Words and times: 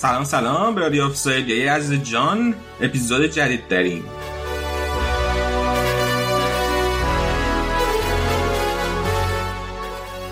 سلام 0.00 0.24
سلام 0.24 0.74
به 0.74 0.80
رادیو 0.80 1.04
آفساید 1.04 1.48
یه 1.48 1.72
عزیز 1.72 2.02
جان. 2.02 2.54
اپیزود 2.80 3.24
جدید 3.24 3.68
داریم. 3.68 4.04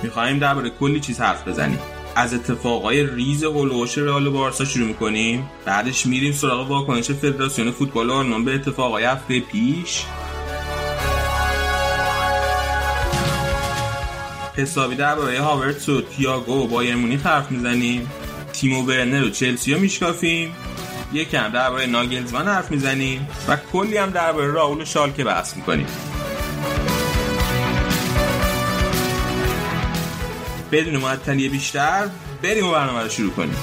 می‌خوایم 0.02 0.38
درباره 0.38 0.70
کلی 0.70 1.00
چیز 1.00 1.20
حرف 1.20 1.48
بزنیم. 1.48 1.78
از 2.16 2.34
اتفاقای 2.34 3.06
ریز 3.06 3.44
هولوش 3.44 3.98
رئال 3.98 4.28
بارسا 4.28 4.64
شروع 4.64 4.86
می‌کنیم. 4.88 5.50
بعدش 5.64 6.06
میریم 6.06 6.32
سراغ 6.32 6.70
واکنش 6.70 7.10
فدراسیون 7.10 7.70
فوتبال 7.70 8.10
آلمان 8.10 8.44
به 8.44 8.54
اتفاقای 8.54 9.04
هفته 9.04 9.40
پیش. 9.40 10.04
حسابی 14.56 14.96
درباره 14.96 15.40
هاورتس 15.40 15.88
و 15.88 16.00
تییاگو 16.02 16.64
و 16.64 16.66
بایر 16.66 16.96
حرف 17.24 17.50
می‌زنیم. 17.50 18.10
تیمو 18.60 18.82
برنر 18.82 19.24
و 19.24 19.30
چلسی 19.30 19.74
رو 19.74 19.80
میشکافیم. 19.80 20.56
یکم 21.12 21.48
درباره 21.48 21.86
ناگلزمن 21.86 22.44
حرف 22.44 22.70
می‌زنیم 22.70 23.28
و 23.48 23.56
کلی 23.72 23.96
هم 23.96 24.10
درباره 24.10 24.46
راول 24.46 24.82
و 24.82 24.84
شالکه 24.84 25.24
بحث 25.24 25.56
می‌کنیم. 25.56 25.86
بدون 30.72 30.96
معطلی 30.96 31.48
بیشتر 31.48 32.08
بریم 32.42 32.66
و 32.66 32.72
برنامه 32.72 33.02
رو 33.02 33.08
شروع 33.08 33.30
کنیم. 33.30 33.56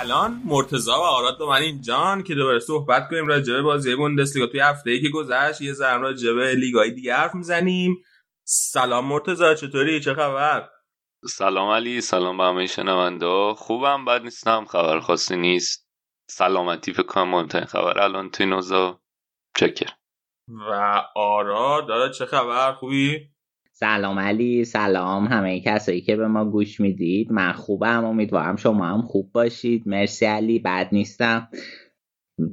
الان 0.00 0.42
مرتضا 0.44 0.92
و 0.92 1.02
آراد 1.02 1.38
با 1.38 1.48
من 1.48 1.62
اینجان 1.62 2.22
که 2.22 2.34
دوباره 2.34 2.58
صحبت 2.58 3.08
کنیم 3.08 3.26
راجع 3.26 3.52
به 3.52 3.62
بازی 3.62 3.94
بوندسلیگا. 3.96 4.46
توی 4.46 4.60
هفته 4.60 4.90
ای 4.90 5.02
که 5.02 5.08
گذشت 5.08 5.60
یه 5.60 5.72
ذره 5.72 5.98
راجع 5.98 6.32
به 6.32 6.54
لیگای 6.54 6.90
دیگه 6.90 7.14
حرف 7.14 7.34
می‌زنیم. 7.34 7.98
سلام 8.52 9.06
مرتضا 9.06 9.54
چطوری؟ 9.54 10.00
چه 10.00 10.14
خبر؟ 10.14 10.68
سلام 11.24 11.70
علی 11.70 12.00
سلام 12.00 12.36
به 12.36 12.44
همه 12.44 12.66
شنونده 12.66 13.54
خوبم 13.54 14.04
بد 14.04 14.22
نیستم 14.22 14.64
خبر 14.64 15.00
خاصی 15.00 15.36
نیست. 15.36 15.88
سلامتی 16.30 16.92
فکر 16.92 17.02
کنم 17.02 17.28
مهمترین 17.28 17.64
خبر. 17.64 17.98
الان 17.98 18.30
توی 18.30 18.46
نوزا 18.46 19.00
چکر. 19.56 19.90
و 20.48 21.02
آرا 21.16 21.80
داره 21.88 22.12
چه 22.12 22.26
خبر؟ 22.26 22.72
خوبی؟ 22.72 23.18
سلام 23.72 24.18
علی 24.18 24.64
سلام 24.64 25.26
همه 25.26 25.60
کسایی 25.60 26.00
که 26.00 26.16
به 26.16 26.26
ما 26.26 26.44
گوش 26.44 26.80
می‌دید. 26.80 27.32
من 27.32 27.52
خوبم 27.52 28.04
امیدوارم 28.04 28.56
شما 28.56 28.86
هم 28.86 29.02
خوب 29.02 29.32
باشید. 29.32 29.82
مرسی 29.86 30.26
علی 30.26 30.58
بد 30.58 30.88
نیستم. 30.92 31.48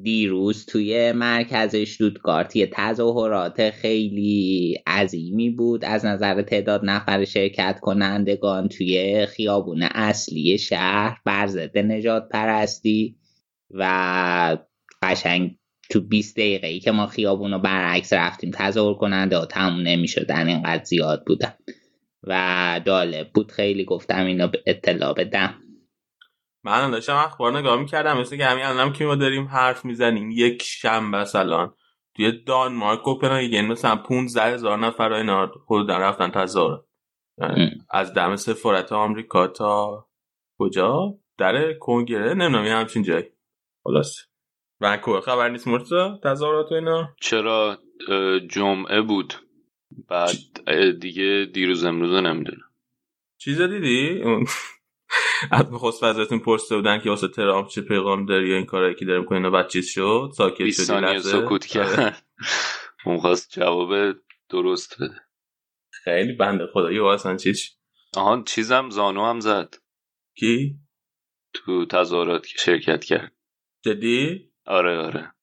دیروز 0.04 0.66
توی 0.66 1.12
مرکز 1.12 1.76
شتوتگارت 1.76 2.56
یه 2.56 2.70
تظاهرات 2.74 3.70
خیلی 3.70 4.76
عظیمی 4.88 5.50
بود. 5.50 5.86
از 5.86 6.06
نظر 6.06 6.42
تعداد 6.42 6.82
نفر 6.84 7.26
شرکت 7.26 7.80
کنندگان 7.80 8.68
توی 8.68 9.26
خیابون 9.26 9.84
اصلی 9.84 10.58
شهر 10.58 11.22
بر 11.26 11.48
ضد 11.48 11.78
نجات 11.78 12.30
پرستی 12.30 13.16
و 13.72 14.58
قشنگ 15.02 15.58
تو 15.90 16.02
20 16.02 16.36
دقیقه 16.36 16.68
ای 16.68 16.80
که 16.80 16.92
ما 16.92 17.08
خیابون 17.08 17.52
رو 17.52 17.60
برعکس 17.60 18.14
رفتیم 18.14 18.52
تظاهر 18.54 18.94
کننده 18.94 19.38
و 19.38 19.46
تموم 19.46 19.82
نمی 19.82 20.08
شدن 20.08 20.48
اینقدر 20.48 20.84
زیاد 20.84 21.24
بودن 21.28 21.54
و 22.24 22.82
داله 22.86 23.24
بود. 23.34 23.52
خیلی 23.52 23.86
گفتم 23.86 24.26
اینو 24.26 24.48
به 24.48 24.64
اطلاع 24.66 25.14
بدم. 25.14 25.54
من 26.68 26.92
داشتم 26.92 27.16
اخبار 27.16 27.58
نگاه 27.58 27.80
می‌کردم 27.80 28.18
مثل 28.18 28.38
که 28.38 28.46
همین 28.46 28.66
الانم 28.66 28.94
که 28.94 29.06
ما 29.06 29.16
داریم 29.16 29.48
حرف 29.48 29.86
می‌زنیم 29.86 30.32
یک 30.32 30.64
شنبه 30.64 31.26
سالان 31.26 31.74
توی 32.16 32.32
دانمارک 32.32 33.02
کوپنهاگن 33.02 33.66
مثلا 33.66 33.96
15 33.96 34.44
هزار 34.44 34.78
نفر 34.78 35.14
اینا 35.14 35.52
خود 35.66 35.92
رفتن 35.92 36.32
تظاهر 36.32 36.80
از 37.90 38.14
دم 38.14 38.36
سفارت 38.36 38.92
آمریکا 38.92 39.48
تا 39.48 40.08
کجا؟ 40.60 41.14
در 41.38 41.74
کنگره؟ 41.74 42.34
نمی‌دونم 42.34 42.66
یه 42.66 42.76
همچین 42.76 43.04
جایی. 43.04 43.26
خلاص 43.84 44.18
ونکوور 44.82 45.22
خبر 45.22 45.50
نیست 45.50 45.68
مرتضا 45.68 46.20
تظاهرات 46.24 46.72
و 46.72 46.76
اینا؟ 46.76 47.10
چرا؟ 47.22 47.78
جمعه 48.50 49.02
بود. 49.02 49.34
بعد 50.10 51.00
دیگه 51.00 51.50
دیروز 51.54 51.86
امروز 51.86 52.12
نمی‌دونم. 52.12 52.70
چیز 53.38 53.62
دیدی؟ 53.62 54.24
از 55.52 55.72
می‌خواست 55.72 56.04
فضلتون 56.04 56.40
پرسته 56.40 56.76
بودن 56.76 57.00
که 57.00 57.10
واسه 57.10 57.28
ترامپ 57.28 57.68
چه 57.68 57.82
پیغام 57.82 58.26
داری 58.26 58.50
یا 58.50 58.56
این 58.56 58.66
کارایی 58.66 58.96
که 58.96 59.06
داره 59.06 59.20
می‌کنه 59.20 59.50
بعد 59.50 59.68
چیز 59.68 59.88
شد؟ 59.88 60.32
ساکت 60.38 60.70
شد 60.72 60.84
ثانیه 60.84 61.20
سکوت 61.20 61.66
کرد. 61.66 62.26
اون 63.06 63.18
خواست 63.18 63.50
جواب 63.52 64.16
درست 64.50 65.02
بده. 65.02 65.22
خیلی 66.04 66.34
بنده 66.34 66.68
خدا 66.74 66.92
یه 66.92 67.06
اصلا 67.06 67.38
چیز 67.38 67.78
آها 68.18 68.44
چیزم 68.44 68.90
زانو 68.90 69.26
هم 69.26 69.40
زد. 69.40 69.76
کی؟ 70.38 70.76
تو 71.54 71.86
تظاهرات 71.86 72.48
که 72.48 72.58
شرکت 72.58 73.04
کرد. 73.04 73.32
جدی؟ 73.86 74.52
آره 74.66 74.98
آره. 74.98 75.34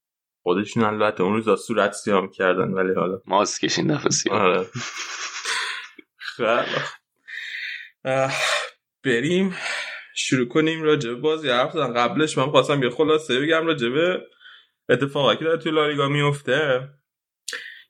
خودشون 0.43 0.85
البته 0.85 1.23
اون 1.23 1.33
روز 1.33 1.67
صورت 1.67 1.93
سیام 1.93 2.31
کردن 2.31 2.71
ولی 2.71 2.95
حالا. 2.95 3.21
ماسک 3.27 3.61
کشین 3.61 3.95
دفعه 3.95 4.33
آره. 4.33 4.67
خیلی 6.17 6.57
بریم 9.05 9.57
شروع 10.17 10.49
کنیم 10.49 10.83
راجع 10.83 11.15
بازی 11.15 11.49
حرف 11.49 11.73
زدن. 11.73 11.95
قبلش 11.95 12.39
من 12.39 12.51
خواستم 12.51 12.83
یه 12.83 12.91
خلاصه 12.91 13.41
بگم 13.41 13.67
راجع 13.67 13.89
به 13.89 14.23
اتفاقی 14.89 15.37
که 15.37 15.45
در 15.45 15.57
توی 15.57 15.73
لالیگا 15.73 16.09
میفته. 16.09 16.89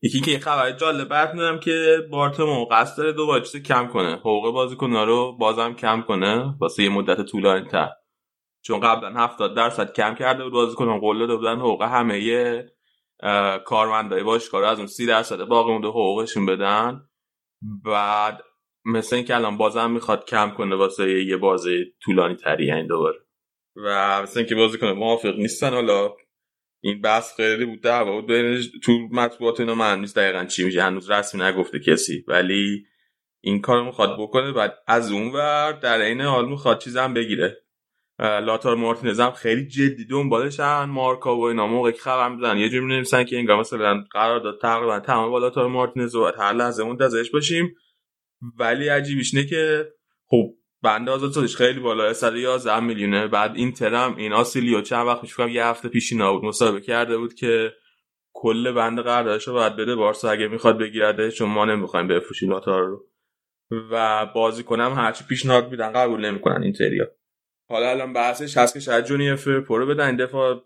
یکی 0.03 0.21
که 0.21 0.39
خبر 0.39 0.73
جالب 0.73 1.09
برمیدم 1.09 1.59
که 1.59 2.07
بارتمو 2.11 2.65
قصد 2.65 2.99
داره 2.99 3.13
دو 3.13 3.41
چیز 3.41 3.63
کم 3.63 3.89
کنه. 3.89 4.13
حقوق 4.13 4.55
بازیکن‌ها 4.55 5.05
رو 5.05 5.37
بازم 5.37 5.75
کم 5.75 6.03
کنه. 6.03 6.55
واسه 6.61 6.83
یه 6.83 6.89
مدت 6.89 7.21
طولانی 7.27 7.69
تر 7.69 7.91
چون 8.63 8.81
قبلا 8.81 9.11
70 9.11 9.57
درصد 9.57 9.93
کم 9.93 10.15
کرده 10.15 10.45
بود 10.45 10.53
بازیکنان 10.53 11.01
قول 11.01 11.19
داده 11.19 11.37
بودن 11.37 11.57
حقوق 11.59 11.83
همه 11.83 12.21
یه 12.21 12.73
کارمندای 13.65 14.23
باشگاه 14.23 14.61
رو 14.61 14.67
از 14.67 14.79
اون 14.79 14.87
30 14.87 15.07
درصد 15.07 15.45
باقی 15.45 15.73
مونده 15.73 15.89
حقوقشون 15.89 16.47
بدن. 16.47 17.01
بعد 17.85 18.43
مثل 18.85 19.17
اینکه 19.17 19.35
الان 19.35 19.57
بازم 19.57 19.91
می‌خواد 19.91 20.25
کم 20.25 20.51
کنه 20.51 20.77
واسه 20.77 21.25
یه 21.25 21.37
بازی 21.37 21.85
طولانی 22.03 22.35
تری 22.35 22.67
یعنی 22.67 22.89
دوباره. 22.89 23.19
و 23.77 24.23
مثل 24.23 24.41
اینکه 24.41 24.55
بازی 24.55 24.79
کنه. 24.79 24.93
موافق 24.93 25.37
نیستن 25.37 25.71
حالا. 25.71 26.15
این 26.83 27.01
بحث 27.01 27.37
خیلی 27.37 27.65
بود 27.65 27.81
دعوا 27.81 28.21
بود. 28.21 28.61
تو 28.85 28.93
مطبوعات 29.13 29.61
اینا 29.61 29.75
من 29.75 30.01
نیست 30.01 30.17
دقیقا 30.17 30.45
چی 30.45 30.65
میشه 30.65 30.83
هنوز 30.83 31.11
رسمی 31.11 31.43
نگفته 31.43 31.79
کسی. 31.79 32.25
ولی 32.29 32.85
این 33.41 33.61
کار 33.61 33.85
می‌خواد 33.85 34.17
بکنه 34.19 34.53
بعد 34.53 34.79
از 34.87 35.13
اون 35.13 35.33
ور 35.33 35.73
در 35.73 36.01
عین 36.01 36.21
حال 36.21 36.49
می‌خواد 36.49 36.79
چیزم 36.79 37.15
بگیره. 37.15 37.65
لاتار 38.19 38.77
مارتینز 38.77 39.21
هم 39.21 39.31
خیلی 39.31 39.67
جدی 39.67 40.05
دنبالشن. 40.05 40.85
مارکا 40.85 41.37
و 41.37 41.45
اینا 41.45 41.67
موقع 41.67 41.91
که 41.91 42.01
خبر 42.01 42.29
می‌زنن 42.29 42.59
یه 42.59 42.69
جوری 42.69 42.87
نمیسن 42.87 43.25
که 43.25 43.39
انگار 43.39 43.61
مثلا 43.61 44.05
قرار 44.11 44.41
داد 44.41 44.61
تقریبا 44.61 45.01
تمام 45.01 45.31
با 45.31 45.39
لاتار 45.39 45.69
مارتینز 45.69 46.15
و 46.15 46.25
هر 46.39 46.53
لحظه 46.53 46.85
منتظرش 46.85 47.31
باشیم. 47.31 47.75
ولی 48.59 48.89
عجیبیش 48.89 49.35
نه 49.35 49.47
که 49.47 49.93
خب 50.27 50.55
بنده 50.83 51.11
آزاد 51.11 51.47
خیلی 51.47 51.81
بالا 51.81 52.13
111 52.13 52.81
میلیونه. 52.81 53.27
بعد 53.27 53.57
این 53.57 53.73
ترم 53.73 54.17
این 54.17 54.33
آسیلیو 54.33 54.81
چند 54.81 55.07
وقت 55.07 55.21
پیش 55.21 55.39
یه 55.39 55.65
هفته 55.65 55.89
پیش 55.89 56.13
اینا 56.13 56.33
بود 56.33 56.45
مصاحبه 56.45 56.81
کرده 56.81 57.17
بود 57.17 57.35
که 57.35 57.73
کل 58.33 58.73
بند 58.73 59.01
قراردادش 59.01 59.49
رو 59.49 59.55
باید 59.55 59.77
بده 59.77 59.95
بارسا 59.95 60.31
اگه 60.31 60.49
می‌خواد 60.49 60.79
بگیرده 60.79 61.31
چون 61.31 61.51
ما 61.51 61.65
نمی‌خوایم 61.65 62.09
بفروشیم 62.09 62.51
لائوتارو 62.51 62.83
رو. 62.83 63.07
و 63.91 64.27
بازیکنم 64.27 64.93
هرچی 64.93 65.25
پیشنهاد 65.29 65.71
میدن 65.71 65.93
قبول 65.93 66.25
نمی‌کنن 66.25 66.63
اینتریا 66.63 67.11
حالا 67.69 67.91
الان 67.91 68.13
بحثش 68.13 68.57
هست 68.57 68.75
که 68.75 68.81
شاید 68.81 69.05
جونیور 69.05 69.31
فیرپو 69.31 69.87
بدن. 69.87 70.07
این 70.07 70.17
دفعه 70.17 70.61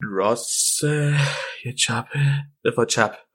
راسته 0.00 0.84
یا 1.64 1.72
چپه. 1.78 2.20
دفاع 2.64 2.84
چپ. 2.84 3.25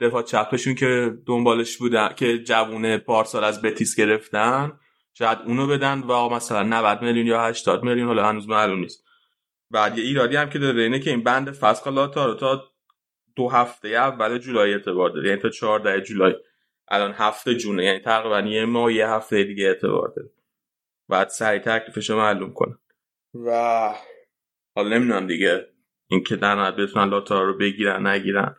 دفاع 0.00 0.22
چپشون 0.22 0.74
که 0.74 1.18
دنبالش 1.26 1.76
بودن 1.76 2.08
که 2.16 2.38
جوونه 2.38 2.98
پارسال 2.98 3.44
از 3.44 3.62
بتیس 3.62 3.96
گرفتن 3.96 4.80
شاید 5.14 5.38
اونو 5.46 5.66
بدن 5.66 6.00
و 6.00 6.28
مثلا 6.28 6.62
90 6.62 7.02
میلیون 7.02 7.26
یا 7.26 7.42
80 7.42 7.82
میلیون 7.82 8.06
حالا 8.06 8.28
هنوز 8.28 8.48
معلوم 8.48 8.78
نیست. 8.78 9.04
بعد 9.70 9.98
یه 9.98 10.04
ایرادی 10.04 10.36
هم 10.36 10.50
که 10.50 10.58
داره 10.58 10.82
اینه 10.82 10.98
که 10.98 11.10
این 11.10 11.22
بند 11.22 11.50
فسخ 11.50 11.86
لاتارو 11.86 12.34
تا 12.34 12.64
دو 13.36 13.48
هفته 13.48 13.88
اول 13.88 14.38
جولای 14.38 14.72
اعتبار 14.72 15.10
داره 15.10 15.28
یعنی 15.28 15.40
تا 15.40 15.48
14 15.48 16.00
جولای. 16.00 16.34
الان 16.88 17.12
هفته 17.12 17.54
جونه 17.54 17.84
یعنی 17.84 17.98
تقریبا 17.98 18.40
یه 18.40 18.64
ماه 18.64 18.92
یه 18.92 19.08
هفته 19.08 19.44
دیگه 19.44 19.66
اعتبار 19.66 20.12
داره. 20.16 20.30
بعد 21.08 21.28
سریع 21.28 21.60
تکلیفش 21.60 22.10
معلوم 22.10 22.52
کنن 22.52 22.78
و 23.46 23.90
حالا 24.76 24.88
نمی‌دونم 24.88 25.26
دیگه 25.26 25.66
اینکه 26.10 26.36
در 26.36 26.54
نهایت 26.54 26.76
بتونن 26.76 27.08
لاتارا 27.10 27.46
رو 27.46 27.58
بگیرن 27.58 28.06
نگیرن. 28.06 28.56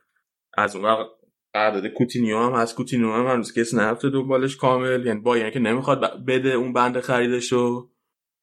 از 0.54 0.76
اون 0.76 0.86
وقت 0.86 1.08
قرارداد 1.54 1.88
کوتینیو 1.88 2.40
هم 2.40 2.54
هست. 2.54 2.76
کوتینیو 2.76 3.12
هم 3.12 3.28
هنوز 3.28 3.54
کسی 3.54 3.78
نرفته 3.78 4.10
دنبالش 4.10 4.58
کامل. 4.58 5.06
یعنی 5.06 5.20
با 5.20 5.38
یعنی 5.38 5.52
که 5.52 5.60
نمی‌خواد 5.60 6.26
بده 6.26 6.50
اون 6.50 6.74
بند 6.74 7.00
خریدش 7.00 7.52
رو 7.52 7.92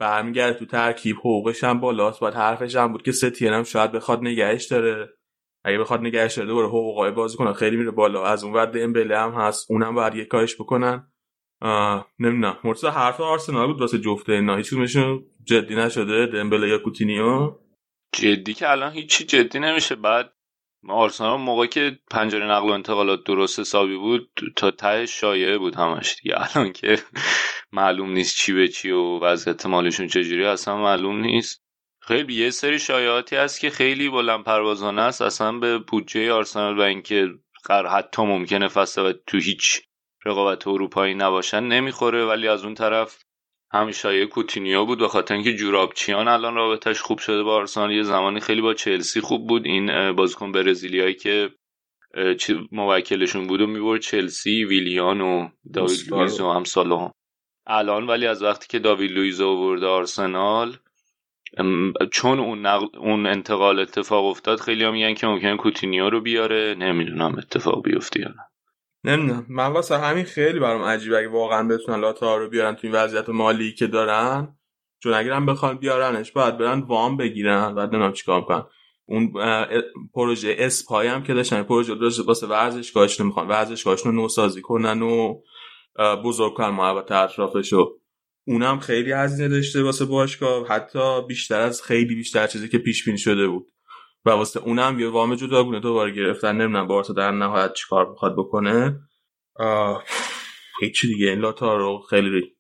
برمیگرده 0.01 0.59
تو 0.59 0.67
ترکیب. 0.67 1.17
حقوقش 1.17 1.65
هم 1.65 1.81
بالاست. 1.81 2.21
باید 2.21 2.35
حرفش 2.35 2.77
هم 2.77 2.93
بود 2.93 3.03
که 3.03 3.13
ستین 3.13 3.53
هم 3.53 3.63
شاید 3.63 3.93
بخواد 3.93 4.21
نگهش 4.21 4.67
داره. 4.67 5.09
اگه 5.65 5.79
بخواد 5.79 6.01
نگهش 6.01 6.35
داره 6.35 6.49
دوباره 6.49 6.69
حقوقای 6.69 7.11
بازی 7.11 7.37
کنه. 7.37 7.53
خیلی 7.53 7.77
میره 7.77 7.91
بالا. 7.91 8.27
از 8.27 8.45
اون 8.45 8.53
ور 8.53 8.67
دمبله 8.67 9.19
هم 9.19 9.31
هست. 9.31 9.71
اونم 9.71 9.95
باید 9.95 10.15
یه 10.15 10.25
کارش 10.25 10.55
بکنن. 10.55 11.13
نمی‌دونم. 12.19 12.59
مرتضی 12.65 12.87
حرف 12.87 13.21
آرسنال 13.21 13.67
بود 13.67 13.81
واسه 13.81 13.99
جفته 13.99 14.33
اینا. 14.33 14.57
هیچ 14.57 14.75
جدی 15.45 15.75
نشده؟ 15.75 16.27
دمبله 16.27 16.69
یا 16.69 16.79
کوتینیو؟ 16.79 17.59
جدی 18.15 18.55
که 18.55 18.71
الان 18.71 18.93
هیچی 18.93 19.25
جدی 19.25 19.59
نمیشه. 19.59 19.95
بعد 19.95 20.33
آرسنال 20.89 21.41
موقع 21.41 21.67
که 21.67 21.99
پنجره 22.11 22.47
نقل 22.47 22.69
و 22.69 22.73
انتقالات 22.73 23.25
درست 23.25 23.61
حسابی 23.61 23.97
بود 23.97 24.31
تا 24.57 24.71
ته 24.71 25.07
شایعه 25.07 25.59
بود 25.59 25.75
همش 25.75 26.17
دیگه. 26.23 26.35
الان 26.45 26.73
که 26.73 26.99
معلوم 27.73 28.13
نیست 28.13 28.37
چی 28.37 28.53
به 28.53 28.69
چی 28.69 28.91
و 28.91 29.19
وضعیت 29.19 29.67
مالشون 29.67 30.07
چجوری 30.07 30.45
اصلا 30.45 30.77
معلوم 30.77 31.21
نیست. 31.21 31.63
خیلی 32.01 32.35
یه 32.35 32.51
سری 32.51 32.79
شایعاتی 32.79 33.37
هست 33.37 33.61
که 33.61 33.71
خیلی 33.71 34.09
بلند 34.09 34.45
پروازانه 34.45 35.03
است 35.03 35.23
اصلا 35.23 35.53
به 35.53 35.79
بودجه 35.79 36.33
آرسنال 36.33 36.79
و 36.79 36.81
اینکه 36.81 37.29
حتی 37.91 38.23
ممکنه 38.23 38.69
فصل 38.69 39.13
تو 39.27 39.39
هیچ 39.39 39.81
رقابت 40.27 40.69
اروپایی 40.69 41.15
نباشن 41.15 41.61
نمی‌خوره 41.65 42.25
ولی 42.25 42.49
از 42.49 42.65
اون 42.65 42.75
طرف 42.75 43.26
همین 43.73 43.93
شایعه 43.93 44.27
کوتینیو 44.27 44.85
بود 44.85 44.99
به 44.99 45.09
خاطر 45.09 45.35
اینکه 45.35 45.55
جورابچیان 45.55 46.29
الان 46.29 46.55
رابطش 46.55 47.01
خوب 47.01 47.19
شده 47.19 47.43
با 47.43 47.55
آرسنال. 47.55 47.91
یه 47.91 48.03
زمانی 48.03 48.41
خیلی 48.41 48.61
با 48.61 48.75
چلسی 48.75 49.21
خوب 49.21 49.47
بود. 49.47 49.67
این 49.67 50.13
بازیکن 50.13 50.53
برزیلیایی 50.53 51.15
که 51.15 51.51
موکلشون 52.73 53.47
بود 53.47 53.61
و 53.61 53.67
می‌برد 53.67 54.01
چلسی 54.01 54.65
ویلیان 54.65 55.21
و 55.21 55.49
داوید 55.75 56.11
لویز 56.11 56.41
و 56.41 56.53
همسال 56.53 57.11
الان 57.67 58.07
ولی 58.07 58.27
از 58.27 58.43
وقتی 58.43 58.67
که 58.69 58.79
داوید 58.79 59.11
لویز 59.11 59.41
آورده 59.41 59.87
آرسنال 59.87 60.77
چون 62.13 62.41
اون, 62.41 62.67
نقل، 62.67 62.87
اون 62.99 63.27
انتقال 63.27 63.79
اتفاق 63.79 64.25
افتاد 64.25 64.61
خیلی 64.61 64.85
هم 64.85 64.93
میگن 64.93 65.15
که 65.15 65.27
ممکنه 65.27 65.57
کوتینیو 65.57 66.11
رو 66.11 66.21
بیاره. 66.21 66.75
نمی‌دونم 66.79 67.39
اتفاق 67.39 67.83
بیفته 67.83 68.21
یا 68.21 68.29
نه. 68.29 68.45
نمی‌دونم. 69.05 69.47
من 69.49 69.67
واسه 69.67 69.99
همین 69.99 70.25
خیلی 70.25 70.59
برام 70.59 70.83
عجیبه 70.83 71.19
اگه 71.19 71.29
واقعا 71.29 71.69
بتونن 71.69 72.01
لائوتارو 72.01 72.49
بیارن 72.49 72.75
تو 72.75 72.87
این 72.87 72.97
وضعیت 72.97 73.29
مالی 73.29 73.73
که 73.73 73.87
دارن. 73.87 74.57
چون 75.03 75.15
اگرم 75.15 75.47
بخوان 75.47 75.79
بیارنش 75.79 76.33
باید 76.33 76.59
برن 76.59 76.81
وام 76.81 77.17
بگیرن. 77.17 77.75
بعد 77.75 77.89
نمی‌دونم 77.89 78.13
چیکار 78.13 78.41
کنن. 78.41 78.65
اون 79.09 79.33
پروژه 80.15 80.57
اسپای 80.59 81.09
هم 81.09 81.23
که 81.23 81.35
داشتن 81.35 81.63
پروژه 81.63 81.95
درست 81.95 82.29
واسه 82.29 82.47
ورزشگاهش 82.47 83.21
نمی‌خوان 83.21 83.49
ورزشگاهش 83.49 84.01
رو 84.01 84.13
نوسازی 84.13 84.63
کنن 84.63 85.03
و 85.03 85.41
بزرگ 86.25 86.55
کنن 86.55 86.69
محبت 86.69 87.13
اطرافشو 87.13 87.99
اونم 88.47 88.79
خیلی 88.79 89.13
هزینه 89.13 89.49
داشته 89.49 89.83
واسه 89.83 90.05
باشگاه. 90.05 90.69
حتی 90.69 91.27
بیشتر 91.29 91.61
از 91.61 91.83
خیلی 91.83 92.15
بیشتر 92.15 92.47
چیزی 92.47 92.69
که 92.69 92.79
پیش 92.79 93.05
بینی 93.05 93.19
شده 93.19 93.47
بود. 93.49 93.67
و 94.27 94.31
واسه 94.31 94.61
اونم 94.61 95.01
یه 95.01 95.09
وام 95.09 95.35
جداگونه 95.35 95.81
دوباره 95.81 96.11
گرفتن. 96.11 96.57
نمی‌دونم 96.57 96.87
بارسا 96.87 97.13
در 97.13 97.31
نهایت 97.31 97.73
چیکار 97.73 98.11
می‌خواد 98.11 98.37
بکنه. 98.37 99.01
هیچی 100.81 101.09
دیگه. 101.09 101.27
این 101.27 101.39
لاتا 101.39 101.77
رو 101.77 101.99
خیلی 101.99 102.53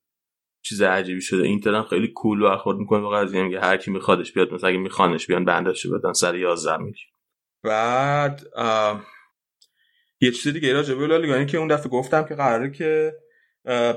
چیز 0.62 0.82
عجیبی 0.82 1.20
شده. 1.20 1.42
اینتر 1.42 1.74
هم 1.74 1.82
خیلی 1.82 2.08
کول 2.08 2.42
برخورد 2.42 2.78
می‌کنه 2.78 3.00
به 3.00 3.16
قضیه. 3.16 3.42
میگه 3.42 3.60
هر 3.60 3.76
کی 3.76 3.90
میخوادش 3.90 4.32
بیاد 4.32 4.52
مثلا 4.52 4.68
اگه 4.68 4.78
میخوانش 4.78 5.26
بیان 5.26 5.44
بندش 5.44 5.86
بدن. 5.86 6.12
سر 6.12 6.34
11 6.34 6.76
میلیون 6.76 6.94
بعد 7.62 8.42
یه 10.20 10.30
چیز 10.30 10.52
دیگه 10.52 10.72
راجع 10.72 10.94
به 10.94 11.06
لالیگا 11.06 11.44
که 11.44 11.58
اون 11.58 11.68
دفعه 11.68 11.88
گفتم 11.88 12.22
که 12.22 12.34
قراره 12.34 12.70
که 12.70 13.12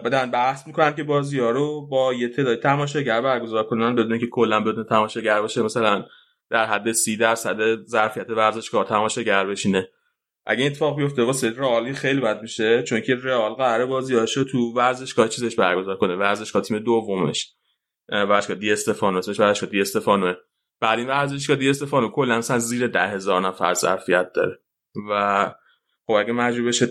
بدن 0.06 0.32
بحث 0.32 0.68
می‌کنن 0.68 0.96
که 0.96 1.04
بازی 1.04 1.40
ها 1.40 1.50
رو 1.50 1.88
با 1.88 2.14
یه 2.14 2.28
تعداد 2.30 2.60
تماشاگر 2.62 3.22
برگزار 3.22 3.64
کنن. 3.64 3.96
بدون 3.96 4.20
که 4.20 4.28
کلا 4.28 4.60
بدون 4.60 4.84
تماشاگر 4.84 5.42
باشه. 5.42 5.62
مثلا 5.62 6.06
در 6.50 6.66
حد 6.66 6.92
سی 6.92 7.18
درصد 7.18 7.84
ظرفیت 7.86 8.30
ورزشگاه 8.30 8.86
تماشاگر 8.86 9.46
بشینه. 9.46 9.90
اگه 10.46 10.64
این 10.64 10.72
اتفاق 10.72 10.98
بیفته 10.98 11.24
واسه 11.24 11.50
رئالی 11.50 11.94
خیلی 11.94 12.22
بد 12.22 12.42
میشه 12.42 12.84
چون 12.84 13.02
که 13.02 13.16
رئال 13.16 13.54
قراره 13.54 13.86
بازیاشو 13.86 14.44
تو 14.44 14.74
ورزشگاه 14.74 15.28
چیزش 15.28 15.56
برگزار 15.56 15.98
کنه. 15.98 16.16
ورزشگاه 16.16 16.62
تیم 16.62 16.80
دومش. 16.80 17.54
ورزشگاه 18.10 18.58
دی 18.58 18.72
استفانو 18.72 19.18
اسمش 19.18 19.40
ورزشگاه 19.40 19.70
دی 19.70 19.82
استفانو. 19.82 20.34
بعد 20.82 21.00
این 21.00 21.08
ورزشگاه 21.08 21.56
دی 21.56 21.70
استفانو 21.70 22.10
کلا 22.10 22.38
مثلا 22.38 22.60
زیر 22.60 22.88
ده 22.88 23.08
هزار 23.08 23.42
نفر 23.42 23.74
ظرفیت 23.74 24.32
داره. 24.34 24.60
و 25.10 25.46
خب 26.08 26.14
اگه 26.14 26.34
مجبور 26.34 26.68
بشه 26.68 26.88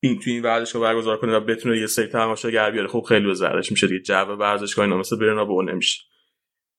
این 0.00 0.18
تو 0.18 0.30
این 0.30 0.42
ورزشگاه 0.42 0.82
برگزار 0.82 1.16
کنه 1.16 1.36
و 1.36 1.40
بتونه 1.40 1.78
یه 1.78 1.86
سری 1.86 2.06
تماشاگر 2.06 2.70
بیاره 2.70 2.88
خب 2.88 3.04
خیلی 3.08 3.30
وزرش 3.30 3.70
میشه 3.70 3.86
دیگه. 3.86 4.00
جو 4.00 4.14
ورزشگاه 4.14 4.84
اینا 4.84 4.96
مثل 4.96 5.18
برنابو 5.18 5.62
نمیشه. 5.62 6.02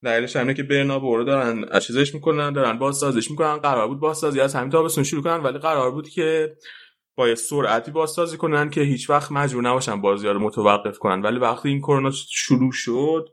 دلیلش 0.04 0.36
همینه 0.36 0.54
که 0.54 0.64
برنابو 0.64 1.18
رو 1.18 1.24
دارن 1.24 1.80
چیزش 1.80 2.14
می‌کنن 2.14 2.54
دارن 2.54 2.80
بازسازیش 2.80 3.32
می‌کنن 3.32 3.58
قرار 3.58 3.88
بود 3.88 4.00
بازسازی 4.00 4.42
از 4.42 4.56
همین 4.56 4.70
تابستون 4.70 5.04
شروع 5.04 5.24
کنن 5.24 5.44
ولی 5.44 5.58
قرار 5.58 5.92
بود 5.92 6.10
که 6.10 6.58
با 7.16 7.36
سرعتی 7.36 7.92
بازسازی 7.92 8.38
کنن 8.38 8.70
که 8.70 8.82
هیچ 8.82 9.10
وقت 9.10 9.32
مجبور 9.32 9.64
نباشن 9.64 10.02
بازی 10.02 10.28
ها 10.28 10.34
رو 10.34 10.40
متوقف 10.40 10.98
کنن. 10.98 11.22
ولی 11.22 11.40
وقتی 11.40 11.70
این 11.70 11.80
کرونا 11.80 12.12
شروع 12.12 12.72
شد 12.72 13.30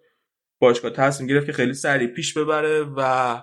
باشگاه 0.61 0.91
تصمیم 0.91 1.29
گرفت 1.29 1.47
که 1.47 1.53
خیلی 1.53 1.75
سریع 1.75 2.09
پیش 2.09 2.39
ببره 2.39 2.87
و 2.97 3.37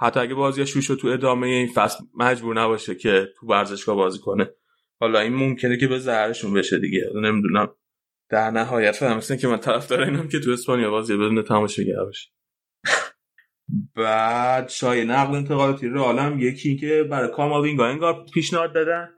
حتی 0.00 0.20
اگه 0.20 0.34
بازی 0.34 0.66
شروع 0.66 0.82
شد 0.82 0.94
تو 0.94 1.08
ادامه 1.08 1.46
این 1.46 1.68
فصل 1.74 2.04
مجبور 2.14 2.60
نباشه 2.60 2.94
که 2.94 3.28
تو 3.40 3.46
ورزشگاه 3.46 3.96
بازی 3.96 4.18
کنه. 4.18 4.50
حالا 5.00 5.20
این 5.20 5.34
ممکنه 5.34 5.76
که 5.76 5.88
به 5.88 5.98
ضررشون 5.98 6.52
بشه 6.52 6.78
دیگه. 6.78 7.10
نمی‌دونم. 7.14 7.74
در 8.30 8.50
نهایت 8.50 8.96
فهم 8.96 9.36
که 9.36 9.48
من 9.48 9.56
طرفدار 9.56 10.02
اینم 10.02 10.28
که 10.28 10.40
تو 10.40 10.50
اسپانیا 10.50 10.90
بازی 10.90 11.16
بدون 11.16 11.42
تماشاگر 11.42 12.04
باشه. 12.04 12.30
بعد 13.96 14.68
شای 14.68 15.04
نقل 15.04 15.34
انتقالاتی 15.34 15.88
رو 15.88 16.02
عالم 16.02 16.40
یکی 16.40 16.76
که 16.76 17.02
برای 17.10 17.30
کاماوینگا 17.30 17.86
انگار 17.86 18.24
پیشنهاد 18.34 18.72
دادن. 18.72 19.08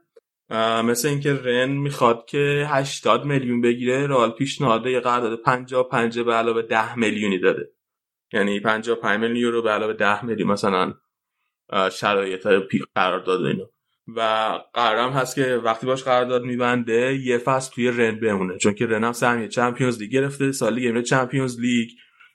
مثل 0.84 1.08
اینکه 1.08 1.34
رن 1.34 1.70
می‌خواد 1.70 2.24
که 2.26 2.66
80 2.68 3.24
میلیون 3.24 3.60
بگیره 3.60 4.06
رئال 4.06 4.30
پیشنهاد 4.30 4.86
یه 4.86 5.00
قرارداد 5.00 5.42
55 5.42 6.20
به 6.20 6.32
علاوه 6.32 6.62
10 6.62 6.98
میلیونی 6.98 7.38
داده. 7.38 7.70
یعنی 8.32 8.60
55 8.60 9.20
میلیون 9.20 9.36
یورو 9.36 9.62
به 9.62 9.70
علاوه 9.70 9.92
10 9.92 10.24
میلیون 10.24 10.50
مثلا 10.50 10.94
شرایط 11.92 12.46
قرارداد 12.94 13.44
اینا 13.44 13.64
و 14.16 14.20
قرارم 14.74 15.12
هست 15.12 15.34
که 15.34 15.60
وقتی 15.64 15.86
باش 15.86 16.04
قرارداد 16.04 16.42
میبنده 16.42 17.18
یه 17.24 17.38
فصل 17.38 17.74
توی 17.74 17.90
رن 17.90 18.20
بمونه. 18.20 18.58
چون 18.58 18.74
که 18.74 18.86
رن 18.86 19.04
هم 19.04 19.12
سهمیه 19.12 19.48
Champions 19.48 19.98
League 19.98 20.10
گرفته 20.10 20.52
سالی 20.52 20.80
گیمه 20.80 21.02
Champions 21.02 21.60
League 21.60 21.88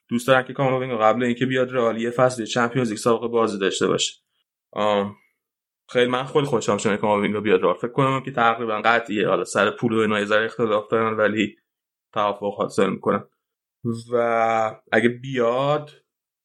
دوست 0.09 0.27
دارن 0.27 0.43
که 0.43 0.53
کاماوینگا 0.53 0.97
قبل 0.97 1.23
اینکه 1.23 1.45
بیاد 1.45 1.71
رئال 1.71 2.01
یه 2.01 2.09
فصل 2.09 2.45
Champions 2.45 2.89
League 2.89 2.97
سابقه 2.97 3.27
بازی 3.27 3.59
داشته 3.59 3.87
باشه. 3.87 4.13
خیلی 5.89 6.11
من 6.11 6.23
خیلی 6.23 6.45
خوشحال 6.45 6.77
شدم 6.77 6.95
کاماوینگا 6.95 7.39
بیاد 7.39 7.61
رئال. 7.61 7.75
فکر 7.75 7.91
کنم 7.91 8.21
که 8.25 8.31
تقریبا 8.31 8.81
قطعیه. 8.85 9.27
حالا 9.27 9.43
سر 9.43 9.71
پول 9.71 9.93
و 9.93 9.97
اینا 9.97 10.19
یه 10.19 10.45
اختلاف 10.45 10.87
دارن 10.87 11.17
ولی 11.17 11.55
توافق 12.13 12.53
حاصل 12.57 12.89
می‌کنن 12.89 13.23
و 14.11 14.81
اگه 14.91 15.09
بیاد 15.09 15.91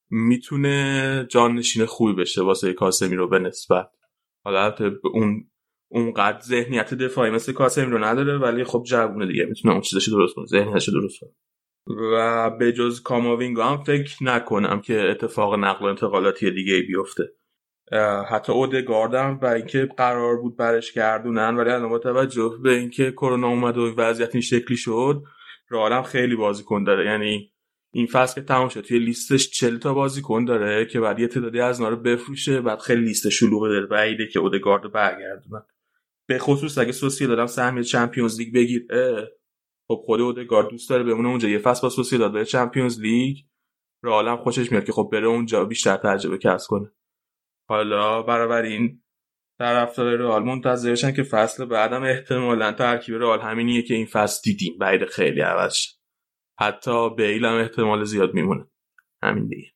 می‌تونه 0.09 1.27
جان 1.29 1.55
نشین 1.55 1.85
خوبی 1.85 2.13
بشه 2.13 2.43
واسه 2.43 2.73
کاسمی 2.73 3.15
رو 3.15 3.27
به 3.27 3.39
نسبت. 3.39 3.91
حالا 4.43 4.75
اون 5.13 5.51
اونقدر 5.87 6.39
ذهنیت 6.39 6.93
دفاعی 6.93 7.31
مثل 7.31 7.53
کاسمی 7.53 7.85
رو 7.85 8.03
نداره 8.03 8.37
ولی 8.37 8.63
خب 8.63 8.83
جوونه 8.87 9.25
دیگه. 9.25 9.45
می‌تونه 9.45 9.73
اون 9.73 9.81
چیزش 9.81 10.09
درست 10.09 10.35
کنه. 10.35 10.45
ذهنیتش 10.45 10.89
درست 10.89 11.19
کنه. 11.19 11.31
و 11.87 12.49
به 12.49 12.71
جز 12.71 13.01
کاماوینگا 13.01 13.65
هم 13.65 13.83
فکر 13.83 14.23
نکنم 14.23 14.81
که 14.81 15.01
اتفاق 15.01 15.55
نقل 15.55 15.85
و 15.85 15.87
انتقالاتی 15.87 16.51
دیگه 16.51 16.81
بیفته. 16.81 17.31
حتی 18.29 18.51
اودگاردم 18.51 19.39
و 19.41 19.45
اینکه 19.45 19.89
قرار 19.97 20.37
بود 20.37 20.57
برش 20.57 20.93
گردونن 20.93 21.55
ولی 21.55 21.69
الان 21.69 21.89
با 21.89 21.99
توجه 21.99 22.57
به 22.63 22.73
اینکه 22.73 23.11
کرونا 23.11 23.47
اومد 23.47 23.77
و 23.77 23.95
وضعیت 23.97 24.35
این 24.35 24.41
شکلی 24.41 24.77
شد 24.77 25.23
رئال 25.69 26.01
خیلی 26.01 26.35
بازیکن 26.35 26.83
داره. 26.83 27.05
یعنی 27.05 27.51
این 27.93 28.07
فصل 28.07 28.35
که 28.35 28.41
تمام 28.41 28.69
شد 28.69 28.81
توی 28.81 28.99
لیستش 28.99 29.49
40 29.49 29.77
تا 29.77 29.93
بازیکن 29.93 30.45
داره 30.45 30.85
که 30.85 30.99
بعد 30.99 31.19
یه 31.19 31.27
تعدادی 31.27 31.59
از 31.59 31.79
اینا 31.79 31.89
رو 31.89 31.95
بفروشه 31.95 32.61
بعد 32.61 32.79
خیلی 32.79 33.01
لیست 33.01 33.29
شلوغ 33.29 33.67
داره 33.67 33.85
بعیده 33.85 34.27
که 34.27 34.39
اودگارد 34.39 34.91
برگردونن. 34.91 35.65
به 36.27 36.39
خصوص 36.39 36.77
اگه 36.77 36.91
سوسی 36.91 37.27
دادم 37.27 37.45
سهمیه 37.45 37.83
چمپیونز 37.83 38.39
لیگ 38.39 38.53
بگیره 38.53 39.31
خب 39.87 40.01
خود 40.05 40.21
اودگارد 40.21 40.69
دوست 40.69 40.89
داره 40.89 41.03
بمونه 41.03 41.27
اونجا. 41.29 41.49
یه 41.49 41.59
فصل 41.59 41.81
با 41.81 41.89
سوسی 41.89 42.17
داده 42.17 42.45
چمپیونز 42.45 43.01
لیگ. 43.01 43.37
رئال 44.03 44.35
خوشش 44.35 44.71
میاد 44.71 44.85
که 44.85 44.91
خب 44.91 45.09
بره 45.11 45.27
اونجا 45.27 45.65
بیشتر 45.65 45.97
تجربه 45.97 46.37
کسب 46.37 46.69
کنه. 46.69 46.91
حالا 47.69 48.21
برابر 48.21 48.61
این 48.61 49.03
در 49.59 49.83
رفتار 49.83 50.15
رئال 50.15 50.43
منتظر 50.43 50.91
بشن 50.91 51.13
که 51.13 51.23
فصل 51.23 51.65
بعدم 51.65 52.03
احتمالا 52.03 52.71
ترکیب 52.71 53.15
رئال 53.15 53.41
همینیه 53.41 53.81
که 53.81 53.93
این 53.93 54.05
فصل 54.05 54.41
دیدیم. 54.43 54.77
بعد 54.77 55.05
خیلی 55.05 55.41
عوض 55.41 55.77
حتی 56.59 57.09
بیل 57.09 57.45
هم 57.45 57.55
احتمال 57.55 58.03
زیاد 58.03 58.33
میمونه. 58.33 58.67
همین 59.23 59.47
دیگه. 59.47 59.71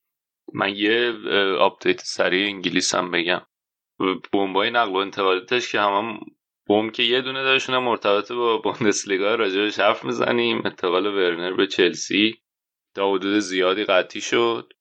من 0.54 0.76
یه 0.76 1.14
update 1.60 2.00
سریع 2.00 2.48
انگلیس 2.48 2.96
هم 2.96 3.12
بگم. 3.12 3.42
بمبهای 4.34 4.72
نقل 4.72 4.92
و 4.92 4.96
انتقالاتش 4.96 5.72
که 5.72 5.80
هم 5.80 6.20
بوم 6.70 6.90
که 6.90 7.04
یه 7.04 7.22
دونه 7.22 7.44
داشتونه 7.44 7.80
مرتبط 7.80 8.32
با 8.32 8.58
بوندسلیگا 8.58 9.36
راجبش 9.36 9.80
حرف 9.80 10.06
می‌زنیم. 10.06 10.62
انتقال 10.66 11.06
ورنر 11.06 11.54
به 11.54 11.68
چلسی. 11.68 12.42
تا 12.96 13.12
حدود 13.12 13.40
زیادی 13.40 13.84
قطعی 13.84 14.22
شد. 14.22 14.74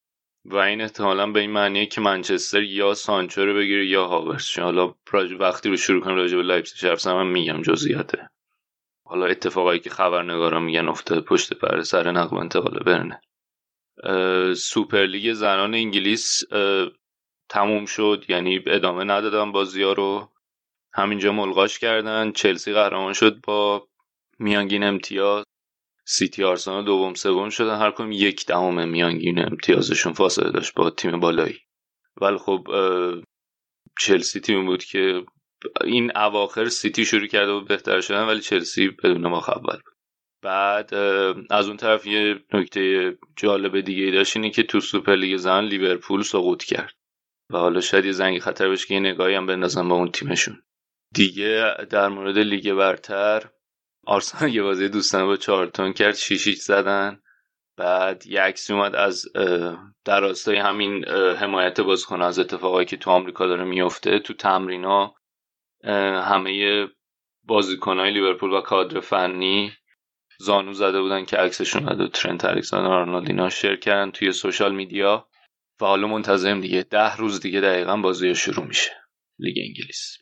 و 0.45 0.57
این 0.57 0.81
احتمالا 0.81 1.27
به 1.27 1.41
این 1.41 1.51
معنیه 1.51 1.87
که 1.87 2.01
منچستر 2.01 2.63
یا 2.63 2.95
سانچو 2.95 3.47
رو 3.47 3.55
بگیره 3.55 3.87
یا 3.87 4.07
هاورس 4.07 4.59
حالا 4.59 4.95
وقتی 5.39 5.69
رو 5.69 5.77
شروع 5.77 6.01
کنم 6.01 6.15
راجع 6.15 6.37
به 6.37 6.43
لایپزیگ 6.43 6.91
حرف 6.91 7.07
من 7.07 7.27
میگم 7.27 7.63
جزئیاته. 7.63 8.31
حالا 9.07 9.27
اتفاقایی 9.27 9.81
که 9.81 9.91
خبرنگارا 9.91 10.61
میگن 10.61 10.89
افتاده 10.89 11.21
پشت 11.21 11.55
پرده 11.55 11.83
سر 11.83 12.11
نقل 12.11 12.37
و 12.37 12.41
انتقال 12.41 12.79
برنه 12.79 13.21
سوپرلیگ 14.55 15.33
زنان 15.33 15.75
انگلیس 15.75 16.43
تموم 17.49 17.87
شد. 17.87 18.25
یعنی 18.29 18.63
ادامه 18.67 19.05
ندادن 19.05 19.53
بازی 19.53 19.83
ها 19.83 19.93
رو. 19.93 20.29
همینجا 20.99 21.33
ملغاش 21.33 21.79
کردن. 21.79 22.33
چلسی 22.33 22.73
قهرمان 22.73 23.13
شد 23.13 23.41
با 23.41 23.89
میانگین 24.39 24.83
امتیاز. 24.85 25.45
سیتی 26.05 26.45
آرسنال 26.45 26.85
دوم 26.85 27.15
سوم 27.15 27.49
شدن. 27.51 27.79
هر 27.79 27.91
کدوم 27.91 28.13
یک 28.13 28.47
دهم 28.47 28.89
میانگین 28.89 29.39
امتیازشون 29.39 30.13
فاصله 30.13 30.51
داشت 30.51 30.75
با 30.75 30.91
تیم 30.91 31.21
بالایی. 31.21 31.59
ولی 32.21 32.39
خب 32.39 32.69
چلسی 33.99 34.41
تیم 34.41 34.67
بود 34.67 34.85
که 34.85 35.25
این 35.85 36.17
اواخر 36.17 36.69
سیتی 36.69 37.05
شروع 37.05 37.27
کرده 37.27 37.53
بود 37.53 37.69
بهتر 37.69 38.01
شدن 38.01 38.27
ولی 38.27 38.41
چلسی 38.41 38.89
بدون 38.89 39.27
ما 39.27 39.39
اول 39.39 39.77
بود. 39.77 39.95
بعد 40.43 40.95
از 41.51 41.69
اون 41.69 41.77
طرف 41.77 42.07
یه 42.07 42.45
نکته 42.55 43.15
جالب 43.37 43.81
دیگه 43.81 44.11
داشت 44.11 44.37
اینه 44.37 44.51
که 44.51 44.63
تو 44.63 44.81
سوپرلیگ 44.81 45.37
زن 45.37 45.65
لیورپول 45.65 46.23
سقوط 46.23 46.65
کرد. 46.65 46.95
و 47.53 47.59
حالا 47.59 47.81
شاید 47.81 48.05
یه 48.05 48.13
زنگ 48.13 48.39
خطر 48.39 48.69
بشه 48.69 48.87
که 48.87 48.95
یه 48.95 49.01
نگاهی 49.01 49.35
هم 49.35 49.47
بندازن 49.47 49.89
با 49.89 49.95
اون 49.95 50.11
تیمشون. 50.11 50.63
دیگه 51.15 51.75
در 51.91 52.09
مورد 52.09 52.39
لیگ 52.39 52.73
برتر 52.73 53.51
آرسنال 54.07 54.55
یه 54.55 54.63
بازی 54.63 54.89
دوستانه 54.89 55.25
با 55.25 55.37
چارلتون 55.37 55.93
کرد 55.93 56.15
شیش 56.15 56.39
هیچ 56.39 56.59
زدن. 56.59 57.23
بعد 57.77 58.27
یه 58.27 58.41
عکسی 58.41 58.73
اومد 58.73 58.95
از 58.95 59.27
در 60.05 60.21
راستای 60.21 60.57
همین 60.57 61.05
حمایت 61.09 61.81
بازیکن 61.81 62.23
از 62.23 62.39
اتفاقایی 62.39 62.87
که 62.87 62.97
تو 62.97 63.11
آمریکا 63.11 63.47
داره 63.47 63.65
میفته 63.65 64.19
تو 64.19 64.35
تمرینا 64.35 65.15
همه 66.25 66.87
بازیکنهای 67.43 68.11
لیورپول 68.11 68.53
و 68.53 68.61
کادر 68.61 69.01
فنی 69.01 69.73
زانو 70.39 70.73
زده 70.73 71.01
بودن 71.01 71.25
که 71.25 71.37
عکسشون 71.37 71.89
رو 71.89 72.09
ترنت 72.09 72.45
الکساندر 72.45 72.91
آرنولد 72.91 73.29
اینا 73.29 73.49
شیر 73.49 73.77
کردن 73.77 74.11
توی 74.11 74.33
سوشال 74.33 74.75
میدیا. 74.75 75.29
و 75.81 75.85
حالا 75.85 76.07
منتظریم 76.07 76.61
دیگه 76.61 76.83
ده 76.83 77.17
روز 77.17 77.41
دیگه 77.41 77.61
دقیقا 77.61 77.97
بازی 77.97 78.35
شروع 78.35 78.67
میشه 78.67 78.91
لیگ 79.39 79.57
انگلیس. 79.59 80.19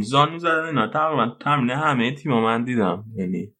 زانو 0.00 0.38
زدن 0.38 0.64
اینا. 0.64 0.86
تقریبا 0.86 1.36
تمرین 1.40 1.70
همه 1.70 2.14
تیم 2.14 2.32
من 2.32 2.64
دیدم. 2.64 3.04
یعنی 3.16 3.54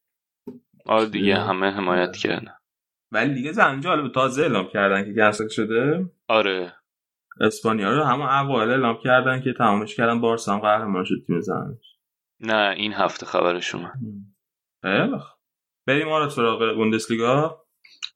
آره 0.86 1.06
دیگه 1.06 1.36
همه 1.36 1.70
حمایت 1.70 2.16
کردن. 2.16 2.54
ولی 3.12 3.34
دیگه 3.34 3.52
زن 3.52 3.80
جالب 3.80 4.12
تازه 4.12 4.42
اعلام 4.42 4.68
کردن 4.68 5.04
که 5.04 5.14
کنسل 5.14 5.48
شده. 5.48 6.10
آره. 6.28 6.72
اسپانیا 7.40 7.92
رو 7.92 8.04
همه 8.04 8.38
اوایل 8.38 8.70
اعلام 8.70 8.98
کردن 9.04 9.40
که 9.40 9.52
تمامش 9.52 9.96
کردن 9.96 10.20
بارسا 10.20 10.54
هم 10.54 10.60
قهرمان 10.60 11.04
شد 11.04 11.24
تیم 11.26 11.40
زنش. 11.40 11.98
نه 12.40 12.74
این 12.76 12.92
هفته 12.92 13.26
خبرش 13.26 13.74
اومد. 13.74 13.92
خیلی 14.82 15.16
بریم 15.86 16.08
آره 16.08 16.28
سراغ 16.28 16.74
بوندسلیگا. 16.74 17.64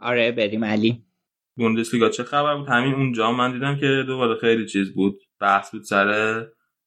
آره 0.00 0.32
بریم 0.32 0.64
علی. 0.64 1.04
بوندسلیگا 1.56 2.08
چه 2.08 2.25
خبر 2.25 2.56
بود؟ 2.56 2.68
همین 2.68 2.94
اونجا 2.94 3.32
من 3.32 3.52
دیدم 3.52 3.76
که 3.76 4.04
دوباره 4.06 4.35
خیلی 4.40 4.66
چیز 4.66 4.94
بود. 4.94 5.18
بحث 5.40 5.70
بود 5.70 5.82
سر 5.82 6.46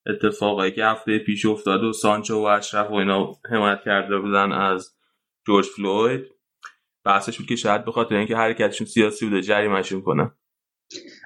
اتفاقایی 0.10 0.72
که 0.72 0.86
هفته 0.86 1.20
پیش 1.20 1.46
افتاد 1.46 1.84
و 1.84 1.94
سانچو 1.94 2.36
و 2.36 2.46
اشرف 2.46 2.92
و 2.92 2.94
اینا 2.94 3.32
حمایت 3.52 3.80
کرده 3.86 4.20
بودن 4.20 4.52
از 4.52 4.96
جورج 5.48 5.66
فلوید. 5.66 6.26
بحثش 7.06 7.38
بود 7.38 7.48
که 7.48 7.56
شاید 7.56 7.86
به 7.86 7.92
خاطر 7.92 8.16
اینکه 8.16 8.36
حرکتشون 8.36 8.88
سیاسی 8.88 9.26
بوده 9.26 9.42
جریمهشون 9.42 10.02
کنن 10.02 10.32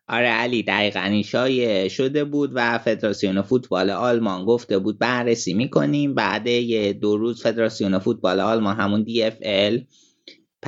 آره 0.07 0.27
علی 0.27 0.63
دقیقا 0.63 0.99
این 0.99 1.23
شایع 1.23 1.87
شده 1.87 2.23
بود 2.23 2.51
و 2.53 2.77
فدراسیون 2.77 3.41
فوتبال 3.41 3.89
آلمان 3.89 4.45
گفته 4.45 4.79
بود 4.79 4.99
بررسی 4.99 5.53
می‌کنیم. 5.53 6.13
بعد 6.13 6.47
یه 6.47 6.93
دو 6.93 7.17
روز 7.17 7.43
فدراسیون 7.43 7.99
فوتبال 7.99 8.39
آلمان 8.39 8.75
همون 8.75 9.05
DFL 9.05 9.81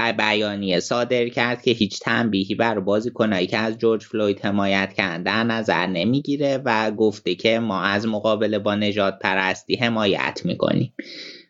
بیانیه 0.01 0.79
صادر 0.79 1.29
کرد 1.29 1.61
که 1.61 1.71
هیچ 1.71 1.99
تنبیهی 1.99 2.55
بر 2.55 2.79
بازیکنایی 2.79 3.47
که 3.47 3.57
از 3.57 3.77
جورج 3.77 4.03
فلوید 4.03 4.45
حمایت 4.45 4.93
کردن 4.93 5.51
نظر 5.51 5.87
نمی‌گیره 5.87 6.61
و 6.65 6.91
گفته 6.91 7.35
که 7.35 7.59
ما 7.59 7.81
از 7.81 8.07
مقابله 8.07 8.59
با 8.59 8.75
نجات 8.75 9.19
پرستی 9.19 9.75
حمایت 9.75 10.41
می‌کنیم. 10.45 10.93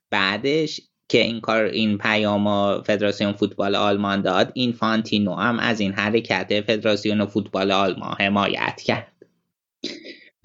بعدش 0.09 0.81
که 1.09 1.21
این 1.21 1.41
کار 1.41 1.63
این 1.63 1.97
پیام 1.97 2.81
فدراسیون 2.81 3.33
فوتبال 3.33 3.75
آلمان 3.75 4.21
داد 4.21 4.51
این 4.53 4.71
فانتینو 4.71 5.35
هم 5.35 5.59
از 5.59 5.79
این 5.79 5.93
حرکت 5.93 6.61
فدراسیون 6.61 7.25
فوتبال 7.25 7.71
آلمان 7.71 8.15
حمایت 8.19 8.81
کرد. 8.81 9.11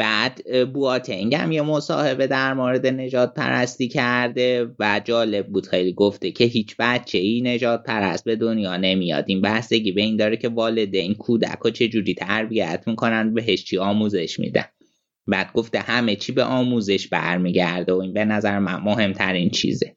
بعد 0.01 0.73
بواتنگ 0.73 1.35
هم 1.35 1.53
یه 1.53 1.63
مصاحبه 1.63 2.27
در 2.27 2.55
مورد 2.55 2.87
نجات 2.87 3.35
پرستی 3.35 3.89
کرده 3.89 4.71
و 4.79 5.01
جالب 5.05 5.47
بود 5.47 5.67
خیلی 5.67 5.93
گفته 5.93 6.31
که 6.31 6.45
هیچ 6.45 6.77
بچه 6.79 7.19
ای 7.19 7.41
نجات 7.41 7.83
پرست 7.83 8.25
به 8.25 8.37
دنیا 8.37 8.77
نمیاد. 8.77 9.25
این 9.27 9.41
بستگی 9.41 9.93
به 9.93 10.03
این 10.03 10.17
داره 10.17 10.37
که 10.37 10.49
والدین 10.49 11.15
کودک 11.15 11.67
و 11.67 11.71
چجوری 11.71 12.15
تربیت 12.15 12.85
می‌کنن 12.87 13.35
بهش 13.35 13.65
چی 13.65 13.79
آموزش 13.79 14.39
میدن. 14.39 14.65
بعد 15.27 15.53
گفته 15.55 15.79
همه 15.79 16.17
چی 16.17 16.33
به 16.33 16.45
آموزش 16.45 17.09
برمیگرده 17.09 17.93
و 17.93 17.97
این 17.97 18.13
به 18.13 18.25
نظر 18.25 18.59
من 18.59 18.77
مهمترین 18.77 19.51
چیزه. 19.51 19.97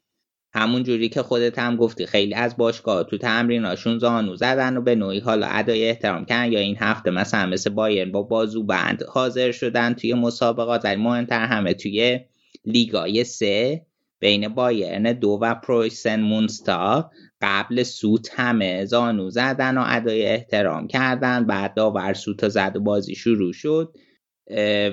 همون 0.56 0.82
جوری 0.82 1.08
که 1.08 1.22
خودت 1.22 1.58
هم 1.58 1.76
گفتی. 1.76 2.06
خیلی 2.06 2.34
از 2.34 2.56
باشگاه 2.56 3.04
تو 3.04 3.18
تمریناشون 3.18 3.98
زانو 3.98 4.36
زدن 4.36 4.76
و 4.76 4.80
به 4.80 4.94
نوعی 4.94 5.18
حالا 5.18 5.46
ادای 5.46 5.88
احترام 5.88 6.24
کردن 6.24 6.52
یا 6.52 6.58
این 6.58 6.76
هفته 6.78 7.10
مثلا 7.10 7.46
مثل 7.46 7.70
بایر 7.70 8.10
با 8.10 8.22
بازو 8.22 8.62
بند 8.62 9.02
حاضر 9.08 9.52
شدن 9.52 9.94
توی 9.94 10.14
مسابقات. 10.14 10.84
ولی 10.84 11.02
مهمتر 11.02 11.46
همه 11.46 11.74
توی 11.74 12.20
لیگای 12.64 13.24
سه 13.24 13.86
بین 14.20 14.48
بایرن 14.48 15.02
دو 15.02 15.38
و 15.42 15.54
پرویسن 15.54 16.20
مونستا 16.20 17.10
قبل 17.40 17.82
سوت 17.82 18.28
همه 18.32 18.84
زانو 18.84 19.30
زدن 19.30 19.78
و 19.78 19.84
ادای 19.86 20.26
احترام 20.26 20.86
کردن. 20.86 21.46
بعد 21.46 21.74
داور 21.74 22.14
سوت 22.14 22.48
زد 22.48 22.72
و 22.76 22.80
بازی 22.80 23.14
شروع 23.14 23.52
شد. 23.52 23.94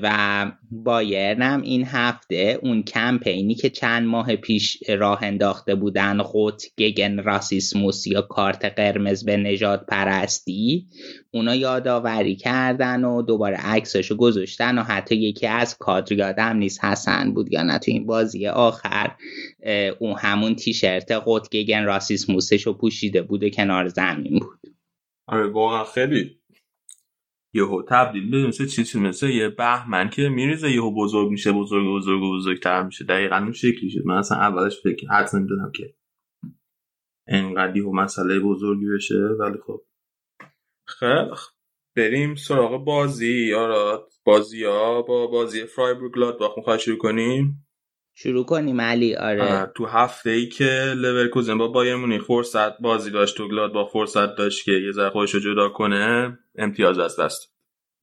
و 0.03 0.51
بایرن 0.71 1.61
این 1.63 1.85
هفته 1.85 2.59
اون 2.61 2.83
کمپینی 2.83 3.55
که 3.55 3.69
چند 3.69 4.07
ماه 4.07 4.35
پیش 4.35 4.77
راه 4.89 5.23
انداخته 5.23 5.75
بودن 5.75 6.21
خود 6.21 6.61
گگن 6.77 7.19
راسیسموس 7.19 8.07
یا 8.07 8.21
کارت 8.21 8.65
قرمز 8.65 9.25
به 9.25 9.37
نجات 9.37 9.85
پرستی 9.85 10.87
اونا 11.33 11.55
یادآوری 11.55 12.35
کردن 12.35 13.03
و 13.03 13.21
دوباره 13.21 13.57
عکسشو 13.57 14.15
گذاشتن 14.15 14.77
و 14.77 14.81
حتی 14.81 15.15
یکی 15.15 15.47
از 15.47 15.77
کادر 15.77 16.13
یادم 16.13 16.57
نیست 16.57 16.85
حسن 16.85 17.33
بود 17.33 17.53
یا 17.53 17.63
نه. 17.63 17.79
تو 17.79 17.91
این 17.91 18.05
بازی 18.05 18.47
آخر 18.47 19.15
اون 19.99 20.15
همون 20.17 20.55
تیشرت 20.55 21.11
قط 21.11 21.49
گگن 21.49 21.83
راسیسموسش 21.83 22.67
رو 22.67 22.73
پوشیده 22.73 23.21
بود 23.21 23.43
و 23.43 23.49
کنار 23.49 23.87
زمین 23.87 24.39
بود. 24.39 24.59
آره 25.27 25.47
واقعا 25.47 25.83
خیلی 25.83 26.40
یهو 27.53 27.81
تبدیل 27.81 28.31
به 28.31 28.47
مثل 28.47 28.65
چیزی 28.65 28.99
مثل 28.99 29.29
یه 29.29 29.49
بهمن 29.49 30.09
که 30.09 30.29
میریزه 30.29 30.71
یهو 30.71 30.95
بزرگ 30.95 31.29
میشه 31.29 31.51
بزرگ 31.51 31.87
بزرگ 31.87 32.21
بزرگتر 32.21 32.83
میشه. 32.83 33.05
دقیقا 33.05 33.37
اون 33.37 33.51
شکلی 33.51 33.89
شد. 33.89 34.05
من 34.05 34.17
اصلا 34.17 34.37
اولش 34.37 34.81
فکر 34.83 35.07
حد 35.07 35.35
نمی‌دونم 35.35 35.71
که 35.75 35.95
انقدر 37.27 37.77
یهو 37.77 37.93
مسئله 37.95 38.39
بزرگی 38.39 38.85
بشه 38.95 39.15
ولی 39.15 39.57
خب. 39.67 39.81
خیلی 40.87 41.29
بریم 41.95 42.35
سراغ 42.35 42.85
بازی. 42.85 43.53
آراد 43.53 44.11
بازی 44.25 44.63
ها 44.63 45.01
با 45.01 45.27
بازی 45.27 45.65
فرایبورگ 45.65 46.13
گلادباخ 46.13 46.57
می‌خواد 46.57 46.79
شروع 46.79 46.97
کنیم؟ 46.97 47.67
شروع 48.23 48.45
کنیم 48.45 48.81
علی؟ 48.81 49.15
آره. 49.15 49.71
تو 49.75 49.85
هفته 49.85 50.29
ای 50.29 50.47
که 50.47 50.93
لورکوزن 50.95 51.57
با 51.57 51.67
بایر 51.67 51.95
مونیخ 51.95 52.23
فرصت 52.23 52.77
بازی 52.77 53.11
داشت 53.11 53.37
تو 53.37 53.47
گلاد 53.47 53.73
با 53.73 53.85
فرصت 53.85 54.35
داشت 54.35 54.65
که 54.65 54.71
یه 54.71 54.91
ذره 54.91 55.09
خودش 55.09 55.31
رو 55.31 55.39
جدا 55.39 55.69
کنه 55.69 56.37
امتیاز 56.57 56.99
از 56.99 57.19
دست 57.19 57.51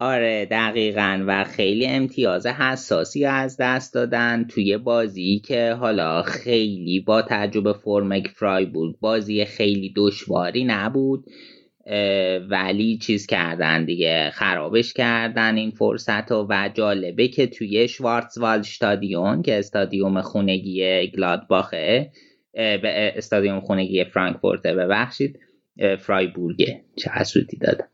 آره 0.00 0.48
دقیقا. 0.50 1.24
و 1.26 1.44
خیلی 1.44 1.86
امتیاز 1.86 2.46
حساسی 2.46 3.24
از 3.24 3.56
دست 3.60 3.94
دادن 3.94 4.44
توی 4.44 4.78
بازی 4.78 5.42
که 5.44 5.76
حالا 5.80 6.22
خیلی 6.22 7.00
با 7.00 7.22
تجربه 7.22 7.72
فرمک 7.72 8.28
فرای 8.28 8.66
بود 8.66 9.00
بازی 9.00 9.44
خیلی 9.44 9.92
دشواری 9.96 10.64
نبود. 10.64 11.24
ولی 12.50 12.98
چیز 12.98 13.26
کردن 13.26 13.84
دیگه 13.84 14.30
خرابش 14.30 14.92
کردن 14.92 15.56
این 15.56 15.70
فرصت 15.70 16.32
و 16.32 16.70
جالبه 16.74 17.28
که 17.28 17.46
توی 17.46 17.88
شوارتزوالد 17.88 18.60
استادیون 18.60 19.42
که 19.42 19.58
استادیوم 19.58 20.20
خونگی 20.20 21.06
گلادباخه 21.06 22.10
به 22.52 23.12
استادیوم 23.16 23.60
خونگی 23.60 24.04
فرانکفورته 24.04 24.74
ببخشید 24.74 25.38
فرایبورگه 25.98 26.84
چه 26.96 27.10
حسودی 27.10 27.56
دادم 27.56 27.88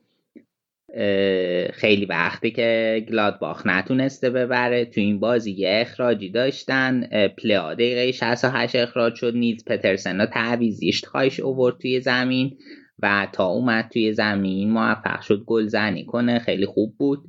خیلی 1.72 2.04
وقتی 2.04 2.50
که 2.50 3.06
گلادباخ 3.08 3.66
نتونسته 3.66 4.30
ببره. 4.30 4.84
تو 4.84 5.00
این 5.00 5.20
بازی 5.20 5.52
یه 5.52 5.68
اخراجی 5.80 6.30
داشتن. 6.30 7.06
پلیا 7.38 7.74
دقیقه 7.74 8.12
68 8.12 8.76
اخراج 8.76 9.14
شد. 9.14 9.32
نیز 9.36 9.64
پترسن 9.64 10.20
ها 10.20 10.26
تعویزیش 10.26 11.04
خواهش 11.04 11.40
اوورد 11.40 11.78
توی 11.78 12.00
زمین. 12.00 12.58
و 13.02 13.28
تا 13.32 13.46
اومد 13.46 13.88
توی 13.92 14.12
زمین 14.12 14.70
موفق 14.70 15.20
شد 15.20 15.44
گلزنی 15.46 16.04
کنه. 16.04 16.38
خیلی 16.38 16.66
خوب 16.66 16.94
بود. 16.98 17.24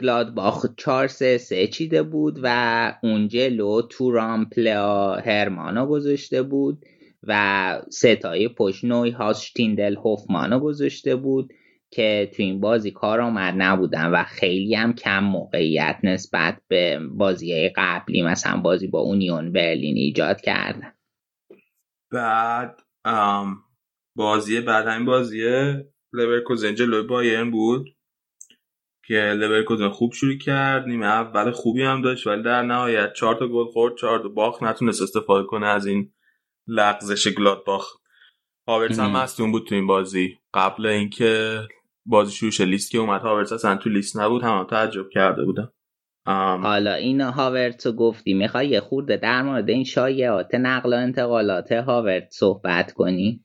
گلادباخ 0.00 0.66
4 0.76 1.06
3 1.08 1.38
3 1.38 1.66
چیده 1.66 2.02
بود 2.02 2.40
و 2.42 2.98
اون 3.02 3.28
جلو 3.28 3.82
تورام 3.82 4.44
پلیا 4.44 5.14
هرمانو 5.14 5.86
گذاشته 5.86 6.42
بود 6.42 6.84
و 7.22 7.82
ستای 7.90 8.48
پشت 8.48 8.84
نویهاوس 8.84 9.10
اشتیندل 9.10 9.96
هوفمانو 9.96 10.58
گذاشته 10.60 11.16
بود 11.16 11.52
که 11.90 12.30
تو 12.36 12.42
این 12.42 12.60
بازی 12.60 12.90
کار 12.90 13.20
آمد 13.20 13.54
نبودن 13.56 14.06
و 14.06 14.24
خیلی 14.24 14.74
هم 14.74 14.94
کم 14.94 15.24
موقعیت 15.24 15.98
نسبت 16.02 16.58
به 16.68 17.00
بازی 17.10 17.68
قبلی 17.76 18.22
مثلا 18.22 18.60
بازی 18.60 18.86
با 18.86 19.00
اونیون 19.00 19.52
برلین 19.52 19.96
ایجاد 19.96 20.40
کردن. 20.40 20.92
بعد 22.10 22.80
بازی 24.16 24.60
بعد 24.60 24.86
همین 24.86 25.06
بازی 25.06 25.42
لورکوزن 26.12 26.74
جلوی 26.74 27.02
بایرن 27.02 27.50
بود 27.50 27.88
که 29.06 29.14
لورکوزن 29.14 29.88
خوب 29.88 30.12
شروع 30.12 30.38
کرد. 30.38 30.86
نیمه 30.86 31.06
اول 31.06 31.50
خوبی 31.50 31.82
هم 31.82 32.02
داشت 32.02 32.26
ولی 32.26 32.42
در 32.42 32.62
نهایت 32.62 33.12
چهار 33.12 33.34
تا 33.34 33.48
گل 33.48 33.64
خورد 33.64 33.96
چهار 33.96 34.18
دو 34.18 34.28
باخت 34.28 34.62
نتونست 34.62 35.02
استفاده 35.02 35.46
کنه 35.46 35.66
از 35.66 35.86
این 35.86 36.12
لغزش 36.66 37.28
گلادباخ. 37.28 37.96
هاورتس 38.68 38.98
هم 38.98 39.10
مستون 39.10 39.52
بود 39.52 39.66
تو 39.66 39.74
این 39.74 39.86
بازی. 39.86 40.38
قبل 40.54 40.86
اینکه 40.86 41.60
بازی 42.06 42.32
شروع 42.32 42.68
لیست 42.68 42.90
که 42.90 42.98
اومد 42.98 43.20
هاورتس 43.20 43.52
اصلا 43.52 43.76
تو 43.76 43.90
لیست 43.90 44.18
نبود. 44.18 44.42
هم 44.42 44.66
تعجب 44.70 45.08
کرده 45.12 45.44
بودم. 45.44 45.72
حالا 46.62 46.94
این 46.94 47.20
هاورتس 47.20 47.86
گفتی. 47.86 48.34
می‌خوای 48.34 48.68
یه 48.68 48.80
خورده 48.80 49.16
در 49.16 49.42
مورد 49.42 49.70
این 49.70 49.84
شایعات 49.84 50.54
نقل 50.54 50.92
و 50.92 50.96
انتقالات 50.96 51.72
هاورت 51.72 52.28
صحبت 52.30 52.92
کنی؟ 52.92 53.42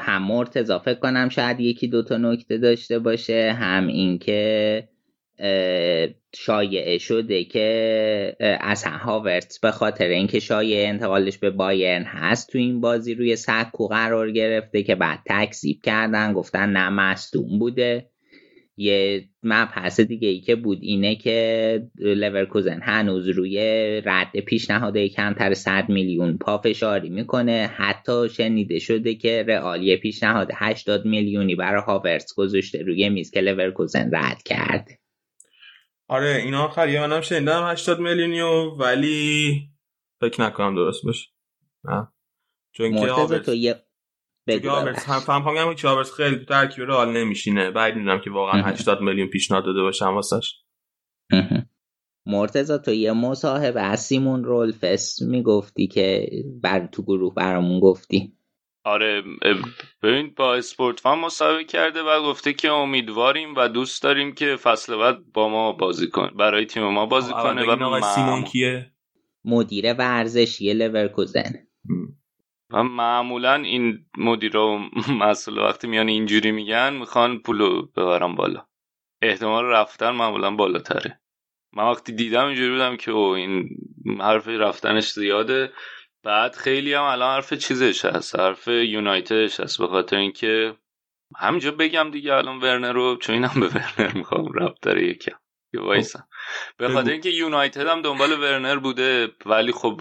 هم 0.00 0.22
مرتضا 0.22 0.78
فکر 0.78 0.98
کنم. 0.98 1.28
شاید 1.28 1.60
یکی 1.60 1.88
دوتا 1.88 2.16
نکته 2.16 2.58
داشته 2.58 2.98
باشه. 2.98 3.52
هم 3.52 3.86
اینکه 3.86 4.88
شایعه 6.34 6.98
شده 6.98 7.44
که 7.44 8.36
اصلا 8.40 8.92
هاورتس 8.92 9.60
به 9.60 9.70
خاطر 9.70 10.06
اینکه 10.06 10.40
شایعه 10.40 10.88
انتقالش 10.88 11.38
به 11.38 11.50
بایرن 11.50 12.02
هست 12.02 12.52
تو 12.52 12.58
این 12.58 12.80
بازی 12.80 13.14
روی 13.14 13.36
سکو 13.36 13.88
قرار 13.88 14.30
گرفته 14.30 14.82
که 14.82 14.94
بعد 14.94 15.18
تکذیب 15.26 15.80
کردن 15.82 16.32
گفتن 16.32 16.68
نه 16.68 16.88
مصدوم 16.88 17.58
بوده. 17.58 18.10
یه 18.76 19.28
مبحث 19.42 20.00
دیگه 20.00 20.28
ای 20.28 20.40
که 20.40 20.56
بود 20.56 20.78
اینه 20.82 21.16
که 21.16 21.88
لورکوزن 21.98 22.80
هنوز 22.82 23.28
روی 23.28 23.58
رد 24.04 24.40
پیشنهاد 24.40 24.98
کمتر 24.98 25.54
100 25.54 25.88
میلیون 25.88 26.38
پافشاری 26.38 27.10
می‌کنه. 27.10 27.70
حتی 27.76 28.28
شنیده 28.28 28.78
شده 28.78 29.14
که 29.14 29.44
رئال 29.48 29.82
یه 29.82 29.96
پیشنهاد 29.96 30.48
80 30.54 31.04
میلیونی 31.06 31.54
برای 31.54 31.82
هاورتس 31.82 32.34
گذاشته 32.34 32.82
روی 32.82 33.08
میز 33.08 33.30
که 33.30 33.40
لورکوزن 33.40 34.10
رد 34.12 34.42
کرده 34.42 34.98
آره 36.08 36.42
اینا 36.44 36.64
آخر 36.64 36.88
یه 36.88 37.00
منم 37.00 37.20
شنیدم 37.20 37.70
80 37.70 38.00
میلیونیو 38.00 38.70
ولی 38.70 39.62
فکر 40.20 40.42
نکنم 40.42 40.74
درست 40.74 41.04
باشه. 41.04 41.28
نه. 41.84 42.08
چون 42.72 42.94
که 43.28 43.38
تو 43.38 43.54
یه 43.54 43.85
بگو 44.46 44.70
هم 44.70 45.20
فهم 45.20 45.44
کنم 45.44 45.74
که 45.74 45.88
آورس 45.88 46.12
خیلی 46.12 46.36
تو 46.36 46.44
ترکیب 46.44 46.84
رئال 46.84 47.16
نمیشینه. 47.16 47.70
بعد 47.70 47.96
می‌دونم 47.96 48.20
که 48.20 48.30
واقعا 48.30 48.62
80 48.62 49.00
میلیون 49.00 49.28
پیشنهاد 49.28 49.64
داده 49.64 49.82
باشم 49.82 50.14
واسش 50.14 50.54
مرتزا 52.26 52.78
تو 52.78 52.92
یه 52.92 53.12
مصاحبه 53.12 53.80
از 53.80 54.00
سیمون 54.00 54.44
رولفس 54.44 55.22
می‌گفتی 55.22 55.86
که 55.86 56.30
بر 56.62 56.86
تو 56.86 57.02
گروه 57.02 57.34
برامون 57.34 57.80
گفتی. 57.80 58.32
آره 58.84 59.22
ببین 60.02 60.34
با 60.36 60.54
اسپورت 60.54 61.00
فان 61.00 61.18
مصاحبه 61.18 61.64
کرده 61.64 62.02
و 62.02 62.22
گفته 62.22 62.52
که 62.52 62.70
امیدواریم 62.70 63.54
و 63.56 63.68
دوست 63.68 64.02
داریم 64.02 64.34
که 64.34 64.56
فصل 64.56 64.96
بعد 64.96 65.32
با 65.32 65.48
ما 65.48 65.72
بازی 65.72 66.10
کنه 66.10 66.30
برای 66.30 66.66
تیم 66.66 66.82
ما 66.82 67.06
بازی 67.06 67.32
کنه 67.32 67.74
و 67.74 68.00
سیمون 68.00 68.44
کیه؟ 68.44 68.92
مدیر 69.44 69.94
ورزشی 69.94 70.72
لورکوزن. 70.72 71.52
و 72.70 72.82
معمولا 72.82 73.54
این 73.54 74.06
مدیر 74.18 74.56
و 74.56 74.78
مسئول 75.20 75.58
وقتی 75.58 75.86
میان 75.86 76.08
اینجوری 76.08 76.50
میگن 76.50 76.92
می‌خوان 76.92 77.38
پولو 77.38 77.82
ببرم 77.82 78.34
بالا. 78.34 78.66
احتمال 79.22 79.64
رفتن 79.64 80.10
معمولا 80.10 80.50
بالاتره. 80.50 81.20
من 81.72 81.84
وقتی 81.84 82.12
دیدم 82.12 82.46
اینجوری 82.46 82.70
بودم 82.70 82.96
که 82.96 83.10
او 83.10 83.24
این 83.24 83.68
حرف 84.20 84.48
رفتنش 84.48 85.12
زیاده. 85.12 85.72
بعد 86.22 86.54
خیلی 86.54 86.94
هم 86.94 87.02
الان 87.02 87.34
حرف 87.34 87.54
چیزش 87.54 88.04
هست. 88.04 88.38
حرف 88.38 88.68
یونایتدش 88.68 89.60
هست. 89.60 89.78
به 89.78 89.86
خاطر 89.86 90.16
اینکه 90.16 90.76
همینجا 91.36 91.70
بگم 91.70 92.10
دیگه 92.10 92.34
الان 92.34 92.60
ورنر 92.60 92.92
رو 92.92 93.16
چون 93.16 93.34
اینم 93.34 93.60
به 93.60 93.66
ورنر 93.66 94.12
می‌خوام 94.12 94.52
رفت 94.52 94.82
داره 94.82 95.08
یکم. 95.08 95.38
وایسا. 95.74 96.20
به 96.78 96.88
خاطر 96.88 97.10
اینکه 97.10 97.30
یونایتد 97.30 97.86
هم 97.86 98.02
دنبال 98.02 98.32
ورنر 98.32 98.76
بوده 98.76 99.28
ولی 99.46 99.72
خب 99.72 100.00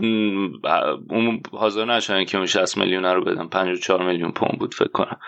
اون 1.09 1.41
حاضر 1.51 1.85
نشدن 1.85 2.25
که 2.25 2.37
اون 2.37 2.45
60 2.45 2.77
میلیون 2.77 3.05
رو 3.05 3.23
بدن. 3.23 3.47
54 3.47 4.05
میلیون 4.05 4.31
پوند 4.31 4.59
بود 4.59 4.73
فکر 4.73 4.91
کنم. 4.91 5.19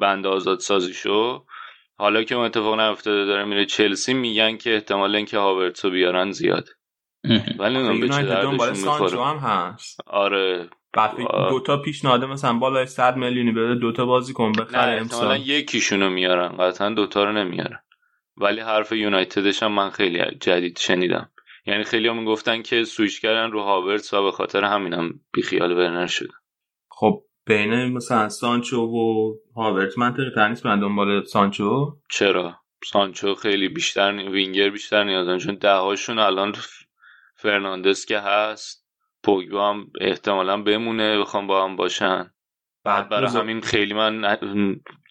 بند 0.00 0.26
آزاد 0.26 0.58
سازی 0.58 0.94
شو 0.94 1.44
حالا 1.98 2.22
که 2.22 2.34
اون 2.34 2.44
اتفاق 2.44 2.80
نیفتاده 2.80 3.24
داره 3.24 3.44
میره 3.44 3.66
چلسی 3.66 4.14
میگن 4.14 4.56
که 4.56 4.74
احتمال 4.74 5.16
اینکه 5.16 5.38
هاورتسو 5.38 5.90
بیارن 5.90 6.30
زیاد. 6.30 6.68
ولی 7.58 7.76
اون 7.78 8.00
به 8.00 8.08
چه 8.08 8.22
دردشون 8.22 9.26
هم 9.26 9.36
هست. 9.36 10.00
آره. 10.06 10.68
دو 11.50 11.60
تا 11.60 11.76
پیشنهاد 11.76 12.24
مثلا 12.24 12.52
بالای 12.52 12.86
100 12.86 13.16
میلیونی 13.16 13.52
بده 13.52 13.74
دو 13.74 13.92
تا 13.92 14.06
بازیکن 14.06 14.52
بخره 14.52 15.00
امسال. 15.00 15.40
یکیشونو 15.40 16.10
میارن. 16.10 16.48
قطعا 16.48 16.90
دو 16.90 17.06
تا 17.06 17.24
رو 17.24 17.32
نمیارن. 17.32 17.78
ولی 18.36 18.60
حرف 18.60 18.92
یونایتدش 18.92 19.62
هم 19.62 19.72
من 19.72 19.90
خیلی 19.90 20.24
جدید 20.40 20.78
شنیدم. 20.78 21.30
یعنی 21.66 21.84
خیلی 21.84 22.08
هم 22.08 22.24
گفتن 22.24 22.62
که 22.62 22.84
سویش 22.84 23.20
کردن 23.20 23.50
رو 23.50 23.62
هاورتس 23.62 24.14
و 24.14 24.22
به 24.22 24.32
خاطر 24.32 24.64
همینم 24.64 25.20
بیخیال 25.32 25.72
ورنر 25.72 26.06
شد 26.06 26.28
خب 26.88 27.24
بین 27.46 27.92
مثلا 27.92 28.28
سانچو 28.28 28.80
و 28.80 29.34
هاورتس 29.56 29.98
منطقی 29.98 30.30
تر 30.34 30.48
نیست 30.48 30.66
من 30.66 30.80
دنبال 30.80 31.24
سانچو؟ 31.24 31.96
چرا؟ 32.10 32.56
سانچو 32.84 33.34
خیلی 33.34 33.68
بیشتر 33.68 34.12
وینگر 34.12 34.70
بیشتر 34.70 35.04
نیازن 35.04 35.38
چون 35.38 35.54
دههاشون 35.54 36.18
الان 36.18 36.54
فرناندس 37.36 38.06
که 38.06 38.18
هست 38.18 38.86
پوگبا 39.22 39.70
هم 39.70 39.90
احتمالا 40.00 40.62
بمونه 40.62 41.18
بخوام 41.18 41.46
با 41.46 41.64
هم 41.64 41.76
باشن. 41.76 42.30
بعد 42.84 43.08
برای 43.08 43.30
همین 43.30 43.60
خیلی 43.60 43.94
من 43.94 44.36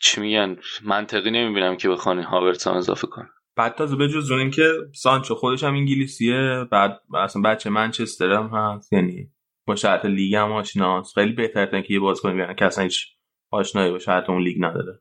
چی 0.03 0.21
میگن 0.21 0.57
منطقی 0.83 1.31
نمی‌بینم 1.31 1.77
که 1.77 1.89
بخوان 1.89 2.19
هاورتس 2.19 2.67
هم 2.67 2.73
اضافه 2.73 3.07
کنه. 3.07 3.29
بعد 3.55 3.75
تازه 3.75 3.95
به 3.95 4.07
جز 4.07 4.31
اون 4.31 4.51
که 4.51 4.73
سانچو 4.93 5.35
خودش 5.35 5.63
هم 5.63 5.73
انگلیسیه 5.73 6.65
بعد 6.71 6.99
اصلا 7.15 7.41
بچه 7.41 7.69
منچستر 7.69 8.31
هم 8.31 8.51
هست 8.53 8.93
یعنی 8.93 9.31
با 9.67 9.75
شرط 9.75 10.05
لیگ 10.05 10.35
هم 10.35 10.51
آشناست. 10.51 11.13
خیلی 11.13 11.31
بهتره 11.31 11.81
که 11.81 11.93
یه 11.93 11.99
بازیکن 11.99 12.35
بیارن 12.35 12.55
که 12.55 12.65
اصلا 12.65 12.83
هیچ 12.83 13.05
آشنایی 13.51 13.91
با 13.91 13.99
شرط 13.99 14.29
اون 14.29 14.43
لیگ 14.43 14.57
نداره. 14.59 14.99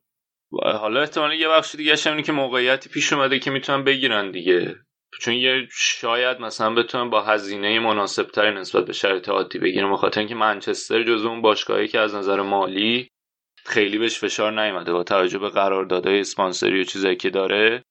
حالا 0.62 1.00
احتمالا 1.00 1.34
یه 1.34 1.48
بخش 1.48 1.74
دیگه 1.74 1.94
اینه 2.06 2.22
که 2.22 2.32
موقعیتی 2.32 2.90
پیش 2.90 3.12
اومده 3.12 3.38
که 3.38 3.50
می‌تونن 3.50 3.84
بگیرن 3.84 4.30
دیگه. 4.30 4.76
چون 5.20 5.34
یه 5.34 5.68
شاید 5.70 6.40
مثلا 6.40 6.74
بتونن 6.74 7.10
با 7.10 7.22
هزینه 7.22 7.80
مناسب 7.80 8.22
تری 8.22 8.54
نسبت 8.54 8.84
به 8.84 8.92
شرایط 8.92 9.28
عادی 9.28 9.58
بگیرن 9.58 9.92
بخاطر 9.92 10.20
اینکه 10.20 10.34
منچستر 10.34 11.02
جزو 11.02 11.28
اون 11.28 11.42
باشگاهی 11.42 11.88
که 11.88 11.98
از 11.98 12.14
نظر 12.14 12.42
مالی 12.42 13.08
خیلی 13.64 13.98
بهش 13.98 14.18
فشار 14.18 14.62
نیومده. 14.62 14.92
با 14.92 15.04
توجه 15.04 15.38
به 15.38 15.48
قراردادهای 15.48 16.20
اسپانسری 16.20 16.80
و 16.80 16.84
چیزایی 16.84 17.16
که 17.16 17.30
داره 17.30 17.84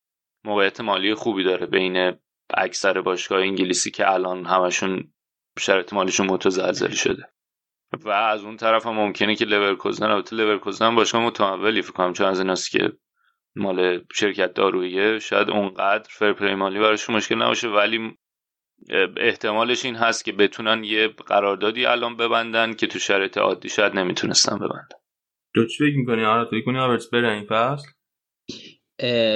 موقعیت 0.45 0.81
مالی 0.81 1.13
خوبی 1.13 1.43
داره 1.43 1.65
بین 1.65 2.13
اکثر 2.53 3.01
باشگاه 3.01 3.41
انگلیسی 3.41 3.91
که 3.91 4.11
الان 4.11 4.45
همشون 4.45 5.13
شرایط 5.59 5.93
مالیشون 5.93 6.27
متزلزل 6.27 6.91
شده. 6.91 7.23
و 8.05 8.09
از 8.09 8.43
اون 8.43 8.57
طرف 8.57 8.85
هم 8.85 8.93
ممکنه 8.93 9.35
که 9.35 9.45
لورکوزن 9.45 10.05
البته 10.05 10.35
لورکوزن 10.35 10.95
باشگاه 10.95 11.21
متمولی 11.21 11.81
فکر 11.81 11.91
کنم 11.91 12.13
چون 12.13 12.27
از 12.27 12.39
ایناست 12.39 12.71
که 12.71 12.91
مال 13.55 14.01
شرکت 14.13 14.53
داروییه. 14.53 15.19
شاید 15.19 15.49
اونقدر 15.49 16.09
fair 16.09 16.32
play 16.32 16.55
مالی 16.55 16.79
براشون 16.79 17.15
مشکل 17.15 17.35
نباشه 17.35 17.67
ولی 17.67 18.17
احتمالش 19.17 19.85
این 19.85 19.95
هست 19.95 20.25
که 20.25 20.31
بتونن 20.31 20.83
یه 20.83 21.07
قراردادی 21.07 21.85
الان 21.85 22.17
ببندن 22.17 22.73
که 22.73 22.87
تو 22.87 22.99
شرایط 22.99 23.37
عادی 23.37 23.69
شاید 23.69 23.93
نمی‌تونستن 23.93 24.55
ببندن. 24.55 25.00
تو 25.55 25.65
چی 25.65 25.77
فکر 25.77 25.97
می‌کنی؟ 25.97 26.25
آره 26.25 26.49
تو 26.49 26.61
کنی 26.65 26.79
آورتس 26.79 27.09
بره 27.09 27.31
این 27.31 27.45
فصل؟ 27.49 27.87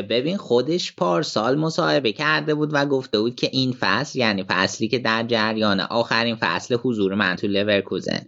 ببین 0.10 0.38
خودش 0.38 0.95
پارسال 0.95 1.58
مصاحبه 1.58 2.12
کرده 2.12 2.56
بود 2.56 2.69
و 2.73 2.86
گفته 2.86 3.19
بود 3.19 3.36
که 3.36 3.49
این 3.54 3.71
فصل 3.80 4.19
یعنی 4.19 4.45
فصلی 4.47 4.88
که 4.88 4.99
در 4.99 5.23
جریان 5.23 5.80
آخرین 5.80 6.36
فصل 6.36 6.75
حضور 6.75 7.15
من 7.15 7.36
تو 7.36 7.47
لورکوزن 7.47 8.25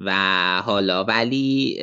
و 0.00 0.12
حالا 0.64 1.04
ولی 1.04 1.76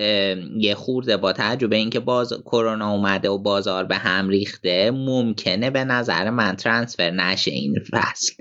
یه 0.57 0.75
خورده 0.75 1.17
با 1.17 1.33
تجربه 1.33 1.75
اینکه 1.75 1.99
باز 1.99 2.33
کرونا 2.45 2.91
اومده 2.91 3.29
و 3.29 3.37
بازار 3.37 3.83
به 3.83 3.95
هم 3.95 4.29
ریخته 4.29 4.91
ممکنه 4.91 5.69
به 5.69 5.83
نظر 5.83 6.29
من 6.29 6.55
ترانسفر 6.55 7.11
نشه 7.11 7.51
این 7.51 7.75
فصل 7.91 8.33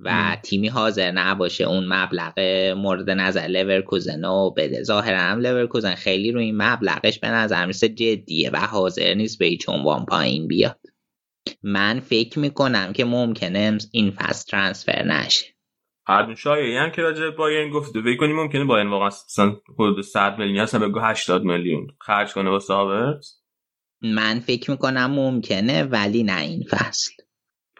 و 0.00 0.36
تیمی 0.42 0.68
حاضر 0.68 1.10
نباشه 1.10 1.64
اون 1.64 1.84
مبلغ 1.88 2.40
مورد 2.76 3.10
نظر 3.10 3.46
لورکوزن 3.46 4.24
و 4.24 4.50
بده. 4.50 4.82
ظاهرا 4.82 5.18
هم 5.18 5.40
لورکوزن 5.40 5.94
خیلی 5.94 6.32
روی 6.32 6.44
این 6.44 6.62
مبلغش 6.62 7.18
به 7.18 7.28
نظر 7.28 7.66
میسه 7.66 7.88
جدیه 7.88 8.50
و 8.50 8.56
حاضر 8.56 9.14
نیست 9.14 9.38
به 9.38 9.46
هیچ 9.46 9.68
عنوان 9.68 10.04
پایین 10.04 10.48
بیاد. 10.48 10.80
من 11.62 12.00
فکر 12.00 12.38
می‌کنم 12.38 12.92
که 12.92 13.04
ممکنه 13.04 13.78
این 13.92 14.10
فصل 14.10 14.50
ترانسفر 14.50 15.02
نشه. 15.02 15.53
هر 16.06 16.34
شایعی 16.34 16.76
هم 16.76 16.90
که 16.90 17.02
راجع 17.02 17.30
بایرن 17.30 17.70
گفته 17.70 18.02
فکر 18.02 18.16
کنیم 18.16 18.36
ممکنه 18.36 18.64
بایرن 18.64 18.90
واقعا 18.90 19.06
مثلا 19.06 19.56
حدود 19.74 20.00
100 20.00 20.38
میلیون 20.38 20.60
اصلا 20.60 20.88
بگو 20.88 21.00
80 21.00 21.42
میلیون 21.42 21.86
خرج 22.00 22.32
کنه 22.32 22.50
واسه 22.50 22.74
هاورتس 22.74 23.40
من 24.02 24.40
فکر 24.40 24.70
می‌کنم 24.70 25.10
ممکنه 25.10 25.82
ولی 25.82 26.22
نه 26.22 26.40
این 26.40 26.64
فصل. 26.70 27.12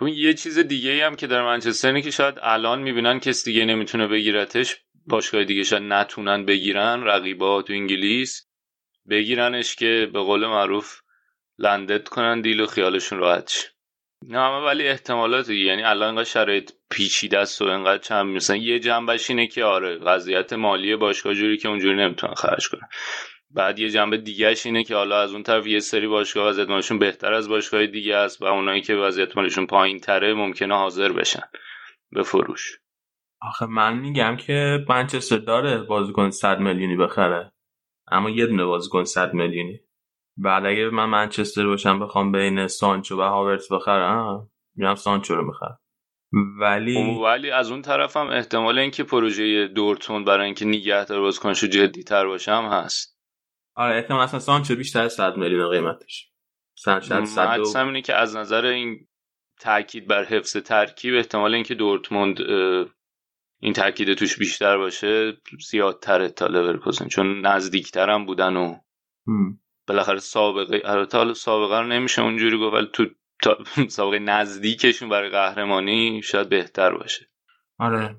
یه 0.01 0.35
چیز 0.35 0.59
دیگه 0.59 0.91
ای 0.91 1.01
هم 1.01 1.17
که 1.17 1.27
در 1.27 1.43
منچستر 1.43 1.89
اینه 1.89 2.03
که 2.03 2.11
شاید 2.11 2.35
الان 2.43 2.83
می‌بینن 2.83 3.21
کس 3.21 3.45
دیگه 3.45 3.65
نمی‌تونه 3.65 4.07
بگیرتش. 4.07 4.77
باشگاه 5.07 5.45
دیگه 5.45 5.63
شاید 5.63 5.83
نتونن 5.83 6.45
بگیرن 6.45 7.03
رقیبا 7.03 7.63
تو 7.63 7.73
انگلیس. 7.73 8.47
بگیرنش 9.11 9.77
که 9.77 10.11
به 10.13 10.21
قول 10.21 10.47
معروف 10.47 11.01
لندت 11.59 12.09
کنن 12.09 12.41
دیل 12.41 12.61
و 12.61 12.67
خیالشون 12.67 13.19
راحت 13.19 13.74
نه 14.29 14.49
ولی 14.49 14.89
احتمالات 14.89 15.49
یعنی 15.49 15.83
الان 15.83 16.09
انقدر 16.09 16.25
شرایط 16.25 16.73
پیچیده 16.91 17.39
است 17.39 17.63
و 17.63 17.65
انقدر 17.65 18.03
چند 18.03 18.27
مثلا 18.27 18.57
یه 18.57 18.79
جنبش 18.79 19.31
اینه 19.31 19.47
که 19.47 19.65
آره 19.65 19.97
وضعیت 19.97 20.53
مالی 20.53 20.97
باشگاه 20.97 21.35
جوری 21.35 21.57
که 21.57 21.69
اونجوری 21.69 21.97
نمی‌تونن 21.97 22.35
خرج 22.35 22.69
کنن. 22.69 22.89
بعد 23.51 23.79
یه 23.79 23.91
جنبه 23.91 24.17
دیگهش 24.17 24.67
اینه 24.67 24.85
که 24.85 24.95
حالا 24.95 25.21
از 25.21 25.33
اون 25.33 25.43
طرف 25.43 25.67
یه 25.67 25.81
سری 25.81 26.07
باشگاه 26.07 26.49
وضعیت 26.49 26.69
مالیشون 26.69 26.99
بهتر 26.99 27.33
از 27.33 27.49
باشگاه 27.49 27.87
دیگه 27.87 28.17
است 28.17 28.43
و 28.43 28.45
اونایی 28.45 28.81
که 28.81 28.95
وضعیت 28.95 29.37
مالیشون 29.37 29.67
پایین 29.67 29.99
تره 29.99 30.35
ممکنه 30.35 30.75
حاضر 30.75 31.13
بشن. 31.13 31.43
به 32.11 32.23
فروش. 32.23 32.79
آخه 33.41 33.67
من 33.67 33.99
میگم 33.99 34.37
که 34.37 34.85
منچستر 34.89 35.37
داره 35.37 35.79
بازیکن 35.83 36.31
100 36.31 36.61
میلیونی 36.61 36.97
بخره. 36.97 37.53
اما 38.11 38.31
یه 38.31 38.47
دونه 38.47 38.65
بازیکن 38.65 39.05
100 39.05 39.35
میلیونی. 39.35 39.81
بعد 40.37 40.67
اگه 40.67 40.91
من 40.91 41.05
منچستر 41.05 41.67
باشم 41.67 42.01
بخوام 42.01 42.33
بین 42.33 42.67
سانچو 42.67 43.19
و 43.19 43.23
هاورتس 43.23 43.73
بخرم 43.73 44.51
میرم 44.75 44.95
سانچو 44.95 45.35
رو 45.35 45.47
می‌خرم. 45.47 45.79
ولی 46.61 46.95
خب، 46.95 47.21
ولی 47.21 47.51
از 47.51 47.71
اون 47.71 47.83
طرف 47.83 48.17
هم 48.17 48.27
احتمال 48.27 48.79
اینکه 48.79 49.05
پروژه 49.05 49.69
دورتون 49.69 50.25
برای 50.25 50.47
اینکه 50.47 50.65
نگه 50.65 51.05
داره 51.05 51.21
بازیکنش 51.21 51.65
جدی 51.65 52.03
تر 52.03 52.27
باشه 52.27 52.53
هم 52.53 52.65
هست. 52.65 53.19
آره 53.77 53.97
احتمال 53.97 54.21
اصلا 54.21 54.41
سانچو 54.41 54.77
بیشتر 54.77 55.03
از 55.03 55.13
100 55.13 55.37
میلیون 55.37 55.71
قیمتش. 55.71 56.31
مثلا 56.87 57.87
اینه 57.87 58.03
که 58.03 58.15
از 58.15 58.37
نظر 58.37 58.65
این 58.67 59.07
تاکید 59.61 60.07
بر 60.07 60.25
حفظ 60.25 60.57
ترکیب 60.57 61.15
احتمال 61.15 61.55
اینکه 61.55 61.75
دورتموند 61.75 62.39
این 63.61 63.73
تاکید 63.73 64.15
توش 64.15 64.39
بیشتر 64.39 64.79
باشه 64.79 65.33
زیادتره 65.71 66.29
تا 66.29 66.47
لورکوزن 66.47 67.09
چون 67.09 67.47
نزدیکتر 67.47 68.11
هم 68.11 68.27
بودن 68.27 68.57
و 68.57 68.77
بالاخره 69.87 70.19
سابقه 70.19 70.83
البته 70.85 71.19
حالا 71.19 71.35
سابقه 71.35 71.81
رو 71.81 71.87
نمیشه 71.87 72.23
اونجوری 72.23 72.59
گفت 72.59 72.75
ولی 72.75 72.89
تو 72.93 73.07
سابقه 73.89 74.19
نزدیکشون 74.19 75.09
برای 75.09 75.31
قهرمانی 75.31 76.23
شاید 76.23 76.49
بهتر 76.49 76.95
باشه. 76.97 77.31
آره. 77.79 78.17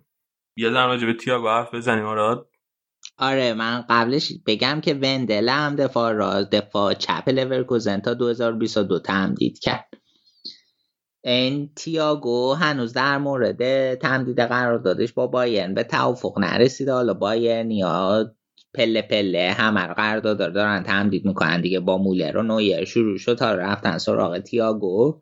یه 0.57 0.69
در 0.69 0.87
راجع 0.87 1.05
به 1.07 1.13
تییاگو 1.13 1.47
حرف 1.47 1.73
بزنیم 1.73 2.05
آراد. 2.05 2.49
آره 3.17 3.53
من 3.53 3.85
قبلش 3.89 4.31
بگم 4.45 4.81
که 4.81 4.93
وندل 4.93 5.49
هم 5.49 5.75
دفاع 5.75 6.11
را 6.11 6.43
دفاع 6.43 6.93
چپ 6.93 7.29
لورکوزن 7.29 7.99
تا 7.99 8.13
2022 8.13 8.99
تمدید 8.99 9.59
کرد. 9.59 9.89
این 11.23 11.73
تییاگو 11.75 12.53
هنوز 12.53 12.93
در 12.93 13.17
مورد 13.17 13.95
تمدید 13.95 14.39
قراردادش 14.39 15.13
با 15.13 15.27
بایرن 15.27 15.73
به 15.73 15.83
توافق 15.83 16.39
نرسیده. 16.39 16.93
حالا 16.93 17.13
بایرن 17.13 17.71
یا 17.71 18.25
پله 18.75 19.01
پله 19.01 19.51
همه 19.57 19.81
رو 19.81 19.93
قرارداد 19.93 20.53
دارن 20.53 20.83
تمدید 20.83 21.25
می‌کنن 21.25 21.61
دیگه 21.61 21.79
با 21.79 21.97
مولر 21.97 22.37
و 22.37 22.43
نویر. 22.43 22.85
شروع 22.85 23.17
شد 23.17 23.35
تا 23.37 23.55
رفتن 23.55 23.97
سراغ 23.97 24.39
تیاگو. 24.39 25.19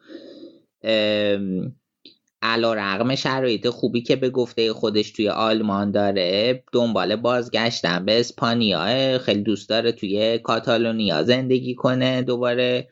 علا 2.45 2.73
رقم 2.73 3.15
شرایط 3.15 3.67
خوبی 3.67 4.01
که 4.01 4.15
به 4.15 4.29
گفته 4.29 4.73
خودش 4.73 5.11
توی 5.11 5.29
آلمان 5.29 5.91
داره 5.91 6.63
دنبال 6.71 7.15
بازگشتن 7.15 8.05
به 8.05 8.19
اسپانیا. 8.19 9.17
خیلی 9.17 9.41
دوست 9.41 9.69
داره 9.69 9.91
توی 9.91 10.37
کاتالونیا 10.37 11.23
زندگی 11.23 11.75
کنه 11.75 12.21
دوباره. 12.21 12.87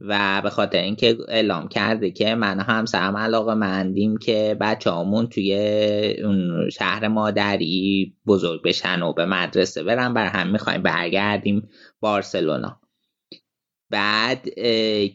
و 0.00 0.40
به 0.42 0.50
خاطر 0.50 0.78
اینکه 0.78 1.18
اعلام 1.28 1.68
کرده 1.68 2.10
که 2.10 2.34
من 2.34 2.60
هم 2.60 2.86
سرم 2.86 3.16
علاقه 3.16 3.54
مندیم 3.54 4.16
که 4.16 4.56
بچه 4.60 4.90
همون 4.90 5.26
توی 5.26 5.54
اون 6.24 6.70
شهر 6.70 7.08
مادری 7.08 8.12
بزرگ 8.26 8.62
بشن 8.62 9.02
و 9.02 9.12
به 9.12 9.26
مدرسه 9.26 9.82
برن. 9.82 10.14
بر 10.14 10.26
هم 10.26 10.48
می‌خوایم 10.48 10.82
برگردیم 10.82 11.68
بارسلونا. 12.00 12.80
بعد 13.90 14.48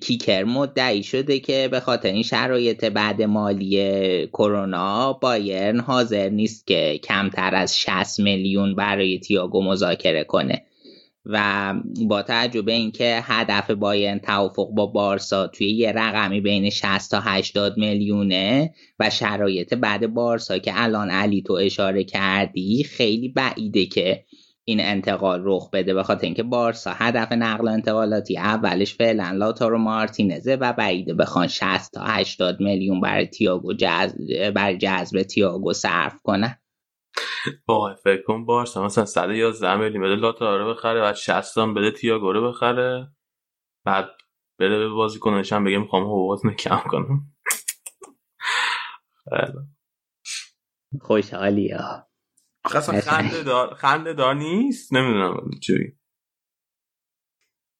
کیکر 0.01 0.43
مدعی 0.43 1.03
شده 1.03 1.39
که 1.39 1.67
به 1.71 1.79
خاطر 1.79 2.09
این 2.09 2.23
شرایط 2.23 2.85
بعد 2.85 3.21
مالی 3.21 4.27
کرونا 4.27 5.13
بایرن 5.13 5.79
حاضر 5.79 6.29
نیست 6.29 6.67
که 6.67 6.99
کمتر 7.03 7.55
از 7.55 7.79
60 7.79 8.19
میلیون 8.19 8.75
برای 8.75 9.19
تیاگو 9.19 9.63
مذاکره 9.63 10.23
کنه. 10.23 10.65
و 11.25 11.73
با 12.07 12.21
تجربه 12.21 12.71
اینکه 12.73 13.19
هدف 13.23 13.71
بایرن 13.71 14.19
توافق 14.19 14.69
با 14.69 14.85
بارسا 14.85 15.47
توی 15.47 15.71
یه 15.71 15.91
رقمی 15.91 16.41
بین 16.41 16.69
60 16.69 17.11
تا 17.11 17.19
80 17.19 17.77
میلیونه 17.77 18.73
و 18.99 19.09
شرایط 19.09 19.73
بعد 19.73 20.07
بارسا 20.07 20.57
که 20.57 20.71
الان 20.75 21.09
علی 21.09 21.41
تو 21.41 21.53
اشاره 21.53 22.03
کردی 22.03 22.83
خیلی 22.83 23.29
بعیده 23.29 23.85
که 23.85 24.25
این 24.67 24.79
انتقال 24.81 25.41
رخ 25.43 25.69
بده. 25.69 25.93
به 25.93 26.03
خاطر 26.03 26.25
اینکه 26.25 26.43
بارسا 26.43 26.91
هدف 26.93 27.31
نقل 27.31 27.67
و 27.67 27.71
انتقالاتی 27.71 28.37
اولش 28.37 28.93
فعلا 28.93 29.31
لاتارو 29.31 29.77
مارتینزه 29.77 30.55
و 30.55 30.73
بعیده 30.73 31.13
بخوان 31.13 31.47
60 31.47 31.91
تا 31.91 32.01
80 32.03 32.61
میلیون 32.61 33.01
برای 33.01 33.25
تییاگو 33.25 33.73
جذب 33.73 34.49
برای 34.49 34.77
جذب 34.77 35.23
تییاگو 35.23 35.73
صرف 35.73 36.13
کنه 36.23 36.59
وای 37.67 37.95
فکر 38.03 38.23
کن 38.23 38.45
بارسا 38.45 38.85
مثلا 38.85 39.05
111 39.05 39.75
میلیون 39.75 40.03
بده 40.03 40.15
لاتارو 40.15 40.73
بخره 40.73 41.01
بعد 41.01 41.15
60 41.15 41.57
هم 41.57 41.73
بده 41.73 41.91
تییاگو 41.91 42.31
رو 42.31 42.49
بخره 42.49 43.11
بعد 43.85 44.09
بده 44.59 44.77
به 44.77 44.89
بازیکنش 44.89 45.53
هم 45.53 45.63
بگه 45.63 45.77
می‌خوام 45.77 46.03
حقوقتون 46.03 46.53
کم 46.53 46.79
کنم. 46.89 47.33
خوشحالی 51.01 51.71
ها. 51.71 52.07
خنده 53.03 53.43
دار 53.43 53.73
خنده 53.73 54.13
دار 54.13 54.35
نیست؟ 54.35 54.93
نمی‌دونم 54.93 55.49
چی؟ 55.63 55.97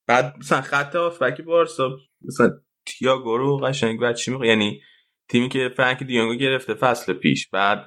بعد 0.07 0.37
مثلا 0.37 0.61
خط 0.61 0.95
آفبک 0.95 1.41
بارسا 1.41 1.97
مثلا 2.21 2.49
تییاگو 2.85 3.37
رو 3.37 3.57
قشنگ 3.57 3.99
بعد 3.99 4.15
چی 4.15 4.31
می‌خواد 4.31 4.49
یعنی 4.49 4.81
تیمی 5.29 5.49
که 5.49 5.73
فرانک 5.77 6.03
دیونگو 6.03 6.35
گرفته 6.35 6.73
فصل 6.73 7.13
پیش. 7.13 7.49
بعد 7.49 7.85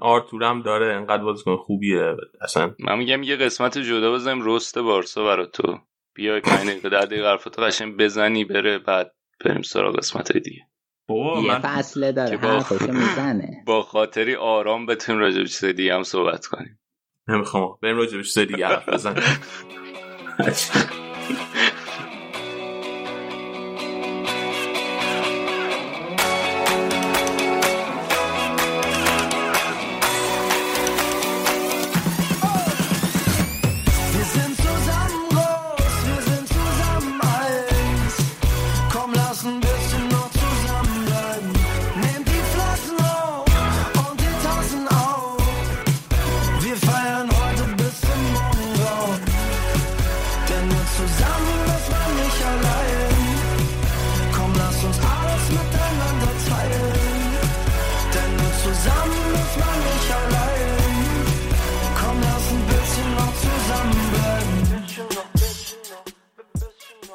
آرتور 0.00 0.44
هم 0.44 0.62
داره 0.62 0.94
انقدر 0.94 1.22
بازیکن 1.22 1.56
خوبیه. 1.56 2.16
اصلا 2.42 2.74
من 2.78 2.98
میگم 2.98 3.22
یه 3.22 3.36
قسمت 3.36 3.78
جدا 3.78 4.12
بزنیم 4.12 4.42
رست 4.44 4.78
بارسا 4.78 5.24
برا 5.24 5.46
تو. 5.46 5.78
بیای 6.14 6.40
پنج 6.40 6.68
دقیقه 6.68 6.88
در 6.88 7.00
دقیقه 7.00 7.28
حرفاتو 7.28 7.62
قشنگ 7.62 7.96
بزنی 7.96 8.44
بره 8.44 8.78
بعد 8.78 9.12
بریم 9.44 9.62
سراغ 9.62 9.96
قسمت 9.96 10.32
دیگه. 10.32 10.66
یه 11.08 11.48
من... 11.48 11.58
فصله 11.58 12.12
داره 12.12 12.36
با... 12.36 12.64
می‌زنه. 12.92 13.62
با 13.66 13.82
خاطری 13.82 14.34
آرام 14.34 14.86
بتونیم 14.86 15.20
راجع 15.20 15.38
به 15.38 15.48
چیز 15.48 15.64
دیگه 15.64 15.94
هم 15.94 16.02
صحبت 16.02 16.46
کنیم. 16.46 16.80
نمی‌خوام. 17.28 17.78
بریم 17.82 17.96
راجع 17.96 18.16
به 18.16 18.22
چیز 18.22 18.38
دیگه 18.38 18.66
حرف 18.66 18.88
بزنیم. 18.88 19.22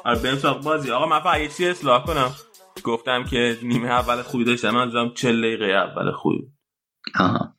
آره 0.06 0.18
بریم 0.18 0.36
سراغ 0.36 0.64
بازی. 0.64 0.90
آقا 0.90 1.06
من 1.06 1.20
فقط 1.20 1.40
یه 1.40 1.48
چیزی 1.48 1.66
اصلاح 1.66 2.04
کنم. 2.04 2.30
گفتم 2.84 3.24
که 3.24 3.56
نیمه 3.62 3.88
اول 3.88 4.22
خوبی 4.22 4.44
داشتم 4.44 4.70
من 4.70 5.14
چل 5.14 5.40
دقیقه 5.40 5.64
اول 5.64 6.12
خوبی. 6.12 6.46
آها. 7.20 7.54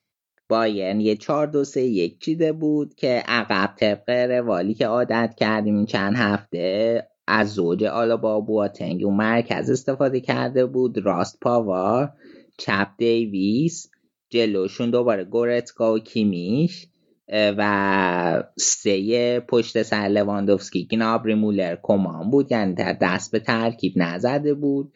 بایرن 0.49 0.99
یه 0.99 1.15
چهار 1.15 1.47
دو 1.47 1.63
سه 1.63 1.81
یک 1.81 2.19
چیده 2.19 2.51
بود 2.51 2.95
که 2.95 3.23
عقب 3.27 3.75
طبق 3.75 4.09
روالی 4.09 4.73
که 4.73 4.87
عادت 4.87 5.35
کردیم 5.37 5.75
این 5.75 5.85
چند 5.85 6.15
هفته 6.15 7.07
از 7.27 7.53
زوج 7.53 7.83
آلا 7.83 8.17
با 8.17 8.39
بواتنگ 8.39 9.03
اون 9.03 9.15
مرکز 9.15 9.69
استفاده 9.69 10.19
کرده 10.19 10.65
بود 10.65 11.05
راست 11.05 11.39
پاوار 11.41 12.13
چپ 12.57 12.87
دیویس 12.97 13.91
جلوشون 14.29 14.89
دوباره 14.89 15.23
گورتکا 15.23 15.93
و 15.93 15.99
کیمیش. 15.99 16.87
و 17.33 18.43
سه 18.57 19.39
پشت 19.39 19.81
سر 19.81 20.07
لواندوفسکی 20.07 20.87
گنابری 20.91 21.35
مولر 21.35 21.77
کمان 21.83 22.29
بود 22.29 22.51
یعنی 22.51 22.73
در 22.73 22.97
دست 23.01 23.31
به 23.31 23.39
ترکیب 23.39 23.93
نزده 23.95 24.53
بود. 24.53 24.93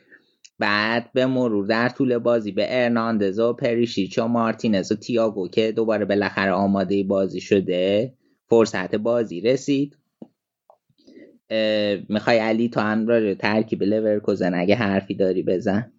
بعد 0.59 1.09
به 1.13 1.25
مرور 1.25 1.67
در 1.67 1.89
طول 1.89 2.17
بازی 2.17 2.51
به 2.51 2.65
ارناندز 2.69 3.39
و 3.39 3.53
پریشیچ 3.53 4.19
و 4.19 4.27
مارتینز 4.27 4.91
و 4.91 4.95
تیاگو 4.95 5.47
که 5.47 5.71
دوباره 5.71 6.05
بالاخره 6.05 6.51
آماده 6.51 7.03
بازی 7.03 7.41
شده 7.41 8.13
فرصت 8.49 8.95
بازی 8.95 9.41
رسید. 9.41 9.97
می‌خوای 12.09 12.37
علی 12.37 12.69
تو 12.69 12.79
هم 12.79 13.07
راجع 13.07 13.33
ترکیب 13.33 13.83
لورکوزن 13.83 14.53
اگه 14.53 14.75
حرفی 14.75 15.15
داری 15.15 15.43
بزن. 15.43 15.91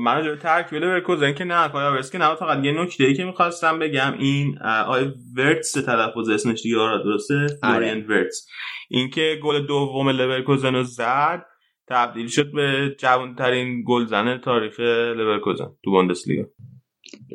من 0.00 0.16
راجع 0.16 0.34
ترکیب 0.36 0.78
لورکوزن 0.78 1.32
که 1.32 1.44
نه 1.44 1.68
کایا 1.68 2.02
که 2.02 2.18
نه 2.18 2.34
فقط 2.34 2.64
یه 2.64 2.82
نکته 2.82 3.04
ای 3.04 3.14
که 3.14 3.24
می‌خواستم 3.24 3.78
بگم. 3.78 4.14
این 4.18 4.58
آی 4.86 5.12
ورتس 5.36 5.72
تلفظ 5.72 6.28
اسمش 6.28 6.62
دیگه 6.62 6.78
آره 6.78 7.02
درسته؟ 7.04 7.46
آره. 7.62 8.06
ورتس. 8.08 8.46
اینکه 8.90 9.38
گل 9.42 9.66
دوم 9.66 10.08
لورکوزن 10.08 10.74
رو 10.74 10.82
زد 10.82 11.46
تبدیل 11.88 12.28
شد 12.28 12.52
به 12.52 12.96
جوانترین 12.98 13.84
گلزن 13.86 14.38
تاریخ 14.38 14.80
لورکوزن 15.16 15.70
تو 15.84 15.90
بوندسلیگا. 15.90 16.44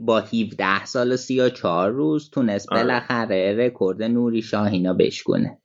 با 0.02 0.20
17 0.20 0.86
سال 0.86 1.12
و 1.12 1.18
34 1.18 1.92
روز 1.92 2.30
تونست 2.30 2.72
آره. 2.72 2.82
بالاخره 2.82 3.56
رکورد 3.58 4.04
نوری 4.04 4.42
شاهینا 4.42 4.94
بشکنه 4.94 5.62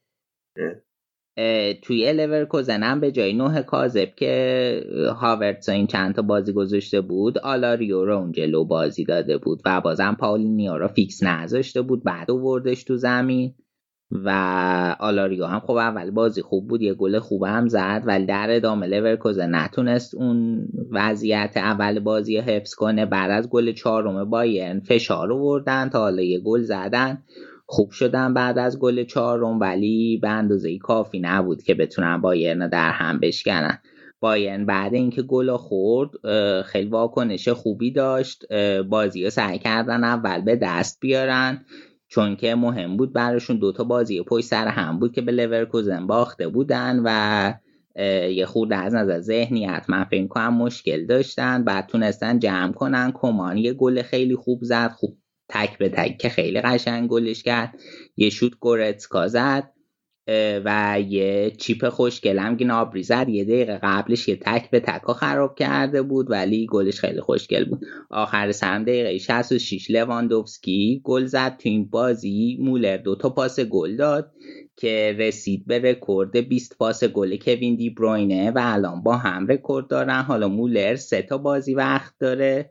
توی 1.82 2.12
لورکوزن 2.12 2.82
هم 2.82 3.00
به 3.00 3.12
جای 3.12 3.32
نه 3.32 3.62
کاذب 3.62 4.08
که 4.16 4.84
هاورتس 5.20 5.68
این 5.68 5.86
چند 5.86 6.14
تا 6.14 6.22
بازی 6.22 6.52
گذاشته 6.52 7.00
بود 7.00 7.38
آلاریو 7.38 8.04
رو 8.04 8.16
اون 8.16 8.32
جلو 8.32 8.64
بازی 8.64 9.04
داده 9.04 9.38
بود 9.38 9.62
و 9.66 9.80
بازم 9.80 10.16
پاولینیو 10.20 10.78
رو 10.78 10.88
فیکس 10.88 11.22
نذاشته 11.22 11.82
بود 11.82 12.04
بعد 12.04 12.30
وردش 12.30 12.84
تو 12.84 12.96
زمین 12.96 13.54
و 14.10 14.30
آلاریو 15.00 15.44
هم 15.44 15.60
خب 15.60 15.70
اول 15.70 16.10
بازی 16.10 16.42
خوب 16.42 16.68
بود 16.68 16.82
یه 16.82 16.94
گل 16.94 17.18
خوب 17.18 17.44
هم 17.44 17.68
زد 17.68 18.02
ولی 18.06 18.26
در 18.26 18.46
ادامه 18.50 18.86
لورکوزن 18.86 19.54
نتونست 19.54 20.14
اون 20.14 20.66
وضعیت 20.90 21.52
اول 21.56 22.00
بازی 22.00 22.38
حفظ 22.38 22.74
کنه. 22.74 23.06
بعد 23.06 23.30
از 23.30 23.48
گل 23.48 23.72
چهارم 23.72 24.30
بایرن 24.30 24.80
فشار 24.80 25.32
آوردن 25.32 25.88
تا 25.88 25.98
حالا 25.98 26.22
یه 26.22 26.40
گل 26.40 26.62
زدن. 26.62 27.22
خوب 27.72 27.90
شدن 27.90 28.34
بعد 28.34 28.58
از 28.58 28.78
گل 28.78 29.04
چهارم 29.04 29.60
ولی 29.60 30.18
به 30.22 30.28
اندازه 30.28 30.78
کافی 30.78 31.20
نبود 31.20 31.62
که 31.62 31.74
بتونن 31.74 32.20
بایرن 32.20 32.68
در 32.68 32.90
هم 32.90 33.20
بشکنن. 33.20 33.78
بایرن 34.20 34.66
بعد 34.66 34.94
اینکه 34.94 35.22
گل 35.22 35.56
خورد 35.56 36.10
خیلی 36.62 36.90
واکنش 36.90 37.48
خوبی 37.48 37.90
داشت. 37.90 38.52
بازی 38.88 39.24
رو 39.24 39.30
سعی 39.30 39.58
کردن 39.58 40.04
اول 40.04 40.40
به 40.40 40.56
دست 40.56 41.00
بیارن 41.00 41.64
چون 42.08 42.36
که 42.36 42.54
مهم 42.54 42.96
بود 42.96 43.12
براشون 43.12 43.58
دوتا 43.58 43.84
بازی 43.84 44.22
پشت 44.22 44.44
سر 44.44 44.68
هم 44.68 44.98
بود 44.98 45.12
که 45.12 45.20
به 45.20 45.32
لورکوزن 45.32 46.06
باخته 46.06 46.48
بودن 46.48 47.02
و 47.04 47.52
یه 48.30 48.46
خورده 48.46 48.76
از 48.76 48.94
نظر 48.94 49.20
ذهنیت 49.20 49.84
من 49.88 50.04
فکر 50.04 50.26
کنم 50.26 50.54
مشکل 50.54 51.06
داشتن. 51.06 51.64
بعد 51.64 51.86
تونستن 51.86 52.38
جمع 52.38 52.72
کنن. 52.72 53.12
کمان 53.14 53.56
یه 53.56 53.72
گل 53.72 54.02
خیلی 54.02 54.36
خوب 54.36 54.58
زد. 54.62 54.90
خوب 54.90 55.16
تک 55.50 55.78
به 55.78 55.88
تک 55.88 56.18
که 56.18 56.28
خیلی 56.28 56.60
قشنگ 56.60 57.08
گلش 57.08 57.42
کرد. 57.42 57.74
یه 58.16 58.30
شوت 58.30 58.52
گورتسکا 58.60 59.28
زد 59.28 59.72
و 60.64 61.00
یه 61.08 61.52
چیپ 61.58 61.88
خوشگلم 61.88 62.56
گنابری 62.56 63.02
زد. 63.02 63.28
یه 63.28 63.44
دقیقه 63.44 63.80
قبلش 63.82 64.28
یه 64.28 64.36
تک 64.36 64.70
به 64.70 64.80
تکا 64.80 65.12
خراب 65.12 65.54
کرده 65.58 66.02
بود 66.02 66.30
ولی 66.30 66.66
گلش 66.66 67.00
خیلی 67.00 67.20
خوشگل 67.20 67.64
بود. 67.64 67.86
آخر 68.10 68.52
سرم 68.52 68.82
دقیقه 68.82 69.18
66 69.18 69.90
لواندوفسکی 69.90 71.00
گل 71.04 71.24
زد. 71.24 71.56
تو 71.56 71.68
این 71.68 71.90
بازی 71.90 72.58
مولر 72.60 72.96
دوتا 72.96 73.28
پاس 73.28 73.60
گل 73.60 73.96
داد 73.96 74.32
که 74.76 75.16
رسید 75.18 75.66
به 75.66 75.78
رکورد 75.78 76.36
20 76.36 76.78
پاس 76.78 77.04
گل 77.04 77.36
کوین 77.36 77.76
دی 77.76 77.90
بروینه 77.90 78.50
و 78.50 78.58
الان 78.62 79.02
با 79.02 79.16
هم 79.16 79.46
رکورد 79.46 79.88
دارن. 79.88 80.22
حالا 80.22 80.48
مولر 80.48 80.96
سه 80.96 81.22
تا 81.22 81.38
بازی 81.38 81.74
وقت 81.74 82.14
داره. 82.18 82.70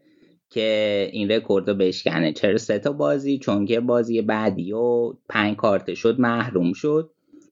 که 0.50 1.10
این 1.12 1.32
رکورد 1.32 1.70
رو 1.70 1.76
بشکنه. 1.76 2.34
چرا 2.34 2.58
سه 2.58 2.80
تا 2.80 2.92
بازی؟ 2.92 3.38
چون 3.38 3.66
که 3.66 3.80
بازی 3.80 4.22
بعدیو 4.22 5.14
پنج 5.30 5.56
کارته 5.56 5.94
شد 5.94 6.20
محروم 6.20 6.74
شد. 6.74 7.10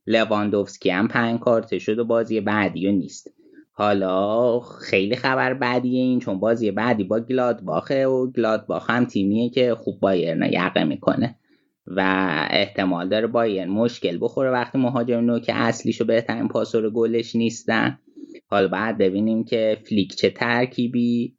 لواندوفسکی 0.07 0.89
هم 0.89 1.07
پنج 1.07 1.39
کارت 1.39 1.77
شد 1.77 1.99
و 1.99 2.05
بازی 2.05 2.41
بعدی 2.41 2.87
و 2.87 2.91
نیست. 2.91 3.33
حالا 3.71 4.59
خیلی 4.59 5.15
خبر 5.15 5.53
بعدیه 5.53 6.03
این 6.03 6.19
چون 6.19 6.39
بازی 6.39 6.71
بعدی 6.71 7.03
با 7.03 7.19
گلادباخه 7.19 8.07
و 8.07 8.31
گلادباخ 8.31 8.89
هم 8.89 9.05
تیمیه 9.05 9.49
که 9.49 9.75
خوب 9.75 9.99
بایرن 9.99 10.49
یقه 10.51 10.83
می‌کنه. 10.83 11.35
و 11.87 12.01
احتمال 12.49 13.09
داره 13.09 13.27
بایرن 13.27 13.69
مشکل 13.69 14.17
بخوره 14.21 14.51
وقتی 14.51 14.77
مهاجم 14.77 15.19
نوک 15.19 15.51
اصلیشو 15.53 16.05
بهترین 16.05 16.47
پاسور 16.47 16.89
گلش 16.89 17.35
نیستن. 17.35 17.99
حالا 18.47 18.67
بعد 18.67 18.97
ببینیم 18.97 19.43
که 19.43 19.77
فلیک 19.85 20.15
چه 20.15 20.29
ترکیبی 20.29 21.36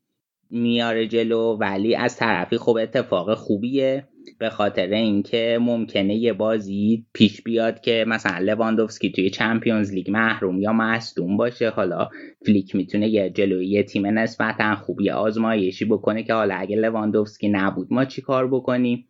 میاره 0.51 1.07
جلو 1.07 1.57
ولی 1.61 1.95
از 1.95 2.17
طرفی 2.17 2.59
خب 2.59 2.77
اتفاق 2.83 3.35
خوبیه 3.35 4.09
به 4.39 4.51
خاطر 4.51 4.87
اینکه 4.87 5.59
ممکنه 5.61 6.15
یه 6.15 6.33
بازی 6.33 7.07
پیش 7.13 7.43
بیاد 7.43 7.81
که 7.81 8.05
مثلا 8.09 8.39
لواندوفسکی 8.39 9.13
توی 9.13 9.31
چمپیونز 9.31 9.93
لیگ 9.93 10.11
محروم 10.11 10.61
یا 10.61 10.73
مصدوم 10.73 11.37
باشه. 11.37 11.71
حالا 11.71 12.09
فلیک 12.47 12.77
می‌تونه 12.77 13.09
یه 13.09 13.31
جلوی 13.31 13.67
یه 13.67 13.83
تیم 13.83 14.07
نسبتا 14.07 14.75
خوبی 14.75 15.11
آزمایشی 15.11 15.85
بکنه 15.85 16.23
که 16.23 16.35
حالا 16.35 16.55
اگه 16.55 16.77
لواندوفسکی 16.77 17.49
نبود 17.49 17.87
ما 17.91 18.05
چی 18.05 18.23
کار 18.23 18.49
بکنیم؟ 18.49 19.05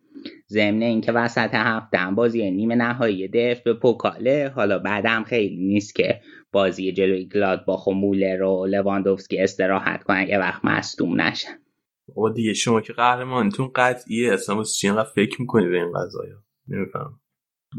ضمن 0.49 0.81
اینکه 0.81 1.11
وسط 1.11 1.49
هفته 1.53 2.11
بازی 2.15 2.51
نیمه 2.51 2.75
نهایی 2.75 3.27
دف 3.27 3.61
به 3.61 3.73
پوکاله. 3.73 4.51
حالا 4.55 4.79
بعدم 4.79 5.23
خیلی 5.23 5.67
نیست 5.67 5.95
که 5.95 6.21
بازی 6.51 6.91
جلوی 6.91 7.25
گلادباخ 7.25 7.87
و 7.87 7.93
مولر 7.93 8.43
و 8.43 8.65
لواندوفسکی 8.65 9.39
استراحت 9.39 10.03
کنن 10.03 10.27
یه 10.27 10.39
وقت 10.39 10.65
مصدوم 10.65 11.21
نشن. 11.21 11.59
بابا 12.15 12.29
دیگه 12.29 12.53
شما 12.53 12.81
که 12.81 12.93
قهرمانتون 12.93 13.71
قطعیه. 13.75 14.33
اصلا 14.33 14.63
چی 14.63 14.87
اینقدر 14.87 15.09
فکر 15.15 15.41
می‌کنی 15.41 15.69
به 15.69 15.77
این 15.77 15.91
قضايا 15.91 16.43
نمیفهم 16.67 17.19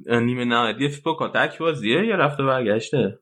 نیمه 0.07 0.44
نهایی 0.44 0.88
فیفا 0.88 1.29
تک 1.29 1.59
بازیه 1.59 2.07
یا 2.07 2.16
رفته 2.16 2.42
برگشته؟ 2.42 3.18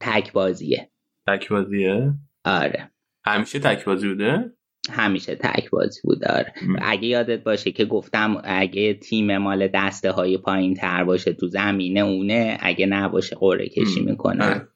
تک 0.00 0.32
بازیه. 0.32 0.90
تک 1.26 1.48
بازیه؟ 1.48 2.14
آره. 2.44 2.90
همیشه 3.24 3.58
تک 3.58 3.84
بازی 3.84 4.08
بوده؟ 4.08 4.55
همیشه 4.90 5.34
تک 5.34 5.70
بازی 5.70 6.00
بوده 6.04 6.32
آره. 6.32 6.54
اگه 6.82 7.06
یادت 7.06 7.44
باشه 7.44 7.72
که 7.72 7.84
گفتم 7.84 8.42
اگه 8.44 8.94
تیم 8.94 9.38
مال 9.38 9.68
دسته 9.74 10.10
های 10.10 10.38
پایین 10.38 10.74
تر 10.74 11.04
باشه 11.04 11.32
تو 11.32 11.46
زمینه 11.46 12.00
اونه 12.00 12.58
اگه 12.60 12.86
نباشه 12.86 13.36
قره 13.36 13.68
کشی 13.68 14.00
می‌کنه. 14.00 14.44
آره. 14.44 14.68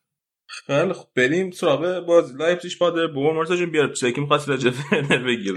خیلی 0.67 0.93
خب 0.93 1.07
بریم 1.17 1.51
سراغ 1.51 2.07
باز 2.07 2.37
لایپزیگ 2.37 2.73
بادر 2.81 3.07
بور 3.07 3.35
مرتا 3.35 3.57
جون 3.57 3.71
بیار 3.71 3.93
چه 3.93 4.13
که 4.13 4.21
می‌خواست 4.21 4.49
راجع 4.49 4.71
به 5.11 5.19
بگی 5.19 5.53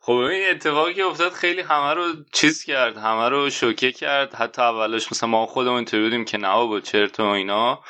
خب 0.00 0.12
این 0.12 0.50
اتفاقی 0.50 0.94
که 0.94 1.02
افتاد 1.02 1.32
خیلی 1.32 1.60
همه 1.60 1.94
رو 1.94 2.02
چیز 2.32 2.64
کرد 2.64 2.96
همه 2.96 3.28
رو 3.28 3.50
شوکه 3.50 3.92
کرد. 3.92 4.34
حتی 4.34 4.62
اولش 4.62 5.12
مثلا 5.12 5.28
ما 5.28 5.46
خودمون 5.46 5.84
تو 5.84 6.02
بودیم 6.02 6.24
که 6.24 6.38
نه 6.38 6.66
با 6.66 6.80
چرت 6.80 7.20
و 7.20 7.22
اینا. 7.22 7.80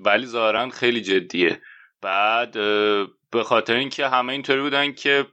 ولی 0.00 0.26
ظاهرا 0.26 0.70
خیلی 0.70 1.00
جدیه. 1.00 1.60
بعد 2.02 2.56
به 3.30 3.42
خاطر 3.42 3.74
اینکه 3.74 4.08
همه 4.08 4.32
اینطوری 4.32 4.60
بودن 4.60 4.92
که 4.92 5.26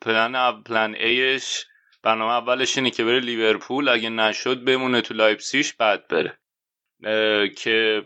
plan 0.00 0.62
plan 0.62 0.94
ایش 0.94 1.64
برنامه 2.02 2.32
اولش 2.32 2.76
اینه 2.78 2.90
که 2.90 3.04
بره 3.04 3.20
لیورپول 3.20 3.88
اگه 3.88 4.10
نشد 4.10 4.64
بمونه 4.64 5.00
تو 5.00 5.14
لایپزیش 5.14 5.72
بعد 5.72 6.08
بره. 6.08 6.38
که 7.56 8.02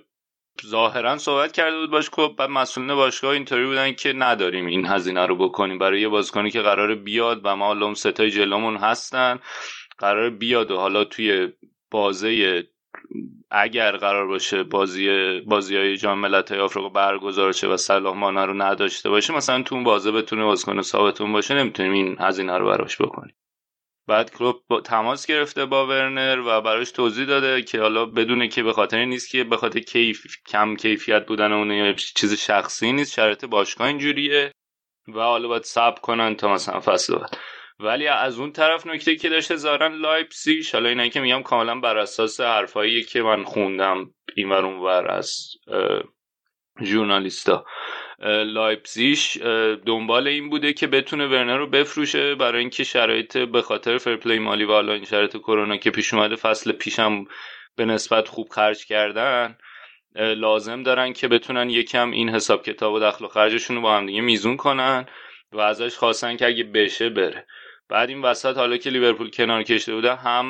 ظاهرا 0.66 1.19
صحبت 1.19 1.53
کرده 1.53 1.79
بود 1.79 1.90
باش 1.90 2.11
که 2.11 2.29
بعد 2.38 2.51
مسئولین 2.51 2.95
باشگاه 2.95 3.31
اینطوری 3.31 3.66
بودن 3.66 3.92
که 3.92 4.12
نداریم 4.12 4.66
این 4.66 4.87
هزینه 4.87 5.27
رو 5.27 5.37
بکنیم. 5.37 5.79
برای 5.79 6.01
یه 6.01 6.09
بازیکنی 6.09 6.51
که 6.51 6.62
قرار 6.62 6.95
بیاد 6.95 7.40
و 7.45 7.57
ما 7.57 7.66
حالا 7.66 7.95
ستای 7.95 8.31
جلومون 8.31 8.77
هستن 8.77 9.38
قرار 9.99 10.31
بیاد 10.31 10.71
و 10.71 10.77
حالا 10.77 11.05
توی 11.05 11.53
بازه 11.90 12.62
اگر 13.51 13.97
قرار 13.97 14.27
باشه 14.27 14.62
بازی 14.62 15.40
بازی 15.40 15.77
های 15.77 15.97
جام 15.97 16.19
ملت 16.19 16.53
های 16.53 16.61
آفریقا 16.61 16.88
برگزار 16.88 17.53
شه 17.53 17.69
و 17.69 17.77
صلاح 17.77 18.45
رو 18.45 18.62
نداشته 18.62 19.11
باشه 19.11 19.35
مثلا 19.35 19.62
تو 19.62 19.75
اون 19.75 19.85
بازه 19.85 20.12
بتونه 20.12 20.45
بازیکن 20.45 20.83
ثابتون 20.83 21.33
باشه 21.33 21.55
نمی‌تونیم 21.55 21.92
این 21.92 22.16
هزینه 22.21 22.59
رو 22.59 22.66
براش 22.66 23.03
بکنیم. 23.03 23.35
بعد 24.09 24.31
کلوب 24.31 24.57
با 24.69 24.81
تماس 24.81 25.27
گرفته 25.27 25.64
با 25.64 25.87
ورنر 25.87 26.40
و 26.40 26.61
براش 26.61 26.90
توضیح 26.90 27.27
داده 27.27 27.62
که 27.62 27.81
حالا 27.81 28.07
بدونه 28.07 28.49
که 28.49 28.62
به 28.62 28.73
خاطر 28.73 29.05
نیست 29.05 29.31
که 29.31 29.45
به 29.45 29.57
خاطر 29.57 29.81
کیف 29.81 30.27
کم 30.47 30.77
کیفیت 30.77 31.27
بودن 31.27 31.53
اون 31.53 31.71
یا 31.71 31.92
چیز 31.92 32.35
شخصی 32.35 32.92
نیست 32.92 33.12
شرط 33.12 33.45
باشگاه 33.45 33.87
اینجوریه 33.87 34.53
و 35.09 35.21
حالا 35.21 35.49
باید 35.49 35.62
صبر 35.62 36.01
کنن 36.01 36.35
تا 36.35 36.53
مثلا 36.53 36.81
فصل 36.81 37.16
بعد. 37.16 37.37
ولی 37.81 38.07
از 38.07 38.39
اون 38.39 38.53
طرف 38.53 38.87
نکته 38.87 39.17
که 39.17 39.29
داشته 39.29 39.57
ظاهرا 39.57 39.92
لایپزیش 39.92 40.62
حالا 40.73 40.89
اینا 40.89 41.09
که 41.09 41.21
میگم 41.21 41.43
کاملا 41.43 41.81
بر 41.81 41.97
اساس 41.97 42.41
حرفایی 42.41 43.03
که 43.03 43.23
من 43.23 43.45
خوندم 43.45 44.11
این 44.37 44.49
ور 44.49 44.65
ور 44.65 45.11
از 45.11 45.51
ژورنالیستا. 46.83 47.65
لایپزیش 48.45 49.37
دنبال 49.87 50.29
این 50.29 50.51
بوده 50.51 50.73
که 50.73 50.87
بتونه 50.87 51.27
ورنر 51.27 51.57
رو 51.57 51.67
بفروشه 51.67 52.35
برای 52.35 52.61
اینکه 52.61 52.85
شرایط 52.85 53.39
به 53.39 53.62
خاطر 53.62 53.99
فیرپلی 53.99 54.38
مالی 54.39 54.65
و 54.65 54.73
حالا 54.73 54.93
این 54.93 55.05
شرایط 55.05 55.37
کرونا 55.37 55.77
که 55.77 55.91
پیش 55.91 56.15
اومده 56.15 56.37
فصل 56.37 56.73
پیشم 56.73 57.25
به 57.77 57.85
نسبت 57.85 58.29
خوب 58.29 58.49
خرج 58.49 58.87
کردن 58.87 59.59
لازم 60.17 60.83
دارن 60.83 61.12
که 61.12 61.29
بتونن 61.29 61.71
یکم 61.71 62.11
این 62.11 62.29
حساب 62.29 62.62
کتاب 62.62 62.95
و 62.95 63.01
دخل 63.01 63.25
و 63.25 63.29
خرجشون 63.29 63.77
رو 63.77 63.83
با 63.83 63.97
هم 63.97 64.07
دیگه 64.07 64.21
میزون 64.21 64.57
کنن 64.57 65.07
و 65.53 65.61
ازش 65.61 65.97
خواستن 65.97 66.37
که 66.37 66.47
اگه 66.47 66.65
بشه 66.65 67.09
بره. 67.09 67.47
بعد 67.88 68.09
این 68.09 68.22
وسط 68.22 68.57
حالا 68.57 68.77
که 68.77 68.90
لیورپول 68.90 69.31
کنار 69.31 69.62
کشته 69.62 69.94
بوده 69.94 70.14
هم 70.14 70.46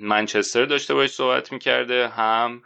منچستر 0.00 0.64
داشته 0.64 0.94
باش 0.94 1.10
صحبت 1.10 1.52
می‌کرده 1.52 2.08
هم 2.08 2.62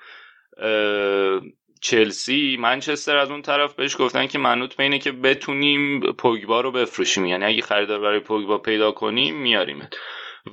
چلسی. 1.81 2.57
منچستر 2.61 3.17
از 3.17 3.31
اون 3.31 3.43
طرف 3.43 3.75
بهش 3.75 3.97
گفتن 3.99 4.27
که 4.27 4.39
منوط 4.39 4.75
به 4.75 4.83
اینه 4.83 4.99
که 4.99 5.13
بتونیم 5.13 6.01
پوگبا 6.01 6.61
رو 6.61 6.73
بفروشیم. 6.73 7.27
یعنی 7.27 7.45
اگه 7.45 7.63
خریدار 7.63 8.01
برای 8.01 8.21
پوگبا 8.21 8.59
پیدا 8.59 8.93
کنیم 8.93 9.37
میاریمت 9.37 9.95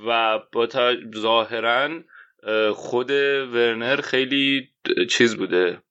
و 0.06 0.40
با 0.52 0.68
ظاهرا 1.16 1.88
خود 2.72 3.10
ورنر 3.10 4.00
خیلی 4.00 4.68
چیز 5.10 5.36
بوده. 5.36 5.82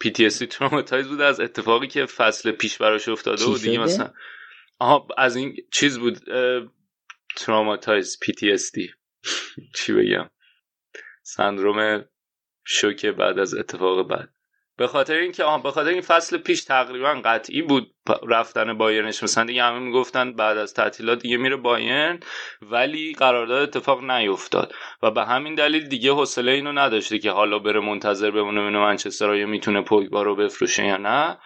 پی 0.00 0.10
تی 0.10 0.28
traumatized 0.28 1.08
بوده 1.08 1.24
از 1.24 1.40
اتفاقی 1.40 1.86
که 1.86 2.06
فصل 2.06 2.50
پیش 2.50 2.78
براش 2.78 3.08
افتاده 3.08 3.44
و 3.44 3.58
دیگه 3.58 3.78
مثلا 3.78 4.10
آها 4.78 5.08
از 5.18 5.36
این 5.36 5.56
چیز 5.72 5.98
بود. 5.98 6.18
اس 8.52 8.72
دی 8.74 8.90
چی 9.76 9.92
بگم؟ 9.92 10.30
سندروم 11.22 12.04
شوکه 12.64 13.12
بعد 13.12 13.38
از 13.38 13.54
اتفاق 13.54 14.08
بعد. 14.08 14.28
به 14.76 14.86
خاطر 14.86 15.14
اینکه 15.14 15.44
به 15.62 15.70
خاطر 15.70 15.88
این 15.88 16.00
فصل 16.00 16.38
پیش 16.38 16.64
تقریبا 16.64 17.20
قطعی 17.24 17.62
بود 17.62 17.94
رفتن 18.28 18.78
بایرنش 18.78 19.22
مثلا 19.22 19.44
دیگه 19.44 19.62
همه 19.62 19.78
می‌گفتن 19.78 20.32
بعد 20.32 20.58
از 20.58 20.74
تعطیلات 20.74 21.22
دیگه 21.22 21.36
میره 21.36 21.56
بایرن 21.56 22.20
ولی 22.62 23.12
قرارداد 23.12 23.62
اتفاق 23.62 24.04
نیفتاد 24.04 24.72
و 25.02 25.10
به 25.10 25.24
همین 25.24 25.54
دلیل 25.54 25.88
دیگه 25.88 26.12
حوصله 26.12 26.52
اینو 26.52 26.72
نداشته 26.72 27.18
که 27.18 27.30
حالا 27.30 27.58
بره 27.58 27.80
منتظر 27.80 28.30
بمونه 28.30 28.60
منچستر 28.60 29.30
آیا 29.30 29.46
می‌تونه 29.46 29.82
پوگبا 29.82 30.22
رو 30.22 30.36
بفروشه 30.36 30.86
یا 30.86 30.96
نه. 30.96 31.38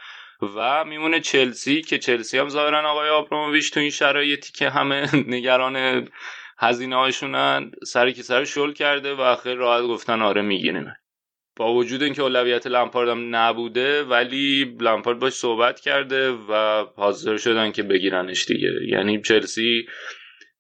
و 0.42 0.85
میمونه 0.85 1.20
چلسی 1.20 1.83
که 1.83 1.99
چلسی 1.99 2.38
هم 2.38 2.49
ظاهرا 2.49 2.90
آقای 2.90 3.09
آبراموویچ 3.09 3.73
تو 3.73 3.81
این 3.81 3.90
شرایطی 3.90 4.53
که 4.53 4.70
همه 4.70 5.09
نگران 5.35 6.09
هزینه 6.59 6.97
هاشونن 6.97 7.70
سری 7.87 8.12
که 8.12 8.23
سر 8.23 8.44
شل 8.44 8.73
کرده 8.73 9.14
و 9.14 9.37
خیلی 9.37 9.57
راحت 9.57 9.83
گفتن 9.83 10.23
آره 10.23 10.42
می‌گیریم. 10.42 10.92
با 11.57 11.75
وجود 11.75 12.03
اینکه 12.03 12.23
اولویت 12.23 12.66
لمپارد 12.66 13.09
هم 13.09 13.37
نبوده 13.37 14.03
ولی 14.05 14.77
لمپارد 14.81 15.18
باش 15.18 15.33
صحبت 15.33 15.81
کرده 15.81 16.31
و 16.33 16.85
حاضر 16.97 17.37
شدن 17.37 17.73
که 17.73 17.83
بگیرنش 17.83 18.44
دیگه. 18.44 18.70
یعنی 18.88 19.23
چلسی 19.23 19.87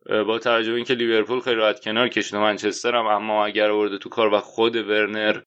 با 0.06 0.38
توجه 0.38 0.72
اینکه 0.72 0.94
لیورپول 0.94 1.40
خیلی 1.40 1.56
راحت 1.56 1.80
کنار 1.80 2.08
کشیده 2.08 2.38
منچستر 2.38 2.94
هم 2.94 3.06
اما 3.06 3.46
اگر 3.46 3.70
آورده 3.70 3.98
تو 3.98 4.08
کار 4.08 4.34
و 4.34 4.38
خود 4.40 4.76
ورنر 4.76 5.40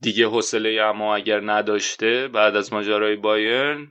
دیگه 0.00 0.26
حوصله 0.26 0.80
اما 0.82 1.16
اگر 1.16 1.40
نداشته 1.44 2.28
بعد 2.28 2.56
از 2.56 2.72
ماجرای 2.72 3.16
بایرن 3.16 3.88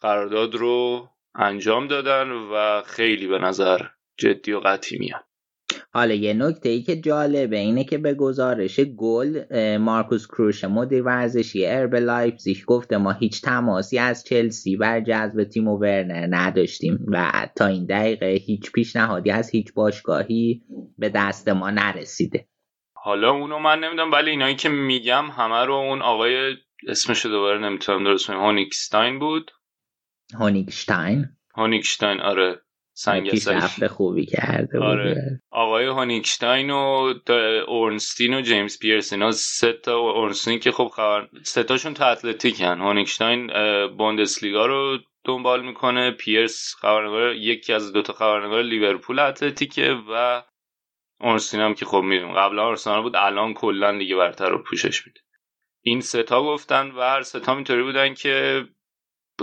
قرارداد 0.00 0.54
رو 0.54 1.08
انجام 1.34 1.86
دادن 1.88 2.30
و 2.30 2.82
خیلی 2.86 3.26
به 3.26 3.38
نظر 3.38 3.80
جدی 4.16 4.52
و 4.52 4.60
قطعی 4.60 4.98
میاد. 4.98 5.24
حالا 5.94 6.14
یه 6.14 6.34
نکته 6.34 6.68
ای 6.68 6.82
که 6.82 6.96
جالبه 6.96 7.58
اینه 7.58 7.84
که 7.84 7.98
به 7.98 8.14
گزارش 8.14 8.80
گل 8.80 9.44
مارکوس 9.76 10.26
کروش 10.26 10.64
مدیر 10.64 11.02
ورزشی 11.02 11.66
آر 11.66 11.85
ب 11.85 11.94
لایپزیگ 11.94 12.64
گفته 12.66 12.96
ما 12.96 13.12
هیچ 13.12 13.42
تماسی 13.42 13.98
از 13.98 14.24
چلسی 14.24 14.76
برای 14.76 15.00
جذب 15.00 15.44
تیمو 15.44 15.78
ورنر 15.78 16.26
نداشتیم 16.30 17.06
و 17.08 17.46
تا 17.56 17.66
این 17.66 17.86
دقیقه 17.86 18.26
هیچ 18.26 18.72
پیشنهادی 18.72 19.30
از 19.30 19.50
هیچ 19.50 19.74
باشگاهی 19.74 20.62
به 20.98 21.08
دست 21.08 21.48
ما 21.48 21.70
نرسیده. 21.70 22.46
حالا 23.04 23.30
اونو 23.30 23.58
من 23.58 23.80
نمی‌دونم 23.80 24.12
ولی 24.12 24.30
اینایی 24.30 24.56
که 24.56 24.68
میگم 24.68 25.30
همه 25.30 25.64
رو 25.64 25.74
اون 25.74 26.02
آقای 26.02 26.56
اسمشو 26.88 27.28
دوباره 27.28 27.58
نمی‌تونم 27.58 28.04
درست 28.04 28.30
هونیکستاین 28.30 29.18
بود؟ 29.18 29.50
هونیکشتاین 30.38 31.26
هونیکشتاین 31.54 32.20
آره. 32.20 32.60
سنگ 32.94 33.86
خوبی 33.86 34.26
کرده 34.26 34.78
آره. 34.78 35.40
آقای 35.50 35.86
هونیکشتاین 35.86 36.70
و 36.70 37.14
اورنستین 37.68 38.34
و 38.34 38.40
جیمز 38.40 38.78
پیرس 38.78 39.12
اینا 39.12 39.30
سه 39.30 39.72
تا 39.72 39.98
اورنستین 39.98 40.58
که 40.58 40.72
خب 40.72 40.90
خبر 40.96 41.28
سه 41.42 41.62
تاشون 41.62 41.94
تو 41.94 42.04
اتلتیکن. 42.04 42.80
هونیکشتاین 42.80 43.50
بوندسلیگا 43.96 44.66
رو 44.66 44.98
دنبال 45.24 45.66
می‌کنه. 45.66 46.10
پیرس 46.10 46.74
خبرنگار 46.80 47.34
یکی 47.34 47.72
از 47.72 47.92
دوتا 47.92 48.12
خبرنگار 48.12 48.62
لیورپول 48.62 49.18
اتلتیکه 49.18 49.96
و 50.10 50.42
اورنستین 51.22 51.60
هم 51.60 51.74
که 51.74 51.84
خب 51.84 52.00
می‌دونم 52.00 52.32
قبلا 52.32 52.62
آرسنال 52.62 53.02
بود 53.02 53.16
الان 53.16 53.54
کلا 53.54 53.98
دیگه 53.98 54.16
برتر 54.16 54.48
رو 54.48 54.58
پوشش 54.58 55.06
میده. 55.06 55.20
این 55.82 56.00
ستا 56.00 56.42
گفتن 56.42 56.90
و 56.90 57.00
هر 57.00 57.22
ستا 57.22 57.54
اینطوری 57.54 57.82
بودن 57.82 58.14
که 58.14 58.64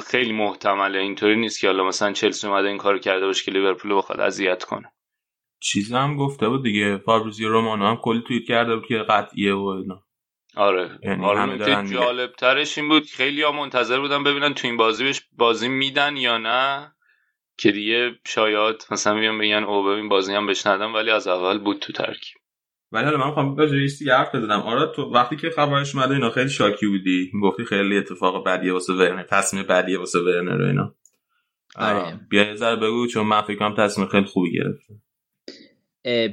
خیلی 0.06 0.34
محتمله. 0.34 1.00
اینطوری 1.00 1.36
نیست 1.36 1.60
که 1.60 1.68
حالا 1.68 1.84
مثلا 1.84 2.14
چلسی 2.14 2.48
اومده 2.48 2.68
این 2.68 2.78
کارو 2.78 3.00
کرده 3.00 3.26
باشه 3.26 3.46
که 3.46 3.52
لیورپول 3.52 3.96
بخواد 3.96 4.20
اذیت 4.20 4.64
کنه. 4.64 4.92
چیزی 5.62 5.96
هم 5.96 6.18
گفته 6.18 6.50
بود 6.50 6.64
دیگه. 6.64 6.98
فابریزی 6.98 7.46
رومانو 7.46 7.86
هم 7.86 7.98
کلی 7.98 8.24
توییت 8.28 8.48
کرده 8.48 8.76
بود 8.76 8.88
که 8.88 8.98
قطعیه 8.98 9.54
و 9.54 9.66
اینا. 9.66 10.04
آره. 10.56 11.00
یعنی 11.04 11.26
آره 11.26 11.88
جالب 11.92 12.32
ترش 12.32 12.78
این 12.78 12.90
بود 12.90 13.06
خیلی 13.06 13.42
ها 13.42 13.52
منتظر 13.52 14.00
بودن 14.00 14.24
ببینن 14.24 14.54
تو 14.54 14.68
این 14.68 14.78
بازی 14.78 15.04
بهش 15.04 15.22
بازی 15.38 15.68
میدن 15.68 16.18
یا 16.18 16.38
نه. 16.38 16.96
که 17.60 17.72
دیگه 17.72 18.12
شاید 18.26 18.76
مثلا 18.92 19.20
بیان 19.20 19.38
بگن 19.38 19.64
او 19.64 19.84
ببین 19.84 20.10
بازی 20.10 20.34
هم 20.34 20.48
بهش 20.48 20.68
ندن 20.68 20.92
ولی 20.92 21.12
از 21.12 21.28
اول 21.28 21.58
بود 21.58 21.80
تو 21.80 21.94
ترکیب 21.94 22.38
ولی 22.92 23.06
حالا 23.06 23.18
من 23.18 23.28
می‌خوام 23.28 23.58
راجع 23.58 23.72
به 23.72 24.14
حرف 24.14 24.36
بزنم. 24.36 24.60
آره 24.60 24.92
تو 24.96 25.02
وقتی 25.02 25.36
که 25.36 25.50
خبرش 25.50 25.96
اومده 25.96 26.14
اینا 26.14 26.30
خیلی 26.30 26.50
شاکی 26.50 26.88
بودی؟ 26.88 27.32
گفتی 27.44 27.66
خیلی 27.66 27.98
اتفاق 27.98 28.46
بدیه 28.46 28.74
واسه 28.74 28.94
ورنر 28.94 29.24
تصمیم 29.24 29.64
بدیه 29.64 30.00
واسه 30.00 30.20
ورنر 30.20 30.62
اینا. 30.62 30.96
آره. 31.76 32.20
بیا 32.30 32.44
یه 32.44 32.56
ذره 32.56 32.76
بگو 32.76 33.08
چون 33.08 33.28
من 33.28 33.42
فکر 33.42 33.58
کنم 33.58 33.76
تصمیم 33.78 34.08
خیلی 34.08 34.26
خوبی 34.26 34.52
گرفته. 34.52 34.94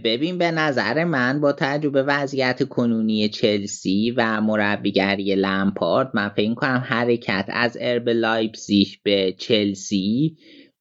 ببین 0.05 0.39
به 0.39 0.51
نظر 0.51 1.05
من 1.05 1.41
با 1.41 1.53
تجربه 1.53 2.03
وضعیت 2.03 2.69
کنونی 2.69 3.29
چلسی 3.29 4.15
و 4.17 4.41
مربیگری 4.41 5.35
لمپارد 5.35 6.11
من 6.15 6.29
فکر 6.29 6.55
کنم 6.55 6.85
حرکت 6.87 7.47
از 7.49 7.79
آر 7.81 7.99
ب 7.99 8.09
لایپزیگ 8.09 8.89
به 9.03 9.35
چلسی 9.39 10.37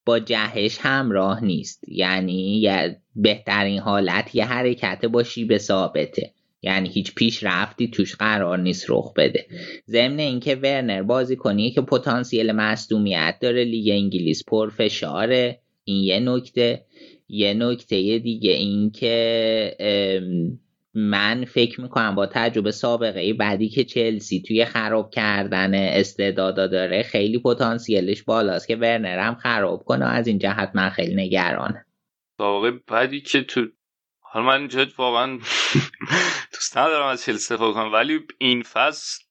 با 0.05 0.19
جهش 0.19 0.77
همراه 0.81 1.43
نیست. 1.43 1.83
یعنی 1.87 2.67
بهترین 3.15 3.79
حالت 3.79 4.35
یه 4.35 4.45
حرکت 4.45 5.05
با 5.05 5.23
شیب 5.23 5.57
ثابته. 5.57 6.31
یعنی 6.61 6.89
هیچ 6.89 7.15
پیش 7.15 7.43
رفتی 7.43 7.87
توش 7.87 8.15
قرار 8.15 8.59
نیست 8.59 8.85
رخ 8.89 9.13
بده. 9.13 9.45
ضمن 9.87 10.19
اینکه 10.19 10.55
ورنر 10.55 11.03
بازی 11.03 11.35
کنی 11.35 11.71
که 11.71 11.81
پتانسیل 11.81 12.51
مصدومیت 12.51 13.35
داره 13.41 13.63
لیگ 13.63 13.89
انگلیس 13.89 14.43
پرفشاره 14.47 15.59
این 15.83 16.03
یه 16.03 16.19
نکته. 16.19 16.85
یه 17.29 17.53
نکته 17.53 18.19
دیگه 18.19 18.51
این 18.51 18.91
که 18.91 19.75
من 20.95 21.45
فکر 21.45 21.81
می‌کنم 21.81 22.15
با 22.15 22.25
تجربه 22.25 22.71
سابقه 22.71 23.33
بعدی 23.33 23.69
که 23.69 23.83
چلسی 23.83 24.43
توی 24.47 24.65
خراب 24.65 25.09
کردن 25.09 25.73
استعدادا 25.73 26.67
داره 26.67 27.03
خیلی 27.03 27.39
پتانسیلش 27.39 28.23
بالاست 28.23 28.67
که 28.67 28.75
ورنر 28.75 29.19
هم 29.19 29.35
خراب 29.35 29.83
کنه 29.83 30.05
از 30.05 30.27
این 30.27 30.39
جهت 30.39 30.71
من 30.73 30.89
خیلی 30.89 31.15
نگرانم. 31.15 31.85
سابقه 32.37 32.79
بعدی 32.87 33.21
که 33.21 33.43
تو 33.43 33.67
حالا 34.19 34.45
من 34.45 34.59
اینجا 34.59 34.85
واقعا 34.97 35.39
دوست 36.53 36.77
ندارم 36.77 37.07
از 37.07 37.23
چلسی 37.23 37.53
استفاده 37.53 37.73
کنم 37.73 37.93
ولی 37.93 38.19
این 38.37 38.61
فصل 38.61 39.23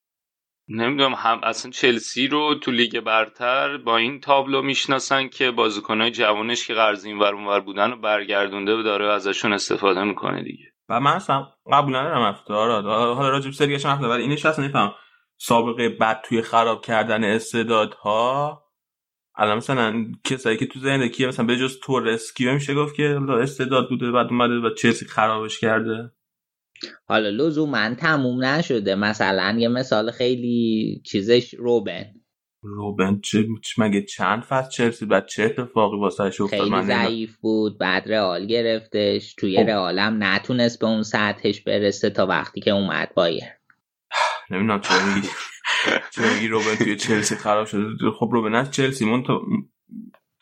نمی‌دونم 0.69 1.15
هم 1.15 1.41
اصلا 1.43 1.71
چلسی 1.71 2.27
رو 2.27 2.55
تو 2.55 2.71
لیگ 2.71 3.01
برتر 3.01 3.77
با 3.77 3.97
این 3.97 4.21
تابلو 4.21 4.63
می‌شناسن 4.63 5.29
که 5.29 5.51
بازیکنهای 5.51 6.11
جوانش 6.11 6.67
که 6.67 6.75
قرض 6.75 7.05
این 7.05 7.19
ور 7.19 7.61
بودن 7.61 7.93
و 7.93 7.97
برگردونده 7.97 8.75
و 8.75 8.83
داره 8.83 9.13
ازشون 9.13 9.53
استفاده 9.53 10.05
می‌کنه 10.05 10.43
دیگه. 10.43 10.74
و 10.89 11.01
من 11.01 11.13
اصلا 11.13 11.47
قبول 11.73 11.97
ندارم 11.97 12.23
افتار 12.23 12.83
حالا 13.15 13.29
راجب 13.29 13.51
سریش 13.51 13.87
هم 13.87 14.11
ولی 14.11 14.23
اینش 14.23 14.47
اصلا 14.47 14.65
نفهم 14.65 14.95
سابقه 15.37 15.89
بد 15.89 16.21
توی 16.25 16.43
خراب 16.43 16.85
کردن 16.85 17.25
استعدادها. 17.25 18.61
الان 19.37 19.57
مثلا 19.57 20.05
کسایی 20.25 20.57
که 20.57 20.67
تو 20.67 20.81
زندگی 20.81 21.27
مثلا 21.27 21.47
به 21.47 21.57
جز 21.57 21.81
تورسکیو 21.81 22.55
میشه 22.55 22.75
گفت 22.75 22.95
که 22.95 23.21
استعداد 23.29 23.89
بوده 23.89 24.11
بعد 24.11 24.27
اومده 24.27 24.55
و 24.55 24.75
چلسی 24.75 25.07
خرابش 25.07 25.59
کرده. 25.59 26.13
حالا 27.07 27.67
من 27.67 27.97
تموم 27.97 28.45
نشده. 28.45 28.95
مثلا 28.95 29.57
یه 29.59 29.69
مثال 29.69 30.11
خیلی 30.11 31.03
چیزش 31.07 31.55
روبن. 31.55 32.14
روبن 32.65 33.21
چه 33.21 33.47
مگه 33.79 34.03
چند 34.03 34.43
فصل 34.43 34.71
چلسی 34.71 35.07
بعد 35.07 35.27
چه 35.27 35.43
اتفاقی 35.43 35.99
واسه 35.99 36.25
افتاد؟ 36.25 36.49
خیلی 36.49 36.83
ضعیف 36.83 37.37
بود 37.37 37.79
بعد 37.79 38.13
رئال 38.13 38.47
گرفتش 38.47 39.35
توی 39.35 39.57
خب. 39.57 39.69
رئال 39.69 39.99
هم 39.99 40.23
نتونست 40.23 40.81
به 40.81 40.87
اون 40.87 41.03
سطحش 41.03 41.61
برسه 41.61 42.11
تا 42.11 42.27
وقتی 42.27 42.61
که 42.61 42.71
اومد 42.71 43.15
بایر 43.15 43.45
نمی‌دونم 44.51 44.81
چرا 44.81 45.15
میگی 45.15 45.29
چرا 46.11 46.35
میگی 46.35 46.49
روبن 46.49 46.75
توی 46.75 46.97
چلسی 46.97 47.37
خراب 47.37 47.67
شده؟ 47.67 48.11
خب 48.19 48.29
روبن 48.33 48.55
از 48.55 48.71
چلسی 48.71 49.05
مون 49.05 49.23
تا 49.23 49.41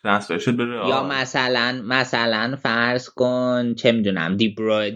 ترانسفر 0.03 0.37
شد 0.37 0.57
به 0.57 0.63
یا 0.63 1.03
مثلا 1.03 1.81
مثلا 1.85 2.55
فرض 2.55 3.09
کن 3.09 3.73
چه 3.73 3.91
می‌دونم 3.91 4.37
دی, 4.37 4.49
برو... 4.49 4.89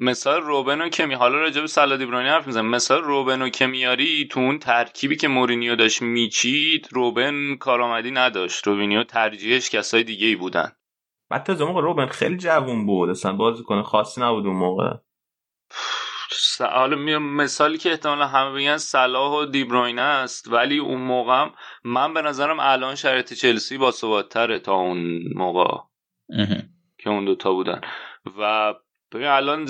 مثال 0.00 0.42
روبنو 0.42 0.88
که 0.88 1.06
می 1.06 1.14
حالا 1.14 1.38
راجع 1.38 1.60
به 1.60 1.66
سلا 1.66 1.96
دیبرانی 1.96 2.28
حرف 2.28 2.46
می‌زنم. 2.46 2.70
مثال 2.70 3.02
روبنو 3.02 3.48
که 3.48 3.66
میاری 3.66 4.28
تو 4.30 4.40
اون 4.40 4.58
ترکیبی 4.58 5.16
که 5.16 5.28
مورینیو 5.28 5.76
داشت 5.76 6.02
میچید 6.02 6.88
روبن 6.92 7.56
کارآمدی 7.56 8.10
نداشت. 8.10 8.66
روبینیو 8.66 9.04
ترجیحش 9.04 9.70
کسای 9.70 10.04
دیگه 10.04 10.26
ای 10.26 10.36
بودن. 10.36 10.72
بعد 11.30 11.42
تا 11.42 11.66
موقع 11.66 11.80
روبن 11.80 12.06
خیلی 12.06 12.36
جوون 12.36 12.86
بود. 12.86 13.10
اصلا 13.10 13.52
کنه 13.62 13.82
خاصی 13.82 14.20
نبود 14.20 14.46
اون 14.46 14.56
موقع. 14.56 14.94
حالا 16.60 16.96
مثالی 17.18 17.78
که 17.78 17.90
احتمالا 17.90 18.26
همه 18.26 18.54
بگن 18.54 18.76
صلاح 18.76 19.32
و 19.32 19.46
دیبروینه 19.46 20.02
است 20.02 20.52
ولی 20.52 20.78
اون 20.78 21.00
موقع 21.00 21.48
من 21.84 22.14
به 22.14 22.22
نظرم 22.22 22.60
الان 22.60 22.94
شرایط 22.94 23.32
چلسی 23.32 23.78
با 23.78 23.90
تا 24.58 24.74
اون 24.74 25.22
موقع 25.34 25.78
که 26.98 27.10
اون 27.10 27.24
دوتا 27.24 27.52
بودن. 27.52 27.80
و 28.38 28.74
ببین 29.14 29.26
الان 29.26 29.68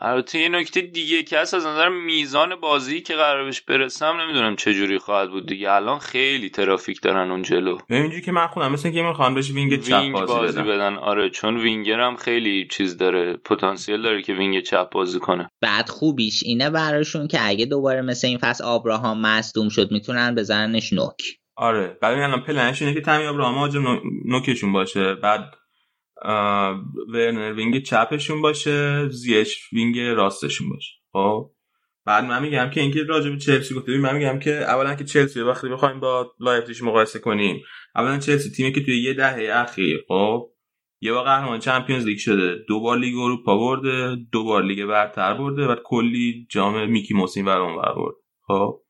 البته 0.00 0.38
یه 0.38 0.48
نکته 0.48 0.80
دیگه 0.80 1.22
که 1.22 1.38
هست 1.38 1.54
از 1.54 1.66
نظر 1.66 1.88
میزان 1.88 2.56
بازی 2.56 3.00
که 3.00 3.14
قرار 3.14 3.44
بهش 3.44 3.60
برسم 3.60 4.20
نمی‌دونم 4.20 4.56
چه 4.56 4.74
جوری 4.74 4.98
خواهد 4.98 5.30
بود 5.30 5.46
دیگه. 5.46 5.72
الان 5.72 5.98
خیلی 5.98 6.50
ترافیک 6.50 7.00
دارن 7.02 7.30
اون 7.30 7.42
جلو. 7.42 7.78
اینجوری 7.90 8.22
که 8.22 8.32
من 8.32 8.46
خودم 8.46 8.72
مثل 8.72 8.90
که 8.90 9.02
می‌خوان 9.02 9.34
بهش 9.34 9.50
وینگ 9.50 9.82
چپ 9.82 10.00
وینگ 10.00 10.12
بازی, 10.12 10.32
بازی 10.32 10.58
بدن. 10.58 10.68
بدن. 10.68 10.96
آره 10.96 11.30
چون 11.30 11.56
وینگر 11.56 12.00
هم 12.00 12.16
خیلی 12.16 12.68
چیز 12.70 12.96
داره 12.96 13.36
پتانسیل 13.36 14.02
داره 14.02 14.22
که 14.22 14.34
وینگ 14.34 14.60
چپ 14.60 14.90
بازی 14.90 15.18
کنه. 15.18 15.50
بعد 15.60 15.88
خوبیش 15.88 16.42
اینه 16.44 16.70
براشون 16.70 17.28
که 17.28 17.38
اگه 17.42 17.66
دوباره 17.66 18.02
مثل 18.02 18.26
این 18.26 18.38
فصل 18.38 18.64
آبراهام 18.64 19.20
مصدوم 19.20 19.68
شد 19.68 19.92
می‌تونن 19.92 20.34
بزننش 20.34 20.92
نوک. 20.92 21.22
آره 21.56 21.98
بعد 22.02 22.18
الان 22.18 22.40
پلنش 22.40 22.82
اینه 22.82 22.94
که 22.94 23.00
تامی 23.00 23.26
آبراهام 23.26 23.70
نوکشون 24.24 24.72
باشه. 24.72 25.14
بعد 25.14 25.54
ورنر 27.08 27.52
وینگ 27.52 27.82
چپشون 27.82 28.42
باشه 28.42 29.08
زیش 29.08 29.72
وینگ 29.72 30.00
راستشون 30.00 30.68
باشه. 30.68 30.92
خب؟ 31.12 31.50
بعد 32.06 32.24
من 32.24 32.42
میگم 32.42 32.70
که 32.70 32.80
اینکه 32.80 33.02
راجع 33.02 33.30
به 33.30 33.38
چلسی 33.38 33.74
گفتیم 33.74 34.00
من 34.00 34.16
میگم 34.16 34.38
که 34.38 34.50
اولا 34.50 34.94
که 34.94 35.04
چلسی 35.04 35.40
وقتی 35.40 35.68
بخوایم 35.68 36.00
با 36.00 36.32
لایپزیگ 36.40 36.84
مقایسه 36.84 37.18
کنیم 37.18 37.62
اولا 37.94 38.18
چلسی 38.18 38.50
تیمی 38.50 38.72
که 38.72 38.84
توی 38.84 39.02
یه 39.02 39.14
دهه 39.14 39.48
اخیر 39.52 40.04
خب؟ 40.08 40.50
یه 41.00 41.12
بار 41.12 41.24
قهرمان 41.24 41.58
Champions 41.58 42.06
League 42.06 42.18
شده 42.18 42.64
دو 42.68 42.80
بار 42.80 42.98
لیگ 42.98 43.18
اروپا 43.18 43.58
برده 43.58 44.16
دو 44.32 44.44
بار 44.44 44.62
لیگ 44.62 44.84
برتر 44.84 45.34
برده 45.34 45.66
و 45.66 45.76
کلی 45.84 46.46
جام 46.50 46.90
میکی 46.90 47.14
ماوس 47.14 47.34
این 47.34 47.48
اون 47.48 47.76
برده 47.76 48.18
خب؟ 48.46 48.80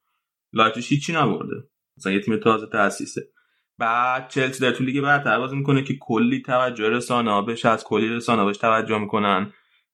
لایپزیگ 0.53 0.85
هیچی 0.89 1.13
نبرده. 1.13 1.69
مثلا 1.97 2.13
یه 2.13 2.21
تیم 2.21 2.37
تازه 2.37 2.67
تاسیسه 2.73 3.23
بعد 3.79 4.29
چلسی 4.29 4.63
در 4.63 4.71
تو 4.71 4.85
لیگ 4.85 5.01
برتر 5.01 5.39
بازی 5.39 5.57
می‌کنه 5.57 5.83
که 5.83 5.95
کلی 6.01 6.43
توجه 6.43 6.89
رسانه 6.89 7.43
بهش 7.43 7.65
از 7.65 7.85
کلی 7.85 8.09
رسانه 8.09 8.45
بهش 8.45 8.57
توجه 8.57 8.99
می‌کنن. 8.99 9.53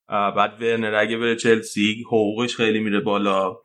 بعد 0.09 0.63
ورنر 0.63 0.95
اگه 0.95 1.19
بره 1.19 1.37
چلسی 1.37 2.05
حقوقش 2.07 2.57
خیلی 2.57 2.81
میره 2.81 3.01
بالا. 3.01 3.57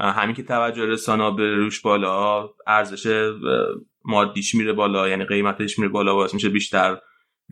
همین 0.00 0.34
که 0.34 0.42
توجه 0.42 0.86
رسانه 0.86 1.30
بره 1.30 1.56
روش 1.56 1.80
بالا 1.80 2.48
ارزش 2.66 3.32
مادیش 4.04 4.54
میره 4.54 4.72
بالا 4.72 5.08
یعنی 5.08 5.24
قیمتش 5.24 5.78
میره 5.78 5.90
بالا 5.90 6.16
واسه 6.16 6.34
میشه 6.34 6.48
بیشتر 6.48 6.98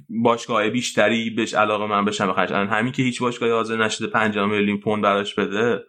باشگاه 0.09 0.71
بیشتری 0.71 1.31
بهش 1.31 1.55
علاقه 1.55 1.87
من 1.87 2.05
بشم 2.05 2.33
بخش 2.33 2.53
همین 2.53 2.93
که 2.93 3.03
هیچ 3.03 3.21
باشگاهی 3.21 3.53
حاضر 3.53 3.77
نشده 3.77 4.07
5 4.07 4.39
میلیون 4.39 4.81
پوند 4.81 5.03
براش 5.03 5.35
بده 5.35 5.85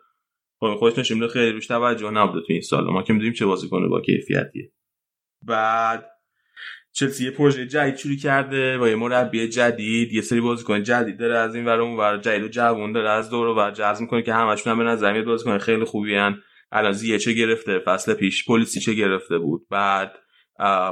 خب 0.59 0.75
خودش 0.75 0.97
نشون 0.97 1.27
خیلی 1.27 1.51
روش 1.51 1.67
توجه 1.67 2.11
نبوده 2.11 2.41
تو 2.47 2.53
این 2.53 2.61
سال. 2.61 2.83
ما 2.83 3.03
که 3.03 3.13
می‌دونیم 3.13 3.33
چه 3.33 3.45
بازیکن 3.45 3.89
با 3.89 4.01
کیفیتیه. 4.01 4.71
بعد 5.45 6.05
چلسی 6.91 7.25
یه 7.25 7.31
پروژه 7.31 7.67
جدید 7.67 7.95
شروع 7.95 8.15
کرده 8.15 8.77
با 8.77 8.89
یه 8.89 8.95
مربی 8.95 9.47
جدید 9.47 10.13
یه 10.13 10.21
سری 10.21 10.41
بازیکن 10.41 10.83
جدید 10.83 11.19
داره 11.19 11.37
از 11.37 11.55
این 11.55 11.65
ور 11.65 11.81
اون 11.81 11.97
ور 11.97 12.17
جدید 12.17 12.43
و 12.43 12.47
جوون 12.47 12.91
داره 12.91 13.09
از 13.09 13.29
دور 13.29 13.47
و 13.47 13.71
جذب 13.71 14.01
می‌کنه 14.01 14.21
که 14.21 14.33
همشون 14.33 14.71
هم 14.73 14.79
به 14.79 14.85
نظر 14.85 15.13
میاد 15.13 15.25
بازیکن 15.25 15.57
خیلی 15.57 15.83
خوبی 15.83 16.15
ان 16.15 16.41
الان 16.71 16.91
زیش 16.91 17.19
و 17.19 17.33
گرفته؟ 17.33 17.79
فصل 17.79 18.13
پیش. 18.13 18.45
پلیسیچ 18.45 18.79
و 18.79 18.93
گرفته 18.93 19.37
بود؟ 19.37 19.67
بعد 19.69 20.15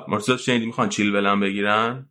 مرسل 0.08 0.38
شنیدی 0.38 0.66
می‌خوان 0.66 0.90
چیلول 0.90 1.40
بگیرن؟ 1.40 2.10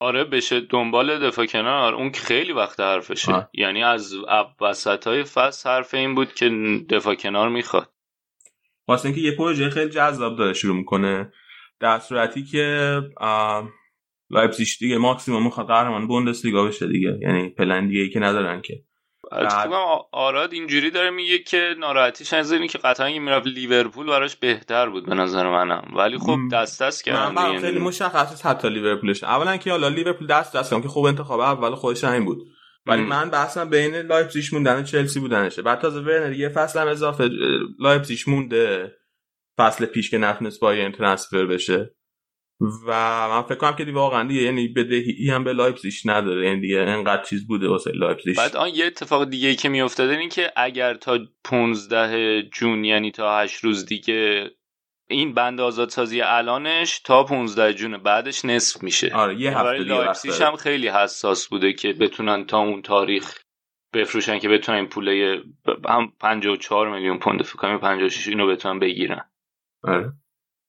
آره 0.00 0.24
بشه 0.24 0.60
دنبال 0.60 1.26
دفاع 1.26 1.46
کنار. 1.46 1.94
اون 1.94 2.10
که 2.10 2.20
خیلی 2.20 2.52
وقت 2.52 2.80
حرفشه. 2.80 3.32
آه. 3.32 3.48
یعنی 3.54 3.82
از 3.82 4.14
وسط 4.60 5.06
های 5.06 5.24
فصل 5.24 5.70
حرف 5.70 5.94
این 5.94 6.14
بود 6.14 6.34
که 6.34 6.50
دفاع 6.90 7.14
کنار 7.14 7.48
می‌خواد. 7.48 7.90
واسه 8.88 9.06
اینکه 9.06 9.20
یه 9.20 9.36
پروژه 9.36 9.70
خیلی 9.70 9.90
جذاب 9.90 10.38
داره 10.38 10.52
شروع 10.52 10.76
می‌کنه. 10.76 11.32
در 11.84 11.98
صورتی 11.98 12.44
که 12.44 13.00
لایپزیگ 14.30 14.68
دیگه 14.80 14.98
ماکسیموم 14.98 15.44
می‌خواد 15.44 15.66
قهرمان 15.66 16.06
بوندسلیگا 16.06 16.64
بشه 16.64 16.86
دیگه. 16.86 17.18
یعنی 17.22 17.48
پلن 17.48 17.88
دیگه 17.88 18.00
ای 18.00 18.10
که 18.10 18.20
ندارن 18.20 18.62
که. 18.62 18.82
آراد 20.12 20.52
اینجوری 20.52 20.90
داره 20.90 21.10
میگه 21.10 21.38
که 21.38 21.74
ناراحتیش 21.78 22.32
از 22.32 22.52
اینه 22.52 22.68
که 22.68 22.78
قطعا 22.78 23.06
اگه 23.06 23.18
می‌رفت 23.18 23.46
لیورپول 23.46 24.06
براش 24.06 24.36
بهتر 24.36 24.88
بود 24.88 25.06
به 25.06 25.14
نظر 25.14 25.50
منم. 25.50 25.92
ولی 25.96 26.18
خب 26.18 26.38
دست 26.52 26.82
دست 26.82 27.04
کردن 27.04 27.32
من 27.32 27.58
خیلی 27.58 27.78
مشخصه 27.78 28.48
حتی 28.48 28.68
لیورپولش. 28.68 29.24
اولا 29.24 29.56
که 29.56 29.70
حالا 29.70 29.88
لیورپول 29.88 30.26
دست 30.26 30.56
دست 30.56 30.82
که 30.82 30.88
خوب 30.88 31.04
انتخاب 31.04 31.40
اول 31.40 31.74
خودش 31.74 32.04
همین 32.04 32.24
بود. 32.24 32.38
ولی 32.86 33.02
من 33.02 33.30
بحثم 33.30 33.70
بین 33.70 33.94
لایپزیگ 33.94 34.44
موندن 34.52 34.84
چلسی 34.84 35.20
بودنشه. 35.20 35.62
بعد 35.62 35.80
تازه 35.80 36.00
ورنر 36.00 36.32
یه 36.32 36.48
فصل 36.48 36.80
هم 36.80 36.88
اضافه 36.88 37.28
لایپزیگ 37.78 38.18
مونده. 38.26 38.92
فصل 39.58 39.86
پیش 39.86 40.10
که 40.10 40.18
نتونست 40.18 40.60
بایرن 40.60 40.92
transfer 40.92 41.46
بشه. 41.46 41.94
و 42.86 43.28
من 43.28 43.42
فکر 43.42 43.54
کنم 43.54 43.76
که 43.76 43.92
واقعا 43.92 44.28
دیگه 44.28 44.42
یعنی 44.42 44.68
بدهی 44.68 45.30
هم 45.30 45.44
به 45.44 45.52
لایپزیگ 45.52 45.92
نداره. 46.04 46.46
یعنی 46.46 46.60
دیگه 46.60 46.78
انقدر 46.78 47.22
چیز 47.22 47.46
بوده 47.46 47.68
واسه 47.68 47.90
لایپزیگ. 47.94 48.36
بعد 48.36 48.56
آن 48.56 48.68
یه 48.74 48.86
اتفاق 48.86 49.30
دیگه 49.30 49.48
ای 49.48 49.54
که 49.54 49.68
میافتاده 49.68 50.16
این 50.16 50.28
که 50.28 50.52
اگر 50.56 50.94
تا 50.94 51.18
15 51.44 52.42
جون 52.42 52.84
یعنی 52.84 53.10
تا 53.10 53.38
8 53.38 53.64
روز 53.64 53.86
دیگه 53.86 54.50
این 55.08 55.34
بند 55.34 55.60
آزادسازی 55.60 56.20
الانش 56.20 56.98
تا 56.98 57.24
15 57.24 57.74
جون 57.74 57.98
بعدش 57.98 58.44
نصف 58.44 58.82
میشه. 58.82 59.14
آره 59.14 59.40
یه 59.40 59.58
هفته 59.58 59.78
دیگه 59.78 60.46
هم 60.46 60.56
خیلی 60.56 60.88
حساس 60.88 61.48
بوده 61.48 61.72
که 61.72 61.92
بتونن 61.92 62.46
تا 62.46 62.58
اون 62.58 62.82
تاریخ 62.82 63.38
بفروشن 63.94 64.38
که 64.38 64.48
بتونن 64.48 64.86
پوله 64.86 65.42
هم 65.88 66.12
54 66.20 66.94
میلیون 66.94 67.18
پوند 67.18 67.42
فکر 67.42 67.56
کنم 67.56 67.78
56 67.78 68.28
اینو 68.28 68.46
بتونن 68.46 68.78
بگیرن. 68.78 69.30
آره. 69.84 70.12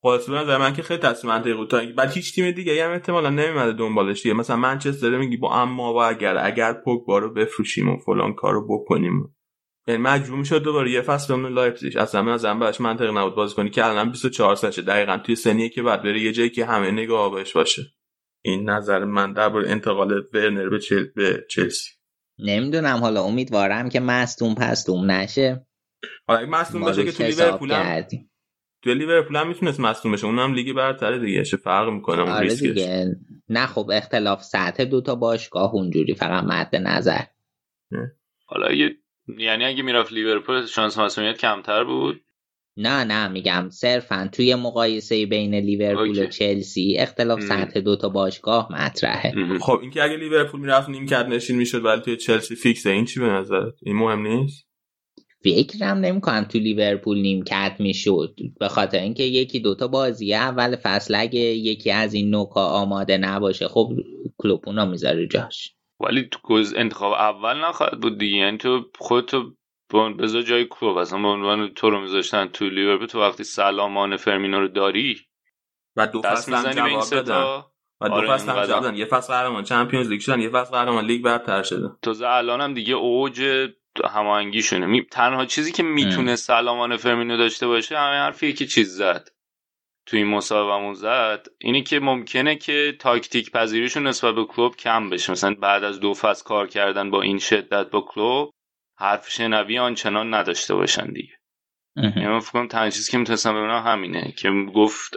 به 0.04 0.34
نظر 0.34 0.58
من 0.58 0.74
که 0.74 0.84
خیلی 0.84 1.00
تصمیم 1.00 1.34
منطقی 1.34 1.54
بود 1.54 1.70
تا 1.70 1.82
بعد 1.98 2.12
هیچ 2.12 2.36
تیم 2.36 2.52
دیگه 2.52 2.86
هم 2.86 2.92
احتمالا 2.92 3.30
نمیومده 3.30 3.74
دنبالش 3.74 4.24
دیگه. 4.24 4.36
مثلا 4.36 4.56
منچستر 4.56 5.18
میگی 5.18 5.38
با 5.38 5.62
اما 5.62 5.94
و 5.94 5.98
اگر 5.98 6.38
اگر 6.38 6.74
پوگبا 6.74 7.18
رو 7.18 7.34
بفروشیم 7.34 7.90
و 7.90 7.98
فلان 7.98 8.34
کارو 8.34 8.68
بکنیم. 8.68 9.36
یعنی 9.88 10.02
مجبور 10.02 10.40
می‌شد 10.40 10.64
دوباره 10.64 10.92
یه 10.92 11.02
فصل 11.02 11.34
بمونه 11.34 11.50
لایپزیگ. 11.50 11.98
اصلا 11.98 12.22
من 12.22 12.32
از 12.32 12.46
براش 12.46 12.82
منطقی 12.82 13.12
نبود 13.12 13.36
بازی 13.36 13.56
کنی 13.56 13.70
که 13.70 13.86
الان 13.86 14.12
24 14.12 14.56
سالشه. 14.56 14.82
دقیقا 14.82 15.18
توی 15.18 15.36
سنیه 15.36 15.70
که 15.70 15.84
بعد 15.84 16.04
بره 16.04 16.22
یه 16.22 16.32
جایی 16.32 16.50
که 16.50 16.66
همه 16.66 16.92
نگاه 16.92 17.32
بهش 17.32 17.54
باشه. 17.54 17.82
این 18.42 18.70
نظر 18.70 19.06
من 19.06 19.34
درباره 19.34 19.70
انتقال 19.70 20.24
ورنر 20.34 20.70
به, 20.70 20.80
چل... 20.80 21.06
به 21.16 21.46
چلسی. 21.50 21.90
نمی‌دونم 22.40 22.98
حالا 22.98 23.24
امیدوارم 23.24 23.90
که 23.90 24.00
مصدوم 24.00 24.56
پصدوم 24.56 25.12
نشه. 25.12 25.68
حالا 26.28 26.46
مصدوم 26.46 26.82
باشه 26.82 27.04
که 27.04 27.12
تو 27.12 27.24
لیورپول 27.24 27.72
تو 28.86 28.94
لیورپول 28.94 29.36
هم 29.36 29.48
می‌تونست 29.48 29.80
مصدوم 29.80 30.12
بشه. 30.12 30.26
اونم 30.26 30.54
لیگ 30.54 30.76
برتره 30.76 31.20
دیگه. 31.20 31.44
چه 31.44 31.58
فرق 31.58 31.90
می‌کنه 31.90 32.22
اون 32.22 32.32
آره 32.32 32.56
دیگه. 32.56 33.16
نه 33.50 33.66
خب 33.66 33.90
اختلاف 33.94 34.44
سطح 34.44 34.84
دو 34.84 35.02
تا 35.02 35.16
باشگاه 35.16 35.74
اونجوری 35.74 36.16
فقط 36.16 36.44
مد 36.44 36.76
نظر. 36.76 37.22
حالا 38.46 38.74
یه 38.74 38.96
یعنی 39.38 39.66
اگه 39.66 39.84
می‌رفت 39.84 40.14
لیورپول 40.14 40.66
شانس 40.66 40.98
مصونیت 40.98 41.38
کمتر 41.38 41.84
بود؟ 41.84 42.22
نه 42.78 43.04
نه 43.04 43.28
میگم 43.28 43.70
صرفا 43.70 44.30
توی 44.34 44.56
مقایسه 44.56 45.26
بین 45.26 45.56
لیورپول 45.56 46.20
و 46.20 46.26
چلسی 46.26 46.96
اختلاف 47.00 47.42
سطح 47.42 47.80
دو 47.80 47.96
تا 47.96 48.10
باشگاه 48.10 48.68
مطرحه. 48.72 49.58
خب 49.62 49.80
اینکه 49.82 50.04
اگه 50.04 50.18
لیورپول 50.18 50.62
می‌رفت 50.62 50.90
نیم 50.90 51.06
کرد 51.06 51.26
نشین 51.26 51.56
می‌شد 51.56 51.86
ولی 51.86 52.02
توی 52.02 52.18
چلسی 52.18 52.56
فیکسه. 52.56 52.90
این 52.90 53.06
چی 53.06 53.20
به 53.20 53.26
نظرت؟ 53.26 53.74
این 53.82 53.96
مهم 53.96 54.28
نیست؟ 54.28 54.65
فکرم 55.46 55.98
نمی‌کنم 55.98 56.44
تو 56.44 56.60
لیورپول 56.60 57.18
نیمکت 57.18 57.76
می‌شد 57.80 58.36
به 58.60 58.68
خاطر 58.68 59.00
اینکه 59.00 59.24
یکی 59.24 59.60
دوتا 59.60 59.88
بازی 59.88 60.34
اول 60.34 60.76
فصل 60.76 61.16
اگه 61.16 61.40
یکی 61.40 61.92
از 61.92 62.14
این 62.14 62.30
نوکا 62.30 62.66
آماده 62.66 63.18
نباشه 63.18 63.68
خب 63.68 63.90
کلوپونا 64.38 64.86
می‌ذاره 64.86 65.28
جاش. 65.28 65.76
ولی 66.00 66.30
تو 66.32 66.64
انتخاب 66.76 67.14
اول 67.14 67.58
نخواهد 67.58 68.00
بود 68.00 68.18
دیگه. 68.18 68.38
یعنی 68.38 68.58
تو 68.58 68.86
خودتو 69.00 69.56
بذار 70.20 70.42
جای 70.42 70.66
کلوب 70.70 70.98
اصلا 70.98 71.22
به 71.22 71.28
عنوان 71.28 71.74
تو 71.74 71.90
رو 71.90 72.02
میذاشتن 72.02 72.48
تو 72.48 72.66
لیورپول 72.66 73.08
تو 73.08 73.20
وقتی 73.20 73.44
سلامان 73.44 74.18
فرمینو 74.18 74.60
رو 74.60 74.68
داری 74.68 75.18
و 75.96 76.08
دو 76.08 76.22
فصل 76.22 76.54
هم 76.54 76.72
جواب 76.72 77.10
دادن. 77.10 77.64
و 78.02 78.08
دو 78.08 78.14
آره 78.14 78.28
فصل 78.28 78.50
هم 78.50 78.66
جواب 78.66 78.84
دادن. 78.84 78.96
یه 78.96 79.06
فصل 79.06 79.34
قهرمان 79.34 79.64
چمپیونز 79.64 80.10
لیگ 80.10 80.20
شدن 80.20 80.42
یه 80.42 80.50
فصل 80.50 80.72
قهرمان 80.72 81.06
لیگ 81.06 81.24
برتر 81.24 81.64
شده 81.64 81.90
تو 82.02 82.16
الان 82.26 82.62
هم 82.62 82.74
دیگه 82.74 82.94
اوج 82.94 83.68
هماهنگی 84.10 84.62
شونه 84.62 84.86
می... 84.86 85.06
تنها 85.12 85.46
چیزی 85.46 85.72
که 85.72 85.84
می‌تونه 85.84 86.36
سلامان 86.36 86.98
فرمینو 86.98 87.38
داشته 87.38 87.68
باشه 87.68 87.98
همه 87.98 88.16
حرفیه 88.16 88.54
که 88.54 88.66
چیز 88.66 88.96
زد. 88.96 89.30
تو 90.06 90.18
این 90.18 90.28
مسابقه 90.28 90.94
زد. 90.94 91.48
اینی 91.60 91.84
که 91.84 92.00
ممکنه 92.00 92.56
که 92.56 92.96
تاکتیک 93.00 93.52
پذیریشون 93.52 94.08
نسبت 94.08 94.36
به 94.36 94.46
کلوب 94.46 94.76
کم 94.76 95.10
بشه. 95.10 95.32
مثلا 95.32 95.54
بعد 95.54 95.84
از 95.84 96.00
دو 96.00 96.14
فصل 96.14 96.44
کار 96.44 96.68
کردن 96.68 97.10
با 97.10 97.22
این 97.22 97.40
شدت 97.40 97.90
با 97.90 98.02
کلوب 98.02 98.52
حرف 98.98 99.30
شنوی 99.30 99.80
آنچنان 99.80 100.34
نداشته 100.34 100.76
باشن 100.76 101.06
دیگه. 101.06 101.34
یعنی 101.96 102.28
من 102.28 102.40
فکر 102.40 102.68
تنها 102.68 102.90
چیزی 102.90 103.12
که 103.12 103.18
می‌تونستم 103.18 103.54
ببینم 103.54 103.84
همینه 103.86 104.34
که 104.38 104.52
گفت 104.76 105.16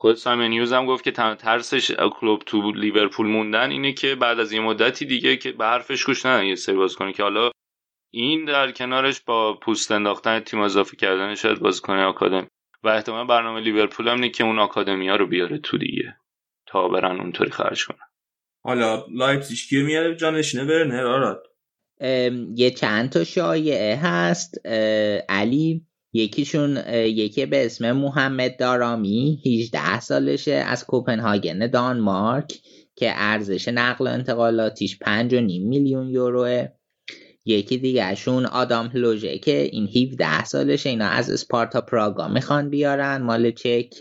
خود 0.00 0.14
سایمن 0.14 0.48
نیوز 0.48 0.72
هم 0.72 0.86
گفت 0.86 1.04
که 1.04 1.10
ترسش 1.10 1.90
کلوب 1.90 2.42
تو 2.46 2.72
لیورپول 2.72 3.26
موندن 3.26 3.70
اینه 3.70 3.92
که 3.92 4.14
بعد 4.14 4.40
از 4.40 4.52
یه 4.52 4.60
مدتی 4.60 5.06
دیگه 5.06 5.36
که 5.36 5.52
به 5.52 5.64
حرفش 5.64 6.04
گوش 6.04 6.26
ندن 6.26 6.44
یه 6.44 6.54
سری 6.54 6.88
کنه 6.98 7.12
که 7.12 7.22
حالا 7.22 7.50
این 8.10 8.44
در 8.44 8.72
کنارش 8.72 9.20
با 9.20 9.58
پوست 9.62 9.92
انداختن 9.92 10.40
تیم 10.40 10.60
اضافه 10.60 10.96
کردن 10.96 11.34
شاید 11.34 11.60
بازیکن 11.60 11.98
آکادمی. 11.98 12.46
و 12.82 12.88
احتمال 12.88 13.26
برنامه 13.26 13.60
لیورپول 13.60 14.08
هم 14.08 14.28
که 14.28 14.44
اون 14.44 14.58
آکادمیا 14.58 15.16
رو 15.16 15.26
بیاره 15.26 15.58
تو 15.58 15.78
دیگه. 15.78 16.16
تا 16.66 16.88
برن 16.88 17.20
اونطوری 17.20 17.50
خرج 17.50 17.84
کنن. 17.84 18.06
حالا 18.64 19.04
لایپزیگ 19.10 19.58
کیو 19.58 19.86
میاره؟ 19.86 20.16
جانشینه 20.16 20.64
ورنر 20.64 21.06
آراد. 21.06 21.42
یه 22.54 22.70
چند 22.70 23.10
تا 23.10 23.24
شایعه 23.24 23.96
هست. 23.96 24.66
علی 25.28 25.86
یکیشون 26.12 26.76
یکی 26.94 27.46
به 27.46 27.66
اسم 27.66 27.92
محمد 27.92 28.58
دارامی 28.58 29.42
18 29.46 30.00
سالشه 30.00 30.52
از 30.52 30.86
کوپنهاگن 30.86 31.70
دانمارک 31.70 32.52
که 32.96 33.12
ارزش 33.14 33.68
نقل 33.68 34.06
و 34.06 34.08
انتقالاتیش 34.08 34.98
5.5 34.98 35.04
میلیون 35.42 36.08
یوروه. 36.08 36.68
یکی 37.44 37.78
دیگهشون 37.78 38.46
آدام 38.46 38.86
هلوژک 38.86 39.38
که 39.38 39.68
این 39.72 39.88
17 39.88 40.44
سالشه 40.44 40.90
اینا 40.90 41.08
از 41.08 41.30
اسپارتا 41.30 41.80
پراگا 41.80 42.28
می‌خوان 42.28 42.70
بیارن 42.70 43.22
مال 43.22 43.50
چک 43.50 43.94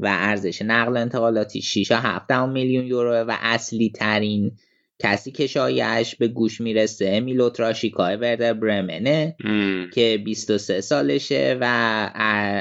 و 0.00 0.06
ارزش 0.06 0.62
نقل 0.62 0.92
و 0.92 0.96
انتقالاتی 0.96 1.62
6 1.62 1.92
7 1.92 2.32
میلیون 2.32 2.86
یورو 2.86 3.14
و 3.14 3.36
اصلی 3.40 3.90
ترین 3.90 4.52
کسی 4.98 5.30
که 5.30 5.46
شایعش 5.46 6.16
به 6.16 6.28
گوش 6.28 6.60
می‌رسه 6.60 7.20
میلوت 7.20 7.60
راشیکای 7.60 8.16
وردر 8.16 8.52
برمنه 8.52 9.36
که 9.94 10.22
23 10.24 10.80
سالشه 10.80 11.58
و 11.60 11.64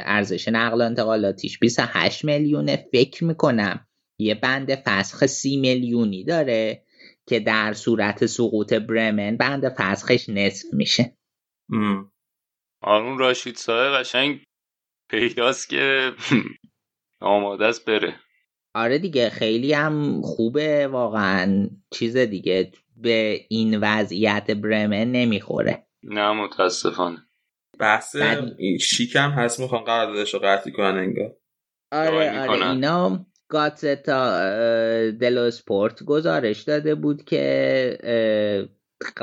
ارزش 0.06 0.48
نقل 0.48 0.82
و 0.82 0.86
انتقالاتیش 0.86 1.60
28 1.60 2.26
میلیونه. 2.26 2.86
فکر 2.92 3.24
می‌کنم 3.24 3.80
یه 4.20 4.36
بند 4.36 4.76
فسخ 4.76 5.26
30 5.26 5.58
میلیونی 5.58 6.24
داره. 6.24 6.84
که 7.28 7.40
در 7.40 7.74
صورت 7.74 8.26
سقوط 8.26 8.74
برمن 8.74 9.38
بند 9.38 9.70
فسخش 9.70 10.30
نصف 10.30 10.74
میشه. 10.74 11.18
آرون 12.82 13.18
راشید 13.18 13.56
سایه 13.56 13.92
قشنگ 13.92 14.40
پیداست 15.10 15.70
که 15.70 16.12
آماده 17.22 17.66
است 17.66 17.86
بره. 17.86 18.20
آره 18.76 19.00
دیگه 19.00 19.30
خیلی 19.30 19.74
هم 19.74 20.22
خوبه 20.22 20.88
واقعا. 20.88 21.70
چیز 21.92 22.18
دیگه 22.18 22.72
به 22.96 23.46
این 23.50 23.80
وضعیت 23.82 24.52
برمن 24.52 25.12
نمی‌خوره. 25.12 25.88
نه 26.04 26.32
متاسفانه. 26.32 27.28
بحث 27.80 28.16
بعد... 28.16 28.58
شیکم 28.82 29.30
هست 29.32 29.60
می‌خوان 29.60 29.84
قراردادش 29.84 30.34
رو 30.34 30.40
قطعی 30.40 30.72
کنن 30.72 30.98
انگار. 30.98 31.38
آره 31.92 32.50
آره 32.50 32.70
اینا 32.70 33.26
گاتستا 33.50 34.40
دلو 35.12 35.52
سپورت 35.52 36.04
گزارش 36.04 36.62
داده 36.62 36.96
بود 36.96 37.24
که 37.24 37.98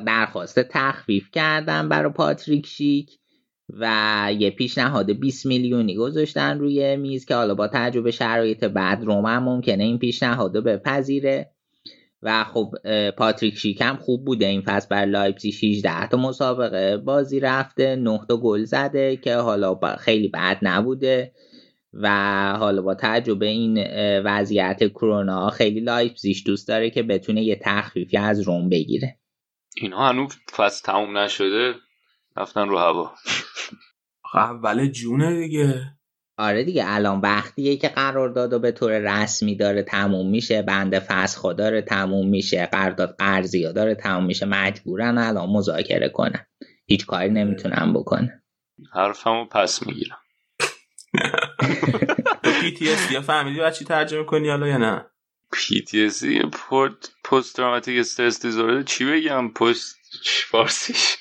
درخواست 0.07 0.61
تخفیف 0.61 1.31
کردن 1.33 1.89
برای 1.89 2.13
پاتریک 2.13 2.67
شیک 2.67 3.19
و 3.69 4.29
یه 4.39 4.51
پیشنهاد 4.51 5.11
20 5.11 5.47
میلیونی 5.47 5.97
گذاشتن 5.97 6.59
روی 6.59 6.97
میز 6.97 7.25
که 7.25 7.35
حالا 7.35 7.55
با 7.55 7.69
توجه 7.69 7.97
به 7.97 8.11
شرایط 8.11 8.65
بد 8.65 9.05
روم 9.05 9.39
ممکنه 9.39 9.85
این 9.85 9.99
پیشنهاد 9.99 10.57
رو 10.57 10.63
بپذیره. 10.63 11.51
و 12.23 12.45
خب 12.45 12.75
پاتریک 13.11 13.55
شیکم 13.55 13.97
خوب 13.97 14.25
بوده. 14.25 14.47
این 14.47 14.61
فصل 14.61 14.89
برای 14.91 15.05
لایپزیگ 15.05 15.53
16 15.53 16.09
تا 16.09 16.17
مسابقه 16.17 16.97
بازی 16.97 17.41
رفته 17.41 17.97
9 17.97 18.21
تا 18.29 18.37
گل 18.37 18.65
زده 18.65 19.17
که 19.17 19.37
حالا 19.37 19.81
خیلی 19.99 20.29
بد 20.29 20.59
نبوده. 20.63 21.33
و 22.03 22.09
حالا 22.59 22.83
با 22.83 22.95
توجه 22.95 23.29
به 23.29 23.47
این 23.47 23.87
وضعیت 24.21 24.89
کرونا 24.89 25.51
خیلی 25.51 25.81
لایپزیگ 25.81 26.47
دوست 26.47 26.69
داره 26.69 26.91
که 26.91 27.03
بتونه 27.03 27.43
یه 27.43 27.61
تخفیفی 27.63 28.17
از 28.17 28.41
روم 28.41 28.69
بگیره. 28.69 29.19
اینا 29.77 30.09
هنوز 30.09 30.37
فصل 30.57 30.85
تموم 30.85 31.19
نشده 31.19 31.75
رفتن 32.37 32.69
رو 32.69 32.79
هوا. 32.79 33.15
اول 34.35 34.87
جونه 34.87 35.41
دیگه. 35.41 35.83
آره 36.39 36.65
دیگه 36.65 36.85
الان 36.87 37.21
وقتیه 37.21 37.77
که 37.77 37.89
قرارداد 37.89 38.53
و 38.53 38.59
به 38.59 38.73
طور 38.73 38.99
رسمی 38.99 39.57
داره 39.57 39.83
تموم 39.83 40.31
میشه 40.31 40.63
بند 40.63 40.99
فسخ 40.99 41.57
داره 41.57 41.83
تموم 41.83 42.29
میشه 42.29 42.67
قرارداد 42.67 43.17
قرضی 43.19 43.73
داره 43.73 43.95
تموم 43.95 44.27
میشه 44.27 44.47
مجبورن 44.47 45.19
الان 45.19 45.51
مذاکره 45.51 46.09
کنن. 46.09 46.47
هیچ 46.87 47.07
کاری 47.07 47.31
نمی‌تونن 47.31 47.93
بکنن. 47.93 48.43
حرفمو 48.93 49.45
پس 49.45 49.87
می‌گیرم. 49.87 50.19
پی 52.61 52.71
تی 52.71 52.91
اس 52.91 53.13
یا 53.13 53.21
فهمیدی 53.21 53.61
بعد 53.61 53.73
چی 53.73 53.85
ترجمه 53.85 54.25
کنی 54.25 54.49
حالا 54.49 54.69
یا 54.69 54.77
نه؟ 54.77 55.07
پی 55.53 55.81
تی 55.81 56.05
اس 56.05 56.25
پست 57.25 57.57
تروماتیک 57.57 57.99
استرس 57.99 58.43
دیزورده 58.43 58.85
چی 58.85 59.05
بگم؟ 59.05 59.49
پست 59.49 59.97
فارسیش. 60.51 61.17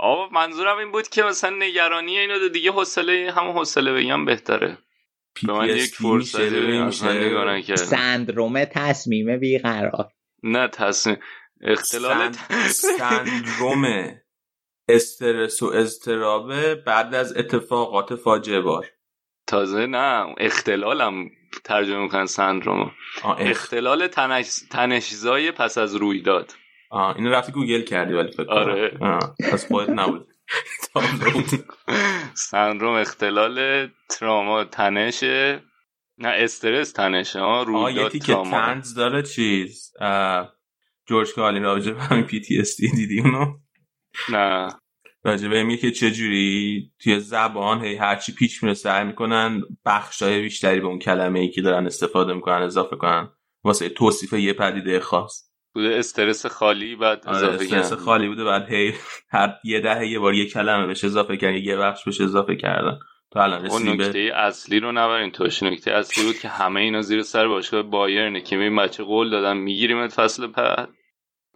آقا 0.00 0.28
منظورم 0.28 0.78
این 0.78 0.92
بود 0.92 1.08
که 1.08 1.22
مثلا 1.22 1.56
نگرانی 1.56 2.18
اینو 2.18 2.48
دیگه 2.48 2.72
حوصله 2.72 3.32
همون 3.36 3.52
حوصله 3.52 3.92
بگم 3.92 4.24
بهتره. 4.24 4.78
به 5.46 5.52
من 5.52 5.68
یک 5.68 5.94
فرصت 5.94 7.74
سندروم 7.74 8.64
تصمیم 8.64 9.38
بیقرار. 9.38 10.12
نه 10.42 10.68
تصمیم 10.68 11.16
اختلال 11.60 12.32
سندروم 12.68 13.84
استرس 14.88 15.62
و 15.62 15.66
اضطرابه 15.66 16.74
بعد 16.74 17.14
از 17.14 17.36
اتفاقات 17.36 18.14
فاجعه 18.14 18.60
بار. 18.60 18.86
تازه 19.46 19.86
نه 19.86 20.34
اختلالم 20.38 21.30
ترجمه 21.64 22.02
می‌کنن 22.02 22.26
سندروم 22.26 22.90
اختلال 23.38 24.06
تنش... 24.06 24.46
تنشزای 24.70 25.52
پس 25.52 25.78
از 25.78 25.96
رویداد 25.96 26.52
آه 26.90 27.16
اینو 27.16 27.30
رفتی 27.30 27.52
گوگل 27.52 27.82
کردی 27.82 28.14
ولی 28.14 28.32
فکر 28.32 28.50
آره. 28.50 28.98
پس 29.52 29.66
خودت 29.66 29.90
نبود. 29.90 30.28
سندروم 32.50 32.94
اختلال 32.94 33.88
تراما 34.08 34.64
تنش 34.64 35.22
نه 36.18 36.28
استرس 36.28 36.92
تنش 36.92 37.36
ها 37.36 37.62
رویداد 37.62 38.12
که 38.12 38.34
تنز 38.34 38.94
داره 38.94 39.22
چیز. 39.22 39.92
جورج 41.06 41.32
کالین 41.34 41.62
راجع 41.62 41.92
به 41.92 42.02
همین 42.02 42.24
پی 42.24 42.40
تی 42.40 42.60
اس 42.60 42.76
دی 42.76 42.90
دیدی 42.90 43.20
اونو؟ 43.20 43.58
نه. 44.28 44.68
راجع 45.24 45.48
به 45.48 45.76
که 45.76 45.90
چجوری 45.90 46.90
توی 46.98 47.20
زبان 47.20 47.84
هی 47.84 47.96
هرچی 47.96 48.32
پیچ 48.32 48.62
میره 48.62 48.74
سعی 48.74 49.04
می‌کنن 49.04 49.62
بخشای 49.86 50.42
بیشتری 50.42 50.80
به 50.80 50.86
اون 50.86 50.98
کلمه 50.98 51.38
ای 51.38 51.48
که 51.48 51.62
دارن 51.62 51.86
استفاده 51.86 52.32
می‌کنن 52.32 52.62
اضافه 52.62 52.96
کنن. 52.96 53.28
واسه 53.64 53.88
توصیف 53.88 54.32
یه 54.32 54.52
پدیده 54.52 55.00
خاص. 55.00 55.48
بوده 55.74 55.96
استرس 55.98 56.46
خالی 56.46 56.96
بعد 56.96 57.26
آره 57.26 57.48
استرس 57.48 57.92
خالی 57.92 58.28
بوده 58.28 58.44
بعد 58.44 58.68
هی 58.68 58.94
هر 59.30 59.54
یه 59.64 59.80
دهه 59.80 60.06
یه 60.06 60.18
بار 60.18 60.34
یه 60.34 60.46
کلمه 60.46 60.86
بهش 60.86 61.04
اضافه 61.04 61.36
کردن 61.36 61.56
یه 61.56 61.76
بخش 61.76 62.04
بهش 62.04 62.20
اضافه 62.20 62.56
کردن. 62.56 62.98
تو 63.30 63.38
الان 63.38 63.66
اون 63.66 63.88
نکته 63.88 64.32
اصلی 64.34 64.80
رو 64.80 64.92
نبرین 64.92 65.30
توش 65.30 65.62
نکته 65.62 65.90
اصلی 65.90 66.24
بود 66.24 66.38
که 66.38 66.48
همه 66.48 66.80
اینا 66.80 67.02
زیر 67.02 67.22
سر 67.22 67.48
باشگاه 67.48 67.82
بایرنه 67.82 68.40
که 68.40 68.56
این 68.56 68.76
بچه 68.76 69.04
قول 69.04 69.30
دادن 69.30 69.56
می‌گیریم 69.56 70.08
فصل 70.08 70.52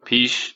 پیش 0.06 0.54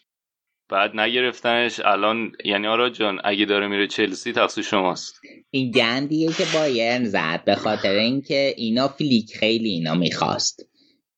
بعد 0.68 0.90
نگرفتنش 0.94 1.80
الان 1.84 2.32
یعنی 2.44 2.66
آرا 2.66 2.90
جان 2.90 3.20
اگه 3.24 3.44
داره 3.44 3.68
میره 3.68 3.86
چلسی 3.86 4.32
تقصیر 4.32 4.64
شماست. 4.64 5.20
این 5.50 5.70
گندیه 5.70 6.32
که 6.32 6.44
بایرن 6.54 7.04
زد 7.04 7.42
به 7.46 7.54
خاطر 7.54 7.92
اینکه 7.92 8.54
اینا 8.56 8.88
فلیک 8.88 9.36
خیلی 9.36 9.68
اینا 9.68 9.94
می‌خواست. 9.94 10.60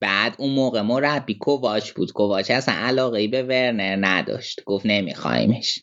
بعد 0.00 0.36
اون 0.38 0.54
موقع 0.54 0.80
مربی 0.80 1.34
کوواچ 1.34 1.92
بود. 1.92 2.12
کوواچ 2.12 2.50
اصلا 2.50 2.74
علاقه 2.74 3.28
به 3.28 3.42
ورنر 3.42 3.96
نداشت. 4.00 4.64
گفت 4.66 4.86
نمیخوایمش. 4.86 5.78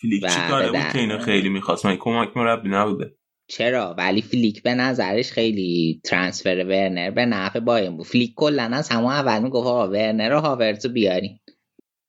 فلیک 0.00 0.26
چی 0.26 0.40
کاره 0.48 0.70
بود 0.70 0.92
که 0.92 0.98
اینو 0.98 1.18
خیلی 1.18 1.48
می‌خواست؟ 1.48 1.86
من 1.86 1.96
کمک 1.96 2.36
مربی 2.36 2.68
نبوده. 2.68 3.16
چرا؟ 3.48 3.94
ولی 3.98 4.22
فلیک 4.22 4.62
به 4.62 4.74
نظرش 4.74 5.30
خیلی 5.30 6.00
transfer 6.04 6.64
ورنر 6.68 7.10
به 7.10 7.26
نفع 7.26 7.60
بایرن 7.60 7.96
بود. 7.96 8.06
فلیک 8.06 8.32
کلا 8.36 8.70
از 8.72 8.88
همون 8.88 9.12
اول 9.12 9.42
می‌گفت 9.42 9.66
آقا 9.66 9.88
ورنر 9.88 10.34
و 10.34 10.40
هاورتز 10.40 10.86
بیارین 10.86 11.38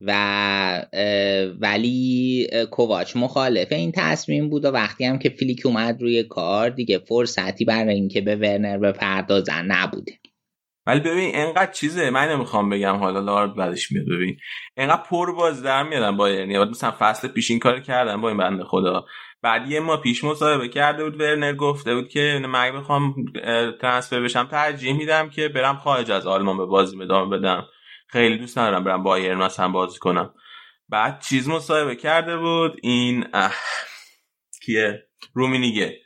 و 0.02 0.12
ولی 1.60 2.48
کوواچ 2.72 3.16
مخالف 3.16 3.72
این 3.72 3.92
تصمیم 3.96 4.50
بود 4.50 4.66
و 4.66 4.68
وقتی 4.68 5.06
هم 5.06 5.20
که 5.20 5.30
فلیک 5.30 5.66
اومد 5.66 6.02
روی 6.02 6.24
کار 6.24 6.70
دیگه 6.70 6.98
فرصتی 6.98 7.66
برای 7.66 7.96
اینکه 7.96 8.22
به 8.22 8.36
ورنر 8.36 8.78
بپردازن 8.78 9.66
نبوده. 9.66 10.12
ولی 10.88 11.00
ببین 11.00 11.32
انقدر 11.34 11.72
چیزه 11.72 12.10
من 12.10 12.30
نمی‌خوام 12.30 12.70
بگم 12.70 12.96
حالا 12.96 13.20
لارد 13.20 13.56
بعدش 13.56 13.92
میاد. 13.92 14.06
ببین 14.06 14.38
انقدر 14.78 15.02
پر 15.10 15.36
باز 15.36 15.64
در 15.64 15.84
میادن 15.84 16.18
با 16.18 16.30
یعنی 16.30 16.58
مثلا 16.58 16.94
فصل 17.00 17.28
پیش 17.28 17.52
این 17.52 17.60
کار 17.60 17.80
کردن 17.80 18.22
با 18.22 18.30
این 18.30 18.38
بنده 18.38 18.64
خدا. 18.64 19.06
بعد 19.42 19.72
یه 19.72 19.80
ما 19.80 19.98
پیش 19.98 20.24
مصاحبه 20.24 20.68
کرده 20.68 21.04
بود 21.04 21.20
ورنر 21.20 21.54
گفته 21.54 21.96
بود 21.96 22.10
که 22.10 22.42
من 22.50 22.72
بخوام 22.72 23.16
ترنسفر 23.82 24.20
بشم 24.20 24.48
ترجیح 24.52 24.94
میدم 24.94 25.30
که 25.30 25.48
برم 25.48 25.78
خارج 25.78 26.12
از 26.12 26.28
آلمان 26.28 26.58
به 26.58 26.66
بازی 26.66 27.02
ادامه 27.02 27.38
بدم. 27.38 27.66
خیلی 28.08 28.38
دوست 28.38 28.58
ندارم 28.58 28.84
برم 28.84 29.04
بایرن 29.04 29.38
مثلا 29.38 29.70
بازی 29.70 30.00
کنم. 30.00 30.34
بعد 30.90 31.22
چیز 31.22 31.50
مصاحبه 31.50 31.96
کرده 31.96 32.38
بود 32.38 32.80
این 32.84 33.26
کیه؟ 34.66 35.08
رومینیگه. 35.34 35.98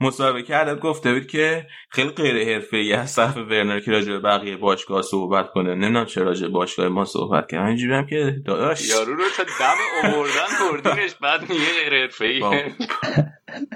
مصاحبه 0.00 0.42
کرده 0.42 0.74
گفته 0.74 1.14
بود 1.14 1.26
که 1.26 1.66
خیلی 1.90 2.10
غیر 2.10 2.54
حرفه‌ای 2.54 2.92
از 2.92 3.16
طرف 3.16 3.36
ورنر 3.36 3.80
که 3.80 3.90
راجع 3.90 4.12
به 4.12 4.18
بقیه 4.18 4.56
باشگاه 4.56 5.02
صحبت 5.02 5.50
کنه. 5.50 5.74
نمی‌دونم 5.74 6.04
چرا 6.04 6.24
راجع 6.24 6.48
باشگاه 6.48 6.88
ما 6.88 7.04
صحبت 7.04 7.50
کرد. 7.50 7.66
اینجوری 7.66 7.94
هم 7.94 8.06
که 8.06 8.36
داداش. 8.46 8.88
یارو 8.88 9.14
رو 9.14 9.24
تا 9.36 9.42
دم 9.42 10.08
آوردن 10.10 10.82
بردینش 10.82 11.14
بعد 11.14 11.40
میگه 11.40 11.64
غیر 11.84 12.00
حرفه‌ای. 12.00 12.42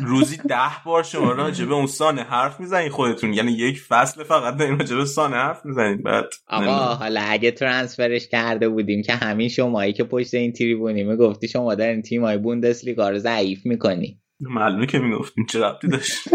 روزی 0.01 0.37
ده 0.37 0.57
بار 0.85 1.03
شما 1.03 1.33
راجع 1.33 1.65
به 1.65 1.75
اون 1.75 1.87
سانه 1.87 2.23
حرف 2.23 2.61
می‌زنید 2.61 2.93
خودتون. 2.93 3.33
یعنی 3.33 3.53
یک 3.53 3.81
فصل 3.81 4.25
فقط 4.25 4.57
دارین 4.57 4.79
راجع 4.79 4.97
به 4.97 5.05
سانه 5.05 5.37
حرف 5.37 5.67
می‌زنید. 5.67 6.03
بعد 6.03 6.25
آقا 6.47 6.95
حالا 6.95 7.21
اگه 7.21 7.51
ترانسفرش 7.51 8.29
کرده 8.29 8.69
بودیم 8.69 9.03
که 9.03 9.13
همین 9.13 9.49
شمایی 9.49 9.93
که 9.93 10.05
پشت 10.05 10.35
این 10.35 10.53
تریبونی 10.53 11.05
می‌گفتی 11.05 11.49
شما 11.49 11.75
دارین 11.75 12.03
تیمای 12.03 12.39
بوندسلیگا 12.39 13.11
رو 13.11 13.19
ضعیف 13.19 13.67
می‌کنی. 13.67 14.21
معلومه 14.41 14.87
که 14.87 14.99
می‌گفتیم 14.99 15.47
چه 15.47 15.61
ربطی 15.61 15.89
داشت. 15.89 16.29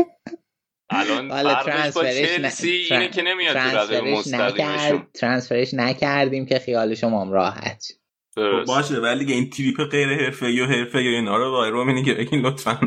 الان 0.89 1.29
چلسی 1.65 2.69
اینه 2.69 3.07
که 3.07 3.21
نمیاد 3.21 3.57
رقم 3.57 4.09
مستقیمشون. 4.09 5.07
ترانسفرش 5.13 5.73
نکردیم 5.73 6.45
که 6.45 6.59
خیال 6.59 6.95
شما 6.95 7.21
هم 7.21 7.33
راحت 8.37 8.67
باشه 8.67 8.95
ولی 8.95 9.19
دیگه 9.19 9.33
این 9.33 9.49
تریپ 9.49 9.83
غیر 9.83 10.07
حرفه 10.07 10.51
یا 10.51 10.65
حرفه 10.65 11.03
یا 11.03 11.11
اینا 11.11 11.37
رو 11.37 11.51
با 11.51 11.69
رومینی 11.69 12.03
که 12.03 12.13
بگین 12.13 12.45
لطفا 12.45 12.79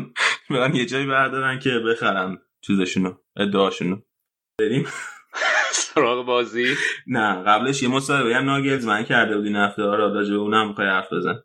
برن 0.49 0.75
یه 0.75 0.85
جایی 0.85 1.05
بردارن 1.05 1.59
که 1.59 1.69
بخرن 1.69 2.37
چیزشونو 2.61 3.13
ادعاشونو. 3.35 3.97
بریم. 4.59 4.87
سراغ 5.71 6.25
بازی. 6.25 6.75
نه 7.07 7.43
قبلش 7.43 7.83
یه 7.83 7.89
مصاحبه 7.89 8.35
هم 8.35 8.45
ناگلز 8.45 8.85
من 8.85 9.03
کرده 9.03 9.37
بودی 9.37 9.53
هفته. 9.55 9.83
ها 9.83 9.95
را 9.95 10.09
به 10.09 10.33
اونم 10.33 10.67
می‌خوای 10.67 10.87
حرف 10.87 11.13
بزن. 11.13 11.43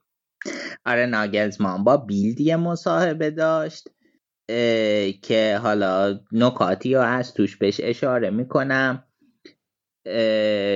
آره 0.87 1.07
ناگلزمان 1.07 1.85
با 1.85 1.97
بیلدی 1.97 2.55
مصاحبه 2.55 3.31
داشت 3.31 3.89
که 5.23 5.59
حالا 5.63 6.21
نکاتی 6.33 6.95
رو 6.95 7.01
از 7.01 7.35
توش 7.35 7.57
بهش 7.57 7.81
اشاره 7.83 8.31
می‌کنم. 8.31 9.06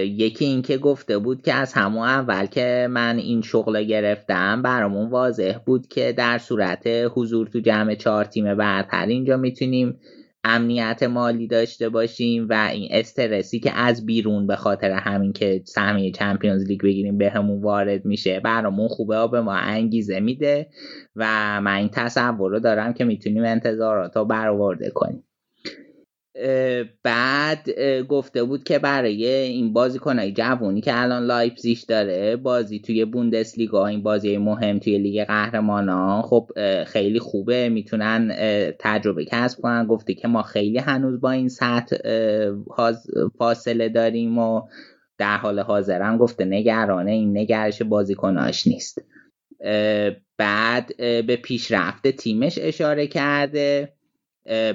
یکی 0.04 0.44
اینکه 0.44 0.78
گفته 0.78 1.18
بود 1.18 1.42
که 1.42 1.54
از 1.54 1.72
همون 1.72 2.08
اول 2.08 2.46
که 2.46 2.88
من 2.90 3.18
این 3.18 3.42
شغل 3.42 3.82
گرفتم 3.82 4.62
برامون 4.62 5.10
واضح 5.10 5.58
بود 5.66 5.86
که 5.86 6.12
در 6.12 6.38
صورت 6.38 6.82
حضور 6.86 7.46
تو 7.46 7.60
جمع 7.60 7.94
چهار 7.94 8.24
تیم 8.24 8.54
برتر 8.54 9.06
اینجا 9.06 9.36
می‌تونیم 9.36 10.00
امنیت 10.44 11.02
مالی 11.02 11.46
داشته 11.46 11.88
باشیم 11.88 12.46
و 12.50 12.70
این 12.72 12.88
استرسی 12.90 13.60
که 13.60 13.72
از 13.72 14.06
بیرون 14.06 14.46
به 14.46 14.56
خاطر 14.56 14.90
همین 14.90 15.32
که 15.32 15.62
سهمیه 15.64 16.12
چمپیونز 16.12 16.64
لیگ 16.64 16.82
بگیریم 16.82 17.18
به 17.18 17.30
همون 17.30 17.62
وارد 17.62 18.04
میشه 18.04 18.40
برامون 18.40 18.88
خوبه 18.88 19.18
و 19.18 19.28
به 19.28 19.40
ما 19.40 19.54
انگیزه 19.54 20.20
میده 20.20 20.68
و 21.16 21.24
من 21.60 21.76
این 21.76 21.88
تصور 21.92 22.50
رو 22.50 22.60
دارم 22.60 22.92
که 22.92 23.04
می‌تونیم 23.04 23.44
انتظارات 23.44 24.16
رو 24.16 24.24
برآورده 24.24 24.90
کنیم. 24.90 25.24
بعد 27.02 27.70
گفته 28.08 28.44
بود 28.44 28.64
که 28.64 28.78
برای 28.78 29.26
این 29.26 29.72
بازیکنهای 29.72 30.32
جوونی 30.32 30.80
که 30.80 31.02
الان 31.02 31.22
لایپزیش 31.22 31.82
داره 31.82 32.36
بازی 32.36 32.80
توی 32.80 33.04
بوندسلیگا 33.04 33.86
این 33.86 34.02
بازی 34.02 34.36
مهم 34.36 34.78
توی 34.78 34.98
لیگ 34.98 35.24
قهرمانان 35.24 36.22
خب 36.22 36.50
خیلی 36.86 37.18
خوبه 37.18 37.68
می‌تونن 37.68 38.32
تجربه 38.78 39.24
کسب 39.24 39.60
کنن. 39.60 39.86
گفته 39.86 40.14
که 40.14 40.28
ما 40.28 40.42
خیلی 40.42 40.78
هنوز 40.78 41.20
با 41.20 41.30
این 41.30 41.48
سطح 41.48 41.96
فاصله 43.38 43.88
داریم 43.88 44.38
و 44.38 44.62
در 45.18 45.36
حال 45.36 45.60
حاضرم 45.60 46.18
گفته 46.18 46.44
نگرانه 46.44 47.12
این 47.12 47.38
نگرش 47.38 47.82
بازیکناش 47.82 48.66
نیست. 48.66 49.02
بعد 50.38 50.96
به 50.96 51.38
پیشرفت 51.42 52.08
تیمش 52.08 52.58
اشاره 52.62 53.06
کرده. 53.06 53.92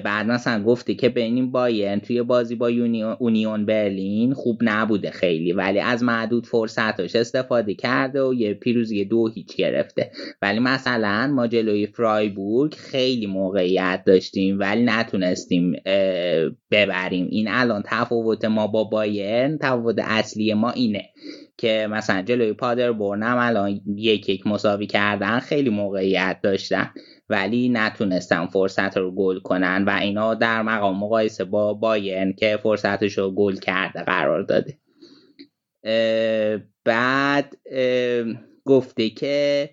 بعد 0.04 0.26
مثلا 0.26 0.62
گفته 0.62 0.94
که 0.94 1.08
بینیم 1.08 1.50
بایرن 1.50 2.00
توی 2.00 2.22
بازی 2.22 2.54
با 2.54 2.70
اونیون 3.18 3.66
برلین 3.66 4.34
خوب 4.34 4.58
نبوده 4.62 5.10
خیلی 5.10 5.52
ولی 5.52 5.80
از 5.80 6.02
معدود 6.02 6.46
فرصتاش 6.46 7.16
استفاده 7.16 7.74
کرده 7.74 8.22
و 8.22 8.34
یه 8.34 8.54
پیروزی 8.54 9.04
دو 9.04 9.28
هیچ 9.28 9.56
گرفته. 9.56 10.10
ولی 10.42 10.58
مثلا 10.58 11.32
ما 11.34 11.46
جلوی 11.46 11.86
فرایبورگ 11.86 12.74
خیلی 12.74 13.26
موقعیت 13.26 14.02
داشتیم 14.06 14.58
ولی 14.58 14.82
نتونستیم 14.82 15.72
ببریم. 16.70 17.28
این 17.30 17.48
الان 17.50 17.82
تفاوت 17.86 18.44
ما 18.44 18.66
با 18.66 18.84
بایرن 18.84 19.58
تفاوت 19.58 19.96
اصلی 19.98 20.54
ما 20.54 20.70
اینه 20.70 21.04
که 21.58 21.88
مثلا 21.90 22.22
جلوی 22.22 22.52
پادر 22.52 22.92
برنم 22.92 23.36
الان 23.40 23.80
یک 23.96 24.28
یک 24.28 24.46
مساوی 24.46 24.86
کردن 24.86 25.38
خیلی 25.38 25.70
موقعیت 25.70 26.38
داشتن. 26.42 26.90
ولی 27.28 27.68
نتونستن 27.68 28.46
فرصت 28.46 28.96
رو 28.96 29.10
گل 29.10 29.38
کنن 29.38 29.84
و 29.84 29.90
اینا 29.90 30.34
در 30.34 30.62
مقام 30.62 30.98
مقایسه 30.98 31.44
با 31.44 31.74
باین 31.74 32.32
که 32.32 32.58
فرصتش 32.62 33.18
رو 33.18 33.30
گل 33.30 33.56
کرده 33.56 34.02
قرار 34.02 34.42
داده. 34.42 34.78
بعد 36.84 37.56
گفته 38.64 39.10
که 39.10 39.70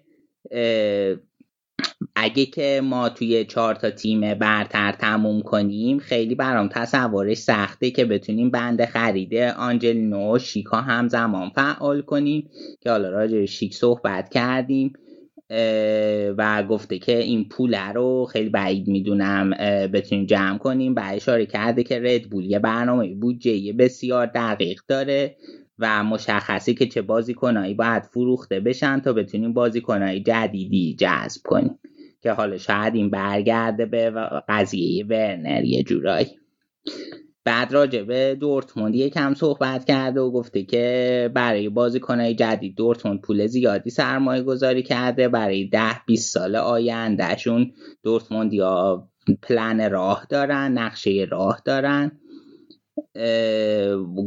اگه 2.15 2.45
که 2.45 2.81
ما 2.83 3.09
توی 3.09 3.45
چهار 3.45 3.75
تا 3.75 3.89
تیم 3.89 4.33
برتر 4.33 4.91
تموم 4.91 5.41
کنیم 5.41 5.99
خیلی 5.99 6.35
برام 6.35 6.67
تصورش 6.67 7.37
سخته 7.37 7.91
که 7.91 8.05
بتونیم 8.05 8.51
بند 8.51 8.85
خریده 8.85 9.53
آنجلینو 9.53 10.35
و 10.35 10.39
شیکا 10.39 10.81
همزمان 10.81 11.49
فعال 11.49 12.01
کنیم 12.01 12.49
که 12.81 12.89
حالا 12.89 13.09
راجع 13.09 13.45
شیک 13.45 13.75
صحبت 13.75 14.29
کردیم. 14.29 14.93
و 16.37 16.63
گفته 16.63 16.99
که 16.99 17.17
این 17.17 17.49
پول 17.49 17.75
رو 17.75 18.25
خیلی 18.25 18.49
بعید 18.49 18.87
می‌دونم 18.87 19.49
بتونیم 19.93 20.25
جمع 20.25 20.57
کنیم. 20.57 20.95
و 20.95 21.01
اشاره 21.03 21.45
کرده 21.45 21.83
که 21.83 21.99
ردبول 21.99 22.45
یه 22.45 22.59
برنامه 22.59 23.15
بودجه 23.15 23.73
بسیار 23.73 24.25
دقیق 24.25 24.81
داره 24.87 25.35
و 25.79 26.03
مشخصه 26.03 26.73
که 26.73 26.85
چه 26.85 27.01
بازیکنایی 27.01 27.73
باید 27.73 28.03
فروخته 28.03 28.59
بشن 28.59 28.99
تا 28.99 29.13
بتونیم 29.13 29.53
بازیکنایی 29.53 30.23
جدیدی 30.23 30.95
جذب 30.99 31.41
کنیم. 31.43 31.79
که 32.21 32.31
حالا 32.31 32.57
شاید 32.57 32.95
این 32.95 33.09
برگرده 33.09 33.85
به 33.85 34.11
قضیه 34.49 35.05
ورنر 35.05 35.63
یه 35.63 35.83
جورایی. 35.83 36.27
بعد 37.45 37.73
راجع 37.73 38.03
به 38.03 38.37
دورتموند 38.39 38.95
یکم 38.95 39.33
صحبت 39.33 39.85
کرده 39.85 40.21
و 40.21 40.31
گفته 40.31 40.63
که 40.63 41.31
برای 41.33 41.69
بازیکنهای 41.69 42.35
جدید 42.35 42.75
دورتموند 42.75 43.21
پول 43.21 43.47
زیادی 43.47 43.89
سرمایه 43.89 44.41
گذاری 44.41 44.83
کرده. 44.83 45.27
برای 45.27 45.65
ده 45.65 46.05
20 46.05 46.33
سال 46.33 46.55
آیندهشون 46.55 47.71
دورتموند 48.03 48.53
یا 48.53 49.07
پلن 49.41 49.89
راه 49.91 50.25
دارن 50.29 50.71
نقشه 50.71 51.27
راه 51.29 51.61
دارن. 51.65 52.11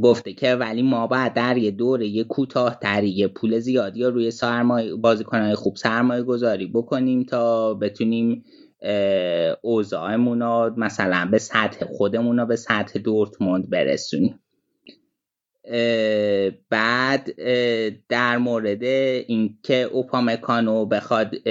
گفته 0.03 0.33
که 0.33 0.55
ولی 0.55 0.83
ما 0.83 1.07
باید 1.07 1.35
در 1.35 1.57
یه 1.57 1.71
دوره 1.71 2.07
یه 2.07 2.25
کوتاه 2.25 2.79
تری 2.83 3.27
پول 3.27 3.59
زیادی 3.59 4.01
یا 4.01 4.09
روی 4.09 4.31
سرمایه 4.31 4.95
بازیکنهای 4.95 5.55
خوب 5.55 5.77
سرمایه 5.77 6.23
گذاری 6.23 6.67
بکنیم 6.67 7.23
تا 7.23 7.75
بتونیم 7.75 8.45
اوضاعمون 9.63 10.43
رو 10.43 10.75
مثلا 10.77 11.29
به 11.31 11.39
سطح 11.39 11.85
خودمون 11.85 12.39
رو 12.39 12.47
به 12.47 12.57
سطح 12.57 12.99
دورتموند 12.99 13.71
برسونیم. 13.71 14.41
بعد 16.71 17.31
در 18.09 18.39
مورد 18.39 18.83
اینکه 18.83 19.83
اوپامکانو 19.83 20.87
بخواد 20.87 21.45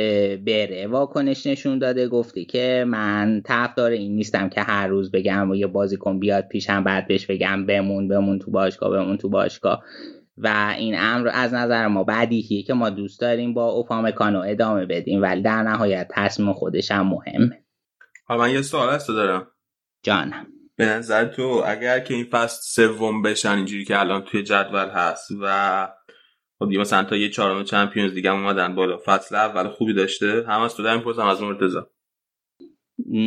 بره 0.45 0.87
واکنش 0.87 1.47
نشون 1.47 1.79
داده 1.79 2.07
گفته 2.07 2.45
که 2.45 2.85
من 2.87 3.41
طرفدار 3.45 3.91
این 3.91 4.15
نیستم 4.15 4.49
که 4.49 4.61
هر 4.61 4.87
روز 4.87 5.11
بگم 5.11 5.51
و 5.51 5.55
یه 5.55 5.67
بازیکن 5.67 6.19
بیاد 6.19 6.47
پیشم 6.47 6.83
بعد 6.83 7.07
بهش 7.07 7.25
بگم 7.25 7.65
بمون 7.65 8.07
بمون 8.07 8.39
تو 8.39 8.51
باشگاه 8.51 8.91
بمون 8.91 9.17
تو 9.17 9.29
باشگاه. 9.29 9.83
و 10.37 10.75
این 10.77 10.95
امر 10.99 11.29
از 11.33 11.53
نظر 11.53 11.87
ما 11.87 12.03
بدیهیه 12.03 12.63
که 12.63 12.73
ما 12.73 12.89
دوست 12.89 13.21
داریم 13.21 13.53
با 13.53 13.69
اوپامکانو 13.69 14.43
ادامه 14.47 14.85
بدیم 14.85 15.21
ولی 15.21 15.41
در 15.41 15.63
نهایت 15.63 16.07
تصمیم 16.11 16.53
خودش 16.53 16.91
هم 16.91 17.07
مهمه. 17.07 17.63
حالا 18.25 18.41
من 18.41 18.51
یه 18.51 18.61
سوال 18.61 18.89
هست 18.89 19.07
دارم. 19.07 19.47
جانم 20.03 20.47
به 20.75 20.85
نظر 20.85 21.25
تو 21.25 21.63
اگر 21.65 21.99
که 21.99 22.13
این 22.13 22.25
فصل 22.25 22.61
سوم 22.61 23.21
بشن 23.21 23.51
اینجوری 23.51 23.85
که 23.85 23.99
الان 23.99 24.21
توی 24.21 24.43
جدول 24.43 24.89
هست 24.89 25.31
و 25.41 25.87
خب 26.59 26.67
دیگه 26.67 26.81
مثلا 26.81 27.03
تا 27.03 27.15
یه 27.15 27.29
چهارم 27.29 27.63
چمپیونز 27.63 28.13
دیگه 28.13 28.31
اومدن 28.31 28.75
بالا 28.75 28.97
فصل 29.05 29.35
اول 29.35 29.69
خوبی 29.69 29.93
داشته؟ 29.93 30.45
هم 30.47 30.61
از 30.61 30.75
تو 30.75 30.83
در 30.83 30.97
می‌پرسم 30.97 31.25
از 31.25 31.41
مرتضی. 31.41 31.79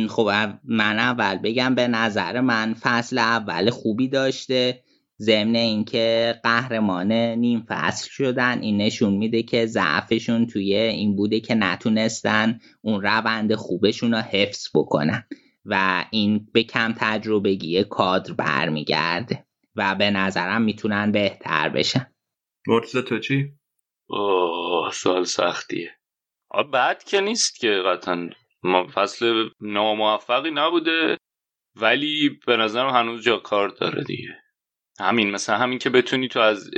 خب 0.09 0.29
من 0.63 0.99
اول 0.99 1.37
بگم 1.37 1.75
به 1.75 1.87
نظر 1.87 2.41
من 2.41 2.73
فصل 2.73 3.17
اول 3.17 3.69
خوبی 3.69 4.07
داشته. 4.07 4.83
ضمن 5.21 5.55
اینکه 5.55 6.39
قهرمان 6.43 7.11
نیم 7.11 7.65
فصل 7.69 8.09
شدن 8.09 8.61
این 8.61 8.77
نشون 8.77 9.13
میده 9.13 9.43
که 9.43 9.65
ضعفشون 9.65 10.47
توی 10.47 10.73
این 10.75 11.15
بوده 11.15 11.39
که 11.39 11.55
نتونستن 11.55 12.59
اون 12.81 13.01
روند 13.01 13.55
خوبشون 13.55 14.13
رو 14.13 14.19
حفظ 14.19 14.67
بکنن 14.75 15.27
و 15.65 16.05
این 16.11 16.47
به 16.53 16.63
کم 16.63 16.93
تجربگی 16.97 17.83
کادر 17.83 18.33
برمیگرده 18.33 19.45
و 19.75 19.95
به 19.95 20.11
نظرم 20.11 20.61
می‌تونن 20.61 21.11
بهتر 21.11 21.69
بشن. 21.69 22.13
مرتضی 22.67 23.01
تو 23.01 23.19
چی؟ 23.19 23.53
اوه 24.09 24.91
سوال 24.91 25.23
سختیه. 25.23 25.91
بعد 26.73 27.03
که 27.03 27.21
نیست 27.21 27.59
که 27.59 27.69
قطعا. 27.85 28.29
فصل 28.93 29.49
ناموفقی 29.59 30.51
نبوده 30.51 31.17
ولی 31.75 32.39
به 32.47 32.57
نظرم 32.57 32.89
هنوز 32.89 33.23
جا 33.23 33.37
کار 33.37 33.69
داره 33.69 34.03
دیگه. 34.03 34.35
همین 35.01 35.31
مثلا 35.31 35.57
همین 35.57 35.79
که 35.79 35.89
بتونی 35.89 36.27
تو 36.27 36.39
از 36.39 36.71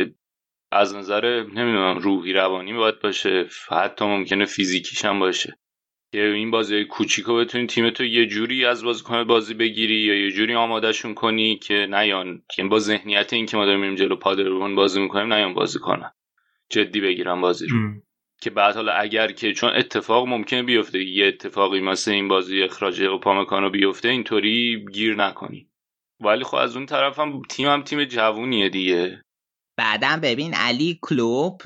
از 0.71 0.95
نظر 0.95 1.43
نمی‌دونم 1.43 1.97
روحی 1.97 2.33
روانی 2.33 2.73
باید 2.73 2.99
باشه 2.99 3.45
حتی 3.69 4.05
ممکنه 4.05 4.45
فیزیکیش 4.45 5.05
هم 5.05 5.19
باشه. 5.19 5.57
که 6.13 6.25
این 6.25 6.51
بازی 6.51 6.85
کوچیکو 6.85 7.35
بتونی 7.35 7.67
تیم 7.67 7.89
تو 7.89 8.03
یه 8.03 8.25
جوری 8.25 8.65
از 8.65 8.83
بازیکن 8.83 9.23
بازی 9.23 9.53
بگیری 9.53 9.95
یا 9.95 10.15
یه 10.15 10.31
جوری 10.31 10.55
آمادهشون 10.55 11.13
کنی 11.13 11.57
که 11.57 11.87
نیان 11.89 12.43
که 12.55 12.63
با 12.63 12.79
ذهنیت 12.79 13.33
این 13.33 13.45
که 13.45 13.57
ما 13.57 13.65
داریم 13.65 13.95
جلو 13.95 14.15
پادربون 14.15 14.75
بازی 14.75 15.01
می‌کنیم 15.01 15.33
نیان 15.33 15.53
بازی 15.53 15.79
کنن. 15.79 16.11
جدی 16.69 17.01
بگیرن 17.01 17.41
بازی 17.41 17.67
رو. 17.67 17.77
که 18.41 18.49
بعد 18.49 18.75
حالا 18.75 18.91
اگر 18.91 19.31
که 19.31 19.53
چون 19.53 19.69
اتفاق 19.69 20.27
ممکنه 20.27 20.63
بیفته 20.63 21.03
یه 21.03 21.27
اتفاقی 21.27 21.79
مثل 21.79 22.11
این 22.11 22.27
بازی 22.27 22.63
اخراج 22.63 23.01
اوپامکانو 23.01 23.69
بیفته 23.69 24.09
اینطوری 24.09 24.85
گیر 24.93 25.15
نکنی. 25.15 25.70
ولی 26.21 26.43
خب 26.43 26.55
از 26.55 26.75
اون 26.75 26.85
طرفم 26.85 27.41
تیم 27.49 27.67
هم 27.67 27.83
تیم 27.83 28.03
جوونیه 28.03 28.69
دیگه. 28.69 29.21
بعدم 29.77 30.19
ببین 30.21 30.53
علی 30.53 30.99
کلوب 31.01 31.61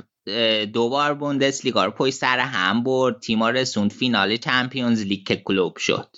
دوبار 0.74 1.14
بوندسلیگا 1.14 1.86
رو 1.86 1.92
پشت 1.92 2.14
سر 2.14 2.40
هم 2.40 2.84
برد. 2.84 3.20
تیما 3.20 3.50
رسوند 3.50 3.92
فینال 3.92 4.36
چمپیونز 4.36 5.04
لیگ 5.04 5.28
که 5.28 5.36
کلوب 5.36 5.78
شد. 5.78 6.16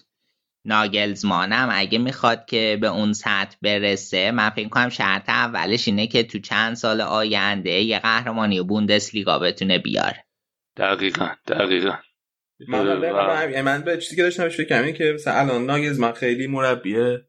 ناگلزمانم 0.66 1.70
اگه 1.72 2.00
می‌خواد 2.00 2.46
که 2.46 2.78
به 2.82 2.88
اون 2.88 3.14
سطح 3.14 3.58
برسه 3.62 4.32
من 4.32 4.50
فکر 4.50 4.70
کنم 4.70 4.90
شرط 4.90 5.30
اولش 5.30 5.88
اینه 5.88 6.08
که 6.08 6.24
تو 6.24 6.40
چند 6.40 6.76
سال 6.76 7.02
آینده 7.02 7.70
یه 7.70 8.00
قهرمانی 8.00 8.62
بوندسلیگا 8.62 9.40
بتونه 9.40 9.80
بیاره. 9.80 10.26
دقیقا 10.78 11.30
دقیقا. 11.48 11.96
من, 12.68 13.62
من 13.62 13.82
به 13.82 13.98
چیزی 13.98 14.16
که 14.16 14.24
داشتم 14.24 14.50
فکر 14.50 14.92
که 14.92 15.12
مثلا 15.16 15.34
الان 15.34 15.66
ناگلزمان 15.66 16.14
خیلی 16.14 16.48
مربیه. 16.48 17.28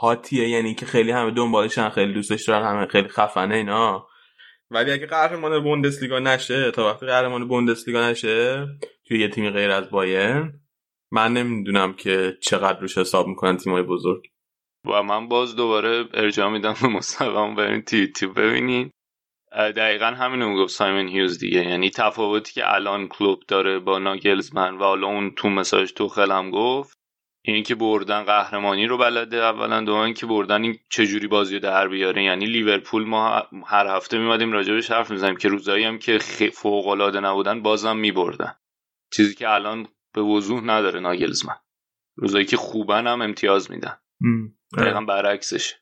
هاتیه 0.00 0.48
یعنی 0.48 0.74
که 0.74 0.86
خیلی 0.86 1.10
همه 1.10 1.30
دنبالشن 1.30 1.88
خیلی 1.88 2.12
دوستش 2.12 2.48
دارن 2.48 2.66
همه 2.66 2.86
خیلی 2.86 3.08
خفنه 3.08 3.54
اینا. 3.54 4.06
ولی 4.70 4.92
اگه 4.92 5.06
قهرمان 5.06 5.62
بوندسلیگا 5.62 6.18
نشه 6.18 6.70
تا 6.70 6.86
وقتی 6.90 7.06
قهرمان 7.06 7.48
بوندسلیگا 7.48 8.10
نشه 8.10 8.66
توی 9.06 9.20
یه 9.20 9.28
تیمی 9.28 9.50
غیر 9.50 9.70
از 9.70 9.90
باین 9.90 10.52
من 11.12 11.32
نمی‌دونم 11.32 11.92
که 11.92 12.38
چقدر 12.42 12.80
روش 12.80 12.98
حساب 12.98 13.26
می‌کنن 13.26 13.56
تیمای 13.56 13.82
بزرگ. 13.82 14.22
و 14.86 15.02
من 15.02 15.28
باز 15.28 15.56
دوباره 15.56 16.04
ارجاع 16.14 16.50
میدم 16.50 16.74
به 16.82 16.88
مصاحبه‌مو 16.88 17.54
برین 17.54 17.82
تو 18.12 18.32
ببینین 18.32 18.90
دقیقا 19.52 20.06
همینو 20.06 20.48
می‌گفت 20.48 20.72
سایمن 20.72 21.08
هیوز 21.08 21.38
دیگه. 21.38 21.64
یعنی 21.64 21.90
تفاوتی 21.90 22.52
که 22.52 22.74
الان 22.74 23.08
کلوب 23.08 23.42
داره 23.48 23.78
با 23.78 23.98
ناگلزمن 23.98 24.74
و 24.74 24.82
حالا 24.82 25.06
اون 25.06 25.34
تو 25.34 25.48
مساج 25.48 25.92
تو 25.92 26.08
خلم 26.08 26.50
گفت 26.50 26.98
این 27.46 27.62
که 27.62 27.74
بردن 27.74 28.22
قهرمانی 28.22 28.86
رو 28.86 28.98
بلده 28.98 29.36
اولا 29.36 29.80
دوم 29.80 30.12
که 30.12 30.26
بردن 30.26 30.62
این 30.62 30.78
چجوری 30.90 31.26
بازی 31.26 31.54
رو 31.54 31.60
در 31.60 31.88
بیاره. 31.88 32.24
یعنی 32.24 32.44
لیورپول 32.44 33.04
ما 33.04 33.42
هر 33.66 33.96
هفته 33.96 34.18
میمدیم 34.18 34.52
راجبش 34.52 34.90
حرف 34.90 35.10
می‌زنیم 35.10 35.36
که 35.36 35.48
روزایی 35.48 35.84
هم 35.84 35.98
که 35.98 36.18
فوق 36.52 36.86
العاده 36.86 37.20
نبودن 37.20 37.62
بازم 37.62 37.96
میبردن. 37.96 38.54
چیزی 39.12 39.34
که 39.34 39.50
الان 39.50 39.88
به 40.14 40.22
وضوح 40.22 40.64
نداره 40.64 41.00
ناگلزمن. 41.00 41.56
روزایی 42.16 42.44
که 42.44 42.56
خوبن 42.56 43.06
هم 43.06 43.22
امتیاز 43.22 43.70
میدن. 43.70 43.96
دقیقا 44.78 45.00
برعکسش. 45.00 45.74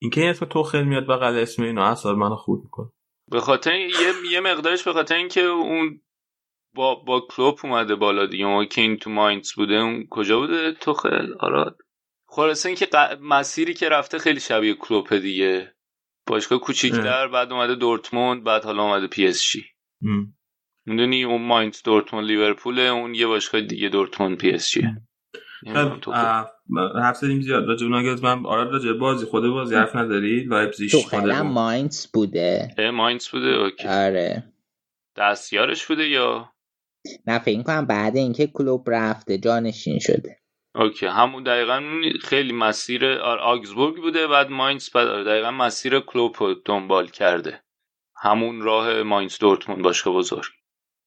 اینکه 0.00 0.30
اسم 0.30 0.46
توخل 0.46 0.82
میاد 0.84 1.06
بغل 1.06 1.38
اسم 1.38 1.62
اینو 1.62 1.82
اصلا 1.82 2.14
منو 2.14 2.36
خود 2.36 2.60
می‌کنه. 2.64 2.88
به 3.30 3.40
خاطر 3.40 3.74
یه 3.74 4.12
یه 4.30 4.40
مقدارش 4.40 4.84
به 4.84 4.92
خاطر 4.92 5.14
اینکه 5.14 5.40
اون 5.40 6.00
با 6.74 6.94
با 6.94 7.20
کلوب 7.20 7.58
اومده 7.64 7.94
بالا 7.94 8.26
دیگه. 8.26 8.46
ما 8.46 8.64
که 8.64 8.80
این 8.80 8.96
تو 8.96 9.10
ماینز 9.10 9.52
بوده. 9.52 9.74
اون 9.74 10.06
کجا 10.10 10.38
بوده 10.40 10.72
توخل 10.72 11.34
آراد؟ 11.40 11.76
خلاصه 12.26 12.68
اینکه 12.68 12.86
ق... 12.86 13.18
مسیری 13.20 13.74
که 13.74 13.88
رفته 13.88 14.18
خیلی 14.18 14.40
شبیه 14.40 14.74
کلوپ 14.74 15.14
دیگه. 15.14 15.74
باشگاه 16.26 16.60
کوچیکتر 16.60 17.28
بعد 17.28 17.52
اومده 17.52 17.74
دورتموند 17.74 18.44
بعد 18.44 18.64
حالا 18.64 18.82
اومده 18.82 19.06
پی 19.06 19.26
اس 19.26 19.42
جی. 19.42 19.64
می‌دونی 20.86 21.24
اون 21.24 21.42
ماینز 21.42 21.82
دورتموند 21.82 22.26
لیورپول 22.26 22.78
اون 22.78 23.14
یه 23.14 23.26
باشگاه 23.26 23.60
دیگه 23.60 23.88
دورتموند 23.88 24.38
پی 24.38 24.50
اس 24.50 24.70
جی. 24.70 24.82
حرف 27.02 27.16
زدیم 27.16 27.40
زیاد. 27.40 27.64
راجع 27.64 27.86
من 28.22 28.46
آراد 28.46 28.72
راجع 28.72 28.92
بازی 28.92 29.26
خود 29.26 29.46
بازی 29.46 29.74
حرف 29.74 29.96
نداری؟ 29.96 30.44
لایپزیگ 30.44 30.90
خود 30.92 31.24
ماینز 31.24 32.06
بوده. 32.14 32.74
ماینز 32.94 33.28
بوده 33.28 33.46
اوکی. 33.46 33.88
آره. 33.88 34.52
دستیارش 35.16 35.86
بوده 35.86 36.08
یا؟ 36.08 36.52
نه 37.26 37.38
فکر 37.38 37.62
کنم 37.62 37.86
بعد 37.86 38.16
اینکه 38.16 38.46
کلوب 38.46 38.84
رفته 38.90 39.38
جانشین 39.38 39.98
شده. 39.98 40.36
اوکی 40.74 41.06
همون 41.06 41.42
دقیقا 41.42 41.82
خیلی 42.22 42.52
مسیر 42.52 43.06
آگزبورگ 43.22 43.96
بوده 43.96 44.26
بعد 44.26 44.50
ماینز 44.50 44.90
بعد 44.90 45.08
آره، 45.08 45.24
دقیقا 45.24 45.50
مسیر 45.50 46.00
کلوب 46.00 46.36
رو 46.38 46.54
دنبال 46.64 47.06
کرده. 47.06 47.62
همون 48.16 48.60
راه 48.60 49.02
ماینز 49.02 49.38
دورتموند 49.38 49.82
باشگاه 49.82 50.14
بزرگ. 50.14 50.52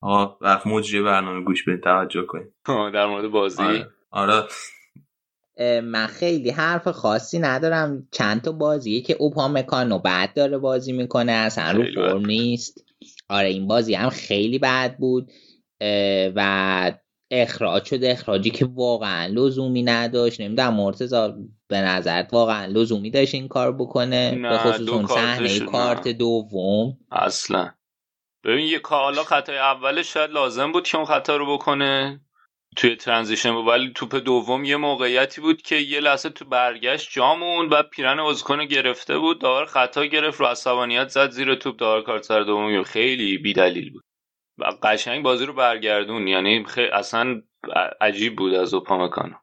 آه 0.01 0.37
وقت 0.41 0.67
مجری 0.67 1.01
برنامه 1.01 1.43
گوش 1.43 1.65
به 1.65 1.77
توجه 1.77 2.25
کنیم 2.25 2.53
در 2.91 3.05
مورد 3.05 3.27
بازی؟ 3.27 3.63
آره, 3.63 3.87
آره. 4.11 4.43
من 5.81 6.07
خیلی 6.07 6.49
حرف 6.49 6.87
خاصی 6.87 7.39
ندارم. 7.39 8.07
چند 8.11 8.41
تا 8.41 8.51
بازیه 8.51 9.01
که 9.01 9.13
اوپامکانو 9.13 9.99
بعد 9.99 10.33
داره 10.33 10.57
بازی 10.57 10.93
می‌کنه 10.93 11.31
اصلا 11.31 11.71
رو 11.71 11.83
فرم 11.95 12.25
نیست. 12.25 12.85
آره 13.29 13.47
این 13.47 13.67
بازی 13.67 13.93
هم 13.93 14.09
خیلی 14.09 14.59
بد 14.59 14.97
بود. 14.97 15.31
و 16.35 16.91
اخراج 17.31 17.85
شده 17.85 18.11
اخراجی 18.11 18.49
که 18.49 18.65
واقعا 18.65 19.25
لزومی 19.25 19.83
نداشت. 19.83 20.41
نمی‌دونم 20.41 20.73
مرتزا 20.73 21.37
به 21.67 21.77
نظرت 21.77 22.33
واقعا 22.33 22.65
لزومی 22.65 23.11
داشت 23.11 23.35
این 23.35 23.47
کار 23.47 23.71
بکنه؟ 23.71 24.49
به 24.49 24.57
خصوص 24.57 24.89
اون 24.89 25.07
صحنه 25.07 25.59
کارت 25.59 26.07
دوم. 26.07 26.97
اصلا. 27.11 27.71
ببین 28.43 28.67
یه 28.67 28.81
حالا 28.83 29.23
خطای 29.23 29.57
اولش 29.57 30.13
شاید 30.13 30.31
لازم 30.31 30.71
بود 30.71 30.87
که 30.87 30.97
اون 30.97 31.05
خطا 31.05 31.37
رو 31.37 31.53
بکنه 31.57 32.21
توی 32.75 32.95
ترانزیشن 32.95 33.53
بود 33.53 33.67
ولی 33.67 33.91
توپ 33.95 34.15
دوم 34.15 34.65
یه 34.65 34.75
موقعیتی 34.75 35.41
بود 35.41 35.61
که 35.61 35.75
یه 35.75 35.99
لحظه 35.99 36.29
تو 36.29 36.45
برگشت 36.45 37.09
جامون 37.11 37.69
و 37.69 37.83
پیرن 37.83 38.19
ازکن 38.19 38.65
گرفته 38.65 39.17
بود. 39.17 39.41
داور 39.41 39.65
خطا 39.65 40.05
گرفت 40.05 40.39
رو 40.39 40.45
عصبانیت 40.45 41.07
زد 41.09 41.29
زیر 41.29 41.55
توپ. 41.55 41.77
داور 41.77 42.01
کارت 42.01 42.23
سر 42.23 42.41
دوم 42.41 42.83
خیلی 42.83 43.37
بیدلیل 43.37 43.93
بود. 43.93 44.03
قشنگ 44.83 45.23
بازی 45.23 45.45
رو 45.45 45.53
برگردون. 45.53 46.27
یعنی 46.27 46.65
خیلی 46.65 46.87
اصلا 46.87 47.41
عجیب 48.01 48.35
بود 48.35 48.53
از 48.53 48.73
اوپامکانو 48.73 49.33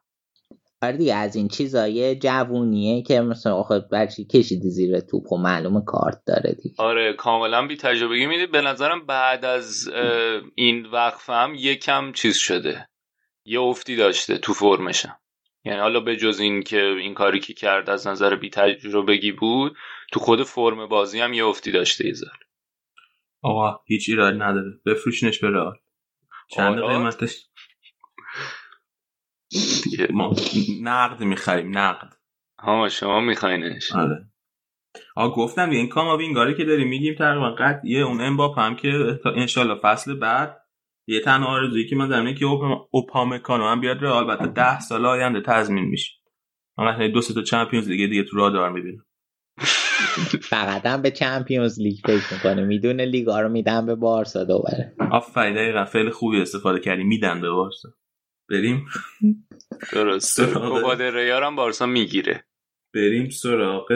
آره 0.81 0.97
دیگه 0.97 1.15
از 1.15 1.35
این 1.35 1.47
چیزای 1.47 2.15
جوونیه 2.15 3.03
که 3.03 3.21
مثلا 3.21 3.55
آخه 3.55 3.79
برچی 3.79 4.25
کشیدی 4.25 4.69
زیر 4.69 4.99
توپ 4.99 5.31
و 5.31 5.37
معلوم 5.37 5.83
کارت 5.85 6.21
داره 6.27 6.55
دیگه. 6.63 6.75
آره 6.77 7.13
کاملا 7.13 7.67
بی 7.67 7.77
تجربگی. 7.77 8.25
میده 8.25 8.47
به 8.47 8.61
نظرم 8.61 9.05
بعد 9.05 9.45
از 9.45 9.89
این 10.55 10.85
وقفه 10.85 11.33
هم 11.33 11.55
یکم 11.55 12.11
چیز 12.11 12.37
شده. 12.37 12.89
یه 13.45 13.59
افتی 13.59 13.95
داشته 13.95 14.37
تو 14.37 14.53
فرمشم. 14.53 15.19
یعنی 15.65 15.79
حالا 15.79 15.99
به 15.99 16.17
جز 16.17 16.39
این 16.39 16.63
که 16.63 16.85
این 16.85 17.13
کاری 17.13 17.39
که 17.39 17.53
کرد 17.53 17.89
از 17.89 18.07
نظر 18.07 18.35
بی 18.35 18.49
تجربگی 18.49 19.31
بود 19.31 19.75
تو 20.11 20.19
خود 20.19 20.43
فرم 20.43 20.87
بازی 20.87 21.19
هم 21.19 21.33
یه 21.33 21.45
افتی 21.45 21.71
داشته 21.71 22.07
یه 22.07 22.13
آقا 23.43 23.79
هیچ 23.85 24.09
ایراد 24.09 24.33
نداره. 24.33 24.79
بفروشنش 24.85 25.39
به 25.39 25.49
رئال. 25.49 25.75
چند 26.49 26.81
قیمتش؟ 26.81 27.47
ما 30.09 30.35
نقد 30.81 31.23
می‌خریم 31.23 31.77
نقد. 31.77 32.13
ها 32.59 32.89
شما 32.89 33.19
میخواینش. 33.19 33.91
آره. 33.91 34.29
آ 35.15 35.29
گفتم 35.29 35.69
این 35.69 35.89
کاماوینگاره 35.89 36.53
که 36.53 36.65
داریم 36.65 36.87
میگیم 36.87 37.15
تقریبا 37.15 37.55
قطعیه 37.59 37.99
اون 37.99 38.21
امباپ 38.21 38.59
هم 38.59 38.75
که 38.75 39.19
انشالله 39.25 39.75
فصل 39.75 40.13
بعد 40.13 40.61
یه 41.07 41.19
تنها 41.19 41.47
آرزویی 41.47 41.87
که 41.87 41.95
من 41.95 42.07
دارم 42.07 42.33
که 42.33 42.45
اوپامکانو 42.91 43.67
هم 43.67 43.81
بیاد 43.81 44.03
رئال 44.03 44.29
البته 44.29 44.47
ده 44.47 44.79
سال 44.79 45.05
آینده 45.05 45.41
تضمین 45.41 45.83
میشه. 45.83 46.13
من 46.77 47.11
دو 47.11 47.21
سه 47.21 47.33
تا 47.33 47.41
چمپیونز 47.41 47.89
لیگ 47.89 48.09
دیگه 48.09 48.23
تو 48.23 48.37
رادار 48.37 48.69
می‌بینم. 48.69 49.05
فقط 50.41 50.85
هم 50.85 51.01
به 51.01 51.11
چمپیونز 51.11 51.79
لیگ 51.79 51.97
فکر 52.05 52.33
می‌کنه. 52.33 52.65
می‌دونه 52.65 53.05
لیگا 53.05 53.41
رو 53.41 53.49
میدن 53.49 53.85
به 53.85 53.95
بارسا 53.95 54.43
دوباره. 54.43 54.93
آفرین 55.11 55.53
دقیقا 55.53 55.85
خیلی 55.85 56.09
خوبی 56.09 56.41
استفاده 56.41 56.79
کردی. 56.79 57.03
میدن 57.03 57.41
به 57.41 57.49
بارسا. 57.49 57.89
بریم. 58.49 58.85
درسته. 59.93 60.45
کوپا 60.45 60.95
هم 61.43 61.55
بارسا 61.55 61.85
می‌گیره. 61.85 62.45
بریم 62.95 63.29
سراغ 63.29 63.87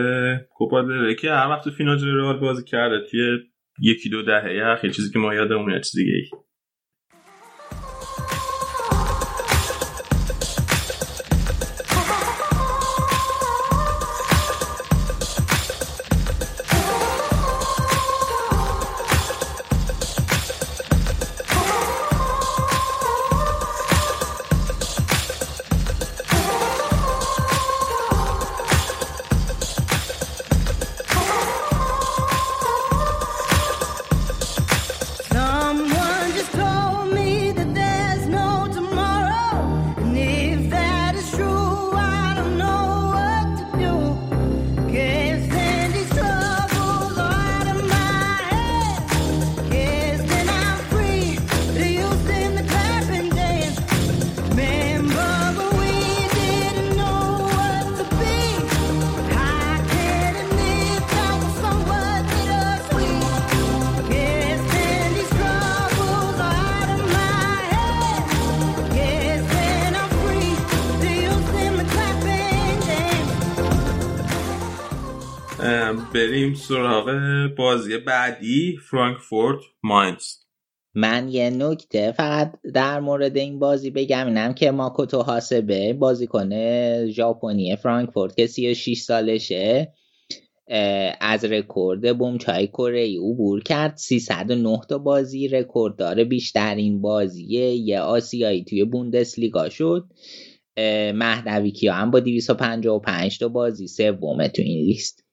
کوپا 0.49 0.81
دل 0.81 1.13
که 1.13 1.31
هر 1.31 1.49
وقت 1.49 1.63
تو 1.63 1.71
فینال 1.71 1.99
رئال 2.05 2.39
بازی 2.39 2.63
کرده 2.63 3.07
توی 3.11 3.37
یکی 3.81 4.09
دو 4.09 4.23
دهه 4.23 4.65
اخیر 4.65 4.91
چیزی 4.91 5.11
که 5.11 5.19
ما 5.19 5.33
یادمون 5.33 5.81
چیز 5.81 5.95
دیگه 5.95 6.11
بریم 76.37 76.53
سراغ 76.53 77.11
بازی 77.57 77.97
بعدی 77.97 78.77
فرانکفورت 78.89 79.59
ماینز. 79.83 80.23
من 80.95 81.29
یه 81.29 81.49
نکته 81.49 82.11
فقط 82.11 82.53
در 82.73 82.99
مورد 82.99 83.37
این 83.37 83.59
بازی 83.59 83.89
بگم 83.89 84.27
اینم 84.27 84.53
که 84.53 84.71
ماکوتو 84.71 85.21
هاسبه 85.21 85.93
بازیکن 85.93 86.49
ژاپنی 87.05 87.75
فرانکفورت 87.75 88.35
که 88.35 88.47
36 88.47 89.01
سالشه 89.01 89.93
از 91.21 91.45
رکورد 91.45 92.17
بومچای 92.17 92.67
کره 92.67 93.01
ای 93.01 93.17
عبور 93.17 93.63
کرد. 93.63 93.97
309 93.97 94.79
تا 94.89 94.97
بازی 94.97 95.47
رکورد 95.47 95.95
داره 95.95 96.23
بیشترین 96.23 97.01
بازی 97.01 97.45
یه 97.77 97.99
آسیایی 97.99 98.63
توی 98.63 98.85
بوندسلیگا 98.85 99.69
شد. 99.69 100.05
مهدوی 101.13 101.71
کیا 101.71 101.93
هم 101.93 102.11
با 102.11 102.19
255 102.19 103.39
تا 103.39 103.47
بازی 103.47 103.87
سومه 103.87 104.47
تو 104.47 104.61
این 104.61 104.85
لیست. 104.85 105.26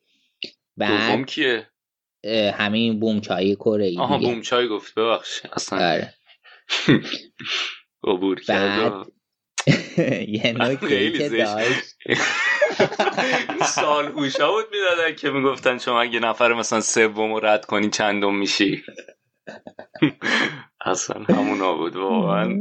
بعد 0.76 1.26
کیه؟ 1.26 1.70
همین 2.54 3.00
بومچای 3.00 3.56
کره 3.56 3.84
ای 3.84 3.98
آها 3.98 4.18
بومچای 4.18 4.68
گفت 4.68 4.94
ببخش 4.94 5.40
اصلا 5.52 5.78
آره. 5.78 6.14
عبور 8.04 8.40
کرد 8.40 9.06
یه 10.28 10.52
نکته 10.60 11.12
که 11.12 11.28
داشت. 11.28 11.96
سال 13.66 14.06
اوشا 14.06 14.52
بود 14.52 14.64
می‌دادن 14.72 15.14
که 15.14 15.30
می‌گفتن 15.30 15.78
شما 15.78 16.00
اگه 16.00 16.20
نفر 16.20 16.52
مثلا 16.52 16.80
سوم 16.80 17.34
رو 17.34 17.40
رد 17.40 17.64
کنی 17.64 17.90
چندم 17.90 18.34
میشی؟ 18.34 18.82
اصلا 20.86 21.24
همون 21.24 21.76
بود 21.76 21.96
واقعا. 21.96 22.58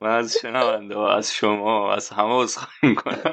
من 0.00 0.10
از 0.10 0.36
شنونده 0.42 0.94
و 0.94 0.98
از 0.98 1.34
شما 1.34 1.94
از 1.94 2.08
همه 2.08 2.34
از 2.34 2.58
می‌کنم. 2.82 3.32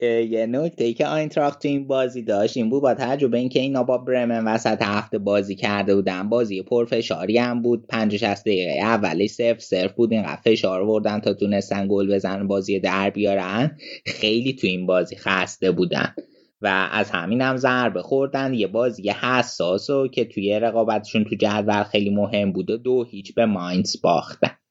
یه 0.00 0.46
نکته 0.46 0.84
ای 0.84 0.94
که 0.94 1.06
آینتراخت 1.06 1.62
تو 1.62 1.68
این 1.68 1.86
بازی 1.86 2.22
داشت 2.22 2.56
این 2.56 2.70
بود 2.70 2.82
با 2.82 2.94
تجربه 2.94 3.38
اینکه 3.38 3.60
اینا 3.60 3.82
با 3.82 3.98
برمن 3.98 4.44
وسط 4.44 4.82
هفته 4.82 5.18
بازی 5.18 5.54
کرده 5.54 5.94
بودن 5.94 6.28
بازی 6.28 6.62
پرفشاری 6.62 7.38
هم 7.38 7.62
بود 7.62 7.86
50 7.86 8.34
دقیقه 8.34 8.80
اولی 8.80 9.28
صرف 9.28 9.60
صرف 9.60 9.92
بود 9.92 10.12
اینقدر 10.12 10.40
فشار 10.44 10.82
وردن 10.82 11.20
تا 11.20 11.34
تونستن 11.34 11.88
گل 11.88 12.14
بزنن 12.14 12.46
بازی 12.46 12.80
در 12.80 13.10
بیارن. 13.10 13.78
خیلی 14.06 14.52
تو 14.52 14.66
این 14.66 14.86
بازی 14.86 15.16
خسته 15.16 15.70
بودن 15.70 16.14
و 16.60 16.88
از 16.92 17.10
همین 17.10 17.40
هم 17.40 17.56
ضربه 17.56 18.02
خوردن. 18.02 18.54
یه 18.54 18.66
بازی 18.66 19.10
حساس 19.10 19.90
و 19.90 20.08
که 20.08 20.24
توی 20.24 20.60
رقابتشون 20.60 21.24
تو 21.24 21.36
جدول 21.36 21.82
خیلی 21.82 22.10
مهم 22.10 22.52
بود 22.52 22.70
و 22.70 22.76
دو 22.76 23.04
هیچ 23.04 23.34
به 23.34 23.46
ماینز 23.46 24.00
باختن. 24.02 24.63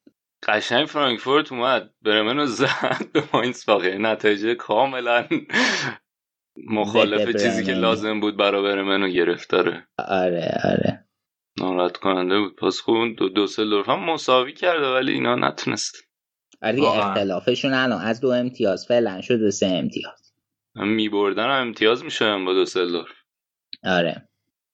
قشنگ 0.47 0.85
فرانکفورت 0.85 1.51
اومد. 1.51 1.93
برمن 2.01 2.37
رو 2.37 2.45
زد. 2.45 3.11
به 3.13 3.23
ماینز 3.33 3.65
باقی 3.65 3.97
نتیجه 3.97 4.55
کاملا 4.55 5.27
مخالف 6.67 7.41
چیزی 7.41 7.63
که 7.63 7.73
لازم 7.73 8.19
بود 8.19 8.37
برای 8.37 8.63
برمن 8.63 9.01
رو 9.01 9.07
گرفت 9.07 9.49
داره 9.49 9.87
آره 9.97 10.51
آره. 10.63 11.07
ناراحت 11.59 11.97
کننده 11.97 12.39
بود. 12.39 12.55
پس 12.55 12.79
خون 12.79 13.13
دو 13.13 13.29
دو 13.29 13.47
سلور 13.47 13.85
هم 13.85 13.99
مساوی 13.99 14.53
کرده 14.53 14.87
ولی 14.87 15.11
اینا 15.11 15.35
نتونست. 15.35 15.95
آره 16.61 16.83
اختلافشون 16.83 17.73
الان 17.73 18.01
از 18.01 18.21
دو 18.21 18.29
امتیاز 18.29 18.87
فعلا 18.87 19.21
شده 19.21 19.51
سه 19.51 19.65
امتیاز. 19.65 20.33
هم 20.75 20.87
میبردن 20.87 21.43
هم 21.43 21.67
امتیاز 21.67 22.03
میشه 22.03 22.37
با 22.45 22.53
دو 22.53 22.65
سلور 22.65 23.09
آره. 23.83 24.29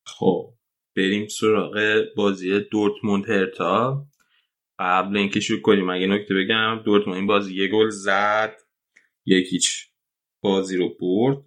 خب 0.05 0.53
بریم 0.95 1.27
سراغ 1.27 2.03
بازی 2.15 2.59
دورتموند 2.59 3.29
هرتا. 3.29 4.05
قبل 4.79 5.17
اینکه 5.17 5.39
شروع 5.39 5.61
کنیم 5.61 5.89
اگه 5.89 6.07
نکته 6.07 6.33
بگم 6.35 6.81
دورتموند 6.85 7.17
این 7.17 7.27
بازی 7.27 7.55
یه 7.55 7.67
گل 7.67 7.89
زد 7.89 8.57
یک 9.25 9.47
هیچ 9.51 9.89
بازی 10.43 10.77
رو 10.77 10.89
برد 11.01 11.37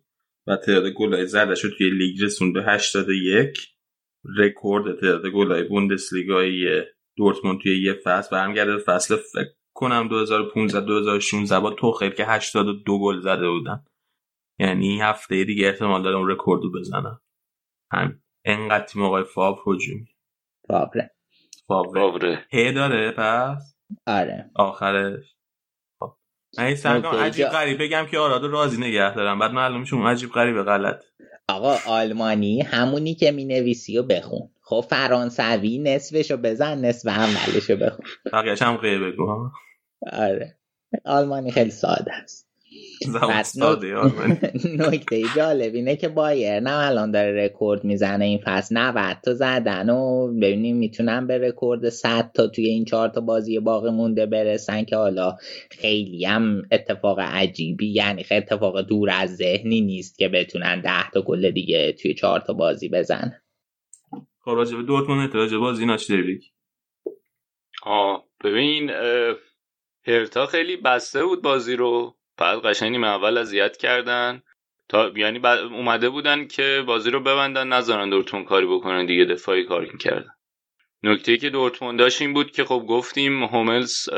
و 0.46 0.56
تعداد 0.56 0.92
گلای 0.92 1.26
زده 1.26 1.54
شد 1.54 1.74
توی 1.78 1.90
لیگ 1.90 2.22
رسون 2.22 2.52
به 2.52 2.62
81 2.62 3.58
رکورد 4.38 5.00
تعداد 5.00 5.26
گلای 5.26 5.62
بوندسلیگای 5.62 6.82
دورتموند 7.16 7.60
توی 7.60 7.82
یه 7.82 7.92
فصل 8.04 8.36
برمیگرده. 8.36 8.78
فصل 8.78 9.16
فکر 9.16 9.50
کنم 9.74 10.08
2015 10.08 10.80
2016 10.80 11.60
با 11.60 11.70
توخیل 11.70 12.10
که 12.10 12.24
82 12.24 12.98
گل 12.98 13.20
زده 13.20 13.48
بودن. 13.48 13.84
یعنی 14.58 15.00
هفته 15.00 15.44
دیگه 15.44 15.68
احتمال 15.68 16.02
داره 16.02 16.16
اون 16.16 16.30
رکوردو 16.30 16.72
بزنن. 16.72 17.18
هم 17.92 18.22
انقدر 18.44 18.84
تیم 18.84 19.02
آقای 19.02 19.24
فاب 19.24 19.58
هجومی. 19.66 20.08
فابره 20.68 21.11
فاوره 21.72 22.44
هی 22.50 22.72
داره 22.72 23.10
پس؟ 23.10 23.76
آره. 24.06 24.50
آخرش. 24.54 25.24
خب. 26.00 26.12
من 26.58 26.64
این 26.64 26.76
سرکم 26.76 27.08
عجیب 27.08 27.46
غریب 27.46 27.82
بگم 27.82 28.06
که 28.10 28.18
آرادو 28.18 28.48
راضی 28.48 28.80
نگه 28.80 29.14
دارم. 29.14 29.38
بعد 29.38 29.50
معلوم 29.50 29.84
شون 29.84 30.06
عجیب 30.06 30.30
غریب 30.30 30.62
غلط. 30.62 31.04
آقا 31.48 31.76
آلمانی 31.86 32.62
همونی 32.62 33.14
که 33.14 33.30
می 33.30 33.44
نویسی 33.44 33.98
و 33.98 34.02
بخون. 34.02 34.48
خب 34.62 34.84
فرانسوی 34.90 35.78
نصفشو 35.78 36.36
بزن 36.36 36.78
نصف 36.84 37.08
اولشو 37.08 37.76
بخون. 37.76 38.06
بقیهش 38.32 38.62
هم 38.62 38.76
غیبه 38.76 39.10
بگو 39.10 39.50
آره. 40.12 40.58
آلمانی 41.04 41.50
خیلی 41.50 41.70
ساده 41.70 42.12
است. 42.12 42.51
نکته 44.78 45.22
جالب 45.36 45.74
اینه 45.74 45.96
که 45.96 46.08
بایرن 46.08 46.86
الان 46.86 47.10
داره 47.10 47.44
رکورد 47.44 47.84
می‌زنه 47.84 48.24
این 48.24 48.40
فصل 48.44 48.78
90 48.78 49.16
تا 49.24 49.34
زدن 49.34 49.90
و 49.90 50.32
ببینیم 50.32 50.76
می‌تونن 50.76 51.26
به 51.26 51.38
رکورد 51.38 51.88
100 51.88 52.30
تا 52.34 52.46
توی 52.46 52.66
این 52.66 52.84
چهار 52.84 53.08
تا 53.08 53.20
بازی 53.20 53.58
باقی 53.58 53.90
مونده 53.90 54.26
برسن 54.26 54.84
که 54.84 54.96
حالا 54.96 55.36
خیلی 55.70 56.24
هم 56.24 56.62
اتفاق 56.72 57.20
عجیبی 57.20 57.92
یعنی 57.92 58.22
خیلی 58.22 58.40
اتفاق 58.40 58.80
دور 58.80 59.10
از 59.10 59.36
ذهنی 59.36 59.80
نیست 59.80 60.18
که 60.18 60.28
بتونن 60.28 60.80
10 60.80 61.10
تا 61.10 61.22
گل 61.22 61.50
دیگه 61.50 61.92
توی 61.92 62.14
چهار 62.14 62.40
تا 62.40 62.52
بازی 62.52 62.88
بزنن. 62.88 63.42
خب 64.44 64.50
راجع 64.50 64.76
به 64.76 64.82
دورتموند 64.82 65.34
راجع 65.34 65.56
بازی 65.56 65.86
ناچ 65.86 66.10
آه 67.82 68.24
ببین 68.44 68.90
هرتا 70.06 70.46
خیلی 70.46 70.76
بسته 70.76 71.24
بود 71.24 71.42
بازی 71.42 71.76
رو. 71.76 72.16
بعد 72.38 72.58
قشنگ 72.58 73.04
اول 73.04 73.38
اذیت 73.38 73.76
کردن. 73.76 74.42
تا 74.88 75.12
یعنی 75.16 75.46
اومده 75.46 76.08
بودن 76.08 76.46
که 76.46 76.84
بازی 76.86 77.10
رو 77.10 77.20
ببندن 77.20 77.68
نذارن 77.68 78.10
دورتموند 78.10 78.46
کاری 78.46 78.66
بکنن 78.66 79.06
دیگه 79.06 79.24
دفاعی 79.24 79.64
کار 79.64 79.80
می‌کردن. 79.92 80.30
نکته 81.02 81.36
که 81.36 81.50
دورتموند 81.50 81.98
داشت 81.98 82.22
این 82.22 82.34
بود 82.34 82.50
که 82.50 82.64
خب 82.64 82.84
گفتیم 82.88 83.44
هوملز 83.44 84.08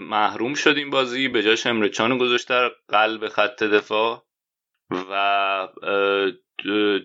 محروم 0.00 0.54
شد 0.54 0.76
این 0.76 0.90
بازی 0.90 1.28
به 1.28 1.42
جاش 1.42 1.66
امرچان 1.66 2.18
گذاشت 2.18 2.48
در 2.48 2.70
قلب 2.88 3.28
خط 3.28 3.62
دفاع 3.62 4.24
و 5.10 5.68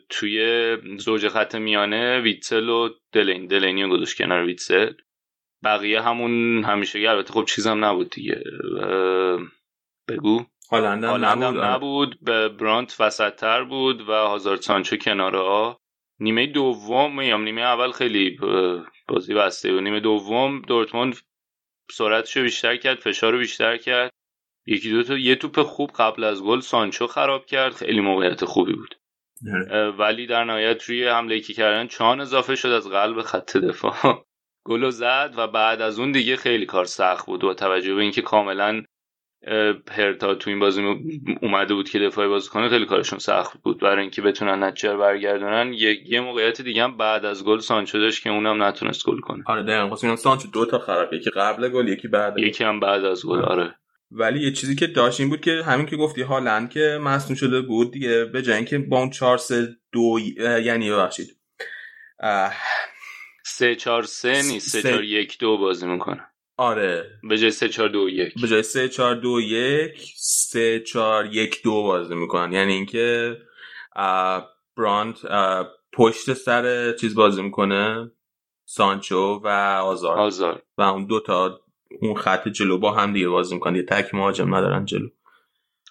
توی 0.10 0.78
زوج 0.98 1.28
خط 1.28 1.56
میانه 1.56 2.20
ویتسل 2.20 2.70
و 2.70 2.90
دلین 3.12 3.48
دلینی 3.48 3.84
رو 3.84 3.90
گذاشت 3.90 4.18
کنار 4.18 4.46
ویتسل. 4.46 4.94
بقیه 5.64 6.02
همون 6.02 6.64
همیشه 6.64 7.00
البته 7.00 7.34
خب 7.34 7.46
چیزم 7.46 7.86
نبود 7.86 8.10
دیگه. 8.10 8.44
بگو. 10.08 10.46
هالند 10.72 11.06
نبود, 11.06 11.24
آره. 11.24 11.68
نبود 11.68 12.18
به 12.22 12.50
برانت 12.50 12.96
وسط 13.00 13.44
بود 13.70 14.10
و 14.10 14.12
هازارد 14.12 14.62
سانچو 14.62 14.98
کناره 14.98 15.40
ها 15.40 15.80
نیمه 16.20 16.48
دوم 16.48 17.22
یا 17.22 17.38
نیمه 17.38 17.62
اول 17.62 17.92
خیلی 17.92 18.40
بازی 19.08 19.34
بسته 19.34 19.74
و 19.74 19.80
نیمه 19.80 20.00
دوم 20.00 20.62
دورتموند 20.62 21.16
سرعتش 21.92 22.38
رو 22.38 22.44
بیشتر 22.44 22.78
کرد 22.78 23.00
فشار 23.00 23.34
رو 23.34 23.40
بیشتر 23.40 23.78
کرد. 23.78 24.12
یکی 24.66 24.92
دو 24.92 25.04
تا 25.04 25.18
یه 25.18 25.36
توپ 25.36 25.62
خوب 25.62 25.92
قبل 25.92 26.24
از 26.24 26.44
گل 26.44 26.60
سانچو 26.60 27.08
خراب 27.08 27.46
کرد. 27.46 27.74
خیلی 27.74 28.00
موقعیت 28.00 28.46
خوبی 28.46 28.74
بود. 28.74 28.96
آره. 29.54 29.90
ولی 29.92 30.28
در 30.28 30.44
نهایت 30.44 30.84
روی 30.84 31.08
حمله 31.08 31.40
که 31.40 31.54
کردن 31.54 31.88
چهان 31.88 32.20
اضافه 32.22 32.56
شد 32.56 32.70
از 32.70 32.90
قلب 32.90 33.22
خط 33.22 33.58
دفاع. 33.58 34.26
گل 34.68 34.90
زد 34.90 35.34
و 35.38 35.48
بعد 35.48 35.82
از 35.82 36.00
اون 36.00 36.12
دیگه 36.12 36.36
خیلی 36.36 36.66
کار 36.66 36.86
سخت 36.86 37.26
بود. 37.26 37.44
و 37.44 37.54
توجه 37.54 37.96
به 37.96 38.02
اینکه 38.02 38.22
کاملا 38.22 38.84
هرتا 39.92 40.36
تو 40.36 40.50
این 40.50 40.60
بازی 40.60 40.82
اومده 41.42 41.74
بود 41.74 41.90
که 41.90 42.00
دفاعی 42.00 42.30
بازی 42.30 42.50
کنه 42.50 42.70
خیلی 42.70 42.86
کارشون 42.86 43.20
سخت 43.20 43.58
بود. 43.64 43.80
برای 43.80 44.02
اینکه 44.02 44.22
بتونن 44.22 44.64
نتیجه 44.64 44.98
برگردونن 44.98 45.74
یه, 45.74 46.10
یه 46.12 46.22
موقعیت 46.22 46.62
دیگه 46.62 46.84
هم 46.84 46.98
بعد 46.98 47.26
از 47.26 47.46
گل 47.46 47.60
سانچو 47.60 48.00
داشت 48.00 48.24
که 48.24 48.30
اونم 48.30 48.64
نتونست 48.64 49.06
گل 49.06 49.20
کنه. 49.20 49.44
آره 49.46 49.64
دقیقاً. 49.64 49.88
واسه 49.88 50.16
سانچو 50.16 50.48
دو 50.48 50.66
تا 50.66 50.80
خراب 50.80 51.14
یکی 51.14 51.30
قبل 51.30 51.70
گل 51.70 51.88
یکی 51.88 52.08
بعد 52.08 52.38
یکی 52.38 52.64
هم 52.64 52.80
بعد 52.80 53.06
از 53.06 53.26
گل 53.26 53.40
آره. 53.40 53.76
ولی 54.12 54.40
یه 54.40 54.52
چیزی 54.52 54.76
که 54.76 54.88
داشت 54.88 55.20
این 55.20 55.30
بود 55.30 55.42
که 55.42 55.64
همین 55.66 55.86
که 55.86 55.96
گفتی 55.96 56.22
هالند 56.22 56.70
که 56.70 57.00
مصنوع 57.02 57.38
شده 57.38 57.62
بود 57.62 57.92
دیگه 57.92 58.26
به 58.26 58.42
جای 58.42 58.56
اینکه 58.56 58.78
با 58.78 59.00
اون 59.00 59.10
4 59.10 59.38
3 59.38 59.68
2 59.92 60.20
یعنی 60.64 60.92
ببخشید. 60.92 61.38
3 63.44 63.76
4 63.76 64.04
3 64.04 64.30
نیست 64.30 64.70
3 64.70 64.82
4 64.82 65.04
1 65.04 65.38
2 65.40 65.58
بازی 65.58 65.88
می‌کنه. 65.88 66.28
آره. 66.58 67.20
به 67.24 67.38
جای 67.38 67.52
3 67.52 67.70
4 67.70 67.90
2 67.90 68.10
1 68.10 68.34
به 68.42 68.48
جای 68.48 68.64
3 68.64 68.90
4 68.90 69.16
2 69.16 69.42
1 69.42 70.14
3 70.16 70.80
4 70.80 71.26
1 71.26 71.64
2 71.64 71.84
بازی 71.84 72.16
می‌کنن. 72.16 72.52
یعنی 72.52 72.74
اینکه 72.74 73.38
برانت 74.78 75.18
پشت 75.94 76.34
سر 76.34 76.94
چیز 76.94 77.16
بازی 77.16 77.42
می‌کنه 77.42 78.12
سانچو 78.66 79.42
و 79.44 79.48
آزار. 79.84 80.20
آزار. 80.20 80.62
و 80.78 80.82
اون 80.82 81.06
دو 81.06 81.20
تا 81.20 81.60
اون 82.02 82.16
خط 82.16 82.48
جلو 82.48 82.78
با 82.78 82.92
هم 82.92 83.14
دیگه 83.14 83.28
بازی 83.28 83.56
می‌کنن. 83.56 83.76
یه 83.76 83.84
تک 83.84 84.14
مهاجم 84.14 84.56
ندارن 84.56 84.86
جلو. 84.86 85.08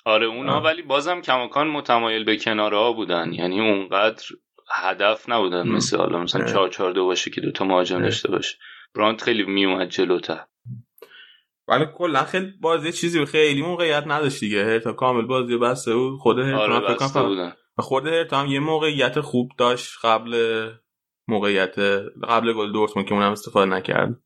آره 0.04 0.26
اونا 0.26 0.60
ولی 0.60 0.82
بازم 0.82 1.20
کماکان 1.20 1.68
متمایل 1.68 2.24
به 2.24 2.36
کناره 2.36 2.76
ها 2.76 2.92
بودن. 2.92 3.32
یعنی 3.32 3.60
اونقدر 3.60 4.24
هدف 4.74 5.28
نبودن 5.28 5.68
مثل 5.68 5.96
حالا 5.96 6.18
مثلا 6.18 6.44
4 6.44 6.68
4 6.68 6.92
2 6.92 7.04
باشه 7.04 7.30
که 7.30 7.40
دو 7.40 7.52
تا 7.52 7.64
مهاجم 7.64 8.02
داشته 8.02 8.30
باشه. 8.30 8.58
برانت 8.94 9.22
خیلی 9.22 9.42
میومد 9.42 9.88
جلوتر. 9.88 10.44
ولی 11.68 11.84
کلا 11.94 12.24
خیلی 12.24 12.52
بازی 12.60 12.92
چیزی 12.92 13.24
خیلی 13.24 13.62
موقعیت 13.62 14.04
نداشت 14.06 14.40
دیگه. 14.40 14.80
تا 14.80 14.92
کامل 14.92 15.26
بازی 15.26 15.56
بسته 15.56 15.94
بود. 15.94 16.18
خود 16.18 16.38
آره 16.38 16.80
بسته 16.80 17.22
بودن. 17.22 17.52
خود 17.78 18.06
هرتا 18.06 18.36
هم 18.36 18.46
یه 18.46 18.60
موقعیت 18.60 19.20
خوب 19.20 19.50
داشت 19.58 19.92
قبل 20.04 20.62
موقعیت 21.28 21.78
قبل 22.28 22.52
گل 22.52 22.72
دورتموند 22.72 23.08
که 23.08 23.14
اونم 23.14 23.32
استفاده 23.32 23.70
نکرد. 23.70 24.16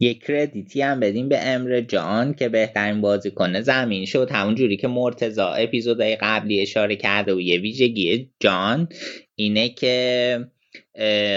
یک 0.00 0.24
کردیتی 0.24 0.82
هم 0.82 1.00
بدیم 1.00 1.28
به 1.28 1.38
امر 1.42 1.80
جان 1.80 2.34
که 2.34 2.48
بهترین 2.48 3.00
بازیکن 3.00 3.60
زمین 3.60 4.04
شد. 4.04 4.30
همون 4.30 4.54
جوری 4.54 4.76
که 4.76 4.88
مرتزا 4.88 5.48
اپیزودهای 5.48 6.16
قبلی 6.20 6.62
اشاره 6.62 6.96
کرده 6.96 7.34
و 7.34 7.40
یه 7.40 7.60
ویژگی 7.60 8.30
جان 8.40 8.88
اینه 9.34 9.68
که 9.68 10.38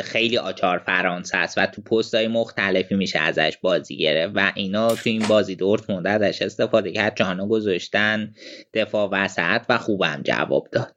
خیلی 0.03 0.37
آچار 0.37 0.77
فرانسه 0.77 1.37
است 1.37 1.57
و 1.57 1.65
تو 1.65 1.81
پست 1.81 2.15
های 2.15 2.27
مختلفی 2.27 2.95
میشه 2.95 3.19
ازش 3.19 3.57
بازی 3.61 3.97
گرفت 3.97 4.33
و 4.35 4.51
اینا 4.55 4.95
تو 4.95 5.09
این 5.09 5.27
بازی 5.29 5.55
دورت 5.55 5.89
ازش 6.05 6.41
استفاده 6.41 6.91
کرد. 6.91 7.15
جانو 7.15 7.47
گذاشتن 7.47 8.33
دفاع 8.73 9.09
وسط 9.11 9.61
و 9.69 9.77
خوبم 9.77 10.21
جواب 10.23 10.67
داد. 10.71 10.93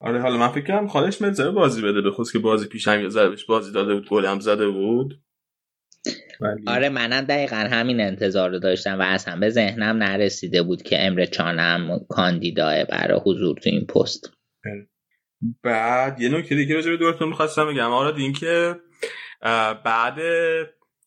آره 0.00 0.20
حالا 0.22 0.36
من 0.36 0.48
فکر 0.48 0.66
کنم 0.66 0.88
خالش 0.88 1.22
ملزر 1.22 1.50
بازی 1.50 1.82
بده 1.82 2.00
به 2.00 2.10
که 2.32 2.38
بازی 2.38 2.68
پیش 2.68 2.88
هم 2.88 3.02
یه 3.02 3.08
بازی 3.48 3.72
داده 3.72 3.94
بود 3.94 4.08
گل 4.08 4.26
هم 4.26 4.40
زده 4.40 4.68
بود. 4.68 5.20
آره 6.66 6.88
منم 6.88 7.20
دقیقا 7.20 7.56
همین 7.56 8.00
انتظار 8.00 8.50
رو 8.50 8.58
داشتم 8.58 8.98
و 8.98 9.02
اصلا 9.02 9.36
به 9.40 9.50
ذهنم 9.50 9.96
نرسیده 9.96 10.62
بود 10.62 10.82
که 10.82 11.06
امر 11.06 11.24
چانم 11.24 12.00
کاندیداه 12.08 12.84
برای 12.84 13.20
حضور 13.24 13.56
تو 13.56 13.70
این 13.70 13.86
پست. 13.86 14.32
بله. 14.64 14.86
بعد 15.62 16.20
یه 16.20 16.28
نکته 16.28 16.54
دیگه 16.54 16.74
راجع 16.74 16.90
به 16.90 16.96
دورتون 16.96 17.28
می‌خواستم 17.28 17.68
بگم. 17.68 17.90
آره 17.90 18.16
این 18.16 18.32
که 18.32 18.80
بعد 19.84 20.18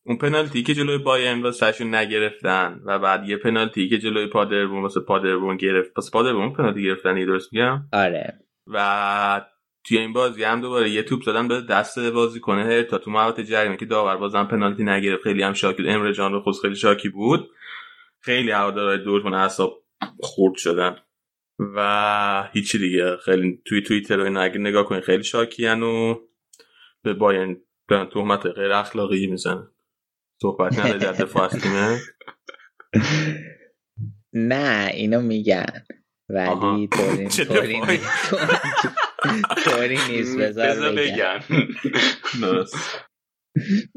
اون 0.04 0.18
پنالتی 0.18 0.62
که 0.62 0.74
جلوی 0.74 0.98
بایرن 0.98 1.42
واسهشون 1.42 1.94
نگرفتن 1.94 2.80
و 2.84 2.98
بعد 2.98 3.28
یه 3.28 3.36
پنالتی 3.36 3.88
که 3.88 3.98
جلوی 3.98 4.26
پادربون 4.26 4.82
واسه 4.82 5.00
پادربون 5.00 5.56
گرفت. 5.56 5.94
پس 5.94 6.10
پادربون 6.10 6.52
پنالتی 6.52 6.82
گرفتن 6.82 7.16
یه 7.16 7.26
درست 7.26 7.52
میگم؟ 7.52 7.82
آره. 7.92 8.38
و 8.66 9.46
توی 9.84 9.98
این 9.98 10.12
بازی 10.12 10.44
هم 10.44 10.60
دوباره 10.60 10.90
یه 10.90 11.02
توپ 11.02 11.22
زدن 11.22 11.48
به 11.48 11.60
دست 11.60 11.98
بازی 11.98 12.40
کنه 12.40 12.82
تا 12.82 12.98
تو 12.98 13.10
محوطه 13.10 13.44
جریمه 13.44 13.76
که 13.76 13.86
داور 13.86 14.16
بازم 14.16 14.44
پنالتی 14.44 14.84
نگرفت. 14.84 15.22
خیلی 15.22 15.42
هم 15.42 15.52
شاکی 15.52 15.88
امر 15.88 16.12
جان 16.12 16.32
رو 16.32 16.40
خود 16.40 16.54
خیلی 16.62 16.76
شاکی 16.76 17.08
بود. 17.08 17.50
خیلی 18.20 18.50
هوادارهای 18.50 18.98
دورتموند 18.98 19.34
اعصاب 19.34 19.82
خورد 20.20 20.54
شدن. 20.56 20.96
و 21.76 22.48
هیچی 22.52 22.78
دیگه. 22.78 23.16
خیلی 23.16 23.62
توی 23.64 23.82
توییتر 23.82 24.16
رو 24.16 24.40
اگه 24.40 24.58
نگاه 24.58 24.84
کنید 24.84 25.04
خیلی 25.04 25.24
شاکیان 25.24 25.82
و 25.82 26.18
به 27.02 27.14
بایرن 27.14 27.56
به 27.88 28.08
تهمت 28.14 28.46
غیر 28.46 28.72
اخلاقی 28.72 29.26
می‌زنن. 29.26 29.70
صحبت 30.42 30.78
نداره 30.78 30.98
در 30.98 31.12
دفاع 31.12 31.50
نه 34.32 34.90
اینو 34.94 35.20
میگن. 35.20 35.84
ولی 36.28 36.88
طوری 36.88 37.28
طوری 39.64 39.98
نیست. 40.08 40.38
بذار 40.38 40.92
بگن 40.92 41.40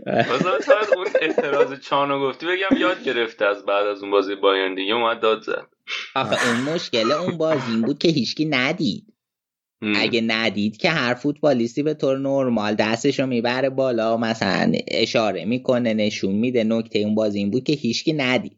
بذار 0.06 0.62
اون 0.98 1.08
اعتراض 1.22 1.80
چانو 1.80 2.20
گفتی 2.20 2.46
بگم 2.46 2.78
یاد 2.78 3.04
گرفته 3.04 3.46
از 3.46 3.66
بعد 3.66 3.86
از 3.86 4.02
اون 4.02 4.12
بازی 4.12 4.36
بایرن 4.36 4.76
دیگه 4.76 4.94
اومد 4.94 5.20
داد 5.20 5.42
زد. 5.42 5.73
آخه 6.16 6.48
اون 6.48 6.74
مشکل 6.76 7.12
اون 7.12 7.38
بازی 7.38 7.72
این 7.72 7.82
بود 7.82 7.98
که 7.98 8.08
هیچکی 8.08 8.46
ندید. 8.46 9.14
اگه 9.96 10.22
ندید 10.22 10.78
که 10.78 10.90
هر 10.90 11.14
فوتبالیستی 11.14 11.84
به 11.84 11.94
طور 11.94 12.18
نرمال 12.18 12.76
دستش 12.76 13.20
رو 13.20 13.28
می‌بره 13.28 13.70
بالا 13.70 14.18
مثلا 14.18 14.72
اشاره 14.88 15.46
می‌کنه 15.46 15.94
نشون 15.94 16.36
میده 16.36 16.64
نکته 16.64 17.00
اون 17.00 17.16
بازی 17.16 17.40
این 17.40 17.52
بود 17.52 17.64
که 17.64 17.74
هیچکی 17.74 18.14
ندید. 18.14 18.58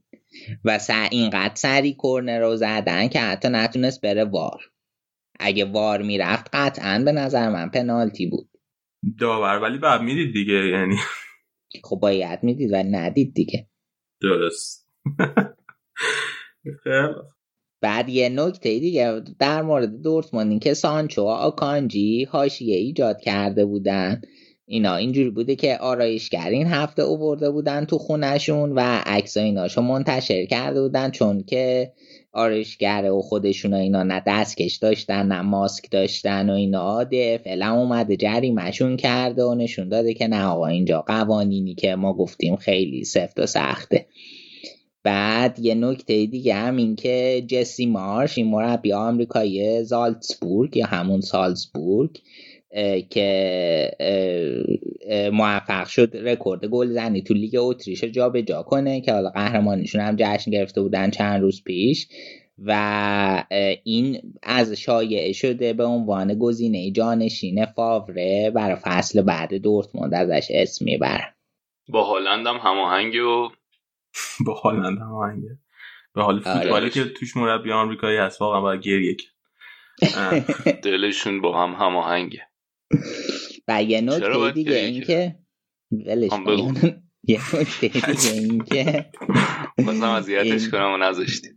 و 0.65 0.79
سر 0.79 1.07
اینقدر 1.11 1.55
سری 1.55 1.93
کورنر 1.93 2.39
رو 2.39 2.55
زدن 2.55 3.07
که 3.07 3.19
حتی 3.19 3.49
نتونست 3.49 4.01
بره 4.01 4.23
وار. 4.23 4.61
اگه 5.39 5.65
وار 5.65 6.01
می‌رفت 6.01 6.49
قطعا 6.53 7.01
به 7.05 7.11
نظر 7.11 7.49
من 7.49 7.69
پنالتی 7.69 8.25
بود. 8.25 8.49
داور 9.19 9.59
ولی 9.59 9.77
بعد 9.77 10.01
می‌دید 10.01 10.33
دیگه 10.33 10.67
یعنی. 10.67 10.95
خب 11.83 11.95
باید 11.95 12.39
می‌دید 12.43 12.73
و 12.73 12.75
ندید 12.75 13.33
دیگه. 13.33 13.67
درست. 14.21 14.89
بعد 17.81 18.09
یه 18.09 18.29
نکته 18.29 18.79
دیگه 18.79 19.21
در 19.39 19.61
مورد 19.61 20.01
دورتموند 20.01 20.63
که 20.63 20.73
سانچو 20.73 21.21
و 21.21 21.27
آکانجی 21.27 22.23
حاشیه 22.23 22.75
ایجاد 22.75 23.21
کرده 23.21 23.65
بودن. 23.65 24.21
اینا 24.67 24.95
اینجوری 24.95 25.29
بوده 25.29 25.55
که 25.55 25.77
آرایشگر 25.77 26.49
این 26.49 26.67
هفته 26.67 27.01
اوورده 27.03 27.49
بودن 27.49 27.85
تو 27.85 27.97
خونشون 27.97 28.71
و 28.71 28.79
عکس 29.05 29.37
ایناشو 29.37 29.81
منتشر 29.81 30.45
کرده 30.45 30.81
بودن 30.81 31.11
چون 31.11 31.43
که 31.43 31.93
آرایشگر 32.31 33.11
و 33.11 33.21
خودشون 33.21 33.73
و 33.73 33.77
اینا 33.77 34.03
نه 34.03 34.23
دستکش 34.27 34.75
داشتن 34.75 35.27
نه 35.27 35.41
ماسک 35.41 35.91
داشتن 35.91 36.49
و 36.49 36.53
اینا. 36.53 37.03
ده 37.03 37.37
فعلا 37.43 37.73
اومده 37.73 38.15
جریمشون 38.17 38.97
کرده 38.97 39.43
و 39.43 39.55
نشون 39.55 39.89
داده 39.89 40.13
که 40.13 40.27
نه 40.27 40.45
آقا 40.45 40.67
اینجا 40.67 41.01
قوانینی 41.01 41.75
که 41.75 41.95
ما 41.95 42.13
گفتیم 42.13 42.55
خیلی 42.55 43.03
سفت 43.03 43.39
و 43.39 43.45
سخته. 43.45 44.05
بعد 45.05 45.59
یه 45.59 45.75
نکته 45.75 46.25
دیگه 46.25 46.53
هم 46.53 46.75
این 46.75 46.95
که 46.95 47.45
جسی 47.47 47.85
مارش 47.85 48.37
این 48.37 48.47
مربی 48.47 48.93
آمریکایی 48.93 49.83
زالتسبورگ 49.83 50.77
یا 50.77 50.85
همون 50.85 51.21
سالزبورگ 51.21 52.21
که 53.09 53.91
موفق 55.33 55.87
شد 55.87 56.17
رکورد 56.17 56.65
گل 56.65 56.87
زنی 56.87 57.21
تو 57.21 57.33
لیگ 57.33 57.55
اتریش 57.59 58.03
به 58.03 58.43
جا 58.43 58.63
کنه 58.63 59.01
که 59.01 59.13
حالا 59.13 59.29
قهرمانیشون 59.29 60.01
هم 60.01 60.15
جشن 60.19 60.51
گرفته 60.51 60.81
بودن 60.81 61.11
چند 61.11 61.41
روز 61.41 61.63
پیش 61.63 62.07
و 62.65 63.43
این 63.83 64.21
از 64.43 64.73
شایعه 64.73 65.33
شده 65.33 65.73
به 65.73 65.85
عنوان 65.85 66.39
گزینه 66.39 66.91
جانشین 66.91 67.65
فاوره 67.65 68.51
برای 68.55 68.75
فصل 68.75 69.21
بعد 69.21 69.53
دورتموند 69.53 70.13
ازش 70.13 70.47
اسم 70.49 70.85
می‌برن 70.85 71.33
با 71.89 72.03
هالند 72.03 72.47
هم 72.47 72.57
هماهنگ 72.57 73.15
و 73.15 73.49
با 74.45 74.53
هالند 74.53 74.97
هماهنگه 74.97 75.59
به 76.13 76.23
حال 76.23 76.35
آره. 76.45 76.59
فوتبالی 76.59 76.89
که 76.89 77.05
توش 77.05 77.37
مربی 77.37 77.71
آمریکایی 77.71 78.17
هست 78.17 78.41
واقعا 78.41 78.61
باید 78.61 78.81
گریه. 78.81 79.17
دلشون 80.83 81.41
با 81.41 81.63
هم 81.63 81.85
هماهنگه 81.85 82.47
و 83.67 83.83
یه 83.91 84.01
نکته 84.01 84.51
دیگه 84.51 84.75
این؟ 84.75 85.03
که 85.03 85.35
ولش 86.07 86.33
هم. 86.33 86.45
یه 87.23 87.55
نکته 87.55 87.87
دیگه 87.87 88.31
این 88.31 88.63
که 88.63 89.11
بازم 89.85 90.09
اذیتش 90.09 90.69
کنم 90.69 90.93
و 90.93 90.97
نذاشتی 90.97 91.49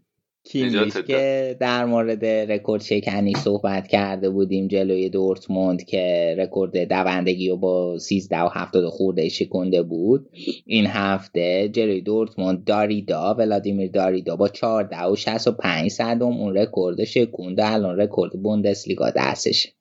کیمیش 0.52 0.96
که 0.96 1.56
در 1.60 1.84
مورد 1.84 2.24
رکورد 2.26 2.82
شکنی 2.82 3.34
صحبت 3.34 3.88
کرده 3.88 4.30
بودیم 4.30 4.68
جلوی 4.68 5.08
دورتموند 5.08 5.84
که 5.84 6.34
رکورد 6.38 6.88
دوندگی 6.88 7.48
رو 7.48 7.56
با 7.56 7.98
13 7.98 8.40
و 8.40 8.48
70 8.52 8.88
خورده 8.88 9.28
شکنده 9.28 9.82
بود. 9.82 10.28
این 10.66 10.86
هفته 10.86 11.68
جلوی 11.68 12.00
دورتموند 12.00 12.64
داریدا 12.64 13.34
ولادیمیر 13.34 13.90
داریدا 13.90 14.36
با 14.36 14.48
14 14.48 15.04
و 15.04 15.16
65 15.16 15.90
صدم 15.90 16.26
اون 16.26 16.56
رکورد 16.56 17.04
شکونده 17.04 17.72
الان 17.72 18.00
رکورد 18.00 18.32
بوندسلیگا 18.42 19.10
دستشه. 19.10 19.72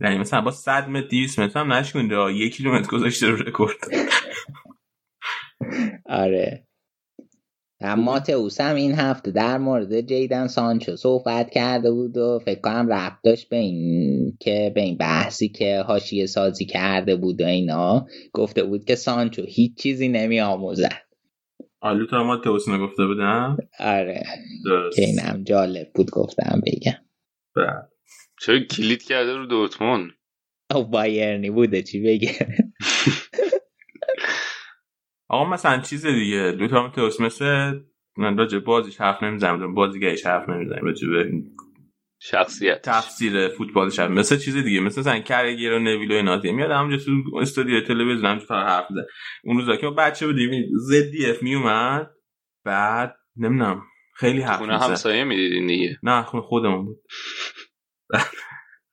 یعنی 0.00 0.18
مثلا 0.18 0.40
با 0.40 0.50
100 0.50 0.88
متر 0.88 1.08
200 1.08 1.38
متر 1.38 1.60
هم 1.60 1.72
نشکنده 1.72 2.16
ها. 2.16 2.30
یک 2.30 2.56
کیلومتر 2.56 2.88
گذاشته 2.88 3.26
رو 3.26 3.36
رکورد. 3.36 3.76
آره. 6.06 6.69
و 7.80 7.96
ماتئوس 7.96 8.60
هم 8.60 8.76
این 8.76 8.94
هفته 8.94 9.30
در 9.30 9.58
مورد 9.58 10.00
جیدن 10.00 10.46
سانچو 10.46 10.96
صحبت 10.96 11.50
کرده 11.50 11.90
بود 11.90 12.16
و 12.16 12.38
فکر 12.44 12.60
کنم 12.60 12.92
ربط 12.92 13.18
داشت 13.24 13.48
به 13.48 13.56
این 13.56 14.36
که 14.40 14.72
به 14.74 14.80
این 14.80 14.96
بحثی 14.96 15.48
که 15.48 15.80
حاشیه 15.80 16.26
سازی 16.26 16.64
کرده 16.64 17.16
بود 17.16 17.40
و 17.40 17.44
اینا. 17.44 18.06
گفته 18.32 18.62
بود 18.62 18.84
که 18.84 18.94
سانچو 18.94 19.42
هیچ 19.48 19.76
چیزی 19.76 20.08
نمی 20.08 20.40
آموزد. 20.40 21.02
آلو 21.80 22.06
تا 22.06 22.24
ما 22.24 22.36
توسنه 22.36 22.78
گفته 22.78 23.06
بودم؟ 23.06 23.56
آره. 23.78 24.22
درست. 24.64 24.96
که 24.96 25.02
اینم 25.02 25.44
جالب 25.44 25.90
بود 25.94 26.10
گفتم 26.10 26.62
بگم. 26.66 26.92
بله. 27.56 27.88
چرا 28.40 28.58
کلید 28.58 29.02
کرده 29.02 29.36
رو 29.36 29.46
دورتموند؟ 29.46 30.10
او 30.74 30.84
بایرنی 30.84 31.50
بوده 31.50 31.82
چی 31.82 32.02
بگه؟ 32.02 32.32
آقا 35.30 35.50
مثلا 35.50 35.80
چیز 35.80 36.06
دیگه 36.06 36.56
دو 36.58 36.68
تا 36.68 36.88
توس 36.88 37.20
مثل 37.20 37.80
من 38.16 38.38
راجع 38.38 38.58
بازیش 38.58 39.00
حرف 39.00 39.22
نمی‌زنم 39.22 39.74
بازیگرش 39.74 40.26
حرف 40.26 40.48
نمی‌زنم 40.48 40.84
راجع 40.84 41.08
به 41.08 41.32
شخصیت 42.22 42.82
تفسیر 42.82 43.48
فوتبالش 43.48 43.98
هم 43.98 44.12
مثل 44.12 44.36
چیز 44.36 44.56
دیگه 44.56 44.80
مثل 44.80 45.00
مثلا 45.00 45.18
کرگر 45.20 45.72
و 45.72 45.78
نویل 45.78 46.12
و 46.12 46.14
اینا. 46.14 46.36
دیگه 46.36 46.54
میاد 46.54 46.70
همونجا 46.70 47.04
تو 47.04 47.36
استودیو 47.36 47.80
تلویزیون 47.80 48.26
همونجا 48.26 48.44
فقط 48.44 48.66
حرف 48.66 48.86
زد 48.90 49.06
اون 49.44 49.58
روزا 49.58 49.76
که 49.76 49.86
ما 49.86 49.92
بچه 49.92 50.26
بودیم 50.26 50.66
زدی 50.74 51.30
اف 51.30 51.42
می 51.42 51.54
اومد 51.54 52.10
بعد 52.64 53.16
نمی‌دونم 53.36 53.82
خیلی 54.16 54.42
حرف 54.42 54.58
خونه 54.58 54.78
همسایه 54.78 55.24
می‌دیدین 55.24 55.66
دیگه؟ 55.66 55.98
نه 56.02 56.22
خونه 56.22 56.42
خودمون 56.42 56.84
بود. 56.84 56.98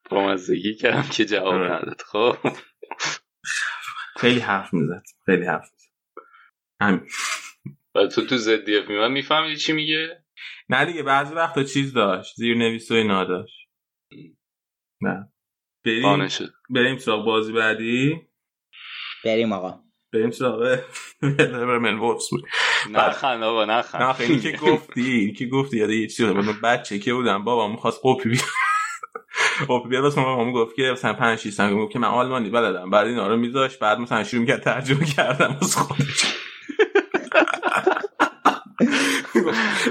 با 0.10 0.28
مزدگی 0.28 0.76
کردم 0.76 1.06
که 1.12 1.26
جواب 1.26 1.54
آره. 1.54 1.74
نداد. 1.74 2.02
خب. 2.06 2.36
خیلی 4.18 4.40
حرف 4.40 4.74
می‌زد 4.74 5.04
خیلی 5.26 5.46
حرف 5.46 5.77
همین. 6.82 7.08
و 7.96 8.08
تو 8.08 8.26
تو 8.26 8.38
زدی 8.38 8.78
اف 8.78 8.90
میمن 8.90 9.12
میفهمیدی 9.12 9.58
چی 9.58 9.74
میگه؟ 9.74 10.24
نه 10.70 10.86
دیگه 10.86 11.04
بعضی 11.04 11.36
وقتا 11.36 11.64
چیز 11.64 11.94
داشت. 11.94 12.36
زیر 12.36 12.58
نویس 12.58 12.92
و 12.92 12.94
اینا 12.94 13.24
داشت. 13.24 13.68
نه. 15.02 15.32
بریم. 15.86 16.28
بریم 16.70 16.98
سراغ 16.98 17.26
بازی 17.26 17.54
بعدی. 17.54 18.22
بریم 19.26 19.52
آقا. 19.54 19.80
بریم 20.14 20.32
سراغ 20.32 20.80
برمن 21.22 22.00
وولفز 22.00 22.30
بود 22.30 22.44
نخند 22.92 23.44
آقا 23.44 23.66
نخند 23.66 24.02
نه 24.02 24.14
خیلی 24.14 24.40
که 24.40 24.52
گفتی 24.52 25.02
این 25.02 25.34
که 25.34 25.46
گفتی 25.46 25.78
یاد 25.78 25.90
یه 25.90 26.08
چیزی 26.08 26.26
من 26.26 26.62
بچه 26.64 27.00
که 27.00 27.14
بودم 27.14 27.44
بابام 27.44 27.72
می‌خواست 27.72 28.02
قپی 28.04 28.30
بیاد 28.30 28.44
قپی 29.70 29.90
بیاد 29.90 30.04
واسه 30.04 30.22
مامان 30.22 30.52
گفت 30.52 30.76
که 30.76 30.84
مثلا 30.92 31.14
5 31.14 31.40
6 31.40 31.50
سال 31.50 31.74
گفت 31.74 31.94
که 31.94 32.00
من 32.00 32.08
آلمانی 32.08 32.50
بلدم. 32.50 32.90
بعد 32.90 33.08
اینا 33.08 33.28
رو 33.28 33.38
میذاش 33.38 33.78
بعد 33.78 34.00
مثلا 34.00 34.24
شروع 34.24 34.42
می‌کرد 34.42 34.64
ترجمه 34.64 35.06
کردم 35.06 35.58
واسه 35.62 35.80
خودش. 35.80 36.26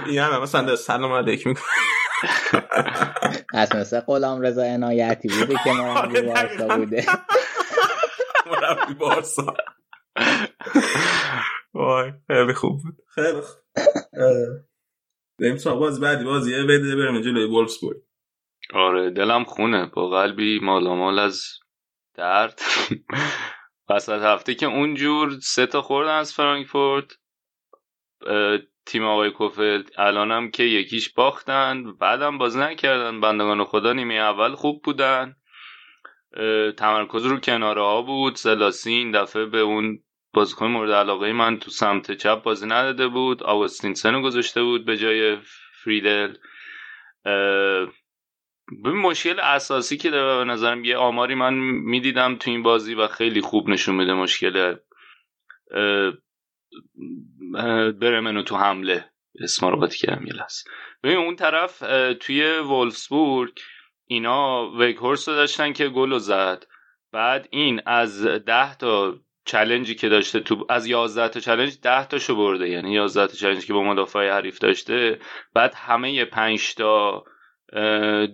این 0.09 0.18
هم 0.18 0.42
مثلا 0.42 0.76
سلام 0.76 1.12
علیک 1.12 1.46
می‌کنه. 1.46 1.64
از 3.54 3.76
مثل 3.76 4.00
غلام 4.00 4.40
رضا 4.40 4.62
عنایتی 4.62 5.28
بوده 5.28 5.54
که 5.64 5.72
مربی 5.72 6.18
آره، 6.18 6.22
بارسا. 6.22 6.76
بوده. 6.76 7.07
مربی 8.50 8.94
بارسا. 8.94 9.54
وای 11.74 12.12
خیلی 12.26 12.52
خوب 12.52 12.82
بود. 12.82 12.96
خیلی 13.14 13.40
خوب. 13.40 13.57
بریم 15.38 15.57
بازی 15.64 16.00
بعدی. 16.00 16.24
بازی 16.24 16.52
بده 16.62 16.96
بریم 16.96 17.20
جلوی 17.20 17.44
وولفسبورگ. 17.44 17.96
آره 18.74 19.11
دلم 19.11 19.44
خونه. 19.44 19.86
با 19.94 20.09
قلبی 20.11 20.61
مالامال 20.62 21.18
از 21.18 21.42
درد. 22.14 22.61
وسط 23.90 24.22
هفته 24.22 24.54
که 24.54 24.66
اونجور 24.66 25.40
سه 25.42 25.66
تا 25.66 25.82
خوردن 25.82 26.14
از 26.18 26.32
فرانکفورت. 26.34 27.12
تیم 28.87 29.05
آقای 29.05 29.30
کوفل 29.30 29.82
الانم 29.99 30.51
که 30.51 30.62
یکیش 30.62 31.12
باختن 31.12 31.93
بعدم 31.93 32.39
بازی 32.39 32.61
نکردن. 32.61 33.20
بندگان 33.20 33.64
خدا 33.64 33.93
نیمه 33.93 34.14
اول 34.14 34.55
خوب 34.55 34.82
بودن. 34.84 35.37
تمرکز 36.76 37.26
رو 37.26 37.41
کناره 37.41 37.82
ها 37.82 38.03
بود. 38.03 38.34
سلاسی 38.34 38.93
این 38.93 39.11
دفعه 39.11 39.47
به 39.47 39.59
اون 39.59 39.99
بازیکن 40.32 40.66
مورد 40.66 40.91
علاقه 40.91 41.32
من 41.32 41.59
تو 41.59 41.70
سمت 41.70 42.12
چپ 42.12 42.43
بازی 42.43 42.66
نداده 42.66 43.09
بود. 43.09 43.43
آگوستینسن 43.43 44.14
رو 44.14 44.22
گذاشته 44.22 44.62
بود 44.62 44.84
به 44.84 44.97
جای 44.97 45.37
فریدل. 45.84 46.34
ببین 48.84 49.01
مشکل 49.01 49.41
اساسی 49.41 49.97
که 49.97 50.11
داره 50.11 50.45
به 50.45 50.53
نظرم 50.53 50.84
یه 50.84 50.97
آماری 50.97 51.34
من 51.34 51.55
می‌دیدم 51.55 52.37
تو 52.37 52.51
این 52.51 52.62
بازی 52.62 52.95
و 52.95 53.07
خیلی 53.07 53.41
خوب 53.41 53.68
نشون 53.68 53.95
میده 53.95 54.14
مشکل. 54.14 54.76
برمنو 58.00 58.42
تو 58.42 58.56
حمله. 58.56 59.04
اسما 59.40 59.68
رو 59.68 59.76
قاطی 59.76 59.98
کردم 59.98 60.26
یه 60.26 60.32
ببین 61.02 61.16
اون 61.16 61.36
طرف 61.36 61.78
توی 62.20 62.58
وولفسبورگ 62.58 63.60
اینا 64.06 64.70
وگهورست 64.70 65.28
رو 65.28 65.34
داشتن 65.34 65.72
که 65.72 65.88
گل 65.88 66.10
رو 66.10 66.18
زد. 66.18 66.66
بعد 67.12 67.48
این 67.50 67.80
از 67.86 68.26
ده 68.26 68.74
تا 68.74 69.14
challenge 69.44 69.89
ی 69.89 69.94
که 69.94 70.08
داشته 70.08 70.40
تو 70.40 70.66
از 70.68 70.86
11 70.86 71.28
تا 71.28 71.40
challenge 71.40 71.81
10 71.82 72.06
تاشو 72.06 72.36
برده. 72.36 72.68
یعنی 72.68 72.94
11 72.94 73.26
تا 73.26 73.34
challenge 73.35 73.63
ی 73.63 73.66
که 73.66 73.72
با 73.72 73.82
مدافع 73.82 74.30
حریف 74.30 74.59
داشته. 74.59 75.18
بعد 75.55 75.74
همه 75.74 76.24
5 76.24 76.74
تا 76.74 77.24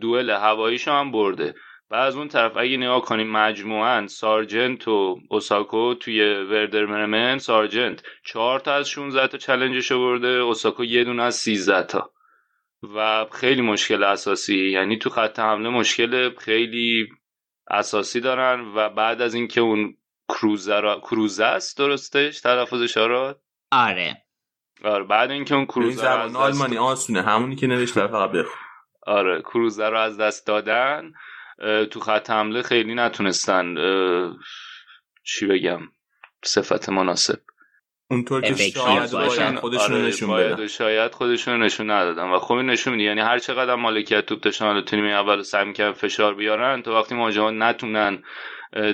دوئل 0.00 0.30
هواییشو 0.30 0.90
هم 0.90 1.12
برده. 1.12 1.54
و 1.92 1.94
از 1.94 2.16
اون 2.16 2.28
طرف 2.28 2.56
اگه 2.56 2.76
نگاه 2.76 3.02
کنیم 3.02 3.30
مجموعا 3.30 4.06
سارجنت 4.06 4.88
و 4.88 5.20
اوساکو 5.30 5.94
توی 5.94 6.34
وردر 6.34 6.86
برمن 6.86 7.38
سارجنت 7.38 8.02
چهار 8.24 8.60
تا 8.60 8.74
از 8.74 8.88
16 8.88 9.26
تا 9.26 9.38
challenge 9.38 9.83
شو 9.83 9.98
برده 9.98 10.28
اوساکو 10.28 10.84
یه 10.84 11.04
دونه 11.04 11.22
از 11.22 11.34
13 11.34 11.82
تا. 11.82 12.10
و 12.94 13.26
خیلی 13.32 13.62
مشکل 13.62 14.04
اساسی 14.04 14.70
یعنی 14.70 14.98
تو 14.98 15.10
خط 15.10 15.38
حمله 15.38 15.68
مشکل 15.68 16.34
خیلی 16.38 17.08
اساسی 17.70 18.20
دارن 18.20 18.60
و 18.60 18.88
بعد 18.88 19.22
از 19.22 19.34
اینکه 19.34 19.60
اون 19.60 19.96
کروزه 20.28 20.80
را... 20.80 21.00
کروزه 21.00 21.44
است 21.44 21.78
درستش 21.78 22.40
تلفظش 22.40 22.96
آراد 22.98 23.40
آره. 23.72 24.22
آره 24.84 25.04
بعد 25.04 25.30
اینکه 25.30 25.54
اون 25.54 25.60
این 25.60 25.66
کروزه 25.66 26.02
زبان 26.02 26.28
دست 26.28 26.36
آلمانی 26.36 26.78
آسونه 26.78 27.22
همونی 27.22 27.56
که 27.56 27.66
نوشته 27.66 28.06
فقط 28.06 28.30
بخون. 28.30 28.60
آره 29.06 29.40
کروزه 29.40 29.88
رو 29.88 29.98
از 29.98 30.18
دست 30.18 30.46
دادن. 30.46 31.12
تو 31.90 32.00
خط 32.00 32.30
حمله 32.30 32.62
خیلی 32.62 32.94
نتونستن 32.94 33.74
چی 35.24 35.46
بگم 35.46 35.80
صفت 36.44 36.88
مناسب. 36.88 37.38
اونطور 38.10 38.40
که 38.40 38.54
شاید. 38.54 39.10
باید. 39.10 39.56
خودشون 39.56 39.94
آره، 39.96 40.06
نشون 40.06 40.28
باید 40.28 40.52
بدن. 40.56 40.66
شاید 40.66 41.12
خودشون 41.12 41.62
نشون 41.62 41.90
ندادن. 41.90 42.30
و 42.30 42.38
خب 42.38 42.54
این 42.54 42.66
نشون 42.66 42.92
میده. 42.92 43.04
یعنی 43.04 43.20
هر 43.20 43.38
چقدر 43.38 43.74
مالکیت 43.74 44.26
توپ 44.26 44.40
داشتن 44.40 44.64
حالا 44.64 44.80
تو 44.80 44.96
نیمه 44.96 45.08
اول 45.08 45.42
سعی 45.42 45.64
می‌کردن 45.64 45.92
فشار 45.92 46.34
بیارن 46.34 46.82
تا 46.82 46.94
وقتی 47.00 47.14
مهاجمان 47.14 47.62
نتونن 47.62 48.22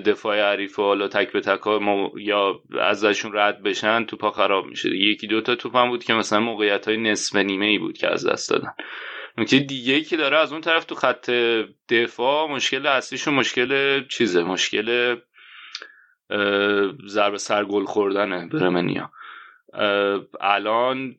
دفاع 0.06 0.40
حریف 0.52 0.78
و 0.78 0.82
حالا 0.82 1.08
تک 1.08 1.32
به 1.32 1.40
تک 1.40 1.60
ها 1.60 1.78
مو- 1.78 2.18
یا 2.18 2.60
ازشون 2.80 3.32
رد 3.34 3.62
بشن 3.62 4.04
توپا 4.04 4.30
خراب 4.30 4.66
میشه 4.66 4.88
یکی 4.96 5.26
دوتا 5.26 5.54
توپ 5.54 5.76
هم 5.76 5.88
بود 5.88 6.04
که 6.04 6.14
مثلا 6.14 6.40
موقعیت 6.40 6.88
های 6.88 6.96
نصف 6.96 7.36
نیمه 7.36 7.66
ای 7.66 7.78
بود 7.78 7.98
که 7.98 8.12
از 8.12 8.26
دست 8.26 8.50
دادن. 8.50 8.72
نکته 9.38 9.58
دیگه 9.58 9.94
ای 9.94 10.02
که 10.02 10.16
داره 10.16 10.38
از 10.38 10.52
اون 10.52 10.60
طرف 10.60 10.84
تو 10.84 10.94
خط 10.94 11.30
دفاع 11.88 12.50
مشکل 12.50 12.86
اصلیشون 12.86 13.34
مشکل 13.34 14.02
چیزه 14.08 14.42
مشکل 14.42 15.16
اه، 16.30 16.92
ضربه 17.06 17.38
سر 17.38 17.64
گل 17.64 17.84
خوردنه 17.84 18.48
برمنیا. 18.48 19.10
الان 20.40 21.16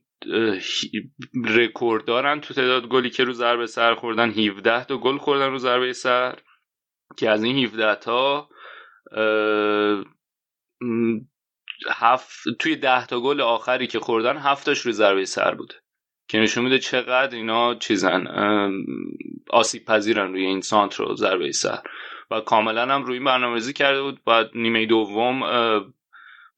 رکورد 1.46 2.06
دارن 2.06 2.42
تو 2.42 2.54
تعداد 2.54 2.88
گلی 2.88 3.10
که 3.10 3.24
رو 3.24 3.34
ضربه 3.34 3.66
سر 3.66 3.96
خوردن 3.96 4.30
17 4.30 4.84
تا 4.84 4.98
گل 4.98 5.18
خوردن 5.18 5.52
رو 5.52 5.58
ضربه 5.58 5.94
سر 5.94 6.40
که 7.18 7.30
از 7.30 7.44
این 7.44 7.66
17 7.66 7.96
تا 7.96 8.50
هفت 11.90 12.44
توی 12.60 12.76
ده 12.76 13.06
تا 13.06 13.20
گل 13.20 13.42
آخری 13.42 13.88
که 13.88 14.00
خوردن 14.00 14.38
هفتاش 14.38 14.80
رو 14.80 14.92
ضربه 14.92 15.26
سر 15.26 15.56
بوده. 15.56 15.76
که 16.30 16.40
نشون 16.40 16.64
میده 16.64 16.80
چقدر 16.80 17.36
اینا 17.36 17.76
چیزن 17.76 18.28
آسیب 19.50 19.86
پذیرن 19.86 20.32
روی 20.32 20.46
این 20.46 20.62
سانتر 20.62 21.16
ضربه 21.16 21.52
سر. 21.52 21.80
و 22.32 22.40
کاملا 22.40 22.82
هم 22.82 23.04
روی 23.04 23.20
برنامه‌ریزی 23.20 23.74
کرده 23.74 24.02
بود. 24.02 24.24
بعد 24.26 24.50
نیمه 24.56 24.86
دوم 24.86 25.44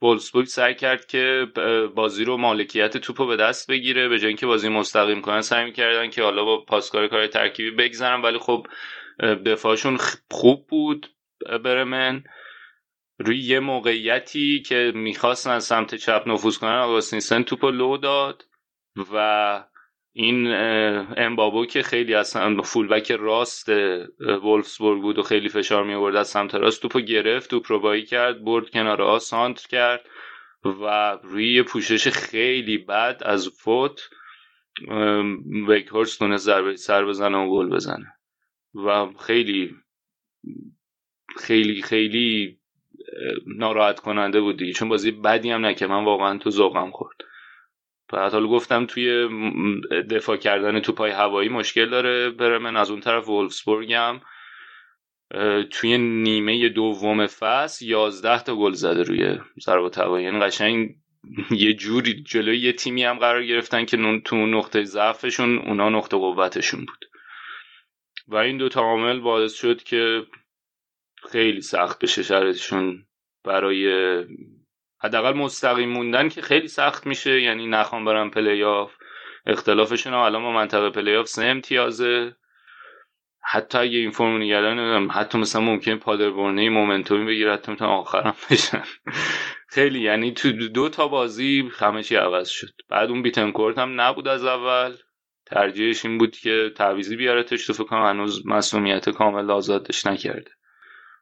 وولسبورگ 0.02 0.46
سعی 0.46 0.76
کرد 0.76 1.06
که 1.06 1.48
بازی 1.96 2.24
رو 2.24 2.38
مالکیت 2.38 2.98
توپ 2.98 3.22
رو 3.22 3.28
به 3.28 3.36
دست 3.36 3.72
بگیره. 3.72 4.10
به 4.10 4.20
جای 4.20 4.28
اینکه 4.28 4.46
بازی 4.46 4.70
مستقیم 4.70 5.22
کنن 5.22 5.42
سعی 5.42 5.66
می‌کردن 5.66 6.10
که 6.10 6.24
حالا 6.24 6.46
با 6.46 6.66
پاسکار 6.66 7.08
کار 7.08 7.28
ترکیبی 7.28 7.72
بگذرن. 7.72 8.22
ولی 8.22 8.38
خب 8.38 8.68
دفاعشون 9.46 9.98
خوب 10.32 10.68
بود 10.68 11.08
برمن. 11.64 12.24
روی 13.20 13.40
یه 13.40 13.60
موقعیتی 13.60 14.62
که 14.62 14.92
می‌خواستن 14.96 15.60
سمت 15.60 15.96
چپ 15.96 16.24
نفوذ 16.28 16.58
کنن 16.58 16.80
آگاستینسن 16.80 17.44
توپ 17.44 17.66
لو 17.66 17.98
داد. 17.98 18.44
و 19.14 19.64
این 20.14 20.48
امبابو 21.18 21.66
که 21.66 21.82
خیلی 21.82 22.14
اصلا 22.14 22.62
فولبک 22.62 23.12
راست 23.12 23.70
ولفسبورگ 24.20 25.02
بود 25.02 25.18
و 25.18 25.24
خیلی 25.24 25.50
فشار 25.50 25.84
می 25.84 25.94
آورد 25.94 26.16
از 26.16 26.28
سمت 26.28 26.56
راست 26.56 26.82
توپو 26.82 27.00
گرفت 27.00 27.50
توپ 27.50 27.72
رو 27.72 28.00
کرد 28.00 28.44
برد 28.44 28.70
کنار 28.70 29.02
ها 29.02 29.20
سانتر 29.20 29.68
کرد 29.68 30.06
و 30.66 31.18
روی 31.24 31.64
پوشش 31.64 32.08
خیلی 32.08 32.78
بد 32.78 33.22
از 33.26 33.50
فوت 33.50 34.10
ویکهورس 35.68 36.18
تونست 36.18 36.46
ضربه 36.46 36.76
سر 36.76 37.06
بزنه 37.06 37.38
و 37.38 37.50
گل 37.52 37.70
بزنه. 37.70 38.14
و 38.76 39.08
خیلی 39.20 39.76
خیلی 41.38 41.82
خیلی 41.82 42.60
ناراحت 43.48 44.00
کننده 44.00 44.42
بود 44.42 44.72
چون 44.72 44.90
بازی 44.90 45.12
بدی 45.12 45.52
هم 45.52 45.74
که 45.74 45.88
من 45.88 46.06
واقعا 46.06 46.38
تو 46.38 46.50
ذوقم 46.50 46.92
خورد. 46.92 47.18
بعد 48.12 48.32
حالا 48.32 48.48
گفتم 48.48 48.86
توی 48.86 49.30
دفاع 50.10 50.38
کردن 50.38 50.80
تو 50.80 50.92
پای 50.92 51.12
هوایی 51.12 51.50
مشکل 51.50 51.90
داره 51.90 52.30
برمن 52.30 52.78
از 52.78 52.92
اون 52.92 53.00
طرف 53.00 53.30
وولفسبورگ 53.30 53.94
هم 53.94 54.22
توی 55.72 55.98
نیمه 55.98 56.70
دوم 56.70 57.28
فصل 57.28 57.86
11 57.86 58.44
تا 58.44 58.56
گل 58.56 58.72
زده 58.72 59.04
روی 59.04 59.38
ضربات 59.62 59.98
هوایی 59.98 60.26
یعنی 60.26 60.40
قشنگ 60.40 60.96
یه 61.52 61.74
جوری 61.74 62.24
جلوی 62.24 62.58
یه 62.58 62.74
تیمی 62.74 63.04
هم 63.04 63.20
قرار 63.20 63.46
گرفتن 63.46 63.86
که 63.86 64.22
تو 64.26 64.36
نقطه 64.36 64.84
ضعفشون 64.84 65.58
اونا 65.58 65.90
نقطه 65.90 66.18
قوتشون 66.18 66.80
بود. 66.80 67.06
و 68.28 68.36
این 68.36 68.58
دو 68.58 68.70
تا 68.70 68.82
عامل 68.82 69.20
باعث 69.20 69.54
شد 69.54 69.84
که 69.84 70.24
خیلی 71.32 71.62
سخت 71.62 72.04
بشه 72.04 72.24
شرطشون 72.24 73.06
برای 73.44 73.88
حداقل 75.04 75.34
مستقیم 75.34 75.90
موندن 75.90 76.30
که 76.30 76.42
خیلی 76.42 76.68
سخت 76.68 77.08
میشه 77.08 77.42
یعنی 77.42 77.68
نخوام 77.68 78.06
برم 78.06 78.30
پلی 78.30 78.64
آف 78.64 78.92
اختلافشون 79.46 80.14
الان 80.14 80.44
با 80.44 80.52
منطقه 80.52 80.90
پلی 80.90 81.16
آف 81.16 81.28
سه 81.28 81.46
امتیازه. 81.46 82.36
حتی 83.44 83.78
اگه 83.78 83.98
این 83.98 84.12
فرمو 84.12 84.38
نگه 84.38 84.74
دارن 84.74 85.10
حتی 85.10 85.38
مثلا 85.38 85.62
ممکن 85.62 85.96
پادربورنه 85.96 86.70
momentum 86.70 87.19
ی 87.19 87.26
بگیره 87.26 87.54
حتی 87.54 87.72
می‌تونن 87.72 87.90
آخرم 87.90 88.36
بشن. 88.52 88.84
خیلی 89.70 90.02
یعنی 90.02 90.32
تو 90.32 90.52
دو 90.52 90.90
تا 90.90 91.08
بازی 91.08 91.72
همه 91.80 92.04
چی 92.04 92.16
عوض 92.16 92.50
شد. 92.50 92.74
بعد 92.90 93.10
اون 93.10 93.22
بیتنکورت 93.22 93.78
هم 93.78 94.02
نبود 94.02 94.28
از 94.28 94.46
اول. 94.46 94.96
ترجیحش 95.46 96.06
این 96.06 96.18
بود 96.18 96.38
که 96.38 96.72
تعویضی 96.76 97.16
بیارتش 97.16 97.66
تو 97.66 97.74
فکر 97.74 97.96
هنوز 97.96 98.48
مصدومیت 98.48 99.10
کامل 99.10 99.52
آزادش 99.52 100.06
نکرده. 100.06 100.52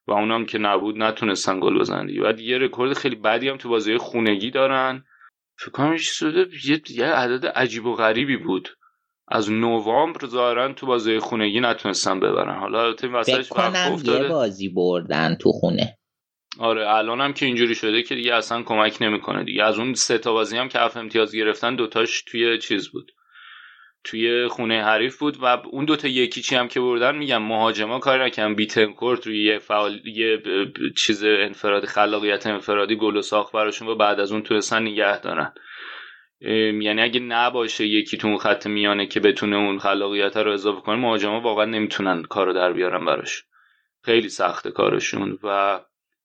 و 0.10 0.12
اونم 0.12 0.46
که 0.46 0.58
نبود 0.58 0.98
نتونستن 0.98 1.60
گل 1.60 1.80
بزنن 1.80 2.06
دیگه. 2.06 2.22
بعد 2.22 2.40
یه 2.40 2.58
رکورد 2.58 2.94
خیلی 2.94 3.16
بدی 3.16 3.50
هم 3.50 3.58
تو 3.58 3.70
بازی 3.70 3.98
خونگی 3.98 4.52
دارن. 4.52 5.04
فکر 5.60 5.72
کنم 5.72 5.98
شده 5.98 6.48
یه 6.90 7.06
عدد 7.06 7.46
عجیب 7.46 7.86
و 7.86 7.96
غریبی 7.96 8.38
بود. 8.38 8.70
از 9.28 9.52
نوامبر 9.52 10.26
ظاهرا 10.26 10.74
تو 10.74 10.86
بازی 10.86 11.20
خونگی 11.20 11.60
نتونستن 11.60 12.20
ببرن. 12.20 12.60
حالا 12.60 12.94
تیم 12.94 13.16
وسطش 13.16 13.52
یه 14.04 14.28
بازی 14.28 14.70
بردن 14.70 15.36
تو 15.36 15.52
خونه. 15.52 15.96
آره 16.60 16.90
الان 16.90 17.22
هم 17.22 17.34
که 17.34 17.46
اینجوری 17.46 17.76
شده 17.76 18.04
که 18.04 18.16
دیگه 18.16 18.34
اصلا 18.34 18.64
کمک 18.64 18.98
نمی‌کنه 19.02 19.44
دیگه. 19.44 19.64
از 19.64 19.80
اون 19.80 19.94
سه 19.94 20.18
تا 20.18 20.34
بازی 20.34 20.58
هم 20.58 20.70
که 20.70 20.80
هفت 20.80 20.98
امتیاز 20.98 21.36
گرفتن 21.36 21.76
دوتاش 21.76 22.24
توی 22.24 22.58
چیز 22.58 22.90
بود. 22.90 23.12
توی 24.04 24.48
خونه 24.48 24.84
حریف 24.84 25.20
بود 25.20 25.38
و 25.42 25.46
اون 25.46 25.86
دوتا 25.86 26.08
یکی 26.08 26.42
چی 26.42 26.56
هم 26.56 26.68
که 26.68 26.80
بردن 26.80 27.16
میگم 27.18 27.42
مهاجما 27.42 28.00
کار 28.00 28.26
نکردن. 28.26 28.56
بیتنکورت 28.56 29.28
روی 29.28 29.44
یه 29.44 29.60
فعال 29.60 30.02
یه 30.06 30.42
چیز 30.98 31.24
انفرادی 31.24 31.88
خلاقیت 31.88 32.48
انفرادی 32.48 32.96
گل 32.96 33.18
و 33.18 33.22
ساخت 33.22 33.54
براشون 33.54 33.88
و 33.88 33.96
بعد 33.96 34.20
از 34.20 34.32
اون 34.32 34.44
تونستن 34.44 34.82
نگه 34.82 35.20
دارن. 35.20 35.54
یعنی 36.82 37.02
اگه 37.02 37.20
نباشه 37.20 37.88
یکی 37.88 38.18
تو 38.18 38.28
اون 38.28 38.38
خط 38.38 38.68
میانه 38.68 39.08
که 39.08 39.20
بتونه 39.20 39.56
اون 39.56 39.80
خلاقیت 39.80 40.38
رو 40.38 40.52
اضافه 40.52 40.82
کنه 40.82 40.96
مهاجما 40.96 41.42
واقعا 41.42 41.66
نمی‌تونن 41.66 42.24
کارو 42.24 42.54
در 42.54 42.74
بیارن 42.74 43.06
براش. 43.06 43.44
خیلی 44.04 44.30
سخته 44.30 44.72
کارشون 44.72 45.40
و 45.44 45.80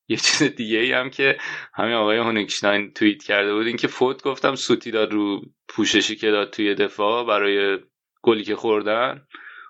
یه 0.09 0.17
چیز 0.17 0.43
دیگه 0.43 0.79
ای 0.79 0.93
هم 0.93 1.11
که 1.11 1.39
همین 1.75 1.95
آقای 1.95 2.19
هونیکشتاین 2.19 2.93
توییت 2.93 3.23
کرده 3.23 3.55
بود 3.55 3.67
این 3.67 3.77
که 3.77 3.89
فوت 3.89 4.23
گفتم 4.23 4.55
سوتی 4.55 4.91
داد 4.91 5.13
رو 5.13 5.43
پوششی 5.69 6.17
که 6.17 6.31
داد 6.31 6.51
توی 6.51 6.75
دفاع 6.75 7.27
برای 7.27 7.79
گلی 8.23 8.45
که 8.45 8.57
خوردن. 8.57 9.27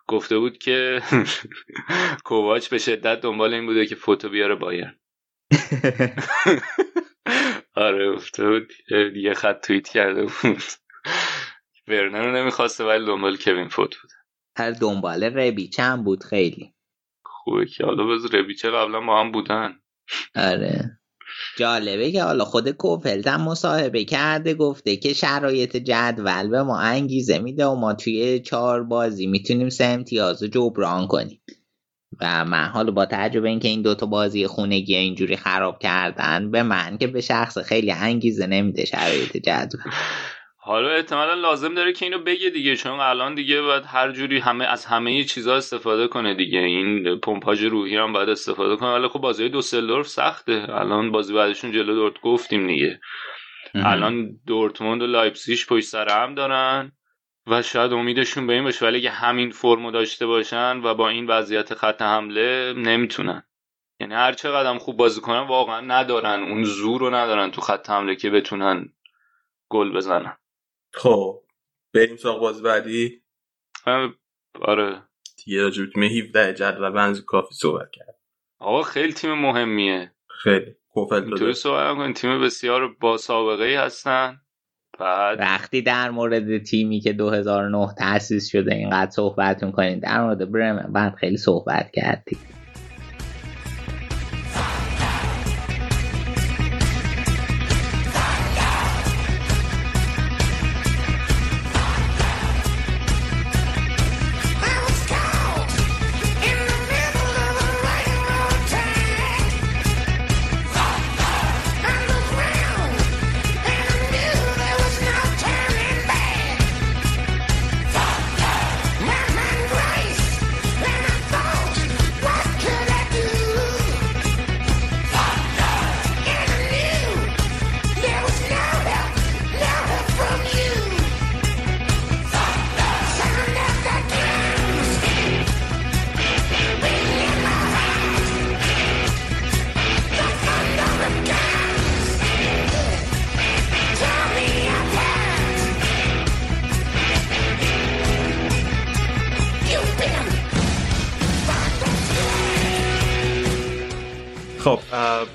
گفته 0.09 0.39
بود 0.39 0.59
که 0.59 1.02
کوواچ 2.24 2.69
به 2.69 2.78
شدت 2.78 3.20
دنبال 3.20 3.55
این 3.55 3.66
بوده 3.66 3.86
که 3.86 3.94
فوتو 3.94 4.28
بیاره 4.28 4.55
بایر 4.55 4.94
آره 7.77 8.12
گفته 8.12 8.48
بود. 8.48 8.73
یه 9.16 9.35
خط 9.35 9.66
توییت 9.66 9.89
کرده 9.89 10.23
بود. 10.23 10.62
ورنر 11.89 12.27
رو 12.27 12.36
نمی‌خواسته 12.36 12.85
ولی 12.85 13.06
دنبال 13.06 13.36
کوین 13.36 13.69
فوت 13.69 13.97
بود. 13.97 14.11
هر 14.56 14.70
دنبال 14.70 15.24
ربیچه 15.24 15.82
هم 15.82 16.05
بود 16.05 16.23
خیلی. 16.23 16.74
خوبه 17.24 17.66
که 17.66 17.85
حالا 17.85 18.05
بذار 18.05 18.40
ربیچه 18.40 18.70
قبلا 18.70 19.01
با 19.01 19.20
هم 19.20 19.32
بودن. 19.32 19.81
آره. 20.36 20.98
جالبه 21.56 22.12
که 22.12 22.22
حالا 22.22 22.44
خود 22.44 22.70
کوپلت 22.70 23.26
هم 23.26 23.43
مصاحبه 23.43 24.05
کرده 24.05 24.55
گفته 24.55 24.97
که 24.97 25.12
شرایط 25.12 25.76
جدول 25.76 26.48
به 26.48 26.62
ما 26.62 26.81
انگیزه 26.81 27.39
میده 27.39 27.66
و 27.66 27.74
ما 27.74 27.94
توی 27.94 28.40
چهار 28.40 28.82
بازی 28.82 29.26
می‌تونیم 29.26 29.68
سه 29.68 29.85
امتیاز 29.85 30.43
رو 30.43 30.48
جبران 30.48 31.06
کنیم. 31.06 31.40
و 32.20 32.44
من 32.44 32.64
حالا 32.64 32.90
با 32.90 33.06
تجربه 33.06 33.48
اینکه 33.48 33.68
این 33.68 33.82
دوتا 33.82 34.06
بازی 34.06 34.47
خونگی 34.47 34.97
اینجوری 34.97 35.36
خراب 35.36 35.78
کردن 35.78 36.51
به 36.51 36.62
من 36.62 36.98
که 36.98 37.06
به 37.06 37.20
شخص 37.20 37.59
خیلی 37.59 37.93
انگیزه 37.93 38.47
نمیده 38.47 38.85
شرایط 38.85 39.36
جدول. 39.36 39.81
حالا 40.66 40.90
احتمالا 40.90 41.34
لازم 41.34 41.74
داره 41.74 41.92
که 41.92 42.04
اینو 42.04 42.18
بگه 42.18 42.50
دیگه 42.50 42.76
چون 42.76 43.00
الان 43.00 43.34
دیگه 43.34 43.62
باید 43.62 43.84
هر 43.86 44.12
جوری 44.12 44.38
همه 44.38 44.64
از 44.64 44.86
همه 44.86 45.24
چیزها 45.24 45.54
استفاده 45.54 46.08
کنه 46.08 46.34
دیگه. 46.34 46.58
این 46.58 47.20
پمپاژ 47.20 47.64
روحی 47.64 47.96
هم 47.96 48.12
باید 48.12 48.28
استفاده 48.28 48.76
کنه. 48.76 48.88
ولی 48.88 49.08
خب 49.08 49.18
بازی 49.18 49.48
دوسلدورف 49.48 50.08
سخته. 50.08 50.66
الان 50.68 51.10
بازی 51.10 51.34
بعدشون 51.34 51.72
جلو 51.72 51.94
دورت 51.94 52.20
گفتیم 52.20 52.66
دیگه. 52.66 53.00
الان 53.74 54.40
دورتموند 54.46 55.02
و 55.02 55.06
لایپسیش 55.06 55.66
پشت 55.66 55.86
سر 55.86 56.08
هم 56.08 56.34
دارن 56.34 56.92
و 57.46 57.62
شاید 57.62 57.92
امیدشون 57.92 58.46
به 58.46 58.52
این 58.52 58.64
باشه. 58.64 58.86
ولی 58.86 58.98
اگه 58.98 59.10
همین 59.10 59.50
فرمو 59.50 59.90
داشته 59.90 60.26
باشن 60.26 60.80
و 60.82 60.94
با 60.94 61.08
این 61.08 61.26
وضعیت 61.26 61.74
خط 61.74 62.02
حمله 62.02 62.72
نمی‌تونن. 62.76 63.42
یعنی 64.00 64.14
هر 64.14 64.32
چقدر 64.32 64.78
خوب 64.78 64.96
بازی 64.96 65.20
کنن 65.20 65.46
واقعا 65.46 65.80
ندارن. 65.80 66.42
اون 66.42 66.64
زور 66.64 67.00
رو 67.00 67.14
ندارن 67.14 67.50
تو 67.50 67.60
خط 67.60 67.90
حمله 67.90 68.16
که 68.16 68.30
بتونن 68.30 68.92
گل 69.68 69.92
بزنن. 69.92 70.36
خب 70.94 71.42
بریم 71.94 72.16
سراغ 72.16 72.40
باز 72.40 72.62
بعدی. 72.62 73.22
آره. 74.60 75.02
دیگه 75.44 75.62
راجب 75.62 75.90
تیم 75.90 76.02
17 76.02 76.54
جدول 76.54 76.90
بنز 76.90 77.20
کافی 77.20 77.54
صحبت 77.54 77.90
کرد 77.92 78.18
آقا 78.58 78.82
خیلی 78.82 79.12
تیم 79.12 79.32
مهمیه. 79.32 80.12
خیلی. 80.28 80.74
کوفل 80.88 81.24
اینطوری 81.24 81.52
صحبت 81.52 81.96
کنیم 81.96 82.12
تیم 82.12 82.40
بسیار 82.40 82.94
با 83.00 83.16
سابقه 83.16 83.64
ای 83.64 83.74
هستن. 83.74 84.40
بعد؟ 84.98 85.40
وقتی 85.40 85.82
در 85.82 86.10
مورد 86.10 86.62
تیمی 86.62 87.00
که 87.00 87.12
2009 87.12 87.94
تأسیس 87.98 88.50
شده 88.50 88.74
اینقدر 88.74 89.10
صحبت 89.10 89.62
می‌کنین. 89.64 89.98
در 89.98 90.22
مورد 90.22 90.52
برمن 90.52 90.92
بعد 90.92 91.14
خیلی 91.14 91.36
صحبت 91.36 91.90
کردید 91.90 92.63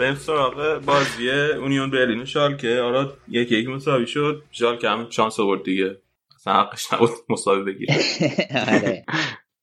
بریم 0.10 0.22
سراغ 0.22 0.81
بازی 0.86 1.30
اونیون 1.31 1.91
برلین 1.91 2.26
و 2.36 2.56
که 2.57 2.80
آرا 2.80 3.14
یکی 3.27 3.56
یکی 3.56 3.68
مساوی 3.68 4.07
شد. 4.07 4.44
که 4.81 4.90
هم 4.90 5.10
شانس 5.10 5.40
آورد 5.40 5.64
دیگه. 5.64 5.98
اصلا 6.36 6.53
حقش 6.53 6.94
نبود 6.94 7.10
مساوی 7.30 7.64
بگیره. 7.64 7.95
آره. 8.73 9.06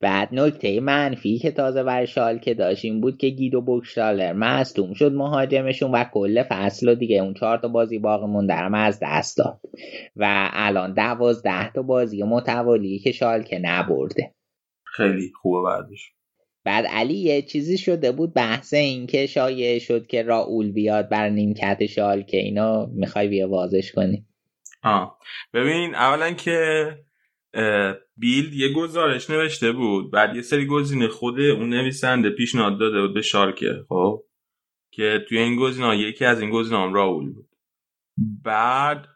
بعد 0.01 0.29
نکته 0.33 0.81
منفی 0.81 1.39
که 1.39 1.51
تازه 1.51 1.83
بر 1.83 2.05
شالکه 2.05 2.55
داشت 2.55 2.85
این 2.85 3.01
بود 3.01 3.19
که 3.19 3.29
گیدو 3.29 3.61
بوکشالر 3.61 4.33
مصدوم 4.33 4.95
شد 4.95 5.13
مهاجمشون 5.13 5.91
و 5.91 6.05
کل 6.13 6.43
فصل 6.43 6.89
و 6.89 6.95
دیگه 6.95 7.23
اون 7.23 7.35
چهار 7.35 7.59
تا 7.59 7.69
بازی 7.69 7.99
باقی 7.99 8.27
موندرم 8.27 8.75
از 8.75 8.99
دست 9.03 9.39
داد. 9.39 9.61
و 10.17 10.51
الان 10.53 10.95
دوازده 10.95 11.73
تا 11.73 11.83
بازی 11.83 12.23
متوالی 12.23 12.99
که 12.99 13.13
شالکه 13.13 13.59
نبرده. 13.63 14.35
خیلی 14.85 15.33
خوبه 15.43 15.71
بعدش. 15.71 16.16
بعد 16.67 16.87
علی 16.87 17.15
یه 17.15 17.43
چیزی 17.43 17.79
شده 17.79 18.13
بود 18.13 18.35
بحث 18.35 18.75
این 18.75 19.07
که 19.07 19.27
شایع 19.27 19.79
شد 19.79 20.07
که 20.07 20.23
راول 20.23 20.73
بیاد 20.73 21.09
بر 21.09 21.29
نیمکت 21.29 21.87
شالکه 21.87 22.37
اینا 22.37 22.87
می‌خوای 22.87 23.29
بیا 23.29 23.49
وازش 23.49 23.93
کنی. 23.93 24.27
آه. 24.83 25.19
ببین 25.55 25.95
اولا 25.95 26.33
که 26.33 26.89
بیلد 28.17 28.55
یه 28.55 28.73
گزارش 28.73 29.31
نوشته 29.31 29.73
بود 29.73 30.13
بعد 30.13 30.37
یه 30.37 30.43
سری 30.43 30.67
گزینه 30.67 31.09
خود 31.09 31.41
اون 31.41 31.69
نویسنده 31.69 32.31
پیشنهاد 32.31 32.79
داده 32.79 33.01
بود 33.01 33.15
به 33.15 33.23
شارکه 33.23 33.85
خب؟ 33.89 34.23
که 34.91 35.25
توی 35.29 35.39
این 35.39 35.57
گزینه 35.57 35.99
یکی 35.99 36.25
از 36.25 36.41
این 36.41 36.51
گزینه 36.51 36.79
هم 36.79 36.95
راول 36.95 37.31
بود. 37.33 37.49
بعد 38.45 39.07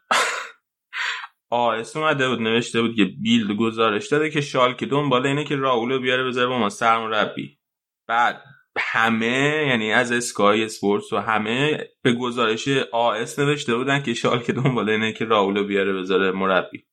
آس 1.51 1.97
اومده 1.97 2.29
بود 2.29 2.41
نوشته 2.41 2.81
بود 2.81 2.95
که 2.95 3.05
بیلد 3.05 3.51
گزارش 3.57 4.07
داده 4.07 4.29
که 4.29 4.41
شالکه 4.41 4.85
دنبال 4.85 5.27
اینه 5.27 5.43
که 5.43 5.55
راول 5.55 5.99
بیاره 5.99 6.23
بذاره 6.23 6.47
با 6.47 6.59
ما 6.59 6.69
سرمربی 6.69 7.59
بعد 8.07 8.43
همه 8.79 9.65
یعنی 9.67 9.91
از 9.91 10.11
اسکای 10.11 10.63
اسپورتس 10.63 11.13
و 11.13 11.17
همه 11.17 11.87
به 12.01 12.13
گزارش 12.13 12.67
آس 12.91 13.39
نوشته 13.39 13.75
بودن 13.75 14.03
که 14.03 14.13
شالکه 14.13 14.53
دنبال 14.53 14.89
اینه 14.89 15.13
که 15.13 15.25
راول 15.25 15.63
بیاره 15.63 15.93
بذاره 15.93 16.31
مربی 16.31 16.85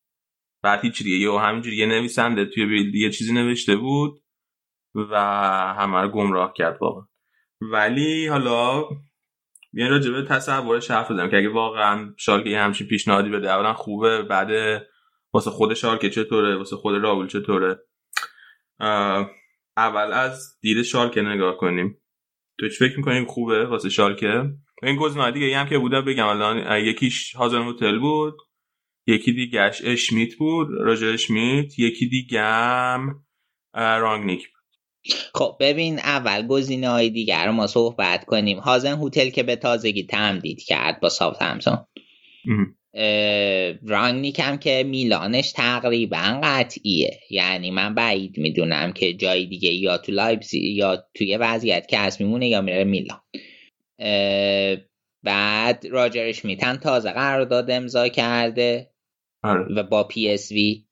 بعد 0.62 0.80
هیچ 0.80 1.02
دیگه 1.02 1.16
یا 1.16 1.38
همینجوری 1.38 1.76
یه 1.76 1.86
نویسنده 1.86 2.44
توی 2.44 2.66
بیل 2.66 2.94
یه 2.94 3.10
چیزی 3.10 3.32
نوشته 3.32 3.76
بود 3.76 4.22
و 4.94 5.16
همه 5.78 6.00
رو 6.00 6.08
گمراه 6.08 6.52
کرد 6.52 6.78
واقعا. 6.80 7.06
ولی 7.60 8.26
حالا 8.26 8.84
یه 9.78 9.88
راجع 9.88 10.10
به 10.10 10.22
تصورش 10.22 10.90
حرف 10.90 11.10
بزنم 11.10 11.30
که 11.30 11.36
اگه 11.36 11.48
واقعا 11.48 12.14
شالکه 12.16 12.58
همچین 12.58 12.86
پیشنهادی 12.86 13.30
بده 13.30 13.50
اولا 13.50 13.72
خوبه 13.74 14.22
بعد 14.22 14.82
واسه 15.32 15.50
خود 15.50 15.74
شالکه 15.74 16.10
چطوره 16.10 16.56
واسه 16.56 16.76
خود 16.76 17.02
راول 17.02 17.26
چطوره؟ 17.26 17.78
اول 19.76 20.12
از 20.12 20.58
دید 20.60 20.82
شالکه 20.82 21.22
نگاه 21.22 21.56
کنیم. 21.56 21.98
تو 22.60 22.68
چی 22.68 22.76
فکر 22.88 22.96
می‌کنیم 22.96 23.24
خوبه 23.24 23.66
واسه 23.66 23.88
شالکه 23.88 24.44
این 24.82 24.96
گزینه 24.96 25.30
دیگه 25.30 25.58
هم 25.58 25.68
که 25.68 25.78
بودم 25.78 26.04
بگم. 26.04 26.26
الان 26.26 26.80
یکیش 26.80 27.36
هازن 27.36 27.62
هتل 27.62 27.98
بود 27.98 28.36
یکی 29.06 29.32
دیگهش 29.32 29.82
اشمیت 29.84 30.34
بود 30.38 30.68
راجر 30.70 31.12
اشمیت 31.12 31.78
یکی 31.78 32.08
دیگه 32.08 32.42
هم 32.42 33.24
رانگنیک 33.74 34.48
خب 35.34 35.56
ببین 35.60 35.98
اول 35.98 36.46
گزینه 36.46 36.88
های 36.88 37.10
دیگر 37.10 37.46
رو 37.46 37.52
ما 37.52 37.66
صحبت 37.66 38.24
کنیم. 38.24 38.58
هازن 38.58 38.98
هتل 39.02 39.30
که 39.30 39.42
به 39.42 39.56
تازگی 39.56 40.06
تمدید 40.06 40.62
کرد 40.62 41.00
با 41.00 41.08
ساوت 41.08 41.42
همسون 41.42 41.78
رانگنیک 43.82 44.40
هم 44.40 44.58
که 44.58 44.84
میلانش 44.86 45.52
تقریبا 45.52 46.40
قطعیه. 46.42 47.20
یعنی 47.30 47.70
من 47.70 47.94
بعید 47.94 48.38
می‌دونم 48.38 48.92
که 48.92 49.14
جای 49.14 49.46
دیگه 49.46 49.70
یا 49.70 49.98
تو 49.98 50.12
لایپزی 50.12 50.58
یا 50.58 51.04
توی 51.14 51.36
وضعیت 51.36 51.86
که 51.88 51.98
هست 51.98 52.20
میمونه 52.20 52.48
یا 52.48 52.60
میره 52.60 52.84
میلان. 52.84 53.20
بعد 55.22 55.86
راجر 55.90 56.26
اشمیتن 56.28 56.76
تازه 56.76 57.10
قرارداد 57.10 57.70
امضا 57.70 58.08
کرده 58.08 58.90
آره. 59.42 59.66
و 59.74 59.82
با 59.82 60.04
پی 60.04 60.28
اس 60.28 60.52
وی 60.52 60.87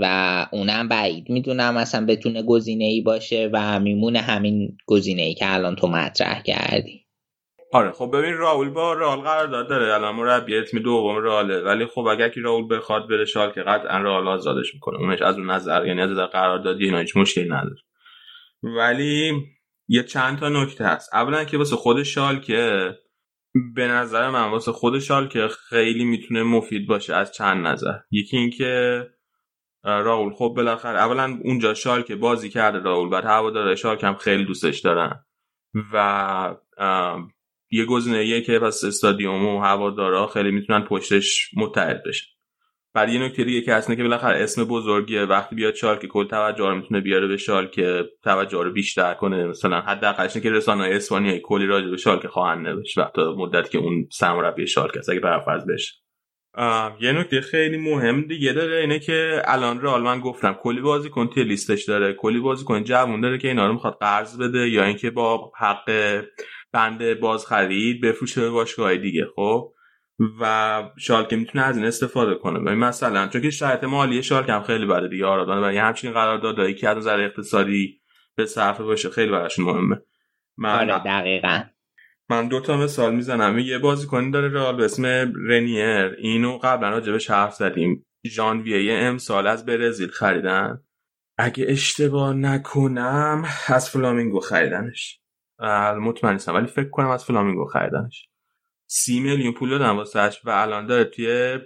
و 0.00 0.46
اونم 0.52 0.88
بعید. 0.88 1.30
می‌دونم 1.30 1.76
اصلا 1.76 2.06
بتونه 2.06 2.42
گزینه 2.42 2.84
ای 2.84 3.00
باشه 3.00 3.50
و 3.52 3.80
میمونه 3.80 4.18
همین 4.18 4.76
گزینه 4.86 5.22
ای 5.22 5.34
که 5.34 5.54
الان 5.54 5.76
تو 5.76 5.88
مطرح 5.88 6.42
کردی. 6.42 7.06
آره 7.72 7.92
خب 7.92 8.10
ببین 8.14 8.34
راول 8.34 8.70
با 8.70 8.92
رئال 8.92 9.20
قرارداد 9.20 9.68
داره. 9.68 9.94
الان 9.94 10.14
مربی 10.14 10.62
تیم 10.62 10.82
دوم 10.82 11.16
رئاله. 11.16 11.60
ولی 11.60 11.86
خب 11.86 12.00
اگر 12.00 12.28
کی 12.28 12.40
راول 12.40 12.76
بخواد 12.76 13.08
بره 13.08 13.24
شالکه 13.24 13.62
قطعا 13.62 13.98
رئال 13.98 14.28
آزادش 14.28 14.74
می‌کنه. 14.74 14.98
اونش 14.98 15.22
از 15.22 15.38
اون 15.38 15.50
نظر 15.50 15.86
یعنی 15.86 16.00
از 16.00 16.10
نظر 16.10 16.26
قراردادی 16.26 16.84
اینا 16.84 16.98
هیچ 16.98 17.16
مشکلی 17.16 17.48
نداره. 17.48 17.76
ولی 18.62 19.32
یه 19.88 20.02
چند 20.02 20.38
تا 20.38 20.48
نکته 20.48 20.84
هست. 20.84 21.14
اولا 21.14 21.44
که 21.44 21.58
واسه 21.58 21.76
خود 21.76 22.02
شال 22.02 22.40
که 22.40 22.90
به 23.74 23.88
نظر 23.88 24.30
من 24.30 24.50
واسه 24.50 24.72
خود 24.72 25.02
که 25.28 25.48
خیلی 25.68 26.04
می‌تونه 26.04 26.42
مفید 26.42 26.86
باشه 26.86 27.14
از 27.14 27.32
چند 27.32 27.66
نظر. 27.66 27.98
یکی 28.10 28.36
اینکه 28.36 29.02
راول 29.86 30.32
خب 30.32 30.52
بالاخره 30.56 30.98
اولا 30.98 31.38
اونجا 31.44 31.74
که 32.02 32.16
بازی 32.16 32.48
کرده 32.48 32.78
راول 32.78 33.08
بعد 33.08 33.24
هواداره 33.24 33.74
شالک 33.74 34.04
هم 34.04 34.14
خیلی 34.14 34.44
دوستش 34.44 34.80
دارن. 34.80 35.24
و 35.92 36.56
یه 37.70 37.84
گزینه 37.84 38.40
که 38.40 38.58
پس 38.58 38.84
استادیوم 38.84 39.46
و 39.46 39.60
هوادارا 39.60 40.26
خیلی 40.26 40.50
می‌تونن 40.50 40.84
پشتش 40.84 41.50
متحد 41.56 42.02
بشن. 42.06 42.26
بعد 42.94 43.08
یه 43.08 43.20
نکته 43.20 43.44
دیگه 43.44 43.60
که 43.60 43.74
هست 43.74 43.96
که 43.96 44.02
بالاخره 44.02 44.42
اسم 44.42 44.64
بزرگیه. 44.64 45.22
وقتی 45.22 45.56
بیاد 45.56 45.74
شالکه 45.74 46.06
کل 46.06 46.26
توجه 46.26 46.68
رو 46.68 46.74
می‌تونه 46.74 47.00
بیاره 47.00 47.26
به 47.26 47.36
شالکه 47.36 48.04
توجه 48.22 48.62
رو 48.62 48.72
بیشتر 48.72 49.14
کنه. 49.14 49.46
مثلا 49.46 49.80
حداقلش 49.80 50.36
که 50.36 50.50
رسانه 50.50 50.84
اسپانیایی 50.92 51.40
کلی 51.44 51.66
راجع 51.66 51.90
به 51.90 51.96
شالکه 51.96 52.28
خواهند 52.28 52.66
نوشت. 52.68 52.98
وقتی 52.98 53.20
مدت 53.22 53.70
که 53.70 53.78
اون 53.78 54.08
سرمربی 54.12 54.66
شالکه 54.66 54.98
است 54.98 55.10
اگه 55.10 55.20
برفرض 55.20 55.66
بشه. 55.66 56.05
یه 57.00 57.12
نکته 57.12 57.40
خیلی 57.40 57.76
مهم 57.76 58.22
دیگه 58.22 58.52
داره 58.52 58.76
اینه 58.76 58.98
که 58.98 59.42
الان 59.44 59.80
رئال 59.80 60.02
من 60.02 60.20
گفتم 60.20 60.52
کلی 60.52 60.80
بازیکن 60.80 61.26
توی 61.26 61.44
لیستش 61.44 61.84
داره. 61.84 62.12
کلی 62.12 62.40
بازیکن 62.40 62.84
جوون 62.84 63.20
داره 63.20 63.38
که 63.38 63.48
اینا 63.48 63.66
رو 63.66 63.72
می‌خواد 63.72 63.98
قرض 64.00 64.38
بده 64.38 64.68
یا 64.68 64.84
اینکه 64.84 65.10
با 65.10 65.52
حق 65.58 65.90
بند 66.72 67.20
باز 67.20 67.46
خرید 67.46 68.00
بفروشه 68.00 68.40
به 68.40 68.50
باشگاه 68.50 68.96
دیگه 68.96 69.26
خب؟ 69.36 69.72
و 70.40 70.82
شالکه 70.98 71.36
می‌تونه 71.36 71.64
از 71.64 71.76
این 71.76 71.86
استفاده 71.86 72.34
کنه. 72.34 72.58
و 72.58 72.74
مثلا 72.74 73.28
چون 73.28 73.42
که 73.42 73.50
شرط 73.50 73.84
مالی 73.84 74.22
شالکه 74.22 74.52
هم 74.52 74.62
خیلی 74.62 74.86
بده 74.86 75.08
دیگه 75.08 75.26
آرادان 75.26 75.74
یه 75.74 75.82
همچین 75.82 76.12
قراردادایی 76.12 76.74
که 76.74 76.88
از 76.88 76.96
نظر 76.96 77.20
اقتصادی 77.20 78.00
به 78.36 78.46
صرفه 78.46 78.82
باشه 78.82 79.10
خیلی 79.10 79.32
براشون 79.32 79.64
مهمه. 79.64 79.96
من 80.56 80.90
آره 80.90 81.02
دقیقا. 81.04 81.62
من 82.30 82.48
دو 82.48 82.60
تا 82.60 82.76
مثال 82.76 83.14
می‌زنم. 83.14 83.58
یه 83.58 83.78
بازیکنی 83.78 84.30
داره 84.30 84.48
رئال 84.48 84.76
به 84.76 84.84
اسم 84.84 85.06
رنیر 85.48 86.16
اینو 86.18 86.58
قبلا 86.58 86.90
راجبش 86.90 87.30
حرف 87.30 87.54
زدیم. 87.54 88.06
ژانویه 88.26 88.98
امسال 88.98 89.46
از 89.46 89.66
برزیل 89.66 90.08
خریدن. 90.08 90.82
اگه 91.38 91.64
اشتباه 91.68 92.34
نکنم 92.34 93.44
از 93.68 93.90
فلامینگو 93.90 94.40
خریدنش. 94.40 95.20
مطمئن 96.00 96.32
نیستم 96.32 96.54
ولی 96.54 96.66
فکر 96.66 96.88
کنم 96.88 97.08
از 97.08 97.24
فلامینگو 97.24 97.64
خریدنش. 97.64 98.28
سی 98.86 99.20
میلیون 99.20 99.52
پول 99.52 99.70
دادن 99.70 99.90
واسش 99.90 100.40
و 100.44 100.50
الان 100.50 100.86
داره 100.86 101.04
توی 101.04 101.58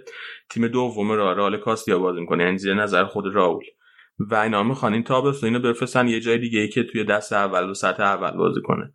تیم 0.49 0.67
دوم 0.67 1.11
را 1.11 1.33
رال 1.33 1.57
کاستیا 1.57 1.99
بازی 1.99 2.19
می‌کنه 2.19 2.43
یعنی 2.43 2.57
زیر 2.57 2.73
نظر 2.73 3.05
خود 3.05 3.35
راول 3.35 3.63
و 4.19 4.35
اینا 4.35 4.63
می‌خوان 4.63 4.93
این 4.93 5.03
تابستون 5.03 5.55
اینو 5.55 5.69
بفرستن 5.69 6.07
یه 6.07 6.19
جای 6.19 6.37
دیگه 6.37 6.59
ای 6.59 6.69
که 6.69 6.83
توی 6.83 7.03
دست 7.03 7.33
اول 7.33 7.69
و 7.69 7.73
سطح 7.73 8.03
اول 8.03 8.31
بازی 8.31 8.61
کنه. 8.63 8.93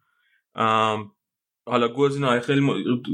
حالا 1.69 1.89
گزینه‌های 1.89 2.41
خیلی 2.41 2.61
م... 2.61 2.71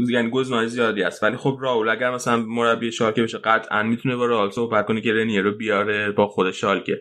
یعنی 0.08 0.30
گزینه‌های 0.30 0.68
زیادی 0.68 1.02
هست 1.02 1.22
ولی 1.22 1.36
خب 1.36 1.58
راول 1.60 1.88
اگر 1.88 2.10
مثلا 2.10 2.36
مربی 2.36 2.92
شالکه 2.92 3.22
بشه 3.22 3.38
قطعا 3.38 3.82
می‌تونه 3.82 4.16
با 4.16 4.26
راول 4.26 4.50
صحبت 4.50 4.86
کنه 4.86 5.00
که 5.00 5.12
رنیه 5.12 5.42
رو 5.42 5.52
بیاره 5.52 6.10
با 6.10 6.26
خود 6.26 6.50
شالکه 6.50 7.00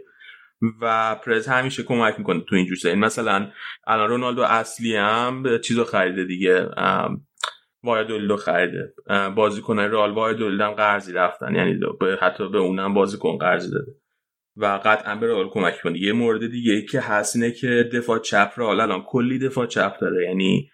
و 0.81 1.15
پرز 1.15 1.47
همیشه 1.47 1.83
کمک 1.83 2.15
می‌کنه 2.17 2.41
تو 2.49 2.55
این 2.55 2.65
جوسه 2.65 2.89
این 2.89 2.99
مثلا 2.99 3.51
الان 3.87 4.09
رونالدو 4.09 4.41
اصلی 4.41 4.95
هم 4.95 5.43
چیزو 5.63 5.83
خریده 5.83 6.25
دیگه. 6.25 6.69
وایدولدو 7.83 8.35
خریده. 8.37 8.93
بازیکن 9.35 9.79
رئال 9.79 10.11
وایدولد 10.11 10.61
هم 10.61 10.71
قرضی 10.71 11.13
رفتن. 11.13 11.55
یعنی 11.55 11.79
حتی 12.21 12.49
به 12.49 12.57
اونم 12.57 12.93
بازیکن 12.93 13.37
قرضی 13.37 13.71
داده. 13.71 13.91
و 14.57 14.79
قطعا 14.85 15.15
به 15.15 15.27
رئال 15.27 15.49
کمک 15.49 15.81
کنه 15.83 15.99
یه 15.99 16.13
مورد 16.13 16.51
دیگه 16.51 16.81
که 16.81 16.99
هست 16.99 17.35
اینه 17.35 17.51
که 17.51 17.89
دفاع 17.93 18.19
چپ 18.19 18.51
رئال 18.57 18.79
الان 18.79 19.01
کلی 19.01 19.39
دفاع 19.39 19.65
چپ 19.65 19.99
داره. 19.99 20.25
یعنی 20.27 20.69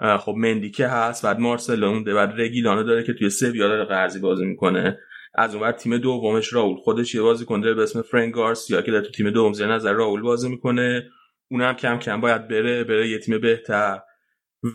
خب 0.00 0.34
مندی 0.36 0.70
که 0.70 0.86
هست 0.86 1.24
بعد 1.24 1.40
مارسلو 1.40 1.86
اونده 1.86 2.14
بعد 2.14 2.40
رگیلانو 2.40 2.82
داره 2.82 3.02
که 3.02 3.12
توی 3.12 3.30
سویا 3.30 3.68
داره 3.68 3.84
قرضی 3.84 4.18
بازی 4.18 4.44
می‌کنه. 4.44 4.98
از 5.34 5.54
اون 5.54 5.72
تیم 5.72 5.98
دومش 5.98 6.52
راول 6.52 6.76
خودش 6.76 7.14
یه 7.14 7.22
بازیکن 7.22 7.60
داره 7.60 7.74
به 7.74 7.82
اسم 7.82 8.02
فرانک 8.02 8.34
گارسیا 8.34 8.82
که 8.82 8.92
در 8.92 9.00
تو 9.00 9.10
تیم 9.10 9.30
دوم 9.30 9.52
زیر 9.52 9.66
نظر 9.66 9.92
راول 9.92 10.20
بازی 10.20 10.48
می‌کنه. 10.48 11.10
اونم 11.50 11.74
کم 11.74 11.98
کم 11.98 12.20
باید 12.20 12.48
بره 12.48 12.84
بره 12.84 13.08
یه 13.08 13.18
تیم 13.18 13.38
بهتر. 13.38 13.98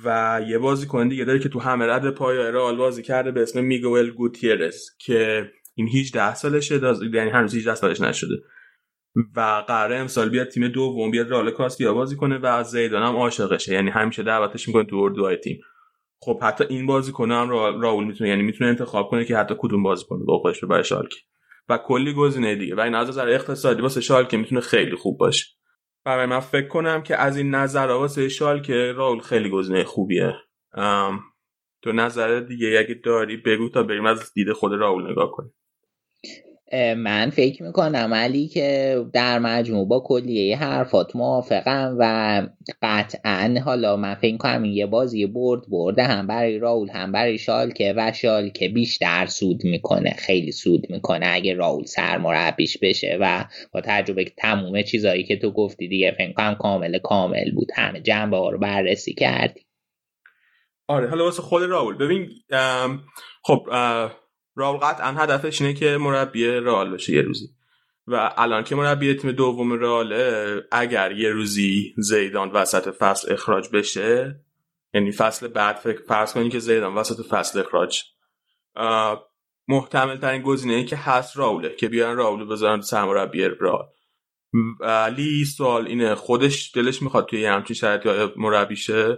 و 0.06 0.42
یه 0.48 0.58
بازیکن 0.58 1.08
دیگه 1.08 1.26
داره 1.26 1.40
که 1.40 1.50
تو 1.50 1.60
همه 1.60 1.86
رد 1.86 2.10
پای 2.10 2.38
رئال 2.38 2.76
بازی 2.76 3.04
کرده 3.04 3.32
به 3.32 3.42
اسم 3.42 3.64
میگوئل 3.64 4.10
گوتیرس 4.10 4.90
که 5.00 5.52
این 5.76 5.88
18 5.88 6.36
سالشه 6.36 6.76
یعنی 7.14 7.30
هنوز 7.30 7.56
18 7.56 7.76
سالش 7.76 8.02
نشده. 8.02 8.36
و 9.36 9.64
قراره 9.68 9.96
امسال 9.96 10.30
بیاد 10.30 10.48
تیم 10.48 10.68
دوم 10.68 11.12
بیاد 11.12 11.30
رال 11.30 11.52
کاستیا 11.52 11.94
بازی 11.94 12.16
کنه 12.16 12.38
و 12.38 12.64
زیدان 12.64 13.04
هم 13.04 13.16
عاشقشه. 13.16 13.74
یعنی 13.74 13.90
همیشه 13.90 14.24
دعوتش 14.24 14.68
می‌کنه 14.68 14.84
تو 14.84 14.96
اردوهای 14.96 15.38
تیم. 15.38 15.60
خب 16.20 16.40
حتی 16.44 16.64
این 16.70 16.86
بازی 16.86 17.12
کنه 17.12 17.36
هم 17.36 17.50
راول 17.50 18.04
می‌تونه 18.04 18.30
یعنی 18.30 18.44
می‌تونه 18.44 18.70
انتخاب 18.70 19.10
کنه 19.10 19.26
که 19.26 19.38
حتی 19.38 19.56
کدوم 19.58 19.84
بازی 19.84 20.06
کنه 20.06 20.24
با 20.24 20.38
خودش 20.38 20.64
ببره 20.64 20.84
شالکه. 20.84 21.18
و 21.70 21.78
کلی 21.78 22.14
گزینه 22.14 22.56
دیگه. 22.56 22.76
و 22.76 22.80
این 22.80 22.96
از 22.96 23.08
نظر 23.08 23.28
اقتصادی 23.30 23.82
واسه 23.82 24.02
شالکه 24.02 24.38
می‌تونه 24.38 24.62
خیلی 24.62 24.96
خوب 24.96 25.18
باشه. 25.18 25.46
برای 26.06 26.26
من 26.26 26.40
فکر 26.40 26.68
کنم 26.68 27.04
که 27.04 27.16
از 27.16 27.38
این 27.38 27.56
نظر 27.56 27.88
واسه 27.88 28.30
شالکه 28.30 28.92
راول 28.92 29.20
خیلی 29.20 29.50
گزینه 29.50 29.84
خوبیه. 29.84 30.34
تو 31.82 31.92
نظر 31.92 32.40
دیگه 32.40 32.80
اگه 32.80 33.02
داری 33.04 33.38
بگو 33.38 33.70
تا 33.70 33.84
بریم 33.84 34.06
از 34.06 34.34
دید 34.34 34.52
خود 34.52 34.74
راول 34.74 35.12
نگاه 35.12 35.32
کنیم. 35.32 35.54
من 36.74 37.30
فکر 37.30 37.64
می‌کنم 37.64 38.14
علی 38.14 38.48
که 38.48 39.00
در 39.14 39.40
مجموع 39.40 39.88
با 39.88 40.00
کلیه 40.00 40.58
حرفات 40.58 41.16
موافقم 41.16 41.96
و 42.00 42.48
قطعا 42.82 43.56
حالا 43.66 43.96
من 43.96 44.16
فکر 44.16 44.38
کنم 44.38 44.64
این 44.64 44.74
یه 44.74 44.86
بازی 44.86 45.26
برد 45.26 45.70
برده 45.70 46.04
هم 46.04 46.28
برای 46.28 46.60
راول 46.60 46.90
هم 46.90 47.12
برای 47.12 47.38
شالکه 47.38 47.94
و 47.98 48.12
شالکه 48.12 48.70
بیشتر 48.70 49.26
سود 49.26 49.64
می‌کنه 49.64 50.10
خیلی 50.10 50.52
سود 50.52 50.90
می‌کنه 50.90 51.26
اگه 51.30 51.54
راول 51.54 51.86
سرمربیش 51.86 52.78
بشه 52.78 53.18
و 53.22 53.46
با 53.72 53.82
تجربه 53.82 54.26
تموم 54.38 54.82
چیزایی 54.82 55.24
که 55.24 55.36
تو 55.36 55.52
گفتی 55.52 55.88
دیگه 55.88 56.16
فکر 56.18 56.34
کنم 56.34 56.56
کامل 56.56 56.98
کامل 56.98 57.52
بود. 57.52 57.68
همه 57.76 58.02
جنبه 58.02 58.38
ها 58.38 58.50
رو 58.50 58.60
بررسی 58.60 59.14
کردی 59.14 59.62
آره 60.88 61.10
حالا 61.10 61.24
واسه 61.24 61.42
خود 61.42 61.64
راول. 61.64 61.98
ببین 61.98 62.30
خب 63.44 63.66
راول 64.56 64.78
قطعا 64.78 65.12
هدفش 65.12 65.62
اینه 65.62 65.74
که 65.74 65.98
مربی 65.98 66.48
رئال 66.48 66.92
بشه 66.92 67.14
یه 67.14 67.22
روزی. 67.22 67.48
و 68.08 68.34
الان 68.38 68.64
که 68.64 68.76
مربی 68.76 69.14
تیم 69.14 69.32
دوم 69.32 69.74
رئاله 69.74 70.62
اگر 70.72 71.12
یه 71.12 71.30
روزی 71.30 71.94
زیدان 71.98 72.52
وسط 72.52 72.96
فصل 72.96 73.34
اخراج 73.34 73.70
بشه 73.70 74.40
یعنی 74.94 75.12
فصل 75.12 75.48
بعد 75.48 75.76
فکر 75.76 76.02
فرض 76.08 76.34
کنید 76.34 76.52
که 76.52 76.60
زیدان 76.60 76.96
وسط 76.96 77.26
فصل 77.26 77.60
اخراج. 77.60 78.04
محتمل 79.68 80.18
ترین 80.18 80.42
گزینه 80.42 80.84
که 80.84 80.96
هست 80.96 81.38
راوله 81.38 81.76
که 81.76 81.90
بیان 81.90 82.18
راول 82.18 82.46
بذارن 82.46 82.82
سرمربی 82.82 83.44
رئال. 83.44 83.86
ولی 84.80 85.46
سوال 85.46 85.88
اینه 85.88 86.16
خودش 86.16 86.72
دلش 86.76 87.02
می‌خواد 87.02 87.26
توی 87.26 87.46
همچین 87.46 87.76
شرایطی 87.76 88.34
مربیشه 88.38 89.18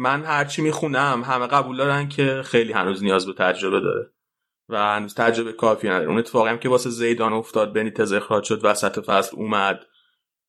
من 0.00 0.24
هرچی 0.24 0.62
می‌خونم 0.62 1.22
همه 1.26 1.46
قبول 1.46 1.76
دارن 1.76 2.08
که 2.08 2.42
خیلی 2.44 2.72
هنوز 2.72 3.02
نیاز 3.02 3.26
به 3.26 3.32
تجربه 3.32 3.80
داره 3.80 4.12
و 4.68 4.96
هنوز 4.96 5.14
تجربه 5.14 5.52
کافی 5.52 5.88
نداره. 5.88 6.08
اون 6.08 6.18
اتفاقی 6.18 6.50
هم 6.50 6.58
که 6.58 6.68
واسه 6.68 6.90
زیدان 6.90 7.32
افتاد 7.32 7.72
بنیتز 7.72 8.12
اخراج 8.12 8.44
شد 8.44 8.64
وسط 8.64 9.04
فصل 9.04 9.36
اومد 9.36 9.80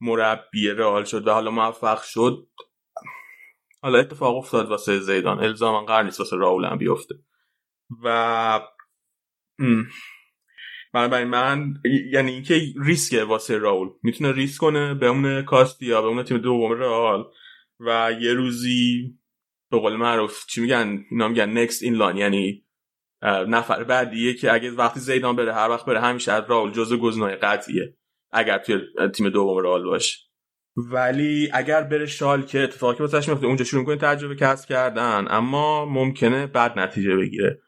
مربی 0.02 0.69
رئال 0.69 1.03
شد 1.03 1.28
و 1.28 1.32
حالا 1.32 1.52
موفق 1.52 2.02
شد. 2.03 2.48
حالا 3.82 3.99
اتفاق 3.99 4.38
افتاد 4.38 4.69
واسه 4.69 4.99
زیدان. 4.99 5.40
الزاما 5.40 5.86
قرار 5.86 6.03
نیست 6.03 6.19
واسه 6.19 6.36
راول 6.36 6.65
هم 6.65 6.78
بیفته. 6.78 7.15
و 8.03 8.60
بنابراین 10.94 11.28
من 11.28 11.73
یعنی 12.11 12.32
اینکه 12.32 12.61
ریسکه 12.86 13.23
واسه 13.23 13.57
راول. 13.57 13.88
می‌تونه 14.03 14.32
ریسک 14.32 14.61
کنه 14.61 14.99
اون 15.02 15.41
کاستیا 15.41 16.07
اون 16.07 16.23
تیم 16.23 16.38
دوم 16.38 16.72
رئال 16.72 17.23
و 17.80 18.11
یه 18.22 18.34
روزی 18.34 19.14
به 19.72 19.80
قول 19.80 19.95
معروف 19.95 20.45
چی 20.45 20.61
میگن 20.61 21.06
اینا 21.11 21.27
میگن 21.27 21.57
نکست 21.57 21.84
این 21.84 21.93
لان 21.93 22.18
یعنی 22.18 22.65
نفر 23.48 23.84
بعدیه 23.84 24.34
که 24.34 24.53
اگه 24.53 24.72
وقتی 24.72 24.99
زیدان 24.99 25.35
بره 25.35 25.53
هر 25.53 25.69
وقت 25.69 25.85
بره 25.85 26.02
همیشه 26.02 26.31
از 26.31 26.43
راول 26.48 26.72
جزء 26.72 26.98
گزینه‌های 26.98 27.35
قطعیه 27.35 27.98
اگر 28.31 28.57
توی 28.57 28.80
تیم 29.14 29.30
دوم 29.30 29.57
رئال 29.57 29.84
باشه. 29.84 30.19
ولی 30.76 31.49
اگر 31.53 31.84
بره 31.84 32.06
شال 32.06 32.41
که 32.41 32.60
اتفاقی 32.60 33.03
واسش 33.03 33.30
میفته 33.30 33.45
اونجا 33.45 33.65
شروع 33.65 33.85
کنه 33.85 33.95
تجربه 33.95 34.35
کسب 34.35 34.69
کردن 34.69 35.26
اما 35.30 35.85
ممکنه 35.85 36.48
بد 36.48 36.80
نتیجه 36.80 37.15
بگیره. 37.15 37.61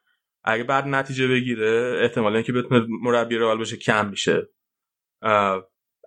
اگه 0.44 0.64
بد 0.64 0.88
نتیجه 0.88 1.28
بگیره 1.28 2.00
احتمال 2.02 2.34
اینکه 2.34 2.54
بتونه 2.54 2.86
مربی 3.02 3.38
رئال 3.38 3.60
بشه 3.60 3.78
کم 3.78 4.10
میشه. 4.10 4.50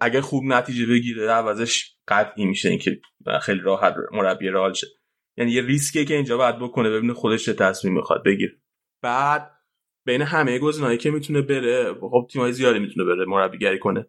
اگر 0.00 0.20
خوب 0.20 0.44
نتیجه 0.44 0.86
بگیره 0.86 1.30
عوضش 1.30 1.96
قطعی 2.08 2.44
میشه 2.44 2.68
اینکه 2.68 3.00
خیلی 3.42 3.60
راحت 3.60 3.94
مربی 4.12 4.48
رئال 4.48 4.72
شه. 4.72 4.86
یعنی 5.36 5.52
یه 5.52 5.62
ریسکیه 5.62 6.04
که 6.04 6.14
اینجا 6.14 6.36
باید 6.36 6.58
بکنه 6.58 6.90
ببینه 6.90 7.14
خودش 7.14 7.44
چه 7.44 7.52
تصمیم 7.52 7.94
می‌خواد 7.94 8.24
بگیر 8.24 8.58
بعد 9.02 9.50
بین 10.06 10.22
همه 10.22 10.58
گزینه‌ای 10.58 10.98
که 10.98 11.10
می‌تونه 11.10 11.42
بره 11.42 11.94
خب 11.94 12.26
تیمای 12.32 12.52
زیادی 12.52 12.78
می‌تونه 12.78 13.06
بره 13.06 13.24
مربیگری 13.24 13.78
کنه. 13.78 14.06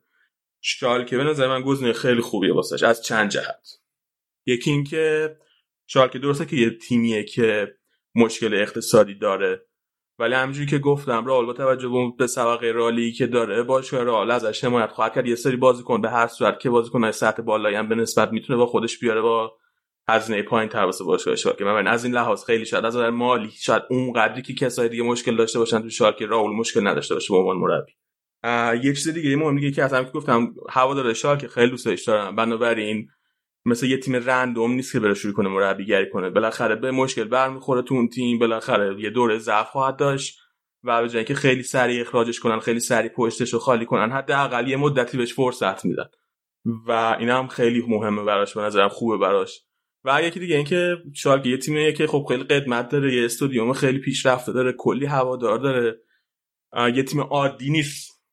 شالکه 0.62 1.18
به 1.18 1.24
نظر 1.24 1.48
من 1.48 1.62
گزینه 1.62 1.94
خیلی 1.94 2.22
خوبیه 2.22 2.54
واسش 2.54 2.84
از 2.84 3.04
چند 3.04 3.30
جهت. 3.30 3.68
یکی 4.46 4.72
اینکه 4.72 5.36
شالکه 5.88 6.20
درسته 6.20 6.46
که 6.46 6.56
یه 6.56 6.70
تیمیه 6.70 7.24
که 7.24 7.76
مشکل 8.16 8.54
اقتصادی 8.54 9.16
داره 9.16 9.66
ولی 10.20 10.34
همینجوری 10.34 10.66
که 10.66 10.78
گفتم 10.78 11.26
رئال 11.26 11.46
با 11.46 11.54
توجه 11.54 12.14
به 12.18 12.28
سابقه 12.28 12.72
رالی 12.72 13.12
که 13.12 13.28
داره 13.28 13.64
باشگاه 13.64 14.04
رئال 14.04 14.32
ازش 14.32 14.64
حمایت 14.64 14.92
خواهد 14.92 15.14
کرد. 15.14 15.28
یه 15.28 15.36
سری 15.36 15.56
بازیکن 15.56 16.02
به 16.02 16.10
هر 16.10 16.28
صورت 16.28 16.60
که 16.60 16.70
بازیکن 16.70 17.12
سطح 17.12 17.42
بالایی 17.42 17.76
هم 17.76 17.90
به 17.90 17.96
نسبت 17.96 18.32
می‌تونه 18.32 18.58
با 18.58 18.66
خودش 18.66 19.00
بیاره 19.00 19.22
با 19.22 19.58
هزینه 20.10 20.42
پایین 20.42 20.70
تر 20.70 20.86
واسه 20.86 21.04
باشگاه 21.04 21.36
شالکه 21.36 21.64
من 21.64 21.88
از 21.88 22.06
این 22.06 22.14
لحاظ 22.14 22.44
خیلی 22.44 22.66
شاید 22.66 22.86
از 22.86 22.96
نظر 22.96 23.10
مالی 23.10 23.52
شاید 23.52 23.84
اون 23.90 24.14
قدری 24.14 24.42
که 24.42 24.54
کسای 24.54 24.90
دیگه 24.90 25.04
مشکل 25.04 25.36
داشته 25.36 25.60
باشن 25.60 25.82
تو 25.82 25.90
شالکه 25.90 26.26
راول 26.26 26.52
مشکل 26.52 26.88
نداشته 26.88 27.14
باشه 27.14 27.34
به 27.34 27.40
عنوان 27.40 27.58
مربی. 27.58 27.92
یه 28.84 28.94
چیز 28.94 29.08
دیگه 29.10 29.36
مهم 29.36 29.56
دیگه 29.56 29.72
که 29.72 29.84
اصلا 29.84 30.04
که 30.04 30.12
گفتم 30.12 30.54
هوادار 30.70 31.14
شالکه 31.14 31.48
خیلی 31.48 31.70
دوستش 31.70 32.04
دارم. 32.04 32.36
بنابراین 32.36 33.10
مثل 33.66 33.86
یه 33.86 33.98
تیم 33.98 34.16
رندوم 34.16 34.72
نیست 34.72 34.92
که 34.94 35.00
بره 35.00 35.14
شروع 35.14 35.34
کنه 35.34 35.50
مربیگری 35.50 36.10
کنه. 36.10 36.30
بالاخره 36.30 36.76
به 36.76 36.92
مشکل 36.92 37.24
برمیخوره 37.24 37.82
تو 37.82 37.96
اون 37.96 38.08
تیم 38.08 38.40
بالاخره 38.40 39.02
یه 39.02 39.10
دوره 39.10 39.38
ضعف 39.38 39.70
خواهد 39.70 39.98
داشت 39.98 40.40
و 40.84 41.02
به 41.02 41.10
جای 41.10 41.24
که 41.24 41.36
خیلی 41.36 41.64
سریع 41.64 42.02
اخراجش 42.02 42.40
کنن 42.40 42.60
خیلی 42.60 42.80
سریع 42.80 43.12
پشتش 43.12 43.54
رو 43.54 43.60
خالی 43.60 43.86
کنن 43.86 44.12
حداقل 44.12 44.68
یه 44.68 44.78
مدتی 44.78 45.18
بهش 45.18 45.34
فرصت 45.34 45.86
میدن. 45.86 46.10
و 46.88 46.92
این 47.20 47.30
هم 47.30 47.48
خیلی 47.48 47.86
مهمه 47.88 48.24
براش 48.24 48.54
به 48.54 48.62
نظرم 48.62 48.90
خوبه 48.90 49.18
براش. 49.18 49.67
و 50.08 50.24
یکی 50.24 50.40
دیگه 50.40 50.56
اینکه 50.56 50.98
شالکه 51.16 51.50
یه 51.50 51.58
تیمیه 51.58 51.94
که 51.94 52.08
خب 52.08 52.26
خیلی 52.30 52.44
قدمت 52.44 52.90
داره 52.90 53.16
یه 53.16 53.26
استادیوم 53.26 53.74
خیلی 53.74 54.00
پیشرفته 54.00 54.52
داره 54.52 54.74
کلی 54.74 55.06
هوادار 55.06 55.58
داره. 55.58 56.02
یه 56.96 57.04
تیم 57.04 57.22
عادی 57.22 57.70
نیست 57.70 58.24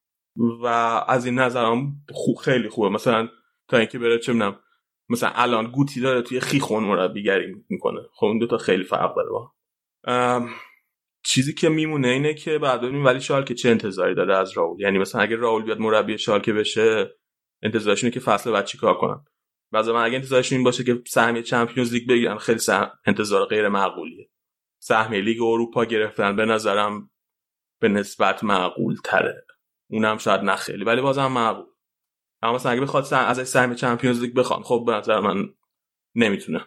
و 0.63 0.67
از 1.09 1.27
این 1.27 1.39
نظرم 1.39 1.93
خوب 2.11 2.37
خیلی 2.37 2.69
خوبه. 2.69 2.89
مثلا 2.89 3.29
تا 3.69 3.77
اینکه 3.77 3.99
بره 3.99 4.19
چه 4.19 4.33
می‌دونم 4.33 4.61
مثلا 5.09 5.31
الان 5.35 5.71
گوتی 5.71 6.01
داره 6.01 6.23
توی 6.23 6.41
خیخون 6.41 6.85
مربیگری 6.85 7.55
می‌کنه. 7.69 8.01
خب 8.15 8.27
این 8.27 8.39
دوتا 8.39 8.59
خیلی 8.59 8.85
فرق 8.85 9.17
داره 9.17 9.29
با 9.31 9.53
چیزی 11.27 11.55
که 11.55 11.69
میمونه 11.69 12.09
اینه 12.09 12.35
که 12.35 12.59
بعد 12.59 12.81
ببینیم 12.81 13.05
ولی 13.05 13.21
شالکه 13.21 13.55
چه 13.55 13.69
انتظاری 13.69 14.15
داره 14.15 14.37
از 14.37 14.53
راول؟ 14.53 14.81
یعنی 14.81 14.99
مثلا 14.99 15.21
اگه 15.21 15.37
راول 15.37 15.63
بیاد 15.63 15.79
مربی 15.79 16.19
شالکه 16.19 16.53
بشه 16.53 17.11
انتظارش 17.63 18.05
اینه 18.05 18.15
که 18.15 18.21
فصل 18.21 18.53
بعد 18.53 18.65
چیکار 18.65 18.95
کنن؟ 18.95 19.25
بعضی 19.75 19.93
من 19.93 20.05
اگه 20.05 20.15
انتظارش 20.15 20.53
این 20.53 20.65
باشه 20.65 20.85
که 20.85 21.03
سهمیه 21.07 21.43
چمپیونز 21.43 21.93
لیگ 21.93 22.09
بگیرن 22.09 22.39
خیلی 22.39 22.59
سهم 22.59 22.91
انتظار 23.07 23.47
غیر 23.47 23.69
معقولیه. 23.69 24.31
سهمیه 24.83 25.21
لیگ 25.21 25.43
اروپا 25.43 25.85
گرفتن 25.85 26.37
به 26.37 26.45
نظرم 26.45 27.11
به 27.81 27.89
نسبت 27.89 28.45
معقول 28.45 28.97
تره 29.05 29.47
اونم 29.91 30.19
شاید 30.19 30.41
نه 30.41 30.57
خیلی 30.57 30.85
ولی 30.85 31.01
بازم 31.01 31.27
معقول. 31.27 31.67
اما 32.43 32.55
مثلا 32.55 32.73
اگه 32.73 32.81
بخواد 32.81 33.15
از 33.15 33.49
سهم 33.49 33.75
چمپیونز 33.75 34.23
لیگ 34.23 34.35
بخوان 34.35 34.63
خب 34.63 34.85
به 34.87 34.93
نظر 34.93 35.21
من 35.21 35.55
نمی‌تونه. 36.15 36.67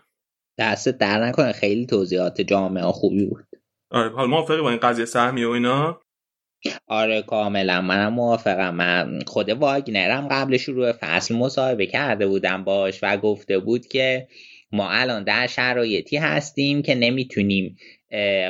دست 0.60 0.90
در 0.90 1.24
نکنه 1.24 1.52
خیلی 1.52 1.86
توضیحات 1.86 2.42
جامعه 2.42 2.84
خوبی 2.84 3.26
بود. 3.26 3.46
آره 3.92 4.10
حالا 4.10 4.28
موافقی 4.28 4.62
با 4.62 4.70
این 4.70 4.80
قضیه 4.80 5.06
سهمیه 5.06 5.48
و 5.48 5.52
اینا؟ 5.52 6.02
آره 6.88 7.22
کاملا. 7.22 7.82
منم 7.82 8.14
موافقم. 8.14 8.76
من 8.76 9.20
خود 9.28 9.50
واگنرم 9.50 10.28
قبل 10.28 10.58
شروع 10.58 10.92
فصل 10.92 11.36
مصاحبه 11.36 11.86
کرده 11.86 12.28
بودم 12.28 12.64
باش 12.64 13.00
و 13.02 13.18
گفته 13.18 13.60
بود 13.60 13.88
که 13.88 14.28
ما 14.72 14.90
الان 14.90 15.24
در 15.24 15.48
شرایطی 15.48 16.18
هستیم 16.18 16.82
که 16.82 16.96
نمی‌تونیم 16.96 17.78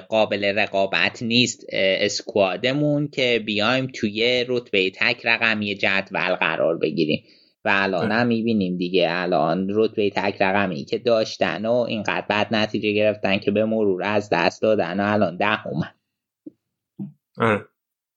قابل 0.09 0.45
رقابت 0.45 1.23
نیست 1.23 1.65
اسکوادمون 1.73 3.07
که 3.07 3.43
بیایم 3.45 3.87
توی 3.95 4.45
رتبه 4.47 4.89
تک 4.89 5.21
رقمی 5.25 5.75
جدول 5.75 6.35
قرار 6.35 6.77
بگیریم. 6.77 7.23
و 7.65 7.69
الان 7.73 8.11
هم 8.11 8.27
می‌بینیم 8.27 8.77
دیگه. 8.77 9.07
الان 9.09 9.67
رتبه 9.69 10.09
تک 10.09 10.41
رقمی 10.41 10.85
که 10.85 10.97
داشتن 10.97 11.65
و 11.65 11.73
اینقدر 11.73 12.25
بد 12.29 12.47
نتیجه 12.51 12.91
گرفتن 12.91 13.37
که 13.37 13.51
به 13.51 13.65
مرور 13.65 14.03
از 14.03 14.29
دست 14.31 14.61
دادن 14.61 14.99
و 14.99 15.13
الان 15.13 15.37
ده 15.37 15.67
اومد 15.67 15.95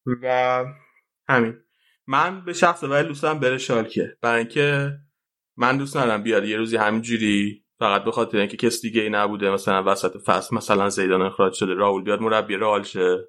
و 0.06 0.64
همین. 1.28 1.55
من 2.06 2.44
به 2.44 2.52
شخص 2.52 2.85
ولی 2.85 3.09
دوستم 3.09 3.39
بره 3.39 3.59
شالکه. 3.59 4.16
برای 4.22 4.39
اینکه 4.39 4.93
من 5.56 5.77
دوست 5.77 5.97
ندارم 5.97 6.22
بیاد 6.22 6.44
یه 6.44 6.56
روزی 6.56 6.77
همینجوری 6.77 7.64
فقط 7.78 8.05
به 8.05 8.10
خاطر 8.10 8.39
اینکه 8.39 8.56
کس 8.56 8.82
دیگه 8.82 9.02
ای 9.02 9.10
نبوده 9.10 9.51
مثلا 9.51 9.82
وسط 9.86 10.16
فصل 10.16 10.56
مثلا 10.56 10.89
زیدان 10.89 11.22
اخراج 11.22 11.52
شده 11.52 11.74
راول 11.74 12.02
بیاد 12.02 12.20
مربی 12.20 12.56
رئال 12.56 12.82
شه. 12.82 13.28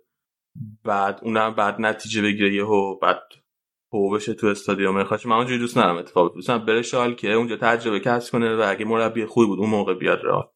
بعد 0.84 1.20
اونم 1.24 1.56
بعد 1.56 1.76
نتیجه 1.82 2.22
بگیره 2.22 2.54
یهو 2.54 3.00
بعد 3.00 3.22
هو 3.94 4.10
بشه 4.10 4.34
تو 4.34 4.48
استادیوم. 4.48 5.04
خاص 5.04 5.26
من 5.26 5.36
اونجوری 5.36 5.60
دوست 5.60 5.78
ندارم 5.78 5.98
اتفاق 5.98 6.36
بیفته. 6.36 6.58
بره 6.58 6.82
شال 6.82 7.14
که 7.14 7.34
اونجا 7.34 7.58
تجربه 7.58 8.00
کسب 8.00 8.32
کنه 8.32 8.56
و 8.56 8.64
اگه 8.68 8.86
مربی 8.86 9.26
خوبی 9.26 9.48
بود 9.48 9.60
اون 9.60 9.70
موقع 9.70 9.94
بیاد 9.94 10.20
راه 10.24 10.54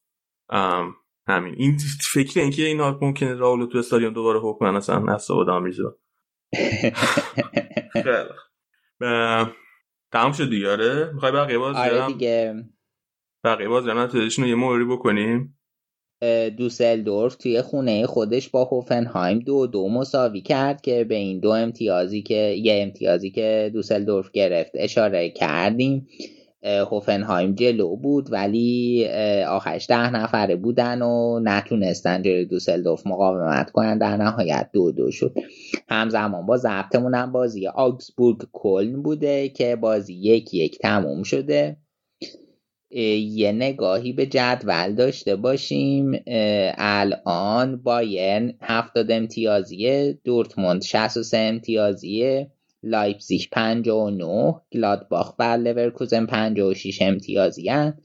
همین. 1.28 1.56
این 1.58 1.78
فکر 2.14 2.40
اینکه 2.40 2.64
اینا 2.64 3.00
ممکنه 3.02 3.34
راولو 3.34 3.68
تو 3.68 3.78
استادیوم 3.78 4.14
دوباره 4.14 4.40
حکم 4.40 4.66
اصلا 4.66 5.14
اصلا 5.14 5.36
آمیزه 5.36 5.84
خیلی 7.94 8.30
تمام 10.12 10.32
شد 10.32 10.50
دیگه 10.50 10.72
آره؟ 10.72 11.12
می‌خوای 11.14 11.32
بقیه 11.32 11.58
باز 11.58 11.76
آره 11.76 12.08
دیگه. 12.08 12.64
بقیه 13.44 13.68
باز 13.68 13.88
رو 13.88 14.48
یه 14.48 14.56
موری 14.56 14.86
بکنیم؟ 14.86 15.58
دوسلدورف 16.58 17.36
توی 17.36 17.62
خونه 17.62 18.06
خودش 18.06 18.50
با 18.50 18.66
هوفنهایم 18.66 19.40
دو 19.40 19.68
دو 19.68 19.90
مساوی 19.90 20.42
کرد 20.42 20.82
که 20.82 21.04
به 21.04 21.16
این 21.16 21.40
دو 21.40 21.50
امتیازی 21.50 22.22
که 22.22 22.56
یه 22.58 22.84
امتیازی 22.84 23.32
که 23.32 23.72
دوسلدورف 23.74 24.32
گرفت 24.32 24.72
اشاره 24.74 25.30
کردیم. 25.30 26.08
هوفنهایم 26.66 27.56
جلو 27.56 27.96
بود 27.96 28.28
ولی 28.32 29.08
آخرش 29.48 29.88
ده 29.88 30.10
نفره 30.10 30.56
بودن 30.56 31.02
و 31.02 31.40
نتونستن 31.44 32.22
جلوی 32.22 32.46
دوسلدورف 32.46 33.08
مقاومت 33.08 33.72
کنن. 33.72 33.98
در 33.98 34.18
نهایت 34.18 34.70
دو 34.74 34.92
دو 34.92 35.12
شد. 35.12 35.36
همزمان 35.90 36.46
با 36.46 36.58
ضبطمون 36.58 37.14
هم 37.16 37.32
بازی 37.32 37.68
آگزبورگ 37.68 38.38
کلن 38.54 39.02
بوده 39.02 39.50
که 39.50 39.76
بازی 39.76 40.14
یک 40.14 40.54
یک 40.54 40.80
تموم 40.80 41.24
شده. 41.24 41.78
یه 42.92 43.52
نگاهی 43.52 44.14
به 44.14 44.26
جدول 44.26 44.96
داشته 44.96 45.36
باشیم. 45.36 46.24
الان 46.78 47.76
بایرن 47.76 48.54
70 48.62 49.12
امتیازیه 49.12 50.20
دورتموند 50.24 50.82
63 50.82 51.38
امتیازیه. 51.38 52.52
لایپزیگ 52.86 53.42
59 53.52 54.54
گلادباخ 54.74 55.40
و 55.40 55.44
لورکوزن 55.44 56.26
56 56.26 57.02
امتیازی 57.02 57.70
هن. 57.70 57.98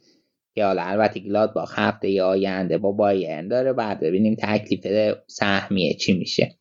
که 0.54 0.64
حالا 0.64 0.82
البته 0.82 1.20
گلادباخ 1.20 1.78
هفته 1.78 2.22
آینده 2.22 2.78
با 2.78 2.92
بایرن 2.92 3.48
داره 3.48 3.72
بعد 3.72 4.00
ببینیم 4.00 4.36
تکلیف 4.42 5.14
سهمیه 5.26 5.94
چی 5.94 6.12
میشه. 6.12 6.56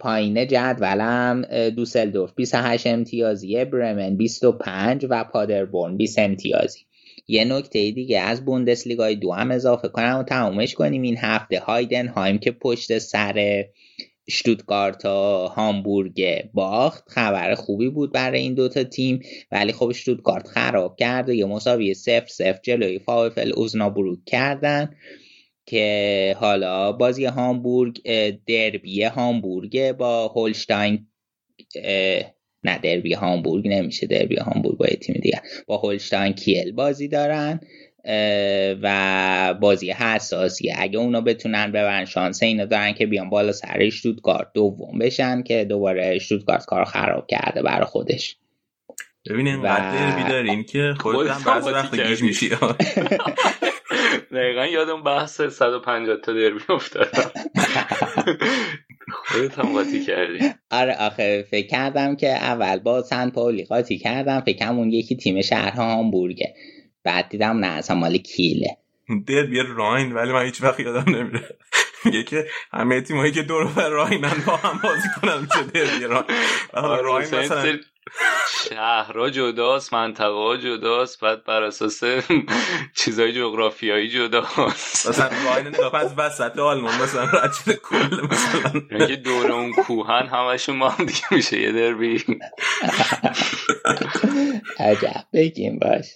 پایین 0.00 0.46
جدولم 0.46 1.42
دوسلدورف 1.70 2.34
28 2.34 2.86
امتیازیه 2.86 3.64
برمن 3.64 4.16
25 4.16 5.06
و 5.10 5.24
پادربورن 5.24 5.96
20 5.96 6.18
امتیازی. 6.18 6.80
یه 7.28 7.44
نکته 7.44 7.90
دیگه 7.90 8.20
از 8.20 8.44
بوندسلیگای 8.44 9.14
دو 9.14 9.32
هم 9.32 9.50
اضافه 9.50 9.88
کنم 9.88 10.18
و 10.18 10.22
تمومش 10.22 10.74
کنیم. 10.74 11.02
این 11.02 11.16
هفته 11.18 11.58
هایدن 11.58 12.08
هایم 12.08 12.38
که 12.38 12.50
پشت 12.50 12.98
سر 12.98 13.64
شتوتگارت 14.30 15.04
و 15.04 15.46
هامبورگ 15.46 16.44
باخت 16.54 17.08
خبر 17.08 17.54
خوبی 17.54 17.88
بود 17.88 18.12
برای 18.12 18.40
این 18.40 18.54
دوتا 18.54 18.84
تیم 18.84 19.20
ولی 19.52 19.72
خب 19.72 19.92
شتوتگارت 19.92 20.48
خراب 20.48 20.96
کرد 20.96 21.28
و 21.28 21.32
یه 21.32 21.44
مساوی 21.44 21.94
سفر 21.94 22.26
سفر 22.26 22.58
جلوی 22.62 22.98
فاوفل 22.98 23.52
اوزنابروک 23.56 24.18
کردن 24.26 24.96
که 25.66 26.36
حالا 26.38 26.92
بازی 26.92 27.24
هامبورگ 27.24 28.00
دربی 28.46 29.04
هامبورگ 29.04 29.92
با 29.92 30.28
هولشتاین 30.28 31.06
نه 32.64 32.78
دربی 32.78 33.14
هامبورگ 33.14 33.68
نمیشه 33.68 34.06
دربی 34.06 34.36
هامبورگ 34.36 34.78
با 34.78 34.86
تیم 34.86 35.20
دیگه 35.22 35.42
با 35.66 35.76
هولشتاین 35.76 36.32
کیل 36.32 36.72
بازی 36.72 37.08
دارن. 37.08 37.60
و 38.82 39.54
بازی 39.60 39.90
حساسیه 39.90 40.74
اگه 40.78 40.98
اونا 40.98 41.20
بتونن 41.20 41.72
ببرن 41.72 42.04
شانس 42.04 42.42
اینو 42.42 42.66
دارن 42.66 42.92
که 42.92 43.06
بیان 43.06 43.30
بالا 43.30 43.52
سر 43.52 43.90
شتوتگارت 43.90 44.48
دوم 44.54 44.98
بشن 44.98 45.42
که 45.42 45.64
دوباره 45.64 46.18
شتوتگارت 46.18 46.64
کار 46.64 46.84
خراب 46.84 47.26
کرده 47.26 47.62
برای 47.62 47.84
خودش. 47.84 48.36
ببینین 49.30 49.54
اینقدر 49.54 49.92
دربی 49.92 50.30
دارین 50.30 50.64
که 50.64 50.94
خودت 51.00 51.30
هم 51.30 51.42
بعضی 51.44 51.70
وقت 51.70 51.94
گیج 51.94 52.22
میشی. 52.22 52.50
دقیقا 54.32 54.66
یادم 54.66 55.02
بحث 55.02 55.40
150 55.40 56.16
تا 56.16 56.32
دربی 56.32 56.60
افتادم 56.68 57.30
خودت 59.12 59.58
هم 59.58 59.72
قاطی 59.72 60.04
کردی. 60.04 60.54
آره 60.70 60.96
آخه 61.00 61.46
فکر 61.50 61.66
کردم 61.66 62.16
که 62.16 62.28
اول 62.28 62.78
با 62.78 63.02
سن 63.02 63.30
پاولی 63.30 63.64
قاطی 63.64 63.98
کردم. 63.98 64.40
فکر 64.40 64.68
اون 64.68 64.92
یکی 64.92 65.16
تیم 65.16 65.42
شهر 65.42 65.70
هامبورگه. 65.70 66.54
بعد 67.04 67.28
دیدم 67.28 67.58
نه 67.58 67.66
اصلا 67.66 67.96
مال 67.96 68.16
کیله. 68.16 68.76
دربی 69.26 69.62
راین 69.76 70.12
ولی 70.12 70.32
من 70.32 70.44
هیچ 70.44 70.62
وقت 70.62 70.80
یادم 70.80 71.16
نمیره. 71.16 71.56
میگه 72.04 72.22
که 72.22 72.46
همه 72.72 73.00
تیمایی 73.00 73.32
که 73.32 73.42
دور 73.42 73.64
بر 73.64 73.88
راینن 73.88 74.42
با 74.46 74.56
هم 74.56 74.80
بازی 74.82 75.08
کنن 75.20 75.40
میشه 75.40 75.62
دربی 75.62 76.04
راین. 76.04 76.24
آره، 76.72 77.02
راین 77.02 77.34
مثلا 77.34 77.78
شهرها 78.68 79.30
جداست 79.30 79.92
منطقه 79.94 80.58
جداست 80.58 81.20
بعد 81.20 81.44
بر 81.44 81.62
اساس 81.62 82.00
چیزای 82.98 83.32
جغرافیایی 83.32 84.08
جداست. 84.08 85.08
مثلا 85.08 85.58
نگاه 85.68 85.94
از 85.96 86.14
وسط 86.16 86.58
آلمان 86.58 87.02
مثلا 87.02 87.24
رد 87.24 87.76
کل 87.82 88.26
مثلا. 88.30 88.82
اینکه 88.90 89.16
دور 89.16 89.52
اون 89.52 89.72
کوهن 89.72 90.26
همشون 90.26 90.76
ما 90.76 90.88
هم 90.88 91.04
دیگه 91.06 91.20
میشه 91.30 91.60
یه 91.60 91.72
دربی. 91.72 92.24
عجب 94.78 95.24
بگیم 95.32 95.78
باش 95.78 96.06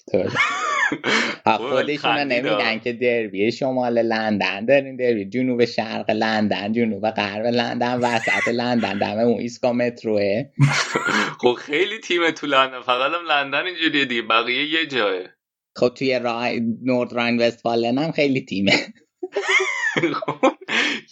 خودشون 1.59 2.19
نمیدن 2.19 2.79
که 2.79 2.93
دربی 2.93 3.53
شمال 3.53 4.03
لندن 4.03 4.65
دارین 4.65 4.97
دربی. 4.97 5.25
جنوب 5.25 5.65
شرق 5.65 6.11
لندن 6.11 6.73
جنوب 6.73 7.11
غرب 7.11 7.47
لندن 7.47 7.95
وسط 8.01 8.49
لندن 8.49 8.99
دمه 8.99 9.23
اون 9.23 9.39
ایسکا 9.41 9.73
متروه. 9.73 10.45
خب 11.41 11.53
خیلی 11.53 11.86
تیم 12.03 12.31
تو 12.31 12.47
لندن 12.47 12.81
فقط 12.81 13.13
هم 13.13 13.27
لندن 13.27 13.67
اینجوریه 13.67 14.05
دیگه 14.05 14.23
بقیه 14.23 14.65
یه 14.65 14.87
جایه 14.87 15.31
خب 15.77 15.89
توی 15.89 16.19
رای 16.19 16.61
نورد 16.83 17.13
راین 17.13 17.43
وستفالن 17.43 17.99
هم 17.99 18.13
خیلی 18.13 18.45
تیمه. 18.45 18.73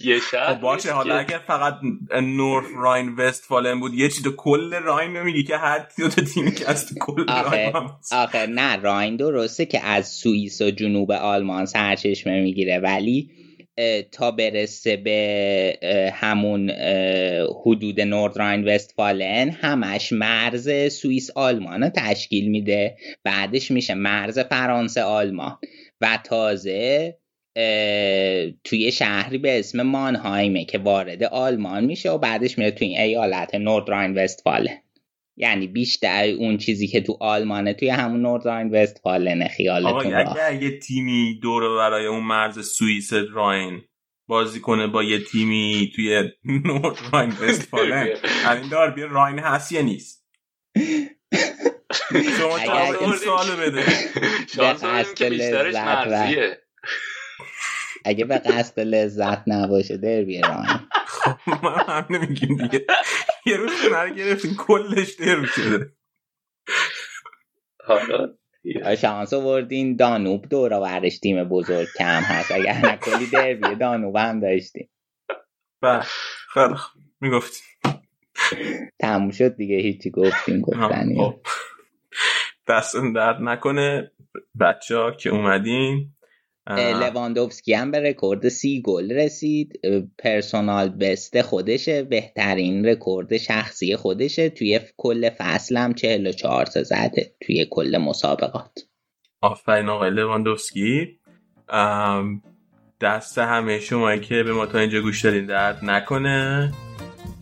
یه 0.01 0.21
شهر 0.31 0.55
خب 0.55 0.61
باشه 0.61 0.93
حالا 0.93 1.19
اگر 1.19 1.39
فقط 1.39 1.75
نورث 2.23 2.67
راین 2.77 3.15
وست 3.17 3.45
فالن 3.45 3.81
بود 3.81 3.95
یه 3.95 4.09
چیز 4.09 4.29
کل 4.29 4.75
راین 4.75 5.17
نمیگی 5.17 5.45
که 5.45 5.57
هر 5.57 5.87
تا 5.97 6.23
تیمی 6.23 6.53
که 6.53 6.71
از 6.71 6.95
کل 7.01 7.27
راین 7.27 7.73
آخه 8.13 8.47
نه 8.47 8.77
راین 8.77 9.17
درسته 9.17 9.67
که 9.67 9.85
از 9.85 10.09
سوئیس 10.09 10.61
و 10.61 10.71
جنوب 10.71 11.11
آلمان 11.11 11.67
سرچشمه 11.67 12.41
می‌گیره 12.41 12.79
ولی 12.79 13.31
تا 14.13 14.31
برسه 14.31 14.97
به 14.97 16.11
همون 16.13 16.71
حدود 17.65 18.01
نورد 18.01 18.39
راین 18.39 18.65
وستفالن 18.69 19.51
همش 19.51 20.13
مرز 20.13 20.93
سوئیس 20.93 21.31
آلمان 21.35 21.91
تشکیل 21.91 22.51
میده. 22.51 22.97
بعدش 23.25 23.71
میشه 23.71 23.95
مرز 23.95 24.39
فرانسه 24.39 25.03
آلمان. 25.03 25.59
و 26.01 26.19
تازه 26.25 27.17
توی 28.65 28.93
شهری 28.93 29.39
به 29.39 29.59
اسم 29.59 29.83
مانهایمه 29.83 30.65
که 30.65 30.79
وارد 30.79 31.25
آلمان 31.25 31.85
میشه 31.85 32.11
و 32.11 32.19
بعدش 32.19 32.59
میره 32.59 32.71
توی 32.71 32.97
ایالت 32.97 33.55
نوردراین 33.55 34.15
وستفالن. 34.15 34.84
یعنی 35.37 35.67
بیشتر 35.67 36.25
اون 36.39 36.59
چیزی 36.59 36.87
که 36.87 37.01
تو 37.01 37.17
آلمانه 37.21 37.75
توی 37.75 37.89
همون 37.89 38.23
نوردراین 38.23 38.71
وستفالن 38.71 39.49
خیالتون 39.49 40.15
اگه 40.15 40.63
یه 40.63 40.79
تیمی 40.79 41.39
دور 41.43 41.77
برای 41.77 42.07
اون 42.07 42.23
مرز 42.23 42.69
سوئیس 42.69 43.13
راین 43.13 43.83
بازی 44.29 44.61
کنه 44.61 44.87
با 44.87 45.03
یه 45.03 45.25
تیمی 45.25 45.93
توی 45.97 46.31
نورد 46.45 46.99
راین 47.13 47.31
وستفالن 47.31 48.09
همین 48.47 48.69
دار 48.69 48.91
بیا 48.91 49.07
راین 49.07 49.39
هست 49.39 49.73
یا 49.73 49.83
نیست؟ 49.83 50.25
شما 52.39 52.57
این 52.57 53.17
سوالو 53.17 53.57
بده. 53.67 53.85
شانس 54.57 55.15
که 55.15 55.31
بیشترش 55.31 55.75
مرزیه. 55.75 56.59
اگه 58.05 58.25
به 58.25 58.39
قصد 58.39 58.81
لذت 58.81 59.43
نباشه 59.47 59.97
دربی 59.97 60.37
ایران 60.37 60.67
خب 60.67 60.94
ما 61.47 61.71
هم 61.71 62.07
نمیگیم 62.11 62.57
دیگه. 62.57 62.87
یه 63.47 63.57
روز 63.57 63.83
کنار 63.83 64.11
گرفتیم 64.11 64.57
کلش 64.59 65.13
دربی 65.15 65.47
شده. 65.47 65.93
شانس 69.01 69.33
آوردین 69.33 69.97
دانوب 69.97 70.49
دورا 70.49 70.81
ورش 70.81 71.19
تیم 71.19 71.45
بزرگ 71.45 71.89
کم 71.99 72.21
هست. 72.21 72.53
اگر 72.53 72.73
نه 72.73 72.97
کلی 72.97 73.27
دربی 73.27 73.75
دانوب 73.75 74.17
هم 74.17 74.41
داشتیم. 74.41 74.89
بله. 75.81 76.05
خیلی 76.55 76.75
می‌گفتیم. 77.21 77.67
تموم 78.99 79.31
شد 79.31 79.57
دیگه. 79.57 79.77
هیچی 79.77 80.11
گفتیم 80.11 80.61
گفتنی 80.61 81.17
خب. 81.17 81.41
دست 82.69 82.97
درد 83.15 83.37
نکنه. 83.41 84.11
بچه 84.61 84.97
ها 84.97 85.11
که 85.11 85.31
اومدین 85.31 86.14
لواندوفسکی 86.71 87.75
هم 87.75 87.91
به 87.91 88.01
رکورد 88.01 88.49
سی 88.49 88.83
گل 88.83 89.13
رسید. 89.13 89.81
personal 90.19 90.89
best 90.89 91.43
خودشه 91.43 92.03
بهترین 92.03 92.87
رکورد 92.87 93.37
شخصی 93.37 93.97
خودشه. 93.97 94.49
توی 94.49 94.81
کل 94.97 95.31
فصل 95.39 95.77
هم 95.77 95.95
44 95.95 96.67
تا 96.67 96.83
زده 96.83 97.35
توی 97.41 97.67
کل 97.71 97.99
مسابقات. 97.99 98.79
آفرین 99.41 99.89
آقای 99.89 100.11
لواندوفسکی. 100.11 101.19
دست 103.01 103.39
همه 103.39 103.81
شما 103.81 104.17
که 104.17 104.43
به 104.43 104.53
ما 104.53 104.67
تا 104.67 104.79
اینجا 104.79 105.01
گوش 105.01 105.25
دارین 105.25 105.47
درد 105.47 105.79
نکنه. 105.83 106.73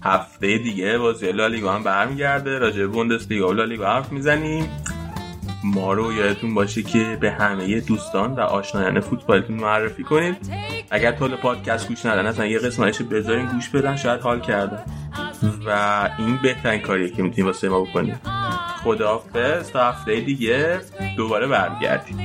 هفته 0.03 0.59
دیگه 0.59 0.99
بازی 0.99 1.33
لالیگا 1.33 1.73
هم 1.73 1.83
برمیگرده. 1.83 2.59
راجع 2.59 2.87
بوندسلیگا 2.87 3.49
و 3.49 3.53
لالیگا 3.53 3.87
حرف 3.87 4.13
می‌زنیم. 4.13 4.65
ما 5.65 5.93
رو 5.93 6.13
یادتون 6.13 6.55
باشه 6.55 6.83
که 6.83 7.19
به 7.21 7.31
همه 7.31 7.81
دوستان 7.81 8.35
و 8.35 8.41
آشنایان 8.41 9.01
فوتبالتون 9.01 9.57
معرفی 9.57 10.03
کنید 10.03 10.37
اگر 10.91 11.13
طول 11.13 11.37
پادکست 11.37 11.89
گوش 11.89 12.07
ندن 12.07 12.27
اصلا 12.27 12.47
یه 12.47 12.59
قسمتش 12.59 13.03
بذارین 13.03 13.47
گوش 13.47 13.69
بدن 13.69 13.97
شاید 13.97 14.21
حال 14.21 14.41
کرده. 14.41 14.79
و 15.67 16.11
این 16.19 16.39
بهترین 16.43 16.81
کاریه 16.81 17.11
که 17.11 17.23
می‌تونید 17.23 17.47
واسه 17.47 17.69
ما 17.69 17.81
بکنید 17.81 18.17
خداحافظ 18.85 19.71
تا 19.71 19.89
هفته 19.89 20.21
دیگه 20.21 20.81
دوباره 21.17 21.47
برگردیم. 21.47 22.19